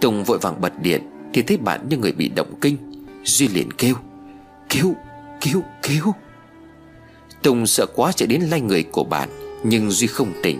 [0.00, 2.76] Tùng vội vàng bật điện Thì thấy bạn như người bị động kinh.
[3.24, 3.94] Duy liền kêu
[4.68, 4.94] Kêu,
[5.40, 6.14] kêu, kêu
[7.42, 9.28] Tùng sợ quá chạy đến lay người của bạn
[9.62, 10.58] Nhưng Duy không tỉnh.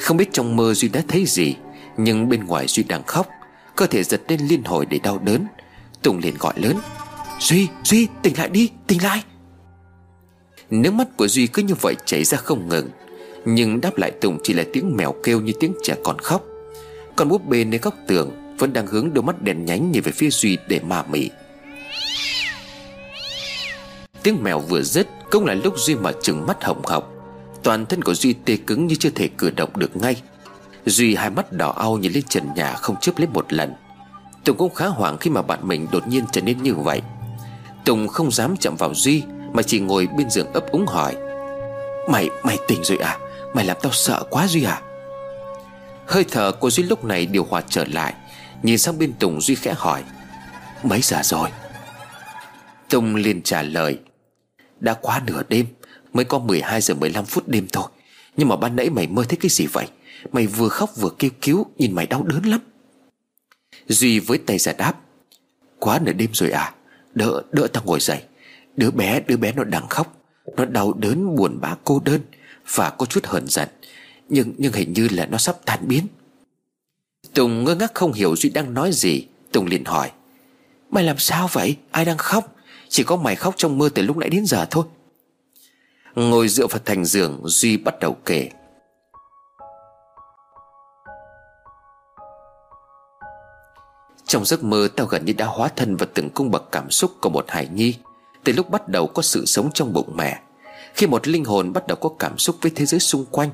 [0.00, 1.56] Không biết trong mơ Duy đã thấy gì.
[1.96, 3.28] Nhưng bên ngoài Duy đang khóc
[3.76, 5.46] Cơ thể giật lên liên hồi để đau đớn.
[6.02, 6.76] Tùng liền gọi lớn
[7.40, 9.24] Duy, Duy, tỉnh lại đi, tỉnh lại.
[10.70, 12.88] Nước mắt của Duy cứ như vậy chảy ra không ngừng
[13.44, 16.44] Nhưng đáp lại Tùng chỉ là tiếng mèo kêu như tiếng trẻ con khóc.
[17.16, 20.12] Còn búp bê nơi góc tường Vẫn đang hướng đôi mắt đèn nhánh nhìn về
[20.12, 21.30] phía Duy để mà mị.
[24.22, 27.12] Tiếng mèo vừa dứt Cũng là lúc Duy mở trừng mắt hồng hộc.
[27.62, 30.22] Toàn thân của Duy tê cứng như chưa thể cử động được ngay.
[30.86, 33.74] Duy hai mắt đỏ au nhìn lên trần nhà không chớp lấy một lần.
[34.44, 37.02] Tùng cũng khá hoảng khi mà bạn mình đột nhiên trở nên như vậy.
[37.84, 39.22] Tùng không dám chậm vào Duy
[39.52, 41.16] Mà chỉ ngồi bên giường ấp úng hỏi.
[42.10, 43.18] Mày, mày tỉnh rồi à?
[43.54, 44.82] Mày làm tao sợ quá Duy à?
[46.06, 48.14] Hơi thở của Duy lúc này điều hòa trở lại.
[48.62, 50.02] Nhìn sang bên Tùng Duy khẽ hỏi.
[50.82, 51.48] Mấy giờ rồi?
[52.90, 53.98] Tùng liền trả lời.
[54.80, 55.66] Đã quá nửa đêm
[56.12, 57.84] Mới có 12 giờ 15 phút đêm thôi.
[58.36, 59.86] Nhưng mà ban nãy mày mơ thấy cái gì vậy?
[60.32, 62.60] Mày vừa khóc vừa kêu cứu Nhìn mày đau đớn lắm.
[63.88, 64.94] Duy với tay giả đáp
[65.78, 66.74] Quá nửa đêm rồi à
[67.14, 68.22] Đỡ, đỡ tao ngồi dậy.
[68.76, 70.16] Đứa bé, đứa bé nó đang khóc
[70.56, 72.20] Nó đau đớn, buồn bã, cô đơn
[72.74, 73.68] Và có chút hờn giận
[74.28, 76.06] Nhưng nhưng hình như là nó sắp tan biến.
[77.34, 79.26] Tùng ngơ ngác không hiểu Duy đang nói gì.
[79.52, 80.10] Tùng liền hỏi
[80.90, 81.76] Mày làm sao vậy?
[81.90, 82.56] Ai đang khóc?
[82.88, 84.84] Chỉ có mày khóc trong mơ từ lúc nãy đến giờ thôi.
[86.14, 88.50] Ngồi dựa vào thành giường Duy bắt đầu kể.
[94.26, 97.10] Trong giấc mơ, tao gần như đã hóa thân vào từng cung bậc cảm xúc
[97.20, 97.94] của một hải nhi.
[98.44, 100.40] Từ lúc bắt đầu có sự sống trong bụng mẹ,
[100.94, 103.50] Khi một linh hồn bắt đầu có cảm xúc với thế giới xung quanh,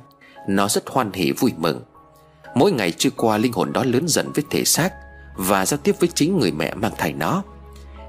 [0.49, 1.81] Nó rất hoan hỉ vui mừng.
[2.55, 4.93] Mỗi ngày trôi qua, linh hồn đó lớn dần với thể xác
[5.37, 7.43] Và giao tiếp với chính người mẹ mang thai nó.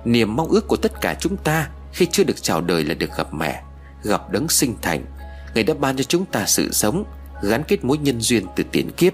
[0.05, 3.09] Niềm mong ước của tất cả chúng ta Khi chưa được chào đời là được
[3.17, 3.63] gặp mẹ,
[4.03, 5.05] Gặp đấng sinh thành.
[5.53, 7.03] Người đã ban cho chúng ta sự sống,
[7.41, 9.13] Gắn kết mối nhân duyên từ tiền kiếp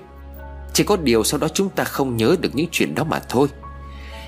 [0.74, 3.48] chỉ có điều sau đó chúng ta không nhớ được những chuyện đó mà thôi.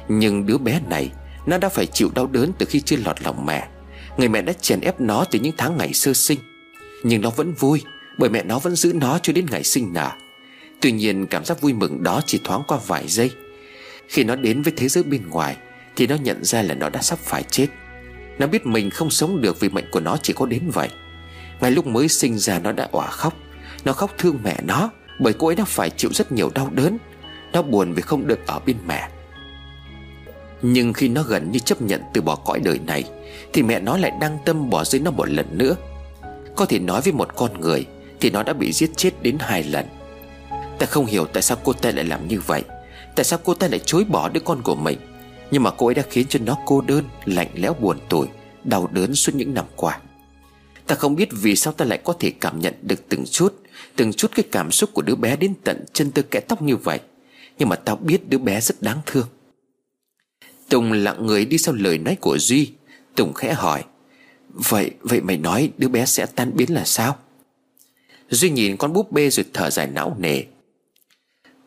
[0.07, 1.11] Nhưng đứa bé này,
[1.45, 3.67] Nó đã phải chịu đau đớn từ khi chưa lọt lòng mẹ.
[4.17, 6.39] Người mẹ đã chèn ép nó từ những tháng ngày sơ sinh.
[7.03, 7.81] Nhưng nó vẫn vui,
[8.17, 10.11] Bởi mẹ nó vẫn giữ nó cho đến ngày sinh nở.
[10.81, 13.31] Tuy nhiên, cảm giác vui mừng đó chỉ thoáng qua vài giây.
[14.07, 15.57] Khi nó đến với thế giới bên ngoài,
[15.95, 17.67] Thì nó nhận ra là nó đã sắp phải chết.
[18.39, 20.89] Nó biết mình không sống được vì mệnh của nó chỉ có đến vậy.
[21.61, 23.33] Ngay lúc mới sinh ra, nó đã òa khóc.
[23.85, 24.89] Nó khóc thương mẹ nó
[25.21, 26.97] bởi cô ấy đã phải chịu rất nhiều đau đớn
[27.53, 29.09] Nó buồn vì không được ở bên mẹ.
[30.61, 33.03] Nhưng khi nó gần như chấp nhận từ bỏ cõi đời này,
[33.53, 35.75] Thì mẹ nó lại đăng tâm bỏ rơi nó một lần nữa.
[36.55, 37.85] Có thể nói với một con người,
[38.19, 39.85] Thì nó đã bị giết chết đến hai lần.
[40.79, 42.63] Ta không hiểu tại sao cô ta lại làm như vậy,
[43.15, 44.97] Tại sao cô ta lại chối bỏ đứa con của mình.
[45.51, 48.27] Nhưng mà cô ấy đã khiến cho nó cô đơn, Lạnh lẽo, buồn tủi,
[48.63, 49.99] Đau đớn suốt những năm qua.
[50.87, 53.60] Ta không biết vì sao ta lại có thể cảm nhận được từng chút
[53.95, 56.77] Từng chút cái cảm xúc của đứa bé đến tận chân tôi kẽ tóc như
[56.77, 56.99] vậy.
[57.57, 59.27] Nhưng mà tao biết đứa bé rất đáng thương.
[60.69, 62.71] Tùng lặng người đi sau lời nói của Duy.
[63.15, 63.83] Tùng khẽ hỏi,
[64.53, 67.17] Vậy vậy mày nói đứa bé sẽ tan biến là sao?
[68.29, 70.43] Duy nhìn con búp bê rồi thở dài não nề.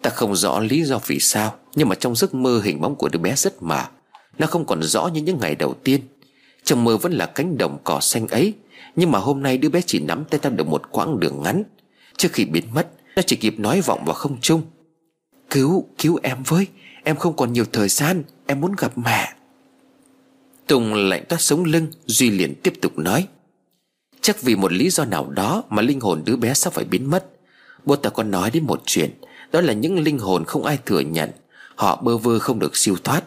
[0.02, 3.08] Ta không rõ lý do vì sao, Nhưng mà trong giấc mơ hình bóng của
[3.08, 3.84] đứa bé rất mờ
[4.38, 6.00] Nó không còn rõ như những ngày đầu tiên.
[6.64, 8.54] Trong mơ vẫn là cánh đồng cỏ xanh ấy.
[8.96, 11.62] Nhưng mà hôm nay đứa bé chỉ nắm tay ta được một quãng đường ngắn.
[12.16, 14.62] Trước khi biến mất Nó chỉ kịp nói vọng vào không trung.
[15.50, 16.66] Cứu, cứu em với
[17.04, 19.34] Em không còn nhiều thời gian Em muốn gặp mẹ.
[20.66, 23.26] Tùng lạnh toát sống lưng Duy liền tiếp tục nói.
[24.20, 27.10] Chắc vì một lý do nào đó Mà linh hồn đứa bé sắp phải biến
[27.10, 27.26] mất.
[27.84, 29.10] Bố ta có nói đến một chuyện
[29.52, 31.30] Đó là những linh hồn không ai thừa nhận
[31.74, 33.24] Họ bơ vơ không được siêu thoát.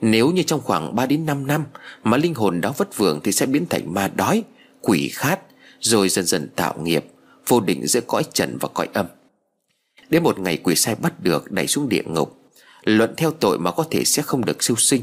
[0.00, 1.64] Nếu như trong khoảng 3 đến 5 năm
[2.04, 4.42] Mà linh hồn đó vất vưởng Thì sẽ biến thành ma đói
[4.80, 5.40] Quỷ khát
[5.80, 7.04] Rồi dần dần tạo nghiệp.
[7.46, 9.06] Vô định giữa cõi trần và cõi âm.
[10.10, 12.36] Đến một ngày quỷ sai bắt được, Đẩy xuống địa ngục.
[12.84, 15.02] Luận theo tội mà có thể sẽ không được siêu sinh.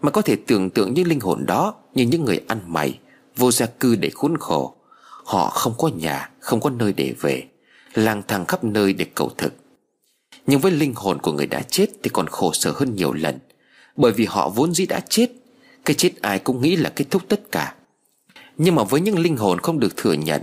[0.00, 2.98] Mà có thể tưởng tượng những linh hồn đó Như những người ăn mày,
[3.36, 4.74] Vô gia cư để khốn khổ.
[5.24, 7.42] Họ không có nhà, Không có nơi để về.
[7.94, 9.54] Lang thang khắp nơi để cầu thực.
[10.46, 13.38] Nhưng với linh hồn của người đã chết Thì còn khổ sở hơn nhiều lần.
[13.96, 15.30] Bởi vì họ vốn dĩ đã chết,
[15.84, 17.74] Cái chết ai cũng nghĩ là kết thúc tất cả.
[18.56, 20.42] Nhưng mà với những linh hồn không được thừa nhận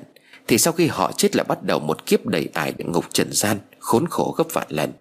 [0.52, 3.28] thì sau khi họ chết là bắt đầu một kiếp đầy ải địa ngục trần
[3.32, 4.92] gian, Khốn khổ gấp vạn lần.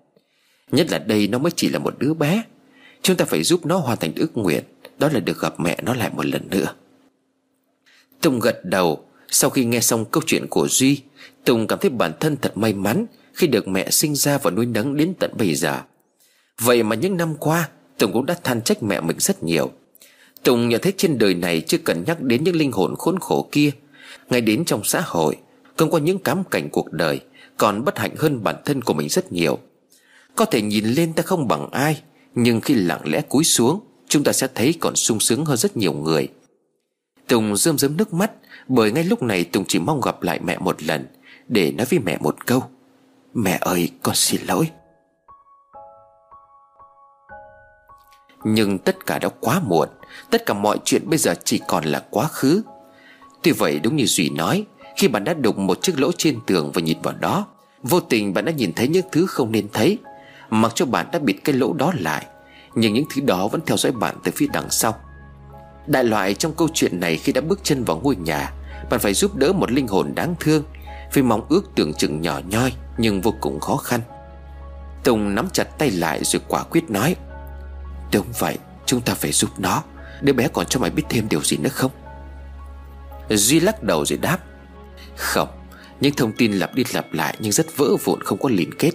[0.72, 2.42] Nhất là đây nó mới chỉ là một đứa bé.
[3.02, 4.64] Chúng ta phải giúp nó hoàn thành ước nguyện,
[4.98, 6.74] Đó là được gặp mẹ nó lại một lần nữa.
[8.20, 9.04] Tùng gật đầu.
[9.28, 11.00] Sau khi nghe xong câu chuyện của Duy,
[11.44, 14.66] Tùng cảm thấy bản thân thật may mắn Khi được mẹ sinh ra và nuôi
[14.66, 15.80] nấng đến tận bây giờ.
[16.60, 17.68] Vậy mà những năm qua,
[17.98, 19.70] Tùng cũng đã than trách mẹ mình rất nhiều.
[20.42, 23.48] Tùng nhận thấy trên đời này Chưa cần nhắc đến những linh hồn khốn khổ
[23.52, 23.70] kia
[24.30, 25.36] ngay đến trong xã hội,
[25.76, 27.20] Không có những cám cảnh cuộc đời,
[27.56, 29.58] Còn bất hạnh hơn bản thân của mình rất nhiều.
[30.36, 32.02] Có thể nhìn lên ta không bằng ai,
[32.34, 35.76] Nhưng khi lặng lẽ cúi xuống, Chúng ta sẽ thấy còn sung sướng hơn rất
[35.76, 36.28] nhiều người.
[37.28, 38.32] Tùng rơm rớm nước mắt,
[38.68, 41.06] Bởi ngay lúc này Tùng chỉ mong gặp lại mẹ một lần,
[41.48, 42.62] để nói với mẹ một câu.
[43.34, 44.70] Mẹ ơi, con xin lỗi.
[48.44, 49.88] Nhưng tất cả đã quá muộn,
[50.30, 52.62] Tất cả mọi chuyện bây giờ chỉ còn là quá khứ.
[53.42, 54.64] Tuy vậy đúng như Duy nói,
[54.96, 57.46] Khi bạn đã đục một chiếc lỗ trên tường và nhìn vào đó,
[57.82, 59.98] Vô tình bạn đã nhìn thấy những thứ không nên thấy.
[60.50, 62.26] Mặc cho bạn đã bịt cái lỗ đó lại,
[62.74, 64.94] Nhưng những thứ đó vẫn theo dõi bạn từ phía đằng sau.
[65.86, 68.52] Đại loại trong câu chuyện này khi đã bước chân vào ngôi nhà,
[68.90, 70.62] Bạn phải giúp đỡ một linh hồn đáng thương
[71.12, 74.00] vì mong ước tưởng chừng nhỏ nhoi Nhưng vô cùng khó khăn.
[75.04, 77.16] Tùng nắm chặt tay lại rồi quả quyết nói,
[78.12, 79.82] Đúng vậy, Chúng ta phải giúp nó.
[80.20, 81.90] Đứa bé còn cho mày biết thêm điều gì nữa không?
[83.36, 84.38] Duy lắc đầu rồi đáp,
[85.16, 85.48] Không,
[86.00, 88.92] Những thông tin lặp đi lặp lại Nhưng rất vỡ vụn, không có liên kết.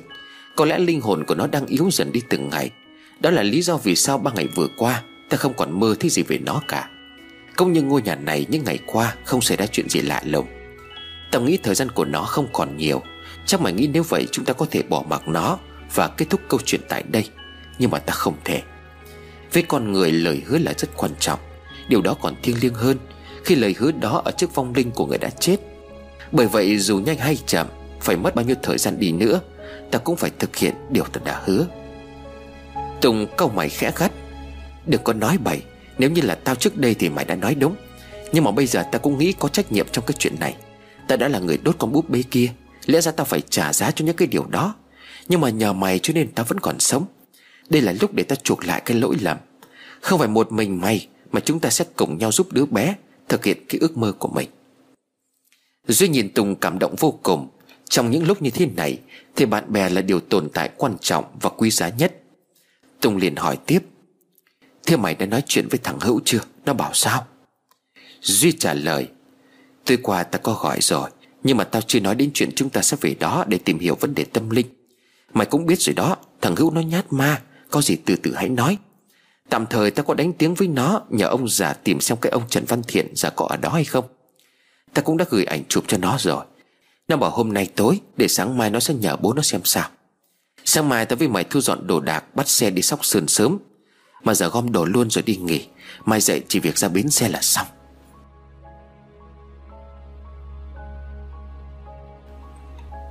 [0.55, 2.71] Có lẽ linh hồn của nó đang yếu dần đi từng ngày.
[3.19, 6.09] Đó là lý do vì sao ba ngày vừa qua, Ta không còn mơ thấy
[6.09, 6.89] gì về nó cả.
[7.55, 10.47] Cũng như ngôi nhà này những ngày qua, Không xảy ra chuyện gì lạ lùng.
[11.31, 13.01] Tao nghĩ thời gian của nó không còn nhiều.
[13.45, 15.57] Chắc mày nghĩ nếu vậy chúng ta có thể bỏ mặc nó
[15.95, 17.29] Và kết thúc câu chuyện tại đây.
[17.79, 18.61] Nhưng mà ta không thể.
[19.53, 21.39] Với con người lời hứa là rất quan trọng.
[21.89, 22.97] Điều đó còn thiêng liêng hơn.
[23.45, 25.57] Khi lời hứa đó ở trước vong linh của người đã chết.
[26.31, 27.67] Bởi vậy, dù nhanh hay chậm,
[28.01, 29.39] Phải mất bao nhiêu thời gian đi nữa,
[29.91, 31.65] Ta cũng phải thực hiện điều ta đã hứa.
[33.01, 34.11] Tùng câu mày khẽ gắt.
[34.85, 35.61] Đừng có nói bậy,
[35.97, 37.75] Nếu như là tao trước đây thì mày đã nói đúng.
[38.31, 40.55] Nhưng mà bây giờ ta cũng nghĩ có trách nhiệm trong cái chuyện này.
[41.07, 42.47] Ta đã là người đốt con búp bê kia,
[42.85, 44.75] Lẽ ra tao phải trả giá cho những cái điều đó.
[45.27, 47.05] Nhưng mà nhờ mày cho nên tao vẫn còn sống.
[47.69, 49.37] Đây là lúc để ta chuộc lại cái lỗi lầm.
[50.01, 52.95] Không phải một mình mày Mà chúng ta sẽ cùng nhau giúp đứa bé.
[53.29, 54.49] Thực hiện cái ước mơ của mình.
[55.87, 57.49] Duy nhìn Tùng cảm động vô cùng.
[57.89, 58.99] Trong những lúc như thế này,
[59.35, 62.21] Thì bạn bè là điều tồn tại quan trọng Và quý giá nhất.
[63.01, 63.79] Tùng liền hỏi tiếp,
[64.85, 66.39] Thế mày đã nói chuyện với thằng Hữu chưa?
[66.65, 67.25] Nó bảo sao?
[68.21, 69.07] Duy trả lời,
[69.85, 71.09] Tối qua ta có gọi rồi,
[71.43, 73.95] Nhưng mà tao chưa nói đến chuyện chúng ta sẽ về đó Để tìm hiểu
[73.95, 74.67] vấn đề tâm linh.
[75.33, 78.49] Mày cũng biết rồi đó, Thằng Hữu nó nhát ma, Có gì từ từ hãy
[78.49, 78.77] nói.
[79.49, 82.43] Tạm thời ta có đánh tiếng với nó, Nhờ ông già tìm xem cái ông
[82.49, 84.05] Trần Văn Thiện Già có ở đó hay không.
[84.93, 86.45] Ta cũng đã gửi ảnh chụp cho nó rồi.
[87.07, 89.89] Nó bảo hôm nay tối, Để sáng mai nó sẽ nhờ bố nó xem sao.
[90.65, 93.57] Sáng mai ta với mày thu dọn đồ đạc, Bắt xe đi sóc sườn sớm.
[94.23, 95.67] Mà giờ gom đồ luôn rồi đi nghỉ.
[96.05, 97.67] Mai dậy chỉ việc ra bến xe là xong.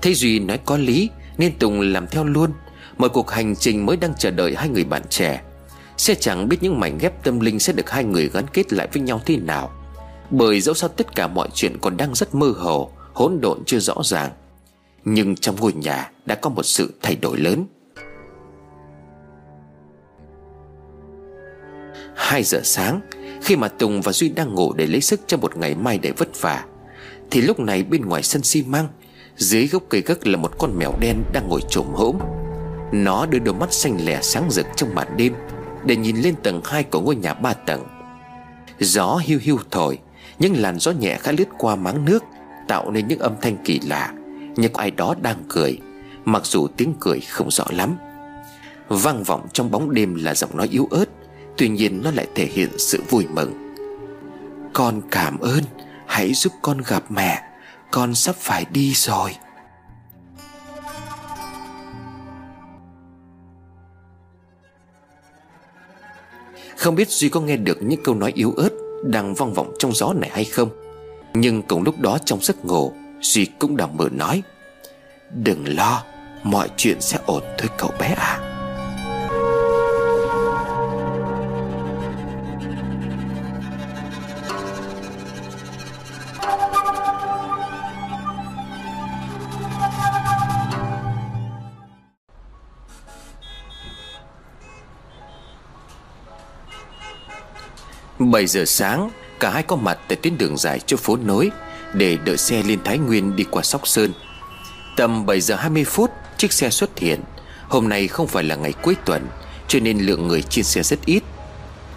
[0.02, 2.52] Thấy Duy nói có lý, Nên Tùng làm theo luôn.
[2.98, 5.42] Mọi cuộc hành trình mới đang chờ đợi hai người bạn trẻ.
[6.04, 8.88] Sẽ chẳng biết những mảnh ghép tâm linh Sẽ được hai người gắn kết lại
[8.92, 9.70] với nhau thế nào.
[10.30, 13.78] Bởi dẫu sao tất cả mọi chuyện còn đang rất mơ hồ, Hỗn độn chưa
[13.78, 14.30] rõ ràng.
[15.04, 17.66] Nhưng trong ngôi nhà đã có một sự thay đổi lớn.
[22.16, 23.00] Hai giờ sáng,
[23.42, 26.12] Khi mà Tùng và Duy đang ngủ để lấy sức cho một ngày mai để
[26.16, 26.64] vất vả,
[27.30, 28.88] Thì lúc này bên ngoài sân xi măng,
[29.36, 32.16] dưới gốc cây gấc là một con mèo đen đang ngồi trồm hỗn
[32.92, 35.34] Nó đưa đôi mắt xanh lẻ sáng rực trong màn đêm.
[35.86, 37.82] Để nhìn lên tầng 2 của ngôi nhà ba tầng.
[38.78, 39.98] Gió hiu hiu thổi,
[40.38, 42.24] Những làn gió nhẹ khá lướt qua máng nước,
[42.68, 44.12] Tạo nên những âm thanh kỳ lạ
[44.56, 45.78] Như có ai đó đang cười,
[46.24, 47.96] Mặc dù tiếng cười không rõ lắm.
[48.88, 51.04] Vang vọng trong bóng đêm là giọng nói yếu ớt,
[51.56, 53.74] Tuy nhiên nó lại thể hiện sự vui mừng.
[54.72, 55.64] Con cảm ơn,
[56.06, 57.42] Hãy giúp con gặp mẹ,
[57.90, 59.34] con sắp phải đi rồi.
[66.84, 68.68] Không biết Duy có nghe được những câu nói yếu ớt
[69.04, 70.68] Đang vong vọng trong gió này hay không.
[71.34, 74.42] Nhưng cùng lúc đó trong giấc ngủ, Duy cũng đã mở nói,
[75.30, 76.02] Đừng lo,
[76.42, 78.53] Mọi chuyện sẽ ổn thôi cậu bé à
[98.30, 99.10] Bảy giờ sáng,
[99.40, 101.50] Cả hai có mặt tại tuyến đường dài cho phố nối
[101.92, 104.12] Để đợi xe lên Thái Nguyên đi qua Sóc Sơn.
[104.96, 107.20] Tầm 7 giờ 20 phút, Chiếc xe xuất hiện.
[107.68, 109.26] Hôm nay không phải là ngày cuối tuần,
[109.68, 111.22] Cho nên lượng người trên xe rất ít.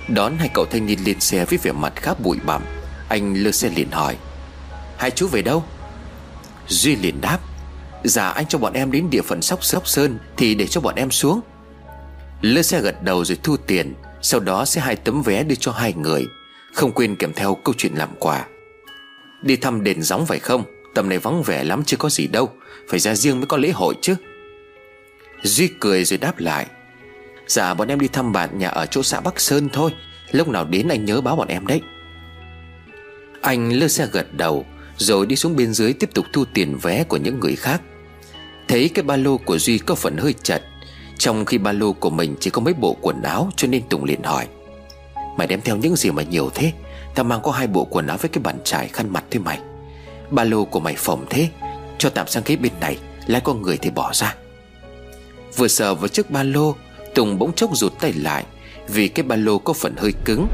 [0.08, 2.62] Đón hai cậu thanh niên lên xe với vẻ mặt khá bụi bặm.
[3.10, 4.18] Anh lơ xe liền hỏi,
[4.98, 5.64] Hai chú về đâu?
[6.68, 7.40] Duy liền đáp
[8.04, 10.95] Dạ anh cho bọn em đến địa phận Sóc Sóc Sơn, Thì để cho bọn
[10.95, 11.41] em xuống.
[12.41, 13.94] Lơ xe gật đầu rồi thu tiền.
[14.22, 16.27] Sau đó sẽ hai tấm vé đưa cho hai người.
[16.73, 18.45] Không quên kèm theo câu chuyện làm quà.
[19.41, 20.64] Đi thăm đền gióng phải không?
[20.95, 22.52] Tầm này vắng vẻ lắm, chưa có gì đâu.
[22.89, 24.15] Phải ra riêng mới có lễ hội chứ.
[25.44, 26.68] Duy cười rồi đáp lại.
[27.48, 29.91] Dạ bọn em đi thăm bạn nhà ở chỗ xã Bắc Sơn thôi.
[30.31, 31.81] Lúc nào đến anh nhớ báo bọn em đấy.
[33.41, 34.65] Anh lơ xe gật đầu,
[34.98, 37.81] Rồi đi xuống bên dưới tiếp tục thu tiền vé của những người khác.
[38.68, 40.64] Thấy cái ba lô của Duy có phần hơi chật
[41.18, 44.03] trong khi ba lô của mình chỉ có mấy bộ quần áo Cho nên Tùng
[44.03, 44.48] liền hỏi,
[45.38, 46.72] Mày đem theo những gì mà nhiều thế?
[47.15, 49.60] Tao mang có hai bộ quần áo với cái bàn trải khăn mặt thôi mày.
[50.31, 51.49] Ba lô của mày phồng thế,
[51.98, 54.35] Cho tạm sang cái bên này, Lái con người thì bỏ ra.
[55.56, 56.76] Vừa sờ vào chiếc ba lô,
[57.15, 58.45] Tùng bỗng chốc rụt tay lại,
[58.88, 60.48] Vì cái ba lô có phần hơi cứng.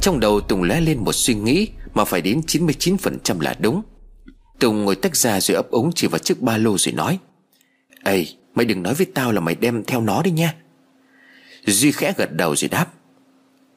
[0.00, 3.82] Trong đầu Tùng lóe lên một suy nghĩ Mà phải đến 99% là đúng.
[4.60, 7.18] Tùng ngồi tách ra rồi ấp ống chỉ vào chiếc ba lô rồi nói,
[8.04, 8.26] Ê
[8.56, 10.54] mày đừng nói với tao là mày đem theo nó đi nha.
[11.66, 12.86] Duy khẽ gật đầu rồi đáp.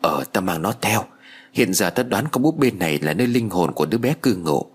[0.01, 1.05] Ờ tao mang nó theo.
[1.53, 4.15] Hiện giờ ta đoán có búp bê này là nơi linh hồn của đứa bé
[4.21, 4.65] cư ngụ.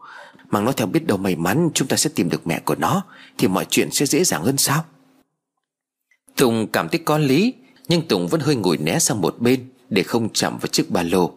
[0.50, 3.04] Mang nó theo biết đâu may mắn Chúng ta sẽ tìm được mẹ của nó,
[3.38, 4.84] Thì mọi chuyện sẽ dễ dàng hơn sao?
[6.36, 7.54] Tùng cảm thấy có lý,
[7.88, 11.02] Nhưng Tùng vẫn hơi ngồi né sang một bên Để không chạm vào chiếc ba
[11.02, 11.34] lô.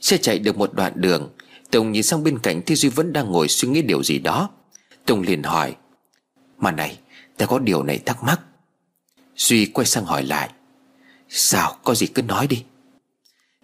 [0.00, 1.30] Xe chạy được một đoạn đường,
[1.70, 4.50] Tùng nhìn sang bên cạnh thì Duy vẫn đang ngồi suy nghĩ điều gì đó.
[5.06, 5.74] Tùng liền hỏi,
[6.58, 6.98] Mà này
[7.36, 8.40] ta có điều này thắc mắc.
[9.36, 10.50] Duy quay sang hỏi lại.
[11.28, 12.64] Sao, có gì cứ nói đi.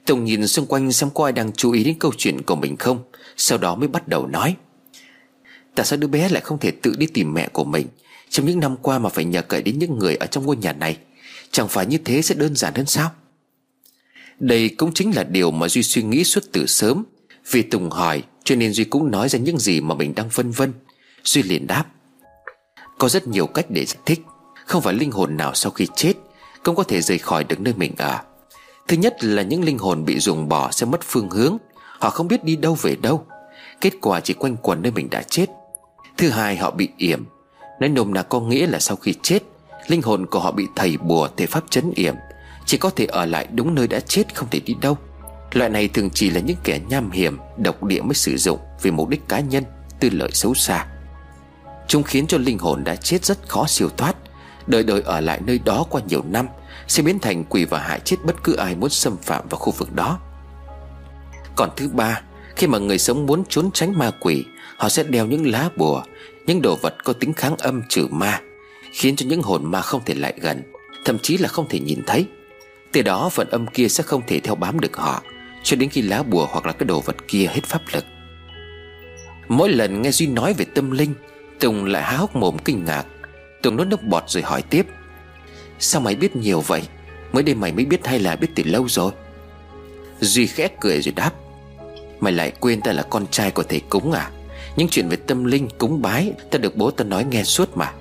[0.07, 2.77] Tùng nhìn xung quanh xem có ai đang chú ý đến câu chuyện của mình
[2.77, 3.03] không,
[3.37, 4.57] Sau đó mới bắt đầu nói.
[5.75, 7.87] Tại sao đứa bé lại không thể tự đi tìm mẹ của mình?
[8.31, 10.73] Trong những năm qua mà phải nhờ cậy đến những người ở trong ngôi nhà
[10.73, 10.99] này,
[11.51, 13.11] Chẳng phải như thế sẽ đơn giản hơn sao?
[14.39, 17.05] Đây cũng chính là điều mà Duy suy nghĩ suốt từ sớm.
[17.51, 20.51] Vì Tùng hỏi, cho nên Duy cũng nói ra những gì mà mình đang phân
[20.51, 20.73] vân.
[21.25, 21.85] Duy liền đáp.
[23.03, 24.21] Có rất nhiều cách để giải thích.
[24.67, 26.13] Không phải linh hồn nào sau khi chết
[26.63, 28.21] Cũng có thể rời khỏi được nơi mình ở
[28.89, 31.57] Thứ nhất là những linh hồn bị ruồng bỏ sẽ mất phương hướng.
[31.99, 33.27] Họ không biết đi đâu về đâu.
[33.81, 35.47] Kết quả chỉ quanh quẩn nơi mình đã chết.
[36.17, 37.25] Thứ hai, họ bị yểm.
[37.81, 39.39] Nói nôm là có nghĩa là sau khi chết,
[39.87, 42.15] Linh hồn của họ bị thầy bùa, thể pháp chấn yểm.
[42.67, 44.99] Chỉ có thể ở lại đúng nơi đã chết, không thể đi đâu.
[45.53, 48.91] Loại này thường chỉ là những kẻ nham hiểm, Độc địa mới sử dụng Vì
[48.91, 49.65] mục đích cá nhân,
[50.01, 50.87] Tư lợi xấu xa.
[51.89, 54.17] Chúng khiến cho linh hồn đã chết rất khó siêu thoát.
[54.67, 56.47] Đời đời ở lại nơi đó qua nhiều năm,
[56.89, 59.73] Sẽ biến thành quỷ và hại chết bất cứ ai muốn xâm phạm vào khu
[59.73, 60.19] vực đó.
[61.57, 62.21] Còn thứ ba,
[62.57, 64.45] Khi mà người sống muốn trốn tránh ma quỷ,
[64.77, 66.03] Họ sẽ đeo những lá bùa,
[66.47, 68.41] Những đồ vật có tính kháng âm trừ ma,
[68.93, 70.63] Khiến cho những hồn ma không thể lại gần,
[71.05, 72.27] Thậm chí là không thể nhìn thấy.
[72.93, 75.23] Từ đó, vận âm kia sẽ không thể theo bám được họ,
[75.63, 78.05] Cho đến khi lá bùa hoặc là cái đồ vật kia hết pháp lực.
[79.49, 81.15] Mỗi lần nghe Duy nói về tâm linh
[81.61, 83.07] Tùng lại há hốc mồm kinh ngạc.
[83.63, 84.87] Tùng nuốt nước bọt rồi hỏi tiếp.
[85.79, 86.83] Sao mày biết nhiều vậy?
[87.33, 89.13] Mới đây mày mới biết hay là biết từ lâu rồi?
[90.21, 91.31] Duy khẽ cười rồi đáp.
[92.21, 94.31] Mày lại quên ta là con trai của thầy cúng à?
[94.77, 97.93] Những chuyện về tâm linh, cúng bái Ta được bố ta nói nghe suốt mà.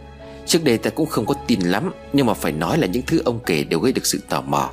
[0.45, 3.21] Trước đây ta cũng không có tin lắm, Nhưng mà phải nói là những thứ
[3.25, 4.69] ông kể đều gây được sự tò mò.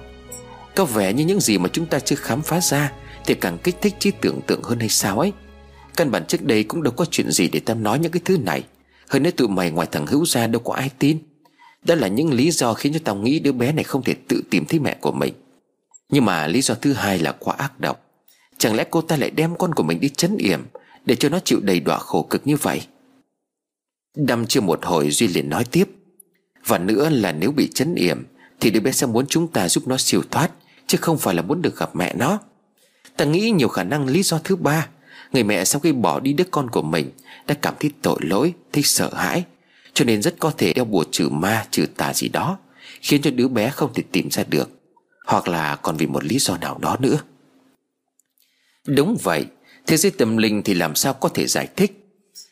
[0.76, 2.92] Có vẻ như những gì mà chúng ta chưa khám phá ra
[3.26, 5.32] Thì càng kích thích trí tưởng tượng hơn hay sao ấy?
[5.98, 8.38] Căn bản trước đây cũng đâu có chuyện gì để tao nói những cái thứ
[8.38, 8.64] này.
[9.08, 11.18] Hơn nữa tụi mày ngoài thằng Hữu ra đâu có ai tin.
[11.84, 14.42] Đó là những lý do khiến cho tao nghĩ đứa bé này không thể tự
[14.50, 15.34] tìm thấy mẹ của mình.
[16.08, 18.04] Nhưng mà lý do thứ hai là quá ác độc.
[18.58, 20.62] Chẳng lẽ cô ta lại đem con của mình đi chấn yểm
[21.04, 22.80] Để cho nó chịu đầy đọa khổ cực như vậy?
[24.16, 25.88] Đâm chưa một hồi Duy liền nói tiếp.
[26.66, 28.22] Và nữa là nếu bị chấn yểm,
[28.60, 30.50] Thì đứa bé sẽ muốn chúng ta giúp nó siêu thoát,
[30.86, 32.38] Chứ không phải là muốn được gặp mẹ nó.
[33.16, 34.88] Ta nghĩ nhiều khả năng lý do thứ ba.
[35.32, 37.10] Người mẹ sau khi bỏ đi đứa con của mình
[37.46, 39.44] Đã cảm thấy tội lỗi, Thấy sợ hãi.
[39.94, 42.58] Cho nên rất có thể đeo bùa trừ ma, trừ tà gì đó,
[43.00, 44.70] Khiến cho đứa bé không thể tìm ra được.
[45.26, 47.18] Hoặc là còn vì một lý do nào đó nữa.
[48.86, 49.46] Đúng vậy,
[49.86, 52.04] Thế giới tâm linh thì làm sao có thể giải thích?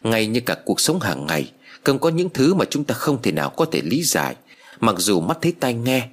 [0.02, 1.52] Ngay như cả cuộc sống hàng ngày,
[1.84, 4.36] Cần có những thứ mà chúng ta không thể nào có thể lý giải,
[4.80, 6.08] Mặc dù mắt thấy tai nghe.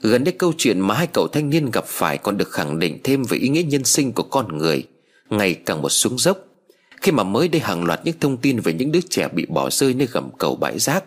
[0.00, 2.98] Gần đây câu chuyện mà hai cậu thanh niên gặp phải Còn được khẳng định
[3.04, 4.86] thêm về ý nghĩa nhân sinh của con người.
[5.30, 6.38] Ngày càng một xuống dốc.
[7.02, 9.70] Khi mà mới đây hàng loạt những thông tin Về những đứa trẻ bị bỏ
[9.70, 11.04] rơi nơi gầm cầu bãi rác,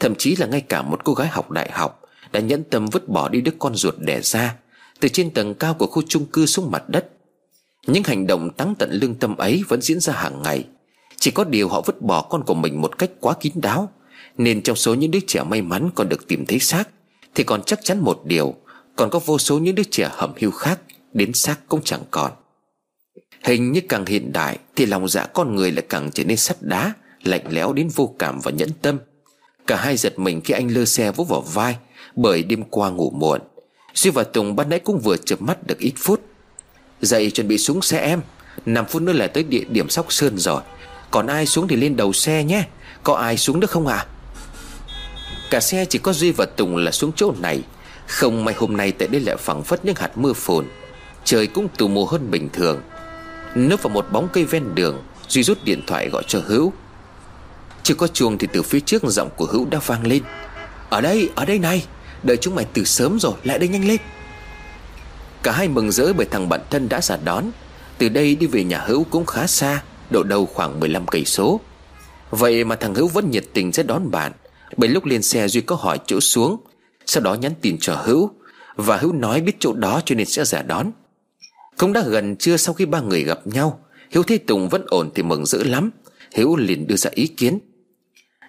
[0.00, 2.02] Thậm chí là ngay cả một cô gái học đại học
[2.32, 4.54] Đã nhẫn tâm vứt bỏ đi đứa con ruột đẻ ra,
[5.00, 7.10] Từ trên tầng cao của khu chung cư xuống mặt đất.
[7.86, 10.64] Những hành động tăng tận lương tâm ấy Vẫn diễn ra hàng ngày.
[11.16, 13.92] Chỉ có điều họ vứt bỏ con của mình một cách quá kín đáo,
[14.38, 16.88] Nên trong số những đứa trẻ may mắn còn được tìm thấy xác,
[17.34, 18.54] Thì còn chắc chắn một điều,
[18.96, 20.80] Còn có vô số những đứa trẻ hầm hưu khác
[21.12, 22.32] Đến xác cũng chẳng còn.
[23.46, 26.56] Hình như càng hiện đại Thì lòng dạ con người lại càng trở nên sắt
[26.60, 26.92] đá,
[27.22, 28.98] Lạnh lẽo đến vô cảm và nhẫn tâm.
[29.66, 31.76] Cả hai giật mình khi anh lơ xe vỗ vào vai,
[32.16, 33.40] Bởi đêm qua ngủ muộn.
[33.94, 36.20] Duy và Tùng ban nãy cũng vừa chợp mắt được ít phút.
[37.00, 38.20] Dậy chuẩn bị xuống xe em
[38.66, 40.62] 5 phút nữa là tới địa điểm Sóc Sơn rồi.
[41.10, 42.64] Còn ai xuống thì lên đầu xe nhé,
[43.02, 43.96] Có ai xuống được không ạ?
[43.96, 44.06] À?
[45.50, 47.62] Cả xe chỉ có Duy và Tùng là xuống chỗ này.
[48.06, 50.66] Không may hôm nay tại đây lại phẳng phất những hạt mưa phùn.
[51.24, 52.80] Trời cũng tù mù hơn bình thường.
[53.56, 56.72] Nấp vào một bóng cây ven đường Duy rút điện thoại gọi cho Hữu.
[57.82, 60.22] Chưa có chuông thì từ phía trước giọng của Hữu đã vang lên.
[60.90, 61.86] Ở đây, ở đây này
[62.22, 64.00] Đợi chúng mày từ sớm rồi, lại đây nhanh lên.
[65.42, 67.44] Cả hai mừng rỡ bởi thằng bạn thân đã ra đón.
[67.98, 71.60] Từ đây đi về nhà Hữu cũng khá xa Độ đầu khoảng 15 cây số.
[72.30, 74.32] Vậy mà thằng Hữu vẫn nhiệt tình sẽ đón bạn.
[74.76, 76.56] Bởi lúc lên xe Duy có hỏi chỗ xuống
[77.06, 78.30] Sau đó nhắn tin cho Hữu.
[78.76, 80.90] Và Hữu nói biết chỗ đó cho nên sẽ giả đón.
[81.78, 83.80] Cũng đã gần trưa sau khi ba người gặp nhau,
[84.10, 85.90] Hiếu thấy Tùng vẫn ổn thì mừng rỡ lắm.
[86.32, 87.58] Hiếu liền đưa ra ý kiến.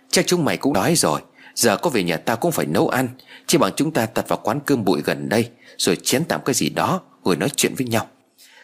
[0.09, 1.21] Chắc chúng mày cũng đói rồi,
[1.55, 3.09] Giờ có về nhà ta cũng phải nấu ăn.
[3.47, 6.53] Chỉ bằng chúng ta tạt vào quán cơm bụi gần đây, Rồi chén tạm cái
[6.53, 8.07] gì đó, Rồi nói chuyện với nhau.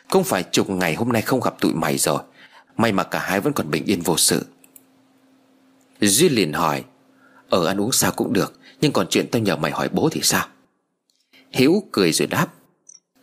[0.10, 2.22] Không phải chục ngày hôm nay không gặp tụi mày rồi,
[2.78, 4.46] May mà cả hai vẫn còn bình yên vô sự.
[6.02, 6.84] Duy liền hỏi
[7.50, 10.22] Ở ăn uống sao cũng được, Nhưng còn chuyện tao nhờ mày hỏi bố thì
[10.24, 10.48] sao?
[11.52, 12.48] Hiếu cười rồi đáp,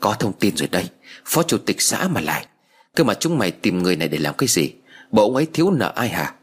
[0.01, 0.89] Có thông tin rồi đây.
[1.31, 2.47] Phó chủ tịch xã mà lại.
[2.95, 4.73] Cơ mà chúng mày tìm người này để làm cái gì?
[5.11, 6.35] Bộ ông ấy thiếu nợ ai hả?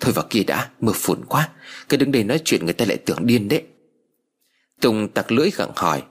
[0.00, 1.48] Thôi vào kia đã, mưa phùn quá.
[1.88, 3.62] Cứ đứng đây nói chuyện người ta lại tưởng điên đấy.
[4.80, 6.02] Tùng tặc lưỡi gặng hỏi.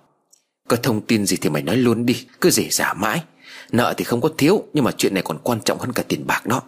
[0.68, 3.24] Có thông tin gì thì mày nói luôn đi, Cứ rể giả mãi.
[3.72, 6.28] Nợ thì không có thiếu, Nhưng mà chuyện này còn quan trọng hơn cả tiền
[6.28, 6.62] bạc đó.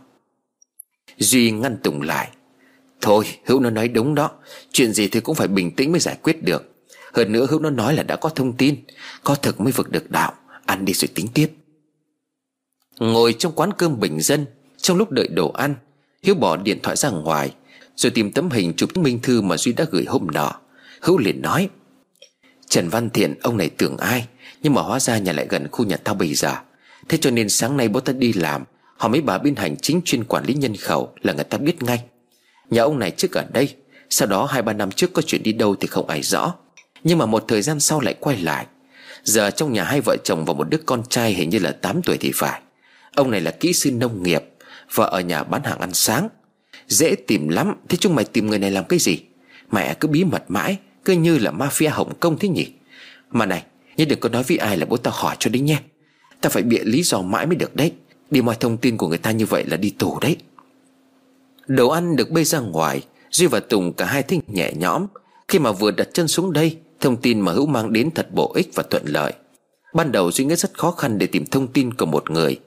[1.18, 2.30] Duy ngăn Tùng lại.
[3.02, 4.32] Thôi, Hữu nó nói đúng đó.
[4.72, 6.72] Chuyện gì thì cũng phải bình tĩnh mới giải quyết được.
[7.14, 8.76] Hơn nữa Hữu nó nói là đã có thông tin,
[9.24, 10.34] Có thực mới vực được đạo.
[10.66, 11.52] Ăn đi rồi tính tiếp.
[13.00, 14.46] Ngồi trong quán cơm bình dân,
[14.78, 15.76] Trong lúc đợi đồ ăn,
[16.24, 17.54] Hiếu bỏ điện thoại ra ngoài,
[17.96, 20.52] Rồi tìm tấm hình chụp minh thư mà Duy đã gửi hôm nọ.
[21.02, 21.70] Hữu liền nói,
[22.70, 24.28] Trần Văn Thiện, ông này tưởng ai?
[24.62, 26.56] Nhưng mà hóa ra nhà lại gần khu nhà tao bây giờ.
[27.10, 28.64] Thế cho nên sáng nay bố ta đi làm,
[28.98, 31.84] Họ mấy bà bên hành chính chuyên quản lý nhân khẩu Là người ta biết
[31.84, 32.04] ngay.
[32.70, 33.76] Nhà ông này trước ở đây,
[34.10, 36.54] Sau đó hai ba năm trước có chuyện đi đâu thì không ai rõ.
[37.04, 38.66] Nhưng mà một thời gian sau lại quay lại.
[39.26, 42.02] Giờ trong nhà hai vợ chồng và một đứa con trai hình như là 8
[42.02, 42.62] tuổi thì phải.
[43.16, 44.44] Ông này là kỹ sư nông nghiệp
[44.94, 46.30] Vợ ở nhà bán hàng ăn sáng.
[46.88, 47.76] Dễ tìm lắm.
[47.90, 49.20] Thế chúng mày tìm người này làm cái gì?
[49.72, 52.68] Mẹ cứ bí mật mãi, Cứ như là mafia Hồng Kông thế nhỉ?
[53.32, 53.64] Mà này
[53.98, 55.80] Nhưng đừng có nói với ai là bố tao hỏi cho đấy nhé.
[56.42, 57.92] Ta phải bịa lý do mãi mới được đấy.
[58.32, 60.38] Đi mọi thông tin của người ta như vậy là đi tù đấy.
[61.68, 65.08] Đồ ăn được bê ra ngoài, Duy và Tùng cả hai thích nhẹ nhõm.
[65.48, 68.54] Khi mà vừa đặt chân xuống đây Thông tin mà Hữu mang đến thật bổ
[68.56, 69.34] ích và thuận lợi.
[69.94, 72.60] Ban đầu Duy nghĩ rất khó khăn để tìm thông tin của một người,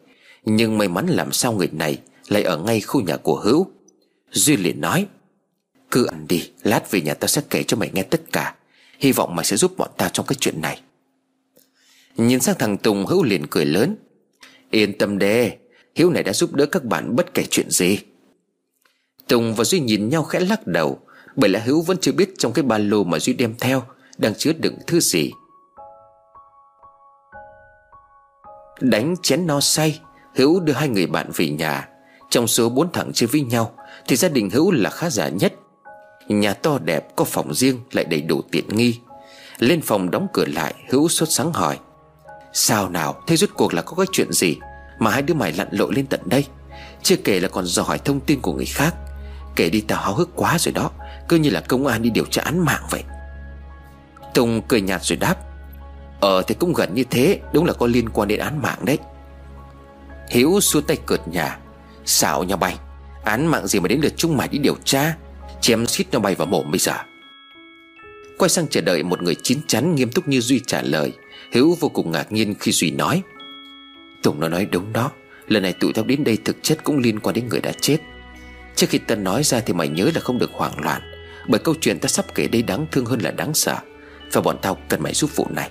[0.44, 1.98] Nhưng may mắn làm sao người này
[2.28, 3.66] lại ở ngay khu nhà của Hữu.
[4.30, 5.06] Duy liền nói,
[5.90, 8.54] Cứ ăn đi, Lát về nhà tao sẽ kể cho mày nghe tất cả.
[8.98, 10.80] Hy vọng mày sẽ giúp bọn tao trong cái chuyện này.
[12.16, 13.96] Nhìn sang thằng Tùng, Hữu liền cười lớn,
[14.70, 15.56] Yên tâm đê
[15.94, 17.98] Hiếu này đã giúp đỡ các bạn bất kể chuyện gì.
[19.28, 21.00] Tùng và Duy nhìn nhau khẽ lắc đầu,
[21.36, 23.82] Bởi lẽ Hữu vẫn chưa biết trong cái ba lô mà Duy đem theo.
[24.18, 25.32] Đang chứa đựng thứ gì?
[28.80, 30.00] Đánh chén no say,
[30.34, 31.88] Hữu đưa hai người bạn về nhà.
[32.30, 33.74] Trong số bốn thằng chơi với nhau,
[34.08, 35.54] Thì gia đình Hữu là khá giả nhất.
[36.28, 39.00] Nhà to đẹp, có phòng riêng, lại đầy đủ tiện nghi.
[39.58, 41.78] Lên phòng đóng cửa lại, Hữu sốt sáng hỏi,
[42.52, 44.56] Sao nào, thế rốt cuộc là có cái chuyện gì
[44.98, 46.44] Mà hai đứa mày lặn lội lên tận đây?
[47.02, 48.94] Chưa kể là còn dò hỏi thông tin của người khác.
[49.56, 50.90] Kể đi tao háo hức quá rồi đó,
[51.28, 53.02] Cứ như là công an đi điều tra án mạng vậy.
[54.34, 55.36] Tùng cười nhạt rồi đáp
[56.20, 58.98] Ờ thì cũng gần như thế, Đúng là có liên quan đến án mạng đấy.
[60.30, 61.58] Hiếu xua tay cợt nhà
[62.04, 62.76] Xạo nhau bay
[63.24, 65.16] Án mạng gì mà đến lượt chúng mày đi điều tra,
[65.60, 66.94] Chém xít nhau bay vào mồm bây giờ.
[68.38, 71.12] Quay sang chờ đợi một người chín chắn nghiêm túc như Duy trả lời,
[71.52, 73.22] Hiếu vô cùng ngạc nhiên khi Duy nói,
[74.22, 75.10] Tùng nó nói đúng đó,
[75.48, 77.98] Lần này tụi tao đến đây thực chất cũng liên quan đến người đã chết.
[78.76, 81.02] Trước khi ta nói ra thì mày nhớ là không được hoảng loạn,
[81.48, 83.76] Bởi câu chuyện ta sắp kể đây đáng thương hơn là đáng sợ.
[84.32, 85.70] Và bọn tao cần mày giúp vụ này.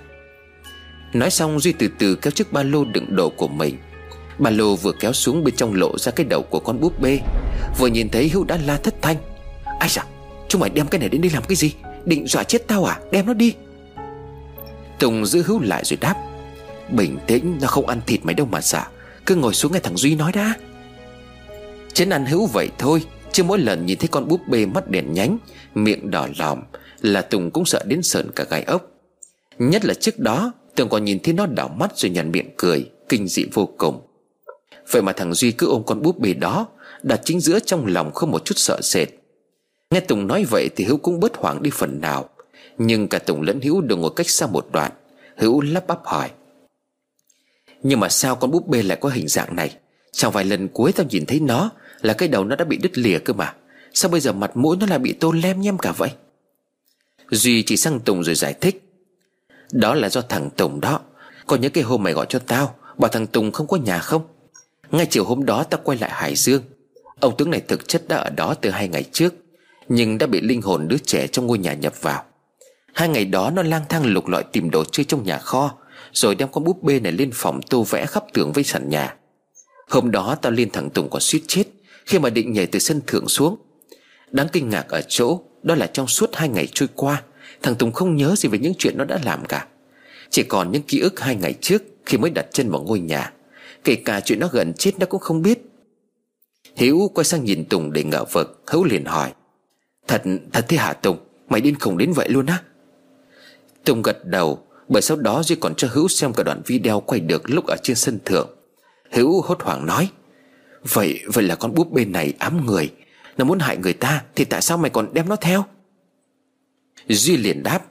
[1.13, 3.77] Nói xong, Duy từ từ kéo chiếc ba lô đựng đồ của mình.
[4.37, 7.19] Ba lô vừa kéo xuống bên trong lộ ra cái đầu của con búp bê,
[7.79, 9.15] Vừa nhìn thấy Hữu đã la thất thanh.
[9.79, 10.05] Ai dạ
[10.49, 11.73] Chúng mày đem cái này đến đây làm cái gì?
[12.05, 12.99] Định dọa chết tao à?
[13.11, 13.53] Đem nó đi.
[14.99, 16.15] Tùng giữ Hữu lại rồi đáp.
[16.89, 18.83] Bình tĩnh, Nó không ăn thịt mày đâu mà sợ
[19.25, 20.53] Cứ ngồi xuống nghe thằng Duy nói đã.
[21.93, 23.03] Chén ăn Hữu vậy thôi.
[23.37, 25.37] Chứ mỗi lần nhìn thấy con búp bê mắt đèn nhánh,
[25.75, 26.61] Miệng đỏ lòm,
[27.01, 28.91] Là Tùng cũng sợ đến sợn cả gai ốc.
[29.57, 32.89] Nhất là trước đó Tùng còn nhìn thấy nó đảo mắt rồi nhằn miệng cười,
[33.09, 34.01] Kinh dị vô cùng.
[34.91, 36.67] Vậy mà thằng Duy cứ ôm con búp bê đó,
[37.03, 39.07] Đặt chính giữa trong lòng không một chút sợ sệt.
[39.91, 42.29] Nghe Tùng nói vậy thì Hữu cũng bớt hoảng đi phần nào.
[42.77, 44.91] Nhưng cả Tùng lẫn Hữu đều ngồi cách xa một đoạn,
[45.37, 46.29] Hữu lắp bắp hỏi.
[47.83, 49.75] Nhưng mà sao con búp bê lại có hình dạng này?
[50.11, 51.71] Trong vài lần cuối tao nhìn thấy nó
[52.01, 53.53] là cái đầu nó đã bị đứt lìa cơ mà.
[53.93, 56.09] Sao bây giờ mặt mũi nó lại bị tô lem nhem cả vậy?
[57.31, 58.83] Duy chỉ sang Tùng rồi giải thích.
[59.71, 60.99] Đó là do thằng Tùng đó.
[61.47, 64.21] Có nhớ cái hôm mày gọi cho tao, Bảo thằng Tùng không có nhà không?
[64.91, 66.63] Ngay chiều hôm đó tao quay lại Hải Dương.
[67.19, 69.33] Ông tướng này thực chất đã ở đó từ hai ngày trước,
[69.89, 72.23] Nhưng đã bị linh hồn đứa trẻ trong ngôi nhà nhập vào.
[72.93, 75.77] Hai ngày đó nó lang thang lục lọi tìm đồ chơi trong nhà kho,
[76.13, 79.15] Rồi đem con búp bê này lên phòng tô vẽ khắp tường với sàn nhà.
[79.89, 81.63] Hôm đó tao liên thằng Tùng còn suýt chết.
[82.07, 83.57] Khi mà định nhảy từ sân thượng xuống.
[84.31, 87.23] Đáng kinh ngạc ở chỗ Đó là trong suốt hai ngày trôi qua
[87.61, 89.67] Thằng Tùng không nhớ gì về những chuyện nó đã làm cả.
[90.29, 93.33] Chỉ còn những ký ức hai ngày trước Khi mới đặt chân vào ngôi nhà.
[93.83, 95.59] Kể cả chuyện nó gần chết nó cũng không biết.
[96.75, 99.33] Hiếu quay sang nhìn Tùng để ngỡ vực Hữu liền hỏi.
[100.07, 101.17] Thật, thật thế hả Tùng?
[101.49, 102.61] Mày điên khùng đến vậy luôn á?
[103.83, 107.19] Tùng gật đầu Bởi sau đó Duy còn cho Hữu xem cả đoạn video quay
[107.19, 108.49] được lúc ở trên sân thượng.
[109.11, 110.09] Hữu hốt hoảng nói.
[110.83, 112.91] Vậy vậy là con búp bê này ám người.
[113.37, 115.65] Nó muốn hại người ta Thì tại sao mày còn đem nó theo?
[117.07, 117.85] Duy liền đáp,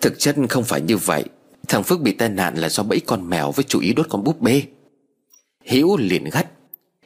[0.00, 1.24] Thực chất không phải như vậy.
[1.68, 4.24] Thằng Phước bị tai nạn là do bẫy con mèo Với chủ ý đốt con
[4.24, 4.62] búp bê.
[5.64, 6.46] Hiếu liền gắt,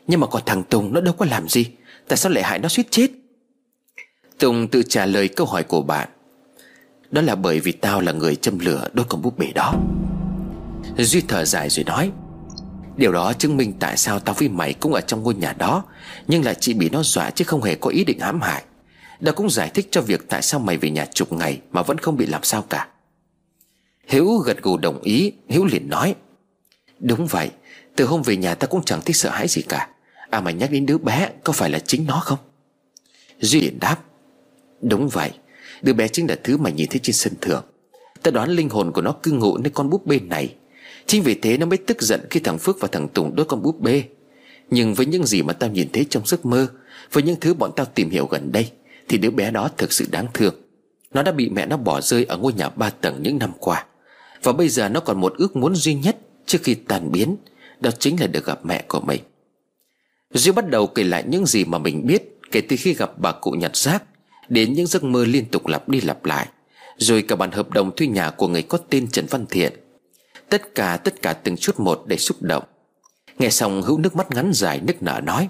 [0.06, 1.66] Nhưng mà còn thằng Tùng nó đâu có làm gì.
[2.08, 3.10] Tại sao lại hại nó suýt chết?
[4.38, 6.08] Tùng tự trả lời câu hỏi của bạn,
[7.10, 9.74] Đó là bởi vì tao là người châm lửa đốt con búp bê đó.
[10.98, 12.10] Duy thở dài rồi nói
[12.96, 15.84] Điều đó chứng minh tại sao tao với mày cũng ở trong ngôi nhà đó,
[16.26, 18.64] Nhưng là chỉ bị nó dọa chứ không hề có ý định hãm hại.
[19.20, 21.98] Đó cũng giải thích cho việc tại sao mày về nhà chục ngày Mà vẫn
[21.98, 22.88] không bị làm sao cả.
[24.06, 26.14] Hiếu gật gù đồng ý, Hiếu liền nói,
[26.98, 27.50] Đúng vậy,
[27.96, 29.88] Từ hôm về nhà ta cũng chẳng thích sợ hãi gì cả.
[30.30, 32.38] À mà nhắc đến đứa bé, Có phải là chính nó không?
[33.40, 33.96] Duy liền đáp,
[34.80, 35.30] Đúng vậy,
[35.82, 37.64] Đứa bé chính là thứ mày nhìn thấy trên sân thượng.
[38.22, 40.54] Ta đoán linh hồn của nó cư ngụ nơi con búp bê này.
[41.06, 43.62] Chính vì thế nó mới tức giận khi thằng Phước và thằng Tùng đốt con
[43.62, 44.04] búp bê.
[44.70, 46.66] Nhưng với những gì mà tao nhìn thấy trong giấc mơ,
[47.12, 48.70] Với những thứ bọn tao tìm hiểu gần đây,
[49.08, 50.54] Thì đứa bé đó thực sự đáng thương.
[51.14, 53.86] Nó đã bị mẹ nó bỏ rơi ở ngôi nhà ba tầng những năm qua.
[54.42, 56.16] Và bây giờ nó còn một ước muốn duy nhất
[56.46, 57.36] Trước khi tàn biến,
[57.80, 59.20] Đó chính là được gặp mẹ của mình.
[60.34, 62.22] Duy bắt đầu kể lại những gì mà mình biết
[62.52, 64.02] Kể từ khi gặp bà cụ nhặt rác,
[64.48, 66.46] Đến những giấc mơ liên tục lặp đi lặp lại.
[66.96, 69.72] Rồi cả bản hợp đồng thuê nhà của người có tên Trần Văn Thiện
[70.52, 72.64] Tất cả tất cả từng chút một để xúc động.
[73.38, 75.48] Nghe xong, hữu nước mắt ngắn dài nức nở nói,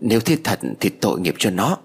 [0.00, 1.78] Nếu thế thật thì tội nghiệp cho nó.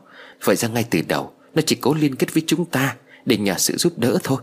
[0.43, 3.55] Vậy ra ngay từ đầu, Nó chỉ cố liên kết với chúng ta Để nhờ
[3.57, 4.41] sự giúp đỡ thôi.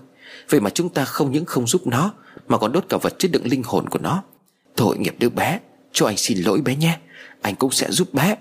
[0.49, 2.13] Vậy mà chúng ta không những không giúp nó,
[2.49, 4.23] Mà còn đốt cả vật chất đựng linh hồn của nó.
[4.77, 5.61] Tội nghiệp đứa bé,
[5.93, 6.99] Cho anh xin lỗi bé nhé.
[7.43, 8.37] Anh cũng sẽ giúp bé.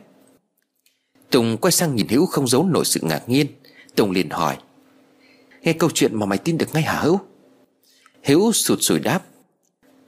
[1.29, 3.47] Tùng quay sang nhìn Hữu không giấu nổi sự ngạc nhiên.
[3.95, 4.57] Tùng liền hỏi,
[5.61, 7.19] Nghe câu chuyện mà mày tin được ngay hả Hữu?
[8.27, 9.23] Hiếu sụt sùi đáp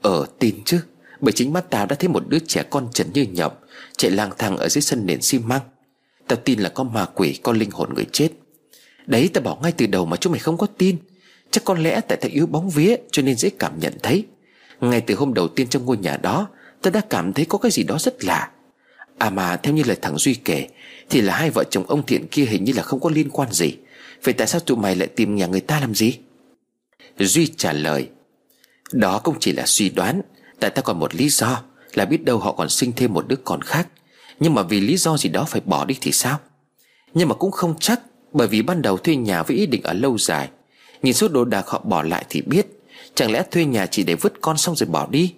[0.01, 0.79] Ờ tin chứ,
[1.21, 3.53] Bởi chính mắt tao đã thấy một đứa trẻ con trần như nhộng,
[3.97, 5.61] Chạy lang thang ở dưới sân nền xi măng.
[6.27, 8.29] Tao tin là có ma quỷ, Có linh hồn người chết.
[9.05, 10.97] Đấy, tao bảo ngay từ đầu mà chúng mày không có tin.
[11.51, 14.25] Chắc có lẽ tại tao yếu bóng vía, Cho nên dễ cảm nhận thấy.
[14.81, 16.47] Ngay từ hôm đầu tiên trong ngôi nhà đó,
[16.81, 18.51] Tao đã cảm thấy có cái gì đó rất lạ.
[19.17, 20.67] À mà, theo như lời thằng Duy kể,
[21.09, 23.51] Thì là hai vợ chồng ông thiện kia hình như là không có liên quan
[23.51, 23.73] gì.
[24.23, 26.17] Vậy tại sao tụi mày lại tìm nhà người ta làm gì?
[27.25, 28.09] Duy trả lời,
[28.91, 30.21] Đó cũng chỉ là suy đoán,
[30.59, 31.61] Tại ta còn một lý do
[31.93, 33.87] Là biết đâu họ còn sinh thêm một đứa con khác.
[34.39, 36.39] Nhưng mà vì lý do gì đó phải bỏ đi thì sao?
[37.13, 38.01] Nhưng mà cũng không chắc,
[38.33, 40.49] Bởi vì ban đầu thuê nhà với ý định ở lâu dài.
[41.01, 42.67] Nhìn số đồ đạc họ bỏ lại thì biết,
[43.15, 45.33] Chẳng lẽ thuê nhà chỉ để vứt con xong rồi bỏ đi?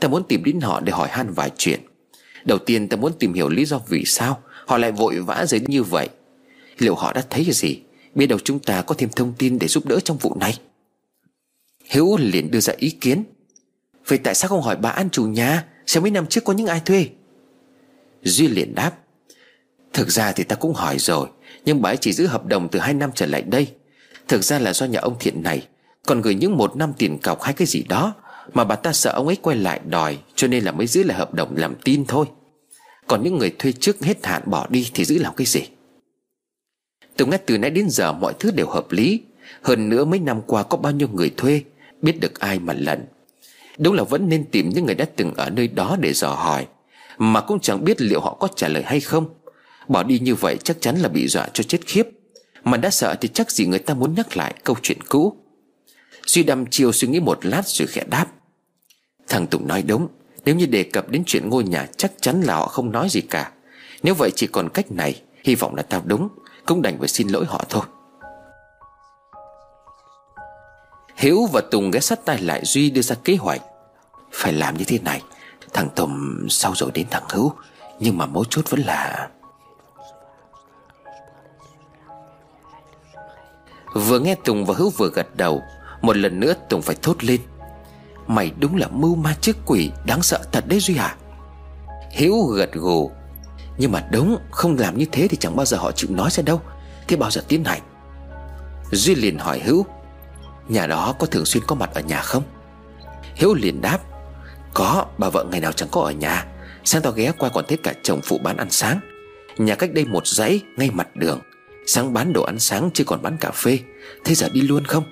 [0.00, 1.80] Ta muốn tìm đến họ để hỏi han vài chuyện.
[2.44, 5.64] Đầu tiên ta muốn tìm hiểu lý do vì sao Họ lại vội vã đến
[5.66, 6.08] như vậy.
[6.78, 7.80] Liệu họ đã thấy gì?
[8.14, 10.58] Biết đâu chúng ta có thêm thông tin để giúp đỡ trong vụ này.
[11.88, 13.24] Hiếu liền đưa ra ý kiến.
[14.06, 16.66] Vậy tại sao không hỏi bà An chủ nhà, Xem mấy năm trước có những
[16.66, 17.08] ai thuê?
[18.22, 18.92] Duy liền đáp,
[19.92, 21.28] Thực ra thì ta cũng hỏi rồi,
[21.64, 23.68] Nhưng bà ấy chỉ giữ hợp đồng từ hai năm trở lại đây.
[24.28, 25.66] Thực ra là do nhà ông thiện này,
[26.06, 28.14] Còn gửi những một năm tiền cọc hay cái gì đó,
[28.52, 31.18] Mà bà ta sợ ông ấy quay lại đòi, Cho nên là mới giữ lại
[31.18, 32.26] hợp đồng làm tin thôi.
[33.06, 35.60] Còn những người thuê trước hết hạn bỏ đi Thì giữ làm cái gì?
[37.16, 39.20] Tôi nghe từ nãy đến giờ mọi thứ đều hợp lý.
[39.62, 41.62] Hơn nữa mấy năm qua có bao nhiêu người thuê
[42.02, 43.04] Biết được ai mà lận,
[43.78, 46.66] Đúng là vẫn nên tìm những người đã từng ở nơi đó để dò hỏi
[47.18, 49.26] Mà cũng chẳng biết liệu họ có trả lời hay không.
[49.88, 52.08] Bỏ đi như vậy chắc chắn là bị dọa cho chết khiếp
[52.64, 55.36] Mà đã sợ thì chắc gì người ta muốn nhắc lại câu chuyện cũ.
[56.26, 58.26] Duy đăm chiêu suy nghĩ một lát rồi khẽ đáp.
[59.28, 60.08] Thằng Tùng nói đúng
[60.44, 63.20] Nếu như đề cập đến chuyện ngôi nhà Chắc chắn là họ không nói gì
[63.20, 63.52] cả.
[64.02, 66.28] Nếu vậy chỉ còn cách này Hy vọng là tao đúng
[66.66, 67.82] Cũng đành phải xin lỗi họ thôi.
[71.18, 73.60] Hiếu và Tùng ghé sát tay lại Duy đưa ra kế hoạch.
[74.32, 75.22] Phải làm như thế này,
[75.72, 77.52] Thằng Tùng sau rồi đến thằng Hữu
[78.00, 79.28] Nhưng mà mấu chốt vẫn là
[83.94, 85.62] Vừa nghe Tùng và Hữu vừa gật đầu,
[86.02, 87.40] Một lần nữa Tùng phải thốt lên.
[88.26, 91.16] Mày đúng là mưu ma trước quỷ, Đáng sợ thật đấy Duy hả
[92.10, 93.10] Hiếu gật gù.
[93.78, 96.42] Nhưng mà đúng, không làm như thế thì chẳng bao giờ họ chịu nói ra
[96.42, 96.60] đâu.
[97.08, 97.80] Thế bao giờ tiến hành?
[98.92, 99.86] Duy liền hỏi Hữu
[100.68, 102.42] Nhà đó có thường xuyên có mặt ở nhà không?
[103.34, 103.98] Hiếu liền đáp,
[104.74, 106.46] Có, bà vợ ngày nào chẳng có ở nhà.
[106.84, 109.00] Sáng tao ghé qua còn thấy cả chồng phụ bán ăn sáng.
[109.58, 111.40] Nhà cách đây một dãy, ngay mặt đường.
[111.86, 113.78] Sáng bán đồ ăn sáng, chứ còn bán cà phê.
[114.24, 115.04] Thế giờ đi luôn không?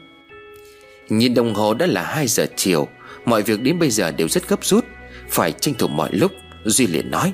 [1.09, 2.89] Nhìn đồng hồ đã là 2 giờ chiều.
[3.25, 4.85] Mọi việc đến bây giờ đều rất gấp rút.
[5.29, 6.33] Phải tranh thủ mọi lúc,
[6.65, 7.33] Duy liền nói.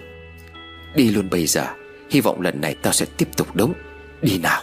[0.94, 1.66] Đi luôn bây giờ.
[2.10, 3.74] Hy vọng lần này tao sẽ tiếp tục đúng
[4.22, 4.62] Đi nào.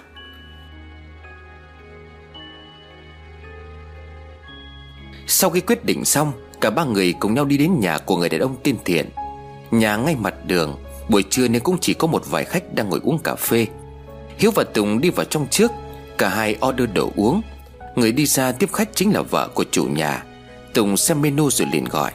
[5.31, 8.29] Sau khi quyết định xong, Cả ba người cùng nhau đi đến nhà của người
[8.29, 9.09] đàn ông tên thiện.
[9.71, 10.77] Nhà ngay mặt đường,
[11.09, 13.67] Buổi trưa nên cũng chỉ có một vài khách đang ngồi uống cà phê.
[14.37, 15.71] Hiếu và Tùng đi vào trong trước,
[16.17, 17.41] Cả hai order đồ uống.
[17.95, 20.23] Người đi ra tiếp khách chính là vợ của chủ nhà.
[20.73, 22.11] Tùng xem menu rồi liền gọi.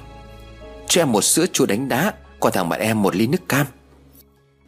[0.88, 3.66] Cho em một sữa chua đánh đá Còn thằng bạn em một ly nước cam.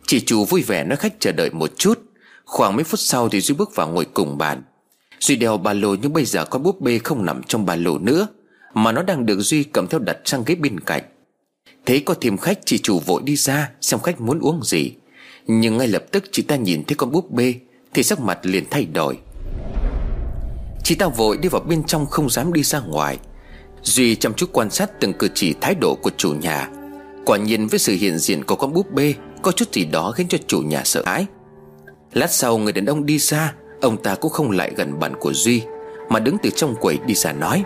[0.06, 2.02] Chị chủ vui vẻ nói khách chờ đợi một chút.
[2.44, 4.62] Khoảng mấy phút sau thì Duy bước vào ngồi cùng bàn
[5.20, 7.98] Duy đeo ba lô nhưng bây giờ con búp bê không nằm trong ba lô
[7.98, 8.26] nữa.
[8.76, 11.02] Mà nó đang được Duy cầm theo đặt sang ghế bên cạnh.
[11.86, 14.92] Thế có thêm khách chị chủ vội đi ra, Xem khách muốn uống gì.
[15.46, 17.54] Nhưng ngay lập tức chị ta nhìn thấy con búp bê,
[17.94, 19.18] Thì sắc mặt liền thay đổi.
[20.84, 23.18] Chị ta vội đi vào bên trong không dám đi ra ngoài.
[23.82, 26.70] Duy chăm chút quan sát từng cử chỉ thái độ của chủ nhà.
[27.26, 30.28] Quả nhiên với sự hiện diện của con búp bê, Có chút gì đó khiến
[30.28, 31.26] cho chủ nhà sợ hãi.
[32.12, 35.32] Lát sau người đàn ông đi xa Ông ta cũng không lại gần bàn của
[35.32, 35.62] Duy,
[36.08, 37.64] Mà đứng từ trong quầy đi ra nói.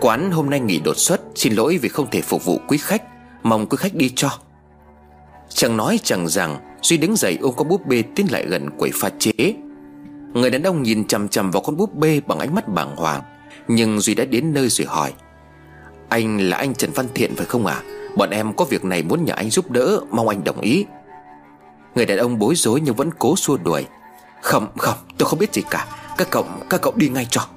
[0.00, 3.02] Quán hôm nay nghỉ đột xuất, Xin lỗi vì không thể phục vụ quý khách.
[3.42, 4.30] Mong quý khách đi cho.
[5.48, 8.90] Chẳng nói chẳng rằng Duy đứng dậy ôm con búp bê tiến lại gần quầy
[8.94, 9.32] pha chế.
[10.34, 13.22] Người đàn ông nhìn chằm chằm vào con búp bê bằng ánh mắt bàng hoàng,
[13.68, 15.12] Nhưng Duy đã đến nơi rồi hỏi,
[16.08, 17.74] Anh là anh Trần Văn Thiện phải không ạ?
[17.74, 17.82] À?
[18.16, 20.86] Bọn em có việc này muốn nhờ anh giúp đỡ, Mong anh đồng ý.
[21.94, 23.86] Người đàn ông bối rối nhưng vẫn cố xua đuổi,
[24.42, 25.86] Không không, tôi không biết gì cả.
[26.16, 27.48] Các cậu các cậu đi ngay cho.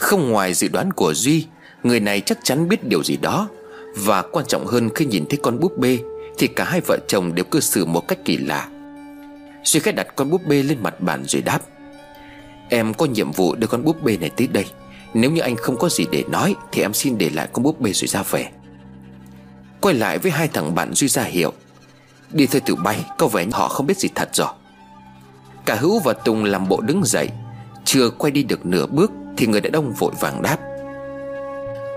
[0.00, 1.46] Không ngoài dự đoán của Duy,
[1.82, 3.48] Người này chắc chắn biết điều gì đó.
[3.96, 5.98] Và quan trọng hơn khi nhìn thấy con búp bê,
[6.38, 8.68] Thì cả hai vợ chồng đều cư xử một cách kỳ lạ.
[9.64, 11.60] Duy khách đặt con búp bê lên mặt bàn rồi đáp,
[12.68, 14.64] Em có nhiệm vụ đưa con búp bê này tới đây.
[15.14, 17.80] Nếu như anh không có gì để nói, Thì em xin để lại con búp
[17.80, 18.48] bê rồi ra về.
[19.80, 21.52] Quay lại với hai thằng bạn Duy ra hiệu,
[22.30, 24.48] Đi thôi tự bay, Có vẻ họ không biết gì thật rồi.
[25.64, 27.28] Cả Hữu và Tùng làm bộ đứng dậy,
[27.84, 29.10] Chưa quay đi được nửa bước.
[29.40, 30.58] Thì người đàn ông vội vàng đáp.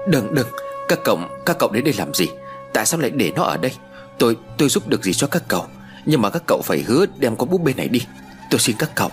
[0.07, 0.47] Đừng đừng,
[0.87, 2.27] Các cậu các cậu đến đây làm gì?
[2.73, 3.71] Tại sao lại để nó ở đây?
[4.17, 5.65] Tôi tôi giúp được gì cho các cậu?
[6.05, 8.01] Nhưng mà các cậu phải hứa đem con búp bê này đi.
[8.49, 9.09] Tôi xin các cậu.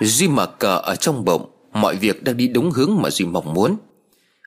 [0.00, 1.50] Duy mở cờ ở trong bụng.
[1.72, 3.76] Mọi việc đang đi đúng hướng mà Duy mong muốn.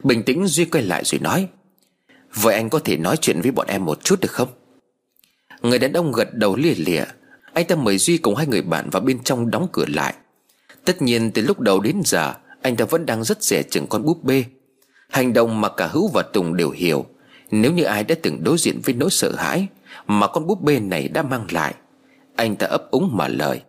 [0.04, 1.48] Bình tĩnh Duy quay lại rồi nói.
[2.34, 4.50] Vậy anh có thể nói chuyện với bọn em một chút được không?
[5.62, 7.04] Người đàn ông gật đầu lìa lìa
[7.54, 10.14] Anh ta mời Duy cùng hai người bạn vào bên trong đóng cửa lại.
[10.86, 14.04] Tất nhiên từ lúc đầu đến giờ Anh ta vẫn đang rất rẻ chừng con
[14.04, 14.46] búp bê.
[15.10, 17.06] Hành động mà cả Hữu và Tùng đều hiểu.
[17.52, 19.68] Nếu như ai đã từng đối diện với nỗi sợ hãi
[20.08, 21.74] Mà con búp bê này đã mang lại
[22.36, 23.62] Anh ta ấp úng mở lời.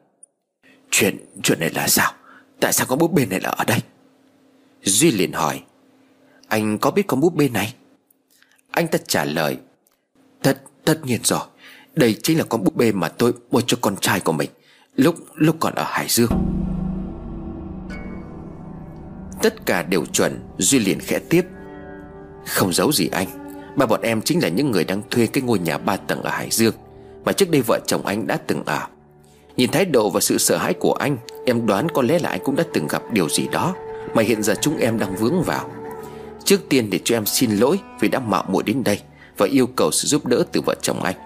[0.91, 2.13] Chuyện, chuyện này là sao?
[2.61, 3.79] Tại sao con búp bê này là ở đây?
[4.83, 5.61] Duy liền hỏi.
[6.49, 7.75] Anh có biết con búp bê này?
[8.71, 9.57] Anh ta trả lời.
[10.43, 11.41] Tất, tất nhiên rồi.
[11.95, 14.51] Đây chính là con búp bê mà tôi mua cho con trai của mình
[14.97, 16.31] Lúc lúc còn ở Hải Dương.
[19.43, 21.45] Tất cả đều chuẩn, Duy liền khẽ tiếp.
[22.47, 23.27] Không giấu gì anh
[23.77, 26.31] Ba bọn em chính là những người đang thuê cái ngôi nhà ba tầng ở
[26.31, 26.75] Hải Dương,
[27.25, 28.81] Mà trước đây vợ chồng anh đã từng ở.
[29.57, 32.41] Nhìn thái độ và sự sợ hãi của anh, Em đoán có lẽ là anh
[32.45, 33.75] cũng đã từng gặp điều gì đó,
[34.15, 35.71] Mà hiện giờ chúng em đang vướng vào.
[36.45, 39.01] Trước tiên để cho em xin lỗi Vì đã mạo muội đến đây
[39.37, 41.17] Và yêu cầu sự giúp đỡ từ vợ chồng anh.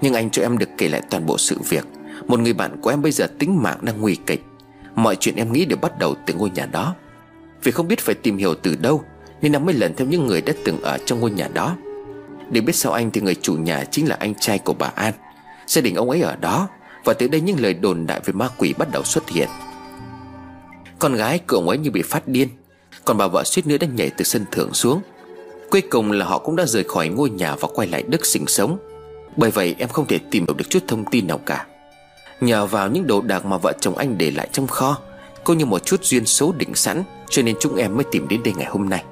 [0.00, 1.84] Nhưng anh cho em được kể lại toàn bộ sự việc.
[2.26, 4.44] Một người bạn của em bây giờ tính mạng đang nguy kịch.
[4.94, 6.94] Mọi chuyện em nghĩ đều bắt đầu từ ngôi nhà đó.
[7.64, 9.02] Vì không biết phải tìm hiểu từ đâu,
[9.42, 11.76] Nên em mới lần theo những người đã từng ở trong ngôi nhà đó.
[12.50, 15.12] Để biết sau anh thì người chủ nhà chính là anh trai của bà An.
[15.66, 16.68] Gia đình ông ấy ở đó,
[17.04, 19.48] Và từ đây những lời đồn đại về ma quỷ bắt đầu xuất hiện.
[20.98, 22.48] Con gái của ông ấy như bị phát điên,
[23.04, 25.00] Còn bà vợ suýt nữa đã nhảy từ sân thượng xuống.
[25.70, 28.46] Cuối cùng là họ cũng đã rời khỏi ngôi nhà Và quay lại Đức sinh
[28.46, 28.78] sống.
[29.36, 31.66] Bởi vậy em không thể tìm được chút thông tin nào cả.
[32.40, 34.98] Nhờ vào những đồ đạc mà vợ chồng anh để lại trong kho
[35.44, 38.42] có như một chút duyên số định sẵn Cho nên chúng em mới tìm đến
[38.42, 39.04] đây ngày hôm nay.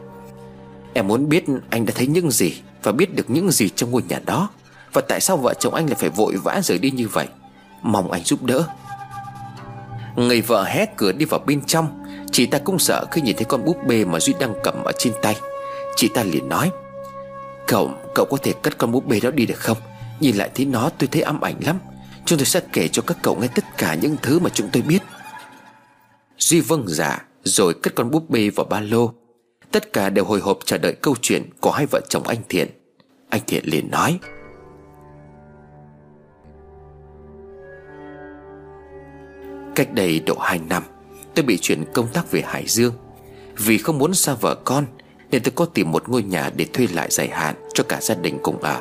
[0.94, 4.02] Em muốn biết anh đã thấy những gì Và biết được những gì trong ngôi
[4.08, 4.48] nhà đó.
[4.92, 7.26] Và tại sao vợ chồng anh lại phải vội vã rời đi như vậy?
[7.82, 8.64] Mong anh giúp đỡ.
[10.16, 12.04] Người vợ hé cửa đi vào bên trong.
[12.32, 14.92] Chị ta cũng sợ khi nhìn thấy con búp bê mà Duy đang cầm ở
[14.98, 15.36] trên tay.
[15.96, 16.70] Chị ta liền nói
[17.66, 19.78] Cậu, cậu có thể cất con búp bê đó đi được không?
[20.20, 21.78] Nhìn lại thấy nó tôi thấy ám ảnh lắm.
[22.24, 24.82] Chúng tôi sẽ kể cho các cậu nghe tất cả những thứ mà chúng tôi
[24.82, 24.98] biết.
[26.42, 29.12] Duy vâng dạ Rồi cất con búp bê vào ba lô.
[29.70, 32.68] Tất cả đều hồi hộp chờ đợi câu chuyện Của hai vợ chồng anh Thiện.
[33.28, 34.18] Anh Thiện liền nói,
[39.74, 40.82] Cách đây độ 2 năm,
[41.34, 42.94] Tôi bị chuyển công tác về Hải Dương.
[43.58, 44.86] Vì không muốn xa vợ con,
[45.30, 48.14] Nên tôi có tìm một ngôi nhà để thuê lại dài hạn Cho cả gia
[48.14, 48.80] đình cùng ở.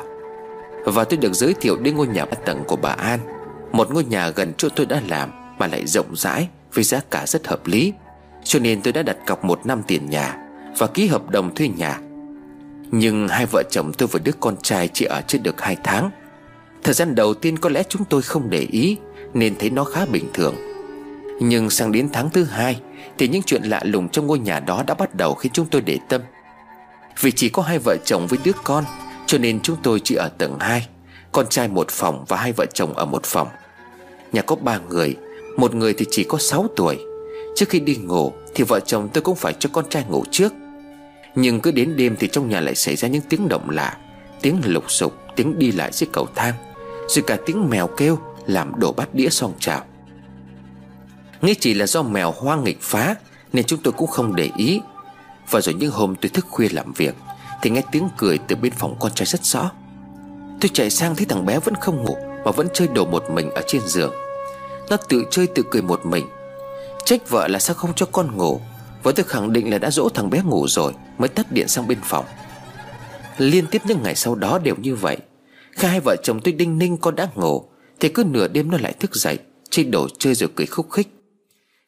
[0.84, 3.20] Và tôi được giới thiệu đến ngôi nhà ba tầng của bà An,
[3.72, 6.48] Một ngôi nhà gần chỗ tôi đã làm Mà lại rộng rãi.
[6.74, 7.92] Với giá cả rất hợp lý,
[8.44, 10.36] Cho nên tôi đã đặt cọc một năm tiền nhà
[10.78, 11.98] Và ký hợp đồng thuê nhà.
[12.90, 16.10] Nhưng hai vợ chồng tôi và đứa con trai Chỉ ở chưa được hai tháng.
[16.82, 18.96] Thời gian đầu tiên có lẽ chúng tôi không để ý,
[19.34, 20.54] Nên thấy nó khá bình thường.
[21.40, 22.80] Nhưng sang đến tháng thứ hai,
[23.18, 25.80] Thì những chuyện lạ lùng trong ngôi nhà đó đã bắt đầu khiến chúng tôi
[25.80, 26.20] để tâm.
[27.20, 28.84] Vì chỉ có hai vợ chồng với đứa con,
[29.26, 30.88] Cho nên chúng tôi chỉ ở tầng 2
[31.32, 33.48] Con trai một phòng và hai vợ chồng ở một phòng.
[34.32, 35.16] Nhà có ba người
[35.56, 36.98] một người thì chỉ có 6 tuổi.
[37.54, 40.52] Trước khi đi ngủ Thì vợ chồng tôi cũng phải cho con trai ngủ trước.
[41.34, 43.96] Nhưng cứ đến đêm thì trong nhà lại xảy ra những tiếng động lạ,
[44.42, 46.54] Tiếng lục sục, Tiếng đi lại dưới cầu thang,
[47.08, 49.84] Rồi cả tiếng mèo kêu Làm đổ bát đĩa song trào
[51.42, 53.14] Nghĩ chỉ là do mèo hoang nghịch phá,
[53.52, 54.80] Nên chúng tôi cũng không để ý.
[55.50, 57.14] Và rồi những hôm tôi thức khuya làm việc,
[57.62, 59.70] Thì nghe tiếng cười từ bên phòng con trai rất rõ.
[60.60, 63.50] Tôi chạy sang thấy thằng bé vẫn không ngủ, Mà vẫn chơi đồ một mình
[63.50, 64.12] ở trên giường.
[64.92, 66.26] Nó tự chơi tự cười một mình.
[67.04, 68.60] Trách vợ là sao không cho con ngủ?
[69.02, 71.88] Vợ tôi khẳng định là đã dỗ thằng bé ngủ rồi, Mới tắt điện sang
[71.88, 72.24] bên phòng.
[73.38, 75.16] Liên tiếp những ngày sau đó đều như vậy.
[75.72, 77.64] Khi hai vợ chồng tôi đinh ninh con đã ngủ,
[78.00, 79.38] Thì cứ nửa đêm nó lại thức dậy,
[79.70, 81.08] Chơi đồ chơi rồi cười khúc khích.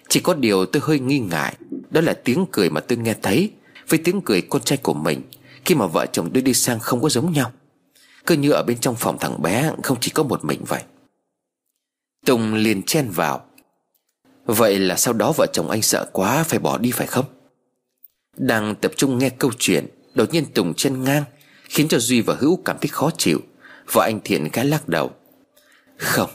[0.08, 1.55] Chỉ có điều tôi hơi nghi ngại,
[1.91, 3.50] Đó là tiếng cười mà tôi nghe thấy.
[3.89, 5.23] Với tiếng cười con trai của mình,
[5.65, 7.52] Khi mà vợ chồng tôi đi sang không có giống nhau.
[8.26, 10.83] Cứ như ở bên trong phòng thằng bé, Không chỉ có một mình vậy.
[12.25, 13.44] Tùng liền chen vào.
[14.44, 17.25] Vậy là sau đó vợ chồng anh sợ quá Phải bỏ đi phải không?
[18.36, 21.25] Đang tập trung nghe câu chuyện, Đột nhiên Tùng chen ngang,
[21.65, 23.41] Khiến cho Duy và Hữu cảm thấy khó chịu.
[23.93, 25.11] Vợ anh Thiện cái lắc đầu.
[25.97, 26.31] Không,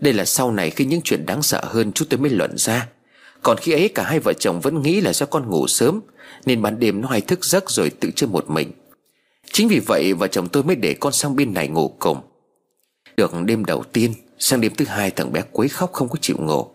[0.00, 2.88] Đây là sau này khi những chuyện đáng sợ hơn Chúng tôi mới luận ra.
[3.42, 6.00] Còn khi ấy cả hai vợ chồng vẫn nghĩ là do con ngủ sớm,
[6.46, 8.72] Nên ban đêm nó hay thức giấc rồi tự chơi một mình.
[9.52, 12.20] Chính vì vậy vợ chồng tôi mới để con sang bên này ngủ cùng.
[13.16, 16.36] Được đêm đầu tiên Sang đêm thứ hai thằng bé quấy khóc không có chịu
[16.40, 16.66] ngủ.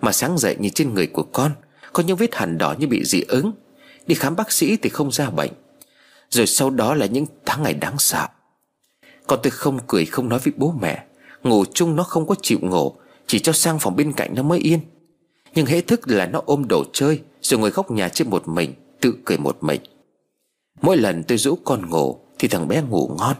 [0.00, 1.52] Mà sáng dậy nhìn trên người của con,
[1.92, 3.52] Có những vết hằn đỏ như bị dị ứng.
[4.06, 5.50] Đi khám bác sĩ thì không ra bệnh.
[6.30, 8.26] Rồi sau đó là những tháng ngày đáng sợ.
[9.26, 11.04] Con tôi không cười, không nói với bố mẹ.
[11.42, 12.94] Ngủ chung nó không có chịu ngủ,
[13.26, 14.80] Chỉ cho sang phòng bên cạnh nó mới yên.
[15.54, 18.74] Nhưng hễ thức là nó ôm đồ chơi, Rồi ngồi khóc nhà trên một mình,
[19.00, 19.80] Tự cười một mình.
[20.82, 23.36] Mỗi lần tôi rũ con ngủ Thì thằng bé ngủ ngon.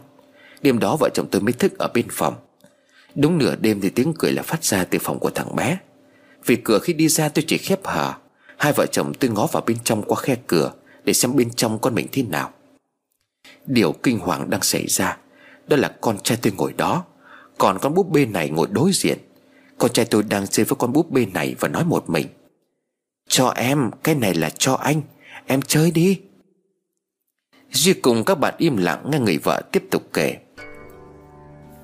[0.62, 2.35] Đêm đó vợ chồng tôi mới thức ở bên phòng.
[3.15, 5.78] Đúng nửa đêm thì tiếng cười là phát ra từ phòng của thằng bé.
[6.47, 8.15] Vì cửa khi đi ra tôi chỉ khép hờ.
[8.59, 10.73] Hai vợ chồng tôi ngó vào bên trong qua khe cửa
[11.05, 12.51] Để xem bên trong con mình thế nào.
[13.67, 15.18] Điều kinh hoàng đang xảy ra
[15.67, 17.05] Đó là con trai tôi ngồi đó.
[17.59, 19.18] Còn con búp bê này ngồi đối diện.
[19.78, 22.26] Con trai tôi đang chơi với con búp bê này Và nói một mình.
[23.28, 25.02] Cho em, cái này là cho anh.
[25.47, 26.20] Em chơi đi.
[27.70, 30.36] Duy cùng các bạn im lặng nghe người vợ tiếp tục kể.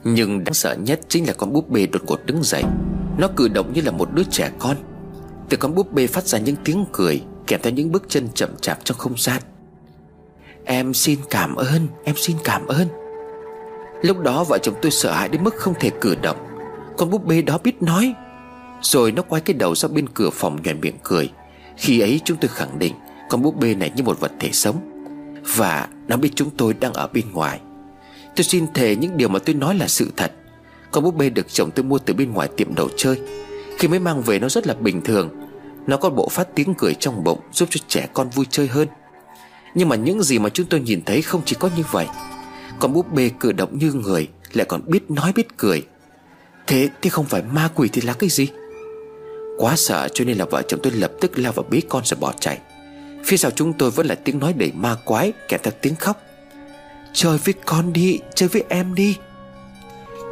[0.04, 2.62] Nhưng đáng sợ nhất chính là con búp bê đột ngột đứng dậy.
[3.18, 4.76] Nó cử động như là một đứa trẻ con.
[5.48, 8.50] Từ con búp bê phát ra những tiếng cười, Kèm theo những bước chân chậm
[8.60, 9.42] chạp trong không gian.
[10.64, 12.88] Em xin cảm ơn, Em xin cảm ơn.
[14.02, 16.36] Lúc đó vợ chồng tôi sợ hãi đến mức không thể cử động.
[16.96, 18.14] Con búp bê đó biết nói.
[18.82, 21.30] Rồi nó quay cái đầu ra bên cửa phòng nhoèn miệng cười.
[21.76, 22.92] Khi ấy chúng tôi khẳng định
[23.30, 24.76] Con búp bê này như một vật thể sống.
[25.56, 27.60] Và nó biết chúng tôi đang ở bên ngoài.
[28.36, 30.32] Tôi xin thề những điều mà tôi nói là sự thật.
[30.92, 33.20] Con búp bê được chồng tôi mua từ bên ngoài tiệm đồ chơi.
[33.78, 35.30] Khi mới mang về, nó rất là bình thường.
[35.86, 38.88] Nó có bộ phát tiếng cười trong bụng, Giúp cho trẻ con vui chơi hơn.
[39.74, 42.06] Nhưng mà những gì mà chúng tôi nhìn thấy không chỉ có như vậy.
[42.78, 45.82] Con búp bê cử động như người, Lại còn biết nói biết cười.
[46.66, 48.48] Thế thì không phải ma quỷ thì là cái gì?
[49.58, 52.18] Quá sợ, cho nên là vợ chồng tôi lập tức lao vào bế con rồi
[52.20, 52.58] bỏ chạy.
[53.24, 56.22] Phía sau chúng tôi vẫn là tiếng nói đầy ma quái, Kèm theo tiếng khóc.
[57.12, 59.16] Chơi với con đi, Chơi với em đi.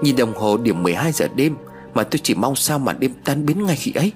[0.03, 1.57] Nhìn đồng hồ điểm 12 giờ đêm,
[1.95, 4.13] Mà tôi chỉ mong sao mà đêm tan biến ngay khi ấy.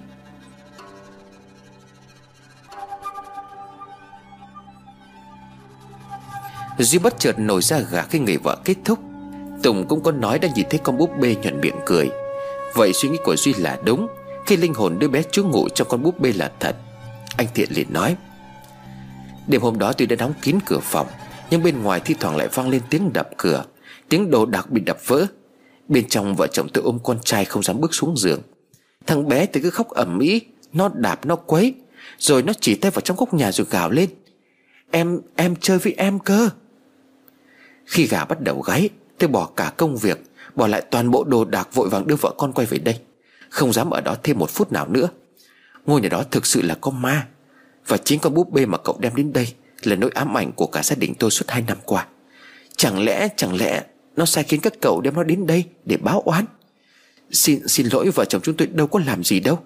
[6.79, 8.99] Duy bất chợt nổi ra gà khi người vợ kết thúc.
[9.63, 12.11] Tùng cũng có nói đã nhìn thấy con búp bê nhuận miệng cười.
[12.75, 14.09] Vậy suy nghĩ của Duy là đúng,
[14.47, 16.77] Khi linh hồn đứa bé trú ngụ trong con búp bê là thật.
[17.37, 18.17] Anh Thiện liền nói,
[19.47, 21.07] Đêm hôm đó tôi đã đóng kín cửa phòng
[21.53, 23.65] nhưng bên ngoài thi thoảng lại vang lên tiếng đập cửa
[24.09, 25.27] Tiếng đồ đạc bị đập vỡ.
[25.89, 28.41] Bên trong vợ chồng tôi ôm con trai không dám bước xuống giường.
[29.07, 30.41] Thằng bé thì cứ khóc ẩm mỹ
[30.73, 31.75] Nó đạp nó quấy
[32.19, 34.11] Rồi nó chỉ tay vào trong góc nhà rồi gào lên.
[34.91, 36.49] Em, em chơi với em cơ.
[37.85, 40.23] Khi gà bắt đầu gáy Tôi bỏ cả công việc
[40.55, 43.01] Bỏ lại toàn bộ đồ đạc vội vàng đưa vợ con quay về đây.
[43.49, 45.09] Không dám ở đó thêm một phút nào nữa.
[45.87, 47.27] Ngôi nhà đó thực sự là có ma
[47.87, 49.55] Và chính con búp bê mà cậu đem đến đây.
[49.83, 52.07] Là nỗi ám ảnh của cả gia đình tôi suốt hai năm qua.
[52.77, 53.83] Chẳng lẽ chẳng lẽ
[54.17, 56.45] Nó sai khiến các cậu đem nó đến đây Để báo oán?
[57.31, 59.59] Xin xin lỗi vợ chồng chúng tôi đâu có làm gì đâu.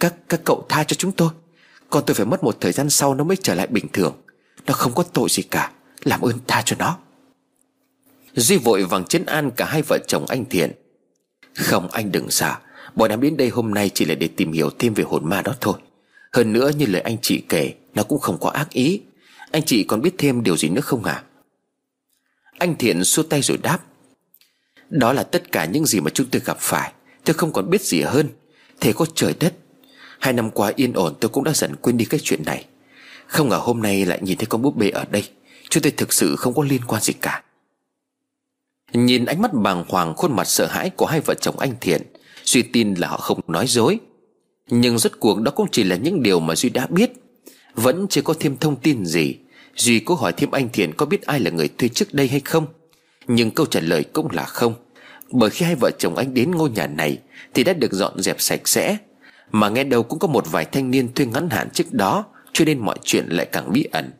[0.00, 1.30] Các các cậu tha cho chúng tôi.
[1.90, 4.14] Còn tôi phải mất một thời gian sau nó mới trở lại bình thường.
[4.66, 5.70] Nó không có tội gì cả.
[6.04, 6.98] Làm ơn tha cho nó.
[8.34, 10.72] Duy vội vàng chấn an cả hai vợ chồng anh Thiện.
[11.54, 12.56] Không, anh đừng sợ
[12.94, 15.42] Bọn em đến đây hôm nay chỉ là để tìm hiểu thêm về hồn ma
[15.42, 15.74] đó thôi.
[16.32, 19.00] Hơn nữa, như lời anh chị kể, Nó cũng không có ác ý.
[19.50, 21.22] Anh chị còn biết thêm điều gì nữa không à
[22.58, 23.78] Anh Thiện xua tay rồi đáp.
[24.90, 26.92] Đó là tất cả những gì mà chúng tôi gặp phải.
[27.24, 28.28] Tôi không còn biết gì hơn.
[28.80, 29.54] Thế có trời đất.
[30.18, 32.64] Hai năm qua yên ổn, tôi cũng đã dần quên đi cái chuyện này.
[33.26, 35.28] Không ngờ hôm nay lại nhìn thấy con búp bê ở đây.
[35.70, 37.42] Chúng tôi thực sự không có liên quan gì cả.
[38.92, 42.02] Nhìn ánh mắt bàng hoàng, khuôn mặt sợ hãi của hai vợ chồng anh Thiện
[42.44, 43.98] Duy tin là họ không nói dối.
[44.66, 47.12] Nhưng rốt cuộc đó cũng chỉ là những điều mà Duy đã biết.
[47.74, 49.36] Vẫn chưa có thêm thông tin gì.
[49.76, 52.40] Duy có hỏi thêm anh Thiện có biết ai là người thuê trước đây hay
[52.40, 52.66] không.
[53.26, 54.74] Nhưng câu trả lời cũng là không.
[55.30, 57.18] Bởi khi hai vợ chồng anh đến ngôi nhà này,
[57.54, 58.96] Thì đã được dọn dẹp sạch sẽ.
[59.52, 62.64] Mà nghe đầu cũng có một vài thanh niên thuê ngắn hạn trước đó, Cho
[62.64, 64.10] nên mọi chuyện lại càng bí ẩn.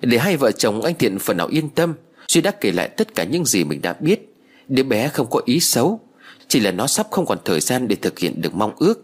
[0.00, 1.94] Để hai vợ chồng anh Thiện phần nào yên tâm,
[2.28, 4.34] Duy đã kể lại tất cả những gì mình đã biết.
[4.68, 6.00] Đứa bé không có ý xấu,
[6.48, 9.00] Chỉ là nó sắp không còn thời gian để thực hiện được mong ước.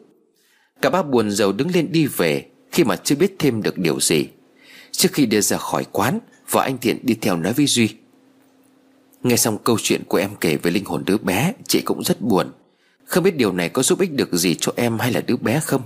[0.82, 2.44] Cả ba buồn giàu đứng lên đi về.
[2.70, 4.26] Khi mà chưa biết thêm được điều gì.
[4.92, 6.18] Trước khi đưa ra khỏi quán,
[6.50, 7.94] Vợ anh Thiện đi theo nói với Duy.
[9.22, 12.20] Nghe xong câu chuyện của em kể về linh hồn đứa bé, Chị cũng rất
[12.20, 12.52] buồn.
[13.04, 15.60] Không biết điều này có giúp ích được gì cho em hay là đứa bé
[15.60, 15.82] không?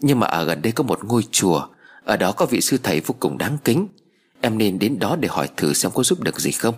[0.00, 1.66] Nhưng mà ở gần đây có một ngôi chùa,
[2.04, 3.88] Ở đó có vị sư thầy vô cùng đáng kính.
[4.40, 6.74] Em nên đến đó để hỏi thử xem có giúp được gì không.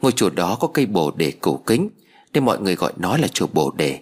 [0.00, 1.88] Ngôi chùa đó có cây bồ đề cổ kính,
[2.32, 3.98] Nên mọi người gọi nó là chùa bồ đề.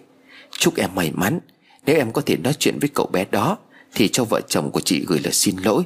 [0.51, 1.39] Chúc em may mắn.
[1.85, 3.57] Nếu em có thể nói chuyện với cậu bé đó
[3.95, 5.83] thì cho vợ chồng của chị gửi lời xin lỗi.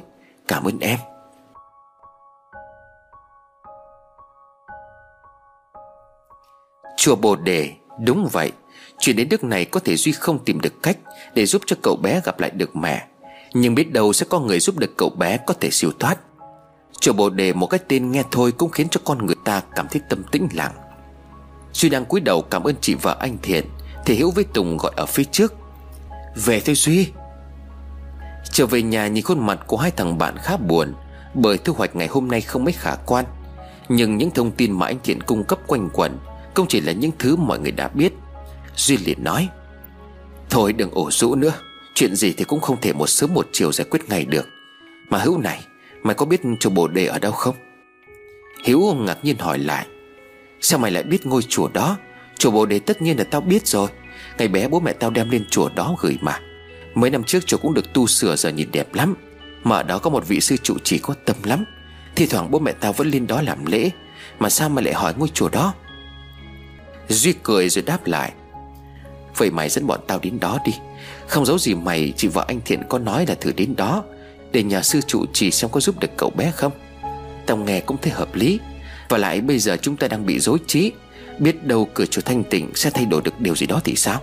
[0.48, 0.98] Cảm ơn em.
[6.96, 8.52] Chùa Bồ Đề, Đúng vậy.
[8.98, 10.98] Chuyện đến nước này có thể Duy không tìm được cách
[11.34, 13.06] Để giúp cho cậu bé gặp lại được mẹ.
[13.54, 16.18] Nhưng biết đâu sẽ có người giúp được cậu bé có thể siêu thoát.
[17.00, 19.86] Chùa Bồ Đề một cái tên nghe thôi Cũng khiến cho con người ta cảm
[19.90, 20.72] thấy tâm tĩnh lặng.
[21.72, 23.64] Duy đang cúi đầu cảm ơn chị vợ anh Thiện
[24.04, 25.54] Thì Hữu với Tùng gọi ở phía trước.
[26.36, 27.08] Về thôi Duy.
[28.54, 30.94] Trở về nhà nhìn khuôn mặt của hai thằng bạn khá buồn,
[31.34, 33.24] Bởi thu hoạch ngày hôm nay không mấy khả quan.
[33.88, 36.18] Nhưng những thông tin mà anh Thiện cung cấp quanh quẩn
[36.54, 38.12] Không chỉ là những thứ mọi người đã biết.
[38.76, 39.48] Duy liền nói,
[40.50, 41.52] Thôi đừng ổ rũ nữa,
[41.94, 44.46] Chuyện gì thì cũng không thể một sớm một chiều giải quyết ngay được.
[45.10, 45.64] Mà hữu này,
[46.02, 47.54] Mày có biết chùa Bồ Đề ở đâu không?
[48.64, 49.86] Hiếu ngạc nhiên hỏi lại,
[50.60, 51.96] Sao mày lại biết ngôi chùa đó?
[52.38, 53.88] Chùa Bồ Đề tất nhiên là tao biết rồi.
[54.38, 56.40] Ngày bé bố mẹ tao đem lên chùa đó gửi mà.
[56.94, 59.14] Mấy năm trước chùa cũng được tu sửa giờ nhìn đẹp lắm.
[59.64, 61.64] Mà ở đó có một vị sư trụ trì có tâm lắm.
[62.16, 63.90] Thì thoảng bố mẹ tao vẫn lên đó làm lễ.
[64.38, 65.74] Mà sao mà lại hỏi ngôi chùa đó?
[67.08, 68.32] Duy cười rồi đáp lại.
[69.36, 70.72] Vậy mày dẫn bọn tao đến đó đi.
[71.26, 74.04] Không giấu gì mày, Chị vợ anh Thiện có nói là thử đến đó.
[74.52, 76.72] Để nhà sư trụ trì xem có giúp được cậu bé không.
[77.46, 78.60] Tao nghe cũng thấy hợp lý.
[79.08, 80.92] Và lại bây giờ chúng ta đang bị dối trí.
[81.38, 84.20] Biết đâu cửa chùa thanh tịnh Sẽ thay đổi được điều gì đó thì sao?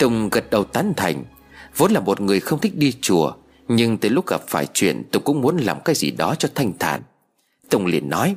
[0.00, 1.24] Tùng gật đầu tán thành.
[1.76, 3.32] Vốn là một người không thích đi chùa,
[3.68, 6.72] Nhưng tới lúc gặp phải chuyện Tùng cũng muốn làm cái gì đó cho thanh
[6.78, 7.02] thản.
[7.70, 8.36] Tùng liền nói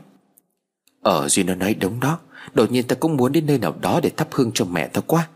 [1.01, 2.19] Ở Duy nó nói đúng đó.
[2.53, 5.03] Đột nhiên ta cũng muốn đến nơi nào đó để thắp hương cho mẹ tao
[5.07, 5.27] quá.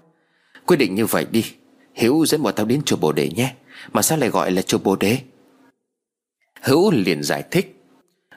[0.65, 1.45] Quyết định như vậy đi.
[1.93, 3.53] Hiếu dẫn bọn tao đến chùa Bồ Đề nhé.
[3.93, 5.19] Mà sao lại gọi là chùa Bồ Đề?
[6.61, 7.73] Hữu liền giải thích,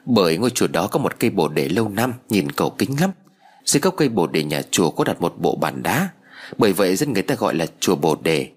[0.05, 3.11] Bởi ngôi chùa đó có một cây bồ đề lâu năm, Nhìn cầu kính lắm.
[3.65, 6.09] Dưới gốc cây bồ đề nhà chùa có đặt một bộ bàn đá.
[6.57, 8.49] Bởi vậy dân người ta gọi là chùa bồ đề.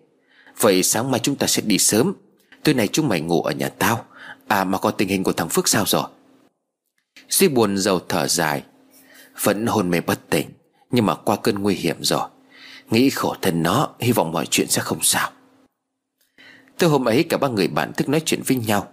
[0.60, 2.14] Vậy sáng mai chúng ta sẽ đi sớm.
[2.62, 4.04] Tối nay chúng mày ngủ ở nhà tao.
[4.48, 6.04] À mà còn tình hình của thằng Phước sao rồi?
[7.28, 8.62] Duy buồn giàu thở dài.
[9.42, 10.46] Vẫn hôn mê bất tỉnh,
[10.90, 12.28] Nhưng mà qua cơn nguy hiểm rồi.
[12.90, 15.30] Nghĩ khổ thân nó, Hy vọng mọi chuyện sẽ không sao.
[16.78, 18.88] Từ hôm ấy cả ba người bạn thức nói chuyện với nhau.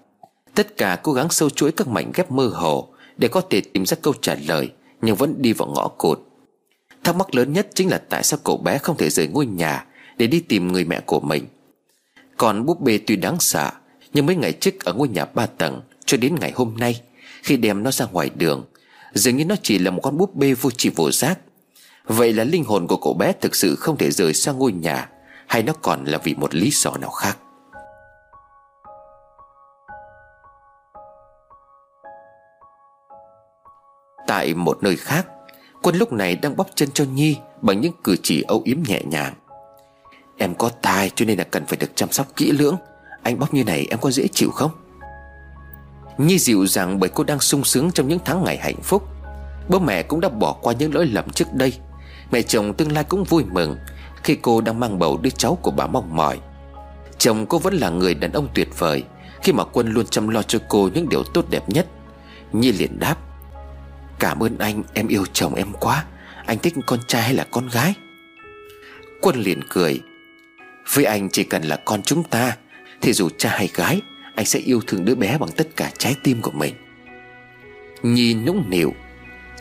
[0.55, 3.85] Tất cả cố gắng sâu chuỗi các mảnh ghép mơ hồ Để có thể tìm
[3.85, 4.71] ra câu trả lời,
[5.01, 6.19] Nhưng vẫn đi vào ngõ cụt.
[7.03, 9.85] Thắc mắc lớn nhất chính là tại sao cậu bé không thể rời ngôi nhà
[10.17, 11.47] Để đi tìm người mẹ của mình.
[12.37, 13.71] Còn búp bê tuy đáng sợ,
[14.13, 17.01] Nhưng mấy ngày trước ở ngôi nhà ba tầng Cho đến ngày hôm nay,
[17.43, 18.65] Khi đem nó ra ngoài đường,
[19.13, 21.39] Dường như nó chỉ là một con búp bê vô tri vô giác.
[22.05, 25.09] Vậy là linh hồn của cậu bé thực sự không thể rời sang ngôi nhà,
[25.47, 27.37] Hay nó còn là vì một lý do nào khác?
[34.27, 35.27] Tại một nơi khác
[35.81, 39.01] Quân lúc này đang bóp chân cho Nhi Bằng những cử chỉ âu yếm nhẹ
[39.05, 39.33] nhàng.
[40.37, 42.75] Em có thai cho nên là cần phải được chăm sóc kỹ lưỡng.
[43.23, 44.71] Anh bóp như này em có dễ chịu không?
[46.17, 49.03] Nhi dịu dàng bởi cô đang sung sướng trong những tháng ngày hạnh phúc.
[49.69, 51.73] Bố mẹ cũng đã bỏ qua những lỗi lầm trước đây.
[52.31, 53.77] Mẹ chồng tương lai cũng vui mừng
[54.23, 56.39] Khi cô đang mang bầu đứa cháu của bà mong mỏi.
[57.17, 59.03] Chồng cô vẫn là người đàn ông tuyệt vời
[59.41, 61.87] Khi mà Quân luôn chăm lo cho cô những điều tốt đẹp nhất.
[62.51, 63.17] Nhi liền đáp
[64.21, 66.05] Cảm ơn anh, em yêu chồng em quá.
[66.45, 67.93] Anh thích con trai hay là con gái?
[69.21, 70.01] Quân liền cười.
[70.93, 72.57] Với anh chỉ cần là con chúng ta,
[73.01, 74.01] Thì dù cha hay gái,
[74.35, 76.75] Anh sẽ yêu thương đứa bé bằng tất cả trái tim của mình.
[78.03, 78.93] Nhi nũng nịu.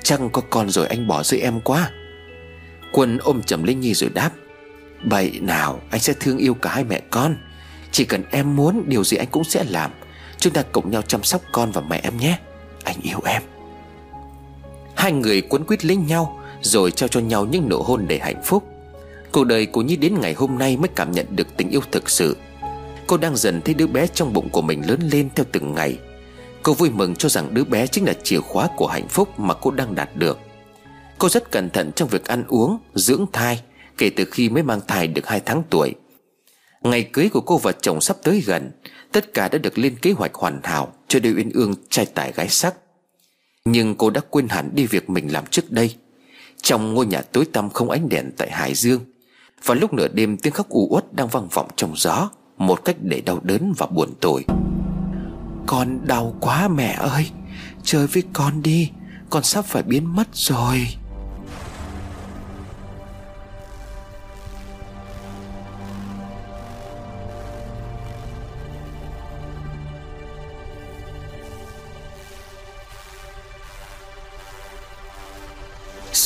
[0.03, 1.91] Chăng có con rồi anh bỏ rơi em quá?
[2.93, 4.31] Quân ôm chầm lấy Nhi rồi đáp.
[5.03, 7.37] Bậy nào, anh sẽ thương yêu cả hai mẹ con.
[7.93, 9.91] Chỉ cần em muốn, Điều gì anh cũng sẽ làm.
[10.39, 12.39] Chúng ta cùng nhau chăm sóc con và mẹ em nhé.
[12.85, 13.43] Anh yêu em.
[15.01, 18.43] Hai người quấn quýt lấy nhau Rồi trao cho nhau những nụ hôn để hạnh
[18.45, 18.65] phúc.
[19.33, 22.11] Cuộc đời của Nhi đến ngày hôm nay Mới cảm nhận được tình yêu thực
[22.11, 22.37] sự.
[23.07, 25.99] Cô đang dần thấy đứa bé trong bụng của mình lớn lên theo từng ngày.
[26.63, 29.55] Cô vui mừng cho rằng đứa bé chính là chìa khóa của hạnh phúc mà
[29.55, 30.39] cô đang đạt được.
[31.19, 33.61] Cô rất cẩn thận trong việc ăn uống, dưỡng thai
[33.99, 35.95] Kể từ khi mới mang thai được 2 tháng tuổi.
[36.83, 38.71] Ngày cưới của cô và chồng sắp tới gần
[39.13, 42.33] Tất cả đã được lên kế hoạch hoàn hảo Cho đôi uyên ương trai tài
[42.33, 42.75] gái sắc.
[43.65, 45.97] Nhưng cô đã quên hẳn đi việc mình làm trước đây.
[46.63, 49.01] Trong ngôi nhà tối tăm không ánh đèn tại Hải Dương
[49.65, 52.97] Và lúc nửa đêm tiếng khóc u uất đang vang vọng trong gió, Một cách
[53.03, 54.45] để đau đớn và buồn tủi
[55.67, 57.31] Con đau quá mẹ ơi,
[57.83, 58.91] Chơi với con đi,
[59.31, 60.87] Con sắp phải biến mất rồi.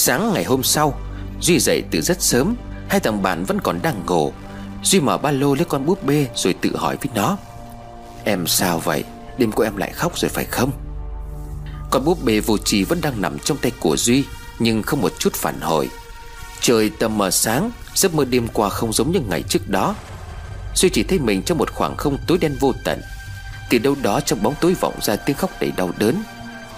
[0.06, 1.00] Sáng ngày hôm sau,
[1.40, 2.56] Duy dậy từ rất sớm,
[2.88, 4.32] Hai thằng bạn vẫn còn đang ngủ.
[4.82, 7.36] Duy mở ba lô lấy con búp bê Rồi tự hỏi với nó,
[8.24, 9.04] Em sao vậy?
[9.38, 10.70] Đêm của em lại khóc rồi phải không?
[11.90, 14.24] Con búp bê vô trì vẫn đang nằm trong tay của Duy,
[14.58, 15.88] Nhưng không một chút phản hồi.
[16.60, 19.94] Trời tầm mờ sáng, Giấc mơ đêm qua không giống như ngày trước đó.
[20.74, 23.00] Duy chỉ thấy mình trong một khoảng không tối đen vô tận.
[23.70, 26.22] Từ đâu đó trong bóng tối vọng ra tiếng khóc đầy đau đớn.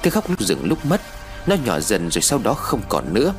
[0.02, 1.00] Tiếng khóc lúc dừng lúc mất
[1.46, 3.34] nó nhỏ dần rồi sau đó không còn nữa.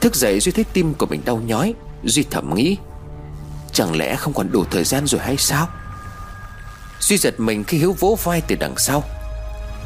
[0.00, 2.76] Thức dậy Duy thấy tim của mình đau nhói, Duy thầm nghĩ,
[3.72, 5.68] Chẳng lẽ không còn đủ thời gian rồi hay sao?
[7.00, 9.04] Duy giật mình khi Hiếu vỗ vai từ đằng sau.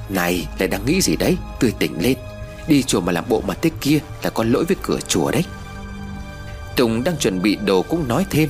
[0.09, 1.37] Này, lại đang nghĩ gì đấy?
[1.61, 2.17] Tươi tỉnh lên.
[2.69, 5.45] Đi chùa mà làm bộ mặt thế kia Là có lỗi với cửa chùa đấy.
[6.77, 8.49] Tùng đang chuẩn bị đồ cũng nói thêm,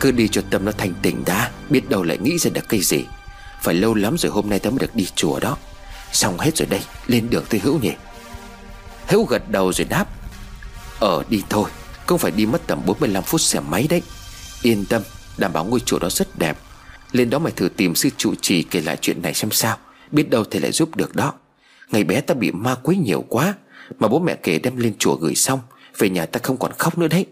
[0.00, 2.80] Cứ đi cho tâm nó thành tỉnh đã, Biết đâu lại nghĩ ra được cái
[2.80, 3.04] gì.
[3.62, 5.56] Phải lâu lắm rồi hôm nay tao mới được đi chùa đó.
[6.14, 7.92] Xong hết rồi đây, Lên đường tới Hữu nhỉ
[9.06, 10.06] Hữu gật đầu rồi đáp
[11.00, 11.70] Ờ đi thôi
[12.06, 14.02] Không phải đi mất tầm 45 phút xe máy đấy.
[14.62, 15.02] Yên tâm,
[15.38, 16.58] Đảm bảo ngôi chùa đó rất đẹp.
[17.12, 19.76] Lên đó mày thử tìm sư trụ trì kể lại chuyện này xem sao,
[20.10, 21.32] Biết đâu thầy lại giúp được đó.
[21.90, 23.54] Ngày bé ta bị ma quấy nhiều quá,
[23.98, 25.60] Mà bố mẹ kể đem lên chùa gửi xong,
[25.98, 27.26] Về nhà ta không còn khóc nữa đấy.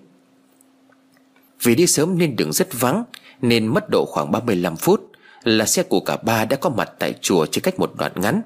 [1.62, 3.05] Vì đi sớm nên đường rất vắng,
[3.43, 5.11] Nên mất độ khoảng 35 phút
[5.44, 8.43] Là xe của cả ba đã có mặt tại chùa Chỉ cách một đoạn ngắn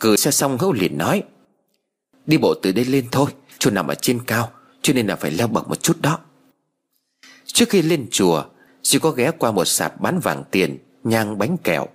[0.00, 1.22] cười xe xong Hữu liền nói,
[2.26, 4.50] Đi bộ từ đây lên thôi Chùa nằm ở trên cao,
[4.82, 6.18] Cho nên là phải leo bậc một chút đó.
[7.46, 8.44] Trước khi lên chùa,
[8.82, 11.86] chỉ có ghé qua một sạp bán vàng tiền, Nhang, bánh kẹo,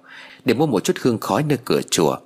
[0.45, 2.17] Để mua một chút hương khói nơi cửa chùa.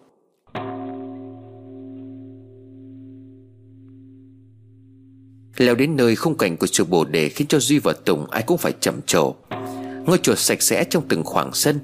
[5.58, 8.44] Leo đến nơi khung cảnh của chùa Bồ Đề Khiến cho Duy và Tùng ai
[8.44, 9.36] cũng phải chậm trồ.
[10.06, 11.80] Ngôi chùa sạch sẽ trong từng khoảng sân,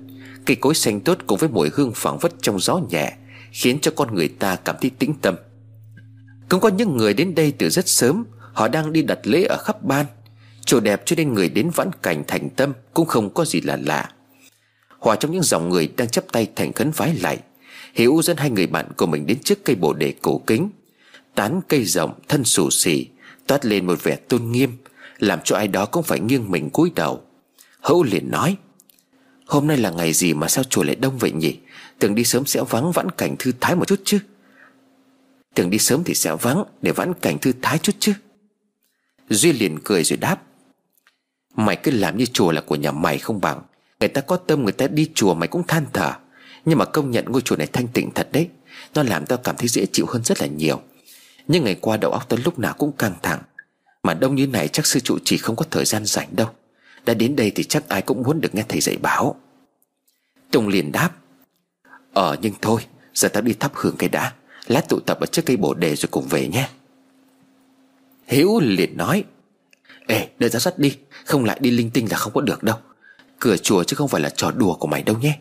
[0.45, 3.17] Cây cối xanh tốt cùng với mùi hương phảng phất trong gió nhẹ.
[3.55, 5.35] Khiến cho con người ta cảm thấy tĩnh tâm.
[6.49, 9.57] Cũng có những người đến đây từ rất sớm, Họ đang đi đặt lễ ở
[9.57, 10.05] khắp ban.
[10.65, 13.77] Chùa đẹp cho nên người đến vãn cảnh thành tâm Cũng không có gì là
[13.81, 14.09] lạ.
[14.99, 17.37] Hòa trong những dòng người đang chấp tay thành khấn vái lại
[17.93, 20.69] Hiểu dẫn hai người bạn của mình đến trước cây bồ đề cổ kính,
[21.35, 23.07] Tán cây rộng thân xù xì,
[23.47, 24.71] Toát lên một vẻ tôn nghiêm,
[25.19, 27.21] Làm cho ai đó cũng phải nghiêng mình cúi đầu.
[27.81, 28.57] Hữu liền nói,
[29.45, 31.57] Hôm nay là ngày gì mà sao chùa lại đông vậy nhỉ?
[31.99, 34.19] Tưởng đi sớm sẽ vắng vãn cảnh thư thái một chút chứ?
[35.55, 38.13] Tưởng đi sớm thì sẽ vắng Để vãn cảnh thư thái chút chứ?
[39.29, 40.41] Duy liền cười rồi đáp,
[41.55, 43.61] Mày cứ làm như chùa là của nhà mày không bằng.
[43.99, 46.13] Người ta có tâm, người ta đi chùa mày cũng than thở.
[46.65, 48.49] Nhưng mà công nhận ngôi chùa này thanh tịnh thật đấy.
[48.93, 50.81] Nó làm tao cảm thấy dễ chịu hơn rất là nhiều.
[51.47, 53.41] Nhưng ngày qua đầu óc tao lúc nào cũng căng thẳng.
[54.03, 56.47] Mà đông như này chắc sư trụ chỉ không có thời gian rảnh đâu.
[57.05, 59.35] Đã đến đây thì chắc ai cũng muốn được nghe thầy dạy bảo.
[60.51, 61.11] Tùng liền đáp
[62.15, 62.81] Ờ nhưng thôi,
[63.13, 64.33] Giờ tao đi thắp hương cái đã
[64.67, 66.69] Lát tụ tập ở trước cây bồ đề rồi cùng về nhé.
[68.27, 69.23] Hiếu liền nói,
[70.07, 70.97] Ê đợi ra sắt đi.
[71.25, 72.77] Không lại đi linh tinh là không có được đâu.
[73.39, 75.39] Cửa chùa chứ không phải là trò đùa của mày đâu nhé.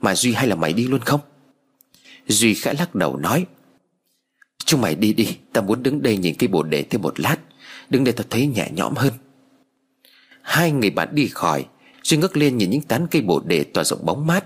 [0.00, 1.20] Mà Duy hay là mày đi luôn không?
[2.26, 3.46] Duy khẽ lắc đầu nói,
[4.64, 7.36] Chúng mày đi đi, Tao muốn đứng đây nhìn cây bồ đề thêm một lát.
[7.90, 9.12] Đứng đây tao thấy nhẹ nhõm hơn.
[10.42, 11.66] Hai người bạn đi khỏi,
[12.02, 14.44] Duy ngước lên nhìn những tán cây bồ đề tỏa rộng bóng mát.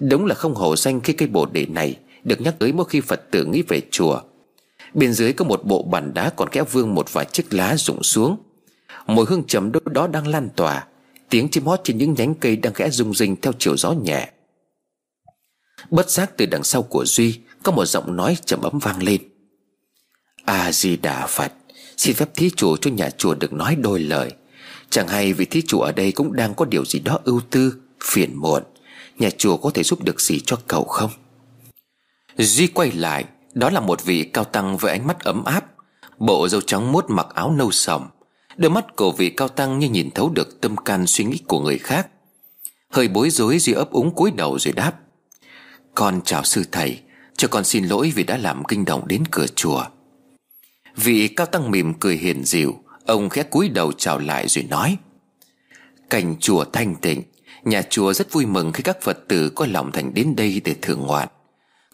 [0.00, 3.00] Đúng là không hổ danh khi cây bồ đề này Được nhắc tới mỗi khi
[3.00, 4.20] Phật tử nghĩ về chùa.
[4.94, 8.02] Bên dưới có một bộ bàn đá còn kẽ vương một vài chiếc lá rụng
[8.02, 8.36] xuống.
[9.06, 10.86] Mùi hương trầm đốt đó đang lan tỏa,
[11.30, 14.30] Tiếng chim hót trên những nhánh cây đang khẽ rung rinh theo chiều gió nhẹ.
[15.90, 19.20] Bất giác từ đằng sau của Duy, Có một giọng nói trầm ấm vang lên.
[20.44, 21.52] A-di-đà Phật,
[21.96, 24.32] Xin phép thí chủ cho nhà chùa được nói đôi lời.
[24.90, 27.74] Chẳng hay vì thí chủ ở đây cũng đang có điều gì đó ưu tư,
[28.04, 28.62] Phiền muộn.
[29.20, 31.10] Nhà chùa có thể giúp được gì cho cậu không?
[32.36, 33.24] Duy quay lại,
[33.54, 35.64] Đó là một vị cao tăng với ánh mắt ấm áp.
[36.18, 38.08] Bộ dâu trắng mốt mặc áo nâu sòng.
[38.56, 41.60] Đôi mắt của vị cao tăng như nhìn thấu được tâm can suy nghĩ của
[41.60, 42.08] người khác.
[42.90, 44.92] Hơi bối rối Duy ấp úng cúi đầu rồi đáp,
[45.94, 47.00] Con chào sư thầy,
[47.36, 49.84] Cho con xin lỗi vì đã làm kinh động đến cửa chùa.
[50.96, 52.74] Vị cao tăng mỉm cười hiền dịu,
[53.06, 54.96] Ông khẽ cúi đầu chào lại rồi nói
[56.10, 57.22] Cảnh chùa thanh tịnh
[57.64, 60.74] Nhà chùa rất vui mừng khi các Phật tử có lòng thành đến đây để
[60.82, 61.28] thưởng ngoạn.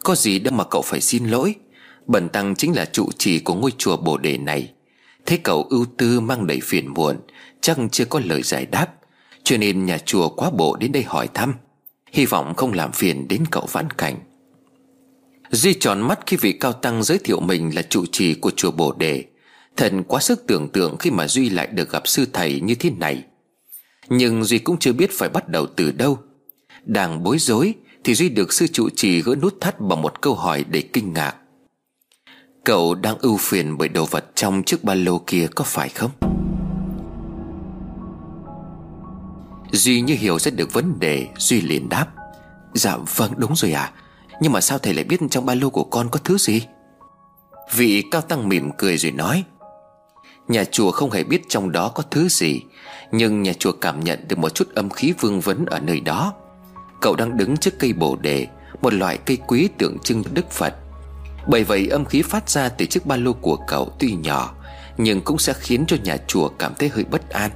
[0.04, 1.54] Có gì đâu mà cậu phải xin lỗi.
[2.06, 4.72] Bần tăng chính là trụ trì của ngôi chùa Bồ Đề này.
[5.26, 7.16] Thế cậu ưu tư mang đầy phiền muộn,
[7.60, 8.86] Chắc chưa có lời giải đáp.
[9.42, 11.54] Cho nên nhà chùa quá bộ đến đây hỏi thăm.
[12.12, 14.16] Hy vọng không làm phiền đến cậu vãn cảnh.
[15.50, 18.70] Duy tròn mắt khi vị cao tăng giới thiệu mình là trụ trì của chùa
[18.70, 19.24] Bồ Đề.
[19.76, 22.90] Thần quá sức tưởng tượng khi mà Duy lại được gặp sư thầy như thế
[22.90, 23.24] này.
[24.08, 26.18] Nhưng Duy cũng chưa biết phải bắt đầu từ đâu.
[26.84, 30.34] Đang bối rối Thì Duy được sư trụ trì gỡ nút thắt bằng một câu
[30.34, 31.36] hỏi để kinh ngạc.
[32.64, 36.10] Cậu đang ưu phiền bởi đồ vật trong chiếc ba lô kia có phải không?
[39.72, 42.06] Duy như hiểu rất được vấn đề, Duy liền đáp.
[42.74, 43.92] Dạ vâng đúng rồi à
[44.40, 46.66] Nhưng mà sao thầy lại biết trong ba lô của con có thứ gì?
[47.74, 49.44] Vị cao tăng mỉm cười rồi nói.
[50.48, 52.60] Nhà chùa không hề biết trong đó có thứ gì,
[53.12, 56.34] Nhưng nhà chùa cảm nhận được một chút âm khí vương vấn ở nơi đó.
[57.00, 58.46] Cậu đang đứng trước cây bồ đề,
[58.82, 60.74] Một loại cây quý tượng trưng Đức Phật.
[61.48, 64.54] Bởi vậy âm khí phát ra từ chiếc ba lô của cậu tuy nhỏ,
[64.96, 67.50] Nhưng cũng sẽ khiến cho nhà chùa cảm thấy hơi bất an.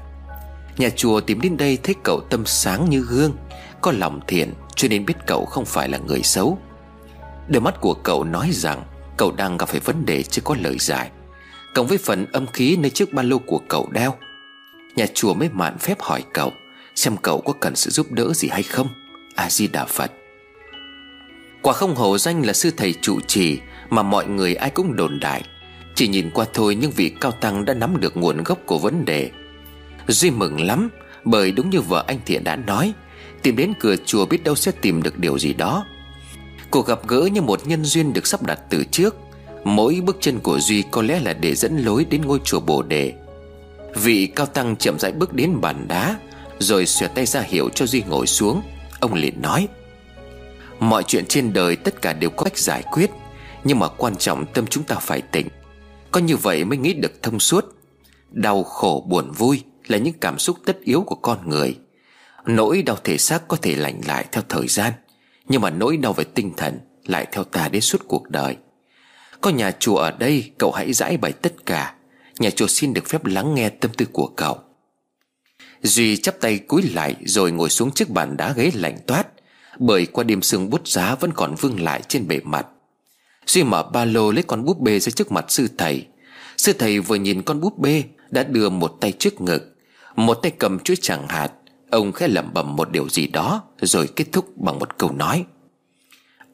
[0.78, 3.32] Nhà chùa tìm đến đây thấy cậu tâm sáng như gương,
[3.80, 6.58] Có lòng thiện, cho nên biết cậu không phải là người xấu.
[7.48, 8.82] Đôi mắt của cậu nói rằng
[9.16, 11.10] Cậu đang gặp phải vấn đề chưa có lời giải.
[11.74, 14.14] Cộng với phần âm khí nơi chiếc ba lô của cậu đeo.
[14.96, 16.52] Nhà chùa mới mạn phép hỏi cậu
[16.94, 18.88] Xem cậu có cần sự giúp đỡ gì hay không.
[19.34, 20.12] A-di-đà Phật.
[21.62, 23.58] Quả không hổ danh là sư thầy trụ trì
[23.90, 25.42] Mà mọi người ai cũng đồn đại.
[25.94, 29.04] Chỉ nhìn qua thôi nhưng vị cao tăng đã nắm được nguồn gốc của vấn
[29.04, 29.30] đề.
[30.08, 30.88] Duy mừng lắm,
[31.24, 32.92] Bởi đúng như vợ anh Thiện đã nói,
[33.42, 35.84] Tìm đến cửa chùa biết đâu sẽ tìm được điều gì đó.
[36.70, 39.16] Cuộc gặp gỡ như một nhân duyên được sắp đặt từ trước.
[39.64, 42.82] Mỗi bước chân của Duy có lẽ là để dẫn lối đến ngôi chùa Bồ
[42.82, 43.12] Đề.
[43.94, 46.18] Vị cao tăng chậm rãi bước đến bàn đá,
[46.58, 48.62] Rồi xòe tay ra hiệu cho Duy ngồi xuống.
[49.00, 49.68] Ông liền nói,
[50.80, 53.10] Mọi chuyện trên đời tất cả đều có cách giải quyết,
[53.64, 55.48] Nhưng mà quan trọng tâm chúng ta phải tỉnh.
[56.10, 57.64] Có như vậy mới nghĩ được thông suốt.
[58.30, 61.76] Đau khổ buồn vui Là những cảm xúc tất yếu của con người.
[62.46, 64.92] Nỗi đau thể xác có thể lành lại theo thời gian,
[65.48, 68.56] Nhưng mà nỗi đau về tinh thần Lại theo ta đến suốt cuộc đời.
[69.40, 71.94] Có nhà chùa ở đây, Cậu hãy giải bày tất cả.
[72.38, 74.58] Nhà chùa xin được phép lắng nghe tâm tư của cậu.
[75.82, 79.26] Duy chắp tay cúi lại Rồi ngồi xuống chiếc bàn đá ghế lạnh toát,
[79.78, 82.66] Bởi qua đêm sương bút giá Vẫn còn vương lại trên bề mặt.
[83.46, 86.06] Duy mở ba lô lấy con búp bê ra trước mặt sư thầy.
[86.56, 89.76] Sư thầy vừa nhìn con búp bê, Đã đưa một tay trước ngực,
[90.16, 91.52] Một tay cầm chuỗi chẳng hạt.
[91.90, 95.44] Ông khẽ lẩm bẩm một điều gì đó, Rồi kết thúc bằng một câu nói.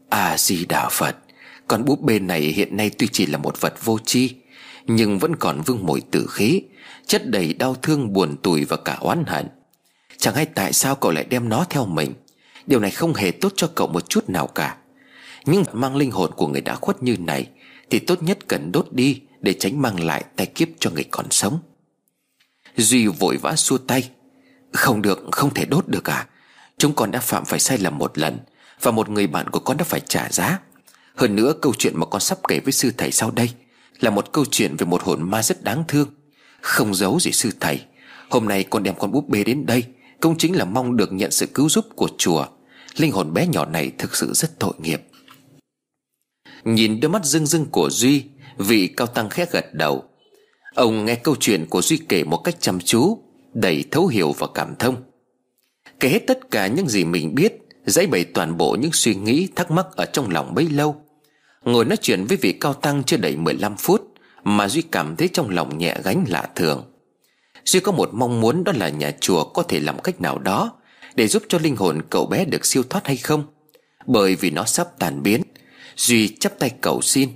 [0.08, 1.16] A-di-đà Phật.
[1.69, 4.35] Con búp bê này hiện nay tuy chỉ là một vật vô tri,
[4.86, 6.62] Nhưng vẫn còn vương mùi tử khí,
[7.07, 9.47] Chất đầy đau thương, buồn tủi và cả oán hận.
[10.19, 12.15] Chẳng hay tại sao cậu lại đem nó theo mình?
[12.67, 14.77] Điều này không hề tốt cho cậu một chút nào cả.
[15.45, 17.49] Nhưng mang linh hồn của người đã khuất như này,
[17.91, 21.27] Thì tốt nhất cần đốt đi Để tránh mang lại tai kiếp cho người còn
[21.31, 21.59] sống.
[22.77, 24.11] Duy vội vã xua tay.
[24.73, 26.27] Không được, không thể đốt được à?
[26.78, 28.39] Chúng con đã phạm phải sai lầm một lần,
[28.83, 30.59] Và một người bạn của con đã phải trả giá.
[31.17, 33.51] Hơn nữa, câu chuyện mà con sắp kể với sư thầy sau đây
[34.01, 36.09] Là một câu chuyện về một hồn ma rất đáng thương,
[36.61, 37.81] Không giấu gì sư thầy.
[38.31, 39.85] Hôm nay con đem con búp bê đến đây,
[40.20, 42.47] Cũng chính là mong được nhận sự cứu giúp của chùa.
[42.97, 45.03] Linh hồn bé nhỏ này thực sự rất tội nghiệp.
[46.65, 48.25] Nhìn đôi mắt rưng rưng của Duy,
[48.59, 50.05] Vị cao tăng khẽ gật đầu.
[50.75, 53.19] Ông nghe câu chuyện của Duy kể một cách chăm chú,
[53.55, 54.97] Đầy thấu hiểu và cảm thông.
[56.01, 57.53] Kể hết tất cả những gì mình biết,
[57.86, 61.06] Giải bày toàn bộ những suy nghĩ thắc mắc ở trong lòng bấy lâu.
[61.67, 64.12] Ngồi nói chuyện với vị cao tăng chưa đầy 15 phút,
[64.45, 66.85] Mà Duy cảm thấy trong lòng nhẹ gánh lạ thường.
[67.65, 70.73] Duy có một mong muốn đó là nhà chùa có thể làm cách nào đó
[71.15, 73.45] Để giúp cho linh hồn cậu bé được siêu thoát hay không.
[74.07, 75.43] Bởi vì nó sắp tàn biến,
[75.97, 77.28] Duy chắp tay cầu xin.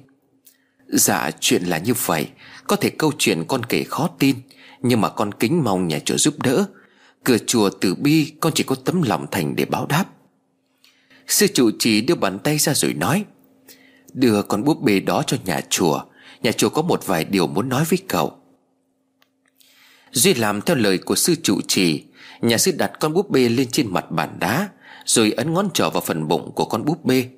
[0.89, 2.29] Dạ chuyện là như vậy.
[2.67, 4.37] Có thể câu chuyện con kể khó tin,
[4.83, 6.65] Nhưng mà con kính mong nhà chùa giúp đỡ.
[7.25, 10.05] Cửa chùa từ bi, Con chỉ có tấm lòng thành để báo đáp.
[11.27, 13.25] Sư trụ trì đưa bàn tay ra rồi nói
[14.13, 16.01] Đưa con búp bê đó cho nhà chùa.
[16.43, 18.33] Nhà chùa có một vài điều muốn nói với cậu.
[20.13, 22.05] Duy làm theo lời của sư trụ trì.
[22.41, 24.69] Nhà sư đặt con búp bê lên trên mặt bàn đá,
[25.05, 27.29] Rồi ấn ngón trỏ vào phần bụng của con búp bê.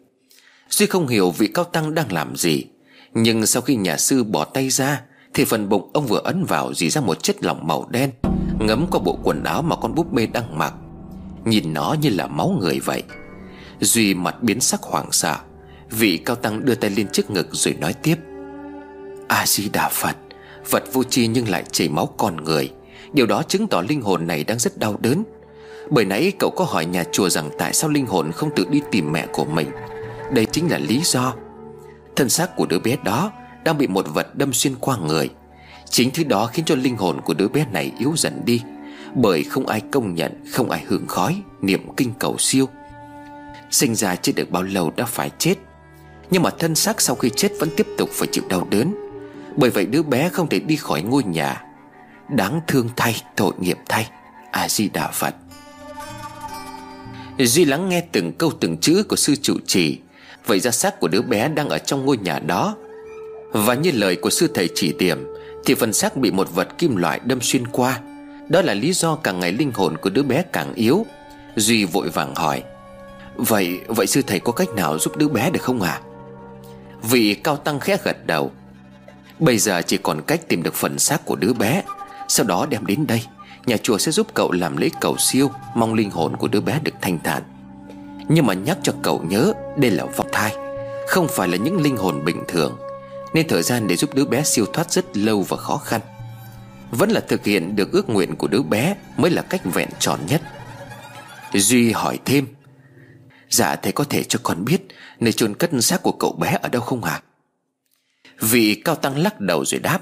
[0.71, 2.65] Duy không hiểu vị cao tăng đang làm gì,
[3.15, 5.03] Nhưng sau khi nhà sư bỏ tay ra,
[5.35, 8.11] Thì phần bụng ông vừa ấn vào dì ra một chất lỏng màu đen,
[8.59, 10.75] Ngấm qua bộ quần áo mà con búp bê đang mặc.
[11.45, 13.03] Nhìn nó như là máu người vậy.
[13.81, 15.37] Duy mặt biến sắc hoảng sợ.
[15.93, 18.17] Vị cao tăng đưa tay lên trước ngực rồi nói tiếp.
[19.29, 20.17] A-di-đà Phật
[20.65, 22.71] Phật vô tri nhưng lại chảy máu con người.
[23.13, 25.25] Điều đó chứng tỏ linh hồn này đang rất đau đớn.
[25.91, 28.81] Bởi nãy cậu có hỏi nhà chùa rằng Tại sao linh hồn không tự đi
[28.91, 29.71] tìm mẹ của mình?
[30.33, 31.35] Đây chính là lý do.
[32.17, 33.33] Thân xác của đứa bé đó
[33.65, 35.31] Đang bị một vật đâm xuyên qua người.
[35.91, 38.63] Chính thứ đó khiến cho linh hồn của đứa bé này yếu dần đi.
[39.15, 42.69] Bởi không ai công nhận, Không ai hưởng khói, Niệm kinh cầu siêu.
[43.71, 45.55] Sinh ra chưa được bao lâu đã phải chết.
[46.33, 48.95] Nhưng mà thân xác sau khi chết Vẫn tiếp tục phải chịu đau đớn.
[49.57, 51.63] Bởi vậy đứa bé không thể đi khỏi ngôi nhà.
[52.29, 54.11] Đáng thương thay, Tội nghiệp thay.
[54.51, 55.35] A-di-đà Phật.
[57.39, 59.99] Duy lắng nghe từng câu từng chữ của sư trụ trì.
[60.47, 62.77] Vậy ra xác của đứa bé đang ở trong ngôi nhà đó.
[63.53, 65.27] Và như lời của sư thầy chỉ điểm,
[65.65, 68.01] Thì phần xác bị một vật kim loại đâm xuyên qua.
[68.49, 71.07] Đó là lý do càng ngày linh hồn của đứa bé càng yếu.
[71.57, 72.63] Duy vội vàng hỏi,
[73.37, 76.01] Vậy vậy sư thầy có cách nào giúp đứa bé được không ạ?
[76.05, 76.12] à?
[77.03, 78.53] Vị cao tăng khẽ gật đầu.
[79.39, 81.83] Bây giờ chỉ còn cách tìm được phần xác của đứa bé.
[82.29, 83.23] Sau đó đem đến đây.
[83.67, 86.81] Nhà chùa sẽ giúp cậu làm lễ cầu siêu, Mong linh hồn của đứa bé
[86.83, 87.43] được thanh thản.
[88.29, 90.57] Nhưng mà nhắc cho cậu nhớ, Đây là vong thai,
[91.09, 92.77] Không phải là những linh hồn bình thường.
[93.35, 96.01] Nên thời gian để giúp đứa bé siêu thoát rất lâu và khó khăn.
[96.91, 100.21] Vẫn là thực hiện được ước nguyện của đứa bé Mới là cách vẹn tròn
[100.29, 100.43] nhất.
[101.53, 102.47] Duy hỏi thêm
[103.53, 104.81] Dạ thầy có thể cho con biết
[105.21, 107.23] Nơi chôn cất xác của cậu bé ở đâu không hả?
[108.41, 110.01] Vị cao tăng lắc đầu rồi đáp.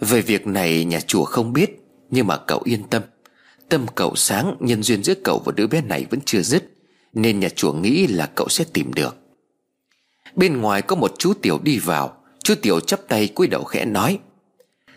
[0.00, 1.70] Về việc này nhà chùa không biết,
[2.10, 3.02] Nhưng mà cậu yên tâm.
[3.68, 6.64] Tâm cậu sáng, Nhân duyên giữa cậu và đứa bé này vẫn chưa dứt,
[7.12, 9.16] Nên nhà chùa nghĩ là cậu sẽ tìm được.
[10.34, 12.22] Bên ngoài có một chú tiểu đi vào.
[12.44, 14.18] Chú tiểu chắp tay cúi đầu khẽ nói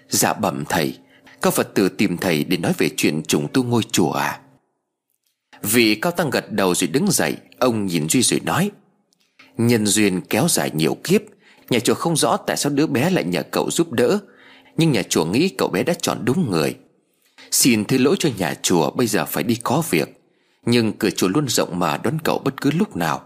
[0.09, 0.97] Dạ bẩm thầy,
[1.41, 4.39] Các Phật tử tìm thầy để nói về chuyện trùng tu ngôi chùa à?
[5.61, 8.71] Vị cao tăng gật đầu rồi đứng dậy, Ông nhìn Duy rồi nói,
[9.57, 11.21] Nhân duyên kéo dài nhiều kiếp,
[11.69, 14.19] Nhà chùa không rõ tại sao đứa bé lại nhờ cậu giúp đỡ,
[14.77, 16.75] Nhưng nhà chùa nghĩ cậu bé đã chọn đúng người.
[17.51, 20.21] Xin thứ lỗi cho nhà chùa, Bây giờ phải đi có việc,
[20.65, 23.25] Nhưng cửa chùa luôn rộng mà đón cậu bất cứ lúc nào.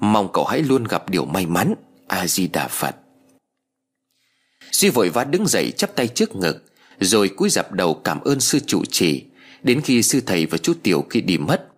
[0.00, 1.74] Mong cậu hãy luôn gặp điều may mắn.
[2.08, 2.96] A-di-đà Phật.
[4.72, 6.64] Duy vội vã đứng dậy chắp tay trước ngực,
[7.00, 9.24] Rồi cúi dập đầu cảm ơn sư trụ trì.
[9.62, 11.69] Đến khi sư thầy và chú Tiểu khi đi mất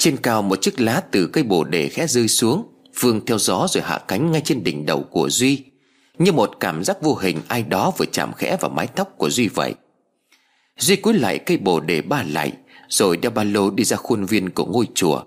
[0.00, 2.66] trên cao một chiếc lá từ cây bồ đề khẽ rơi xuống,
[3.00, 5.64] Vương theo gió rồi hạ cánh ngay trên đỉnh đầu của Duy.
[6.18, 9.30] Như một cảm giác vô hình, ai đó vừa chạm khẽ vào mái tóc của
[9.30, 9.74] Duy vậy.
[10.78, 12.52] Duy cúi lại cây bồ đề ba lại,
[12.88, 15.22] Rồi đeo ba lô đi ra khuôn viên của ngôi chùa.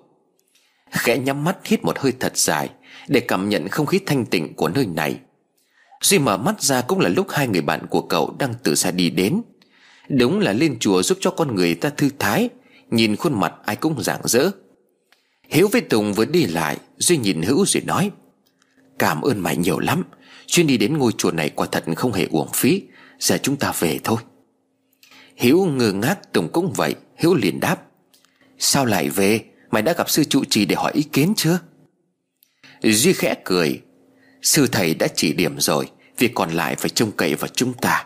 [0.91, 2.69] Khẽ nhắm mắt hít một hơi thật dài,
[3.07, 5.19] Để cảm nhận không khí thanh tịnh của nơi này.
[6.01, 8.91] Duy mở mắt ra cũng là lúc hai người bạn của cậu đang từ xa
[8.91, 9.41] đi đến.
[10.09, 12.49] Đúng là lên chùa giúp cho con người ta thư thái,
[12.93, 14.51] Nhìn khuôn mặt ai cũng rạng rỡ.
[15.53, 18.11] Hiếu với Tùng vừa đi lại, Duy nhìn Hữu rồi nói,
[18.99, 20.03] Cảm ơn mày nhiều lắm.
[20.47, 22.81] Chuyên đi đến ngôi chùa này quả thật không hề uổng phí.
[23.19, 24.17] Giờ chúng ta về thôi.
[25.35, 26.95] Hiếu ngơ ngác, Tùng cũng vậy.
[27.17, 27.81] Hiếu liền đáp,
[28.59, 29.41] Sao lại về?
[29.71, 31.59] Mày đã gặp sư trụ trì để hỏi ý kiến chưa?
[32.81, 33.81] Duy khẽ cười,
[34.41, 38.05] Sư thầy đã chỉ điểm rồi, Việc còn lại phải trông cậy vào chúng ta.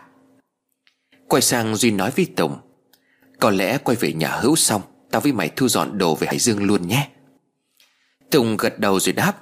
[1.28, 2.56] Quay sang Duy nói với Tùng,
[3.40, 6.38] Có lẽ quay về nhà hữu xong, Tao với mày thu dọn đồ về Hải
[6.38, 7.08] Dương luôn nhé.
[8.30, 9.32] Tùng gật đầu rồi đáp.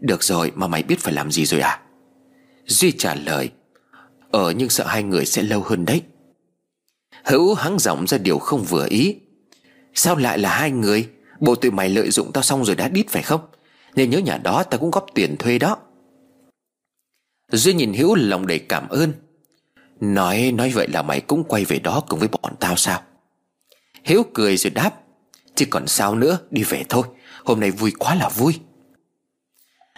[0.00, 1.80] Được rồi, mà mày biết phải làm gì rồi à?
[2.66, 3.50] Duy trả lời.
[4.30, 6.02] Ờ nhưng sợ hai người sẽ lâu hơn đấy.
[7.24, 9.16] Hữu hắng giọng ra điều không vừa ý.
[9.94, 11.08] Sao lại là hai người?
[11.40, 13.40] Bộ tụi mày lợi dụng tao xong rồi đã đít phải không?
[13.94, 15.76] Nên nhớ nhà đó tao cũng góp tiền thuê đó.
[17.52, 19.12] Duy nhìn Hữu lòng đầy cảm ơn.
[20.00, 23.02] Nói nói vậy là mày cũng quay về đó cùng với bọn tao sao?
[24.04, 24.90] Hiếu cười rồi đáp.
[25.54, 27.02] Chứ còn sao nữa, đi về thôi.
[27.44, 28.60] Hôm nay vui quá là vui.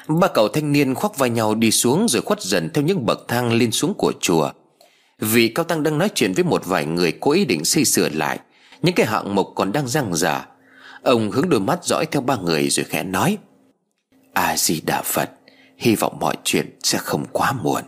[0.08, 3.28] Ba cậu thanh niên khoác vai nhau đi xuống Rồi khuất dần theo những bậc
[3.28, 4.50] thang lên xuống của chùa.
[5.18, 8.08] Vị cao tăng đang nói chuyện với một vài người Có ý định xây sửa
[8.08, 8.39] lại,
[8.82, 10.47] Những cái hạng mục còn đang răng rả
[11.02, 13.39] Ông hướng đôi mắt dõi theo ba người rồi khẽ nói
[14.32, 15.31] A-di-đà Phật,
[15.78, 17.82] Hy vọng mọi chuyện sẽ không quá muộn.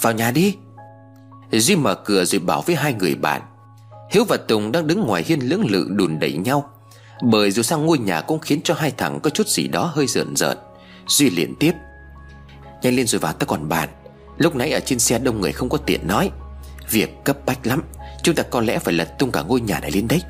[0.00, 0.56] Vào nhà đi.
[1.50, 3.42] Duy mở cửa rồi bảo với hai người bạn.
[4.10, 6.70] Hiếu và Tùng đang đứng ngoài hiên lưỡng lự đùn đẩy nhau.
[7.22, 10.06] Bởi dù sang ngôi nhà cũng khiến cho hai thằng có chút gì đó hơi
[10.06, 10.58] rợn rợn.
[11.06, 11.72] Duy liền tiếp.
[12.82, 13.88] Nhanh lên rồi vào ta còn bàn.
[14.38, 16.30] Lúc nãy ở trên xe đông người không có tiện nói.
[16.90, 17.82] Việc cấp bách lắm.
[18.22, 20.22] Chúng ta có lẽ phải lật tung cả ngôi nhà này lên đấy.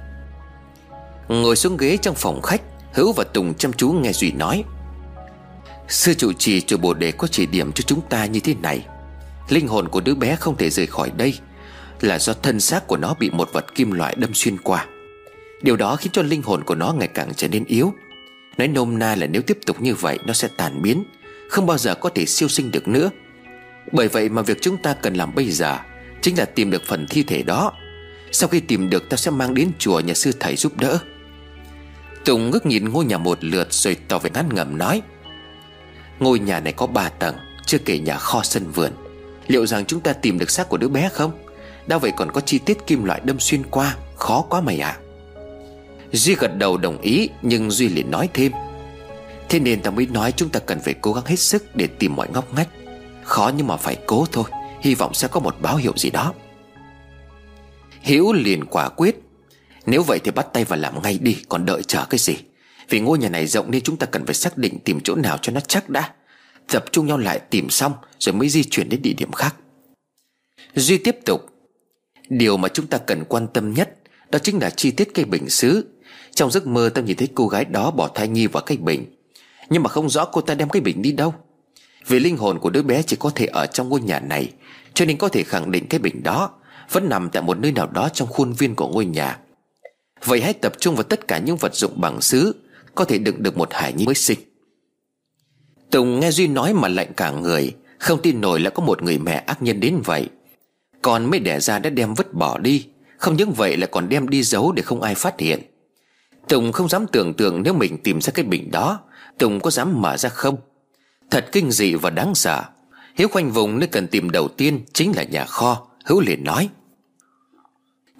[1.28, 4.64] Ngồi xuống ghế trong phòng khách, Hữu và Tùng chăm chú nghe Duy nói.
[5.88, 8.86] Sư trụ trì chùa Bồ Đề có chỉ điểm cho chúng ta như thế này.
[9.48, 11.38] Linh hồn của đứa bé không thể rời khỏi đây.
[12.00, 14.86] Là do thân xác của nó bị một vật kim loại đâm xuyên qua.
[15.62, 17.92] Điều đó khiến cho linh hồn của nó ngày càng trở nên yếu.
[18.58, 21.04] Nói nôm na là nếu tiếp tục như vậy, Nó sẽ tàn biến,
[21.48, 23.10] Không bao giờ có thể siêu sinh được nữa.
[23.92, 25.78] Bởi vậy mà việc chúng ta cần làm bây giờ
[26.22, 27.72] Chính là tìm được phần thi thể đó.
[28.32, 30.98] Sau khi tìm được, ta sẽ mang đến chùa nhà sư thầy giúp đỡ.
[32.24, 35.02] Tùng ngước nhìn ngôi nhà một lượt Rồi tỏ vẻ ngán ngẩm nói,
[36.18, 37.36] Ngôi nhà này có ba tầng,
[37.66, 38.92] Chưa kể nhà kho sân vườn.
[39.48, 41.32] Liệu rằng chúng ta tìm được xác của đứa bé không?
[41.86, 44.98] Đâu vậy còn có chi tiết kim loại đâm xuyên qua, Khó quá mày ạ.
[44.98, 45.00] À.
[46.12, 48.52] Duy gật đầu đồng ý, Nhưng Duy liền nói thêm.
[49.48, 52.16] Thế nên ta mới nói chúng ta cần phải cố gắng hết sức Để tìm
[52.16, 52.68] mọi ngóc ngách.
[53.24, 54.44] Khó nhưng mà phải cố thôi,
[54.80, 56.34] Hy vọng sẽ có một báo hiệu gì đó.
[58.00, 59.16] Hiếu liền quả quyết.
[59.86, 62.36] Nếu vậy thì bắt tay vào làm ngay đi, Còn đợi chờ cái gì?
[62.88, 65.38] Vì ngôi nhà này rộng nên chúng ta cần phải xác định Tìm chỗ nào
[65.42, 66.12] cho nó chắc đã.
[66.68, 69.56] Tập trung nhau lại tìm xong Rồi mới di chuyển đến địa điểm khác.
[70.74, 71.46] Duy tiếp tục.
[72.28, 73.96] Điều mà chúng ta cần quan tâm nhất
[74.30, 75.84] Đó chính là chi tiết cây bình xứ.
[76.34, 79.04] Trong giấc mơ ta nhìn thấy cô gái đó bỏ thai nhi vào cây bình.
[79.70, 81.34] Nhưng mà không rõ cô ta đem cái bình đi đâu.
[82.06, 84.52] Vì linh hồn của đứa bé chỉ có thể ở trong ngôi nhà này,
[84.94, 86.50] Cho nên có thể khẳng định cái bình đó
[86.90, 89.38] Vẫn nằm tại một nơi nào đó trong khuôn viên của ngôi nhà.
[90.24, 92.54] Vậy hãy tập trung vào tất cả những vật dụng bằng xứ,
[92.94, 94.38] Có thể đựng được một hải nhi mới sinh.
[95.90, 99.18] Tùng nghe Duy nói mà lạnh cả người, Không tin nổi là có một người
[99.18, 100.28] mẹ ác nhân đến vậy.
[101.02, 102.86] Còn mới đẻ ra đã đem vứt bỏ đi,
[103.18, 105.62] Không những vậy là còn đem đi giấu để không ai phát hiện.
[106.48, 109.00] Tùng không dám tưởng tượng nếu mình tìm ra cái bình đó,
[109.38, 110.56] Tùng có dám mở ra không?
[111.30, 112.62] Thật kinh dị và đáng sợ.
[113.14, 116.68] Hiếu khoanh vùng nơi cần tìm đầu tiên Chính là nhà kho, Hữu liền nói.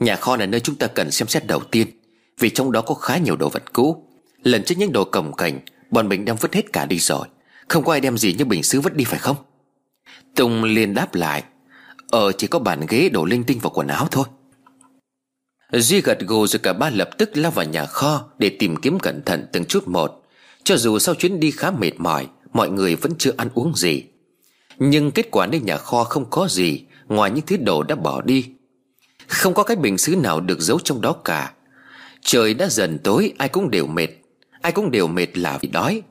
[0.00, 1.86] Nhà kho là nơi chúng ta cần xem xét đầu tiên,
[2.38, 4.05] Vì trong đó có khá nhiều đồ vật cũ.
[4.42, 7.28] Lần trước những đồ cồng cảnh Bọn mình đem vứt hết cả đi rồi
[7.68, 9.36] không có ai đem gì như bình xứ vứt đi phải không?
[10.34, 11.44] Tùng liền đáp lại
[12.10, 14.24] Ờ chỉ có bàn ghế đổ linh tinh vào quần áo thôi.
[15.72, 18.98] Duy gật gù rồi cả ba lập tức lao vào nhà kho Để tìm kiếm
[18.98, 20.22] cẩn thận từng chút một.
[20.64, 24.05] Cho dù sau chuyến đi khá mệt mỏi, Mọi người vẫn chưa ăn uống gì.
[24.78, 28.22] Nhưng kết quả nơi nhà kho không có gì, Ngoài những thứ đồ đã bỏ
[28.22, 28.48] đi.
[29.26, 31.52] Không có cái bình xứ nào được giấu trong đó cả.
[32.22, 34.08] Trời đã dần tối, Ai cũng đều mệt.
[34.62, 36.02] Ai cũng đều mệt là vì đói.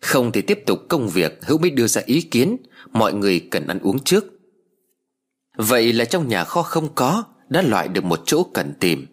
[0.00, 2.56] Không thể tiếp tục công việc, Hữu mới đưa ra ý kiến.
[2.92, 4.24] Mọi người cần ăn uống trước.
[5.56, 9.06] Vậy là trong nhà kho không có, Đã loại được một chỗ cần tìm.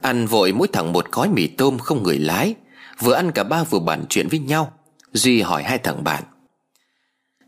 [0.00, 2.54] Ăn vội mỗi thằng một gói mì tôm không người lái.
[3.00, 4.72] Vừa ăn cả ba vừa bàn chuyện với nhau.
[5.12, 6.24] Duy hỏi hai thằng bạn.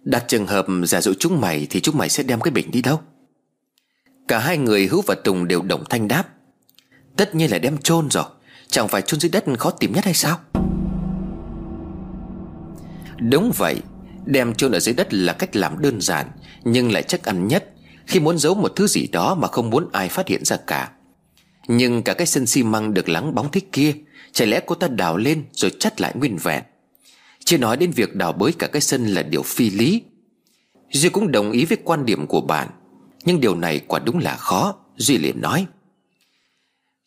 [0.05, 2.83] Đặt trường hợp giả dụ chúng mày Thì chúng mày sẽ đem cái bình đi
[2.83, 3.01] đâu?
[4.29, 6.25] Cả hai người, Hữu và Tùng đều đồng thanh đáp.
[7.17, 8.25] Tất nhiên là đem chôn rồi.
[8.69, 10.41] Chẳng phải chôn dưới đất khó tìm nhất hay sao?
[13.21, 13.77] Đúng vậy,
[14.27, 16.27] Đem chôn ở dưới đất là cách làm đơn giản,
[16.65, 17.73] Nhưng lại chắc ăn nhất
[18.07, 20.91] Khi muốn giấu một thứ gì đó mà không muốn ai phát hiện ra cả.
[21.69, 23.95] Nhưng cả cái sân xi măng được lắng bóng thích kia,
[24.33, 26.63] Chả lẽ cô ta đào lên rồi chắt lại nguyên vẹn?
[27.45, 30.03] Chưa nói đến việc đào bới cả cái sân là điều phi lý.
[30.91, 32.69] Duy cũng đồng ý với quan điểm của bạn,
[33.25, 35.67] Nhưng điều này quả đúng là khó, Duy liền nói.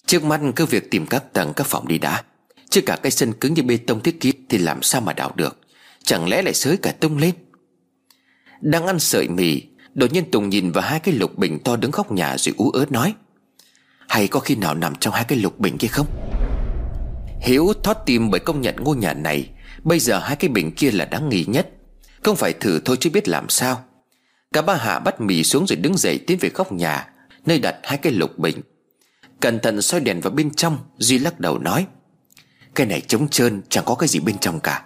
[0.06, 2.24] Trước mắt cứ việc tìm các tầng các phòng đi đã,
[2.70, 5.32] Chứ cả cái sân cứng như bê tông thế kia Thì làm sao mà đào
[5.36, 5.61] được?
[6.04, 7.36] Chẳng lẽ lại sới cả tung lên?
[8.62, 9.62] Đang ăn sợi mì,
[9.94, 12.70] Đột nhiên Tùng nhìn vào hai cái lục bình to đứng góc nhà rồi ú
[12.70, 13.14] ớt nói.
[14.08, 16.08] Hay có khi nào nằm trong hai cái lục bình kia không?
[17.42, 19.50] Hiếu thoát tim bởi công nhận ngôi nhà này,
[19.84, 21.70] Bây giờ hai cái bình kia là đáng nghi nhất.
[22.24, 23.84] Không phải thử thôi chứ biết làm sao.
[24.54, 27.08] Cả ba hạ bắt mì xuống rồi đứng dậy tiến về góc nhà,
[27.46, 28.62] Nơi đặt hai cái lục bình.
[29.40, 31.86] Cẩn thận soi đèn vào bên trong, Duy lắc đầu nói.
[32.76, 34.84] Cái này trống trơn, chẳng có cái gì bên trong cả.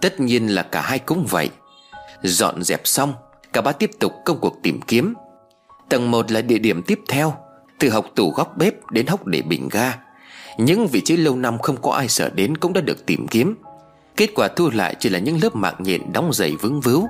[0.00, 1.50] Tất nhiên là cả hai cũng vậy.
[2.22, 3.14] Dọn dẹp xong,
[3.52, 5.14] Cả ba tiếp tục công cuộc tìm kiếm.
[5.88, 7.34] Tầng 1 là địa điểm tiếp theo,
[7.78, 9.98] Từ học tủ góc bếp đến hốc để bình ga.
[10.58, 13.54] Những vị trí lâu năm không có ai sợ đến cũng đã được tìm kiếm.
[14.16, 17.08] Kết quả thu lại chỉ là những lớp mạng nhện đóng dày vững vứu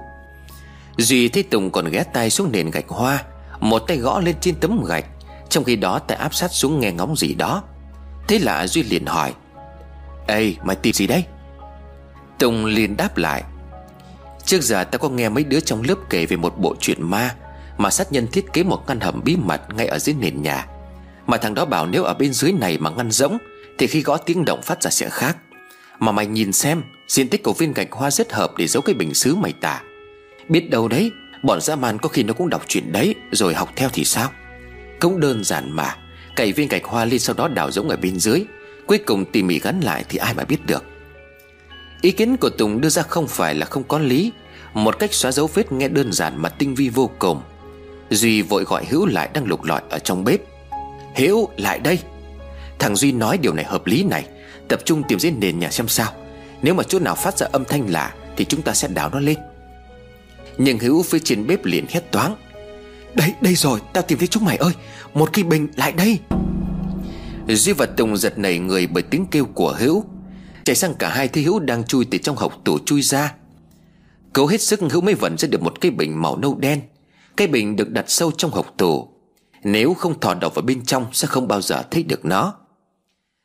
[0.96, 3.22] Duy thấy Tùng còn ghé tay xuống nền gạch hoa,
[3.60, 5.04] Một tay gõ lên trên tấm gạch,
[5.48, 7.62] Trong khi đó tay áp sát xuống nghe ngóng gì đó.
[8.28, 9.34] Thế là Duy liền hỏi,
[10.26, 11.24] Ê, mày tìm gì đấy?"
[12.38, 13.42] Tùng liền đáp lại.
[14.44, 17.34] Trước giờ ta có nghe mấy đứa trong lớp kể về một bộ chuyện ma,
[17.78, 20.66] Mà sát nhân thiết kế một ngăn hầm bí mật ngay ở dưới nền nhà.
[21.26, 23.38] Mà thằng đó bảo nếu ở bên dưới này mà ngăn rỗng,
[23.78, 25.36] Thì khi gõ tiếng động phát ra sẽ khác.
[25.98, 28.94] Mà mày nhìn xem, Diện tích của viên gạch hoa rất hợp để giấu cái
[28.94, 29.82] bình xứ mày tả.
[30.48, 33.70] Biết đâu đấy, Bọn dã man có khi nó cũng đọc chuyện đấy, Rồi học
[33.76, 34.30] theo thì sao?
[35.00, 35.96] Cũng đơn giản mà,
[36.36, 38.44] Cày viên gạch hoa lên sau đó đào rỗng ở bên dưới,
[38.86, 40.84] Cuối cùng tỉ mỉ gắn lại thì ai mà biết được.
[42.04, 44.32] Ý kiến của Tùng đưa ra không phải là không có lý.
[44.74, 47.42] Một cách xóa dấu vết nghe đơn giản mà tinh vi vô cùng.
[48.10, 50.40] Duy vội gọi Hữu lại đang lục lọi ở trong bếp.
[51.16, 51.98] Hữu, lại đây.
[52.78, 54.24] Thằng Duy nói điều này hợp lý này.
[54.68, 56.12] Tập trung tìm dưới nền nhà xem sao.
[56.62, 59.20] Nếu mà chỗ nào phát ra âm thanh lạ, Thì chúng ta sẽ đào nó
[59.20, 59.38] lên.
[60.58, 62.36] Nhưng Hữu phía trên bếp liền hét toáng.
[63.14, 64.72] Đây đây rồi tao tìm thấy chúng mày ơi.
[65.14, 66.18] Một cây bình lại đây.
[67.48, 70.04] Duy và Tùng giật nảy người bởi tiếng kêu của Hữu.
[70.64, 73.34] Chạy sang cả hai thấy Hữu đang chui từ trong hộc tủ chui ra.
[74.32, 76.80] Cố hết sức Hữu mới vẩn ra được một cái bình màu nâu đen.
[77.36, 79.08] Cái bình được đặt sâu trong hộc tủ
[79.64, 82.54] Nếu không thò đầu vào bên trong, Sẽ không bao giờ thấy được nó.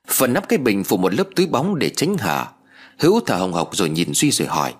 [0.07, 2.45] Phần nắp cái bình phủ một lớp túi bóng để tránh hở
[2.99, 4.73] Hữu thở hồng hộc rồi nhìn Duy rồi hỏi,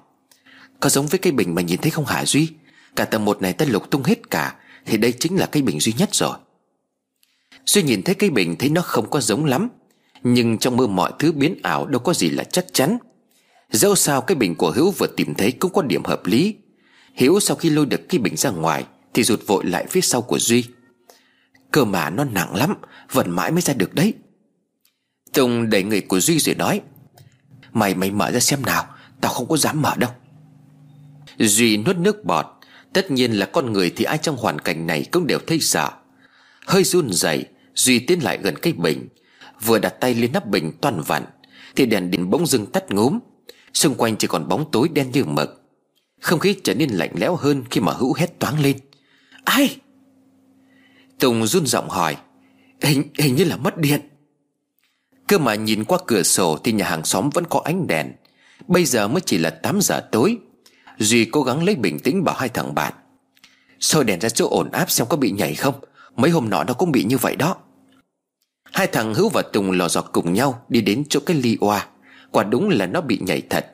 [0.80, 2.50] Có giống với cái bình mà nhìn thấy không hả Duy?
[2.96, 5.80] Cả tầng một này ta lục tung hết cả, Thì đây chính là cái bình
[5.80, 6.38] duy nhất rồi.
[7.66, 9.70] Duy nhìn thấy cái bình thấy nó không có giống lắm
[10.24, 12.98] nhưng trong mơ mọi thứ biến ảo đâu có gì là chắc chắn.
[13.72, 16.56] Dẫu sao cái bình của Hữu vừa tìm thấy cũng có điểm hợp lý.
[17.14, 20.22] Hiếu sau khi lôi được cái bình ra ngoài Thì rụt vội lại phía sau
[20.22, 20.66] của Duy.
[21.72, 22.74] Cơ mà nó nặng lắm
[23.12, 24.14] Vẫn mãi mới ra được đấy.
[25.34, 26.82] Tùng đẩy người của Duy rồi nói,
[27.74, 28.86] Mày mày mở ra xem nào,
[29.22, 30.12] Tao không có dám mở đâu.
[31.38, 32.46] Duy nuốt nước bọt.
[32.94, 35.90] Tất nhiên là con người thì ai trong hoàn cảnh này cũng đều thấy sợ.
[36.66, 39.08] Hơi run rẩy, Duy tiến lại gần cái bình.
[39.66, 41.26] Vừa đặt tay lên nắp bình toàn vặn
[41.76, 43.20] Thì đèn điện bỗng dưng tắt ngúm.
[43.74, 45.64] Xung quanh chỉ còn bóng tối đen như mực.
[46.22, 48.78] Không khí trở nên lạnh lẽo hơn Khi mà hữu hét toáng lên.
[49.44, 49.78] Ai?
[51.20, 52.18] Tùng run giọng hỏi.
[52.82, 54.02] Hình, hình như là mất điện.
[55.28, 58.12] Cơ mà nhìn qua cửa sổ Thì nhà hàng xóm vẫn có ánh đèn.
[58.68, 60.38] Bây giờ mới chỉ là 8 giờ tối.
[60.98, 62.94] Duy cố gắng lấy bình tĩnh bảo hai thằng bạn.
[63.80, 65.76] Soi đèn ra chỗ ổn áp xem có bị nhảy không.
[66.16, 67.56] Mấy hôm nọ nó cũng bị như vậy đó.
[68.72, 71.88] Hai thằng Hữu và Tùng lò dọc cùng nhau Đi đến chỗ cái ly oa.
[72.32, 73.66] Quả đúng là nó bị nhảy thật.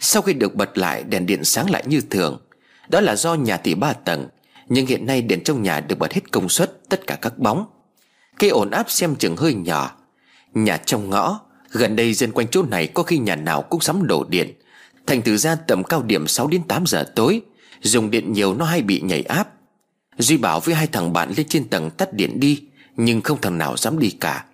[0.00, 2.40] Sau khi được bật lại, đèn điện sáng lại như thường.
[2.88, 4.28] Đó là do nhà tỷ ba tầng,
[4.68, 7.66] Nhưng hiện nay đèn trong nhà được bật hết công suất, Tất cả các bóng.
[8.38, 9.96] Cây ổn áp xem chừng hơi nhỏ.
[10.54, 14.06] Nhà trong ngõ, Gần đây dân quanh chỗ này có khi nhà nào cũng sắm
[14.06, 14.52] đổ điện.
[15.06, 17.40] Thành từ ra tầm cao điểm 6 đến 8 giờ tối,
[17.82, 19.48] Dùng điện nhiều nó hay bị nhảy áp.
[20.18, 22.62] Duy bảo với hai thằng bạn lên trên tầng tắt điện đi.
[22.96, 24.44] Nhưng không thằng nào dám đi cả.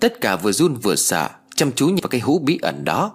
[0.00, 3.12] Tất cả vừa run vừa sợ, Chăm chú vào cái hũ bí ẩn đó.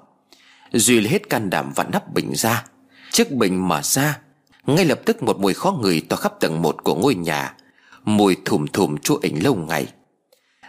[0.72, 2.66] Duy lấy hết can đảm vặn nắp bình ra.
[3.11, 4.20] Chiếc bình mở ra.
[4.66, 7.56] Ngay lập tức một mùi khó ngửi tỏa khắp tầng một của ngôi nhà.
[8.03, 9.88] Mùi thùm thùm chua ảnh lâu ngày.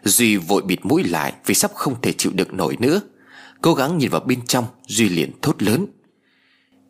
[0.05, 3.01] Duy vội bịt mũi lại Vì sắp không thể chịu được nổi nữa.
[3.63, 5.87] Cố gắng nhìn vào bên trong, Duy liền thốt lớn.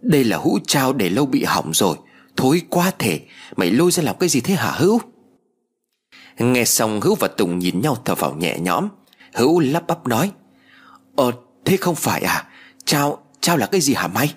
[0.01, 1.97] Đây là hũ trao để lâu bị hỏng rồi.
[2.37, 3.21] Thối quá thể,
[3.57, 5.01] Mày lôi ra làm cái gì thế hả Hữu?
[6.43, 8.89] Nghe xong Hữu và Tùng nhìn nhau thở vào nhẹ nhõm.
[9.35, 10.33] Hữu lắp bắp nói
[11.17, 11.33] Ờ
[11.65, 12.45] thế không phải à?
[12.85, 14.35] Trao, trao là cái gì hả mày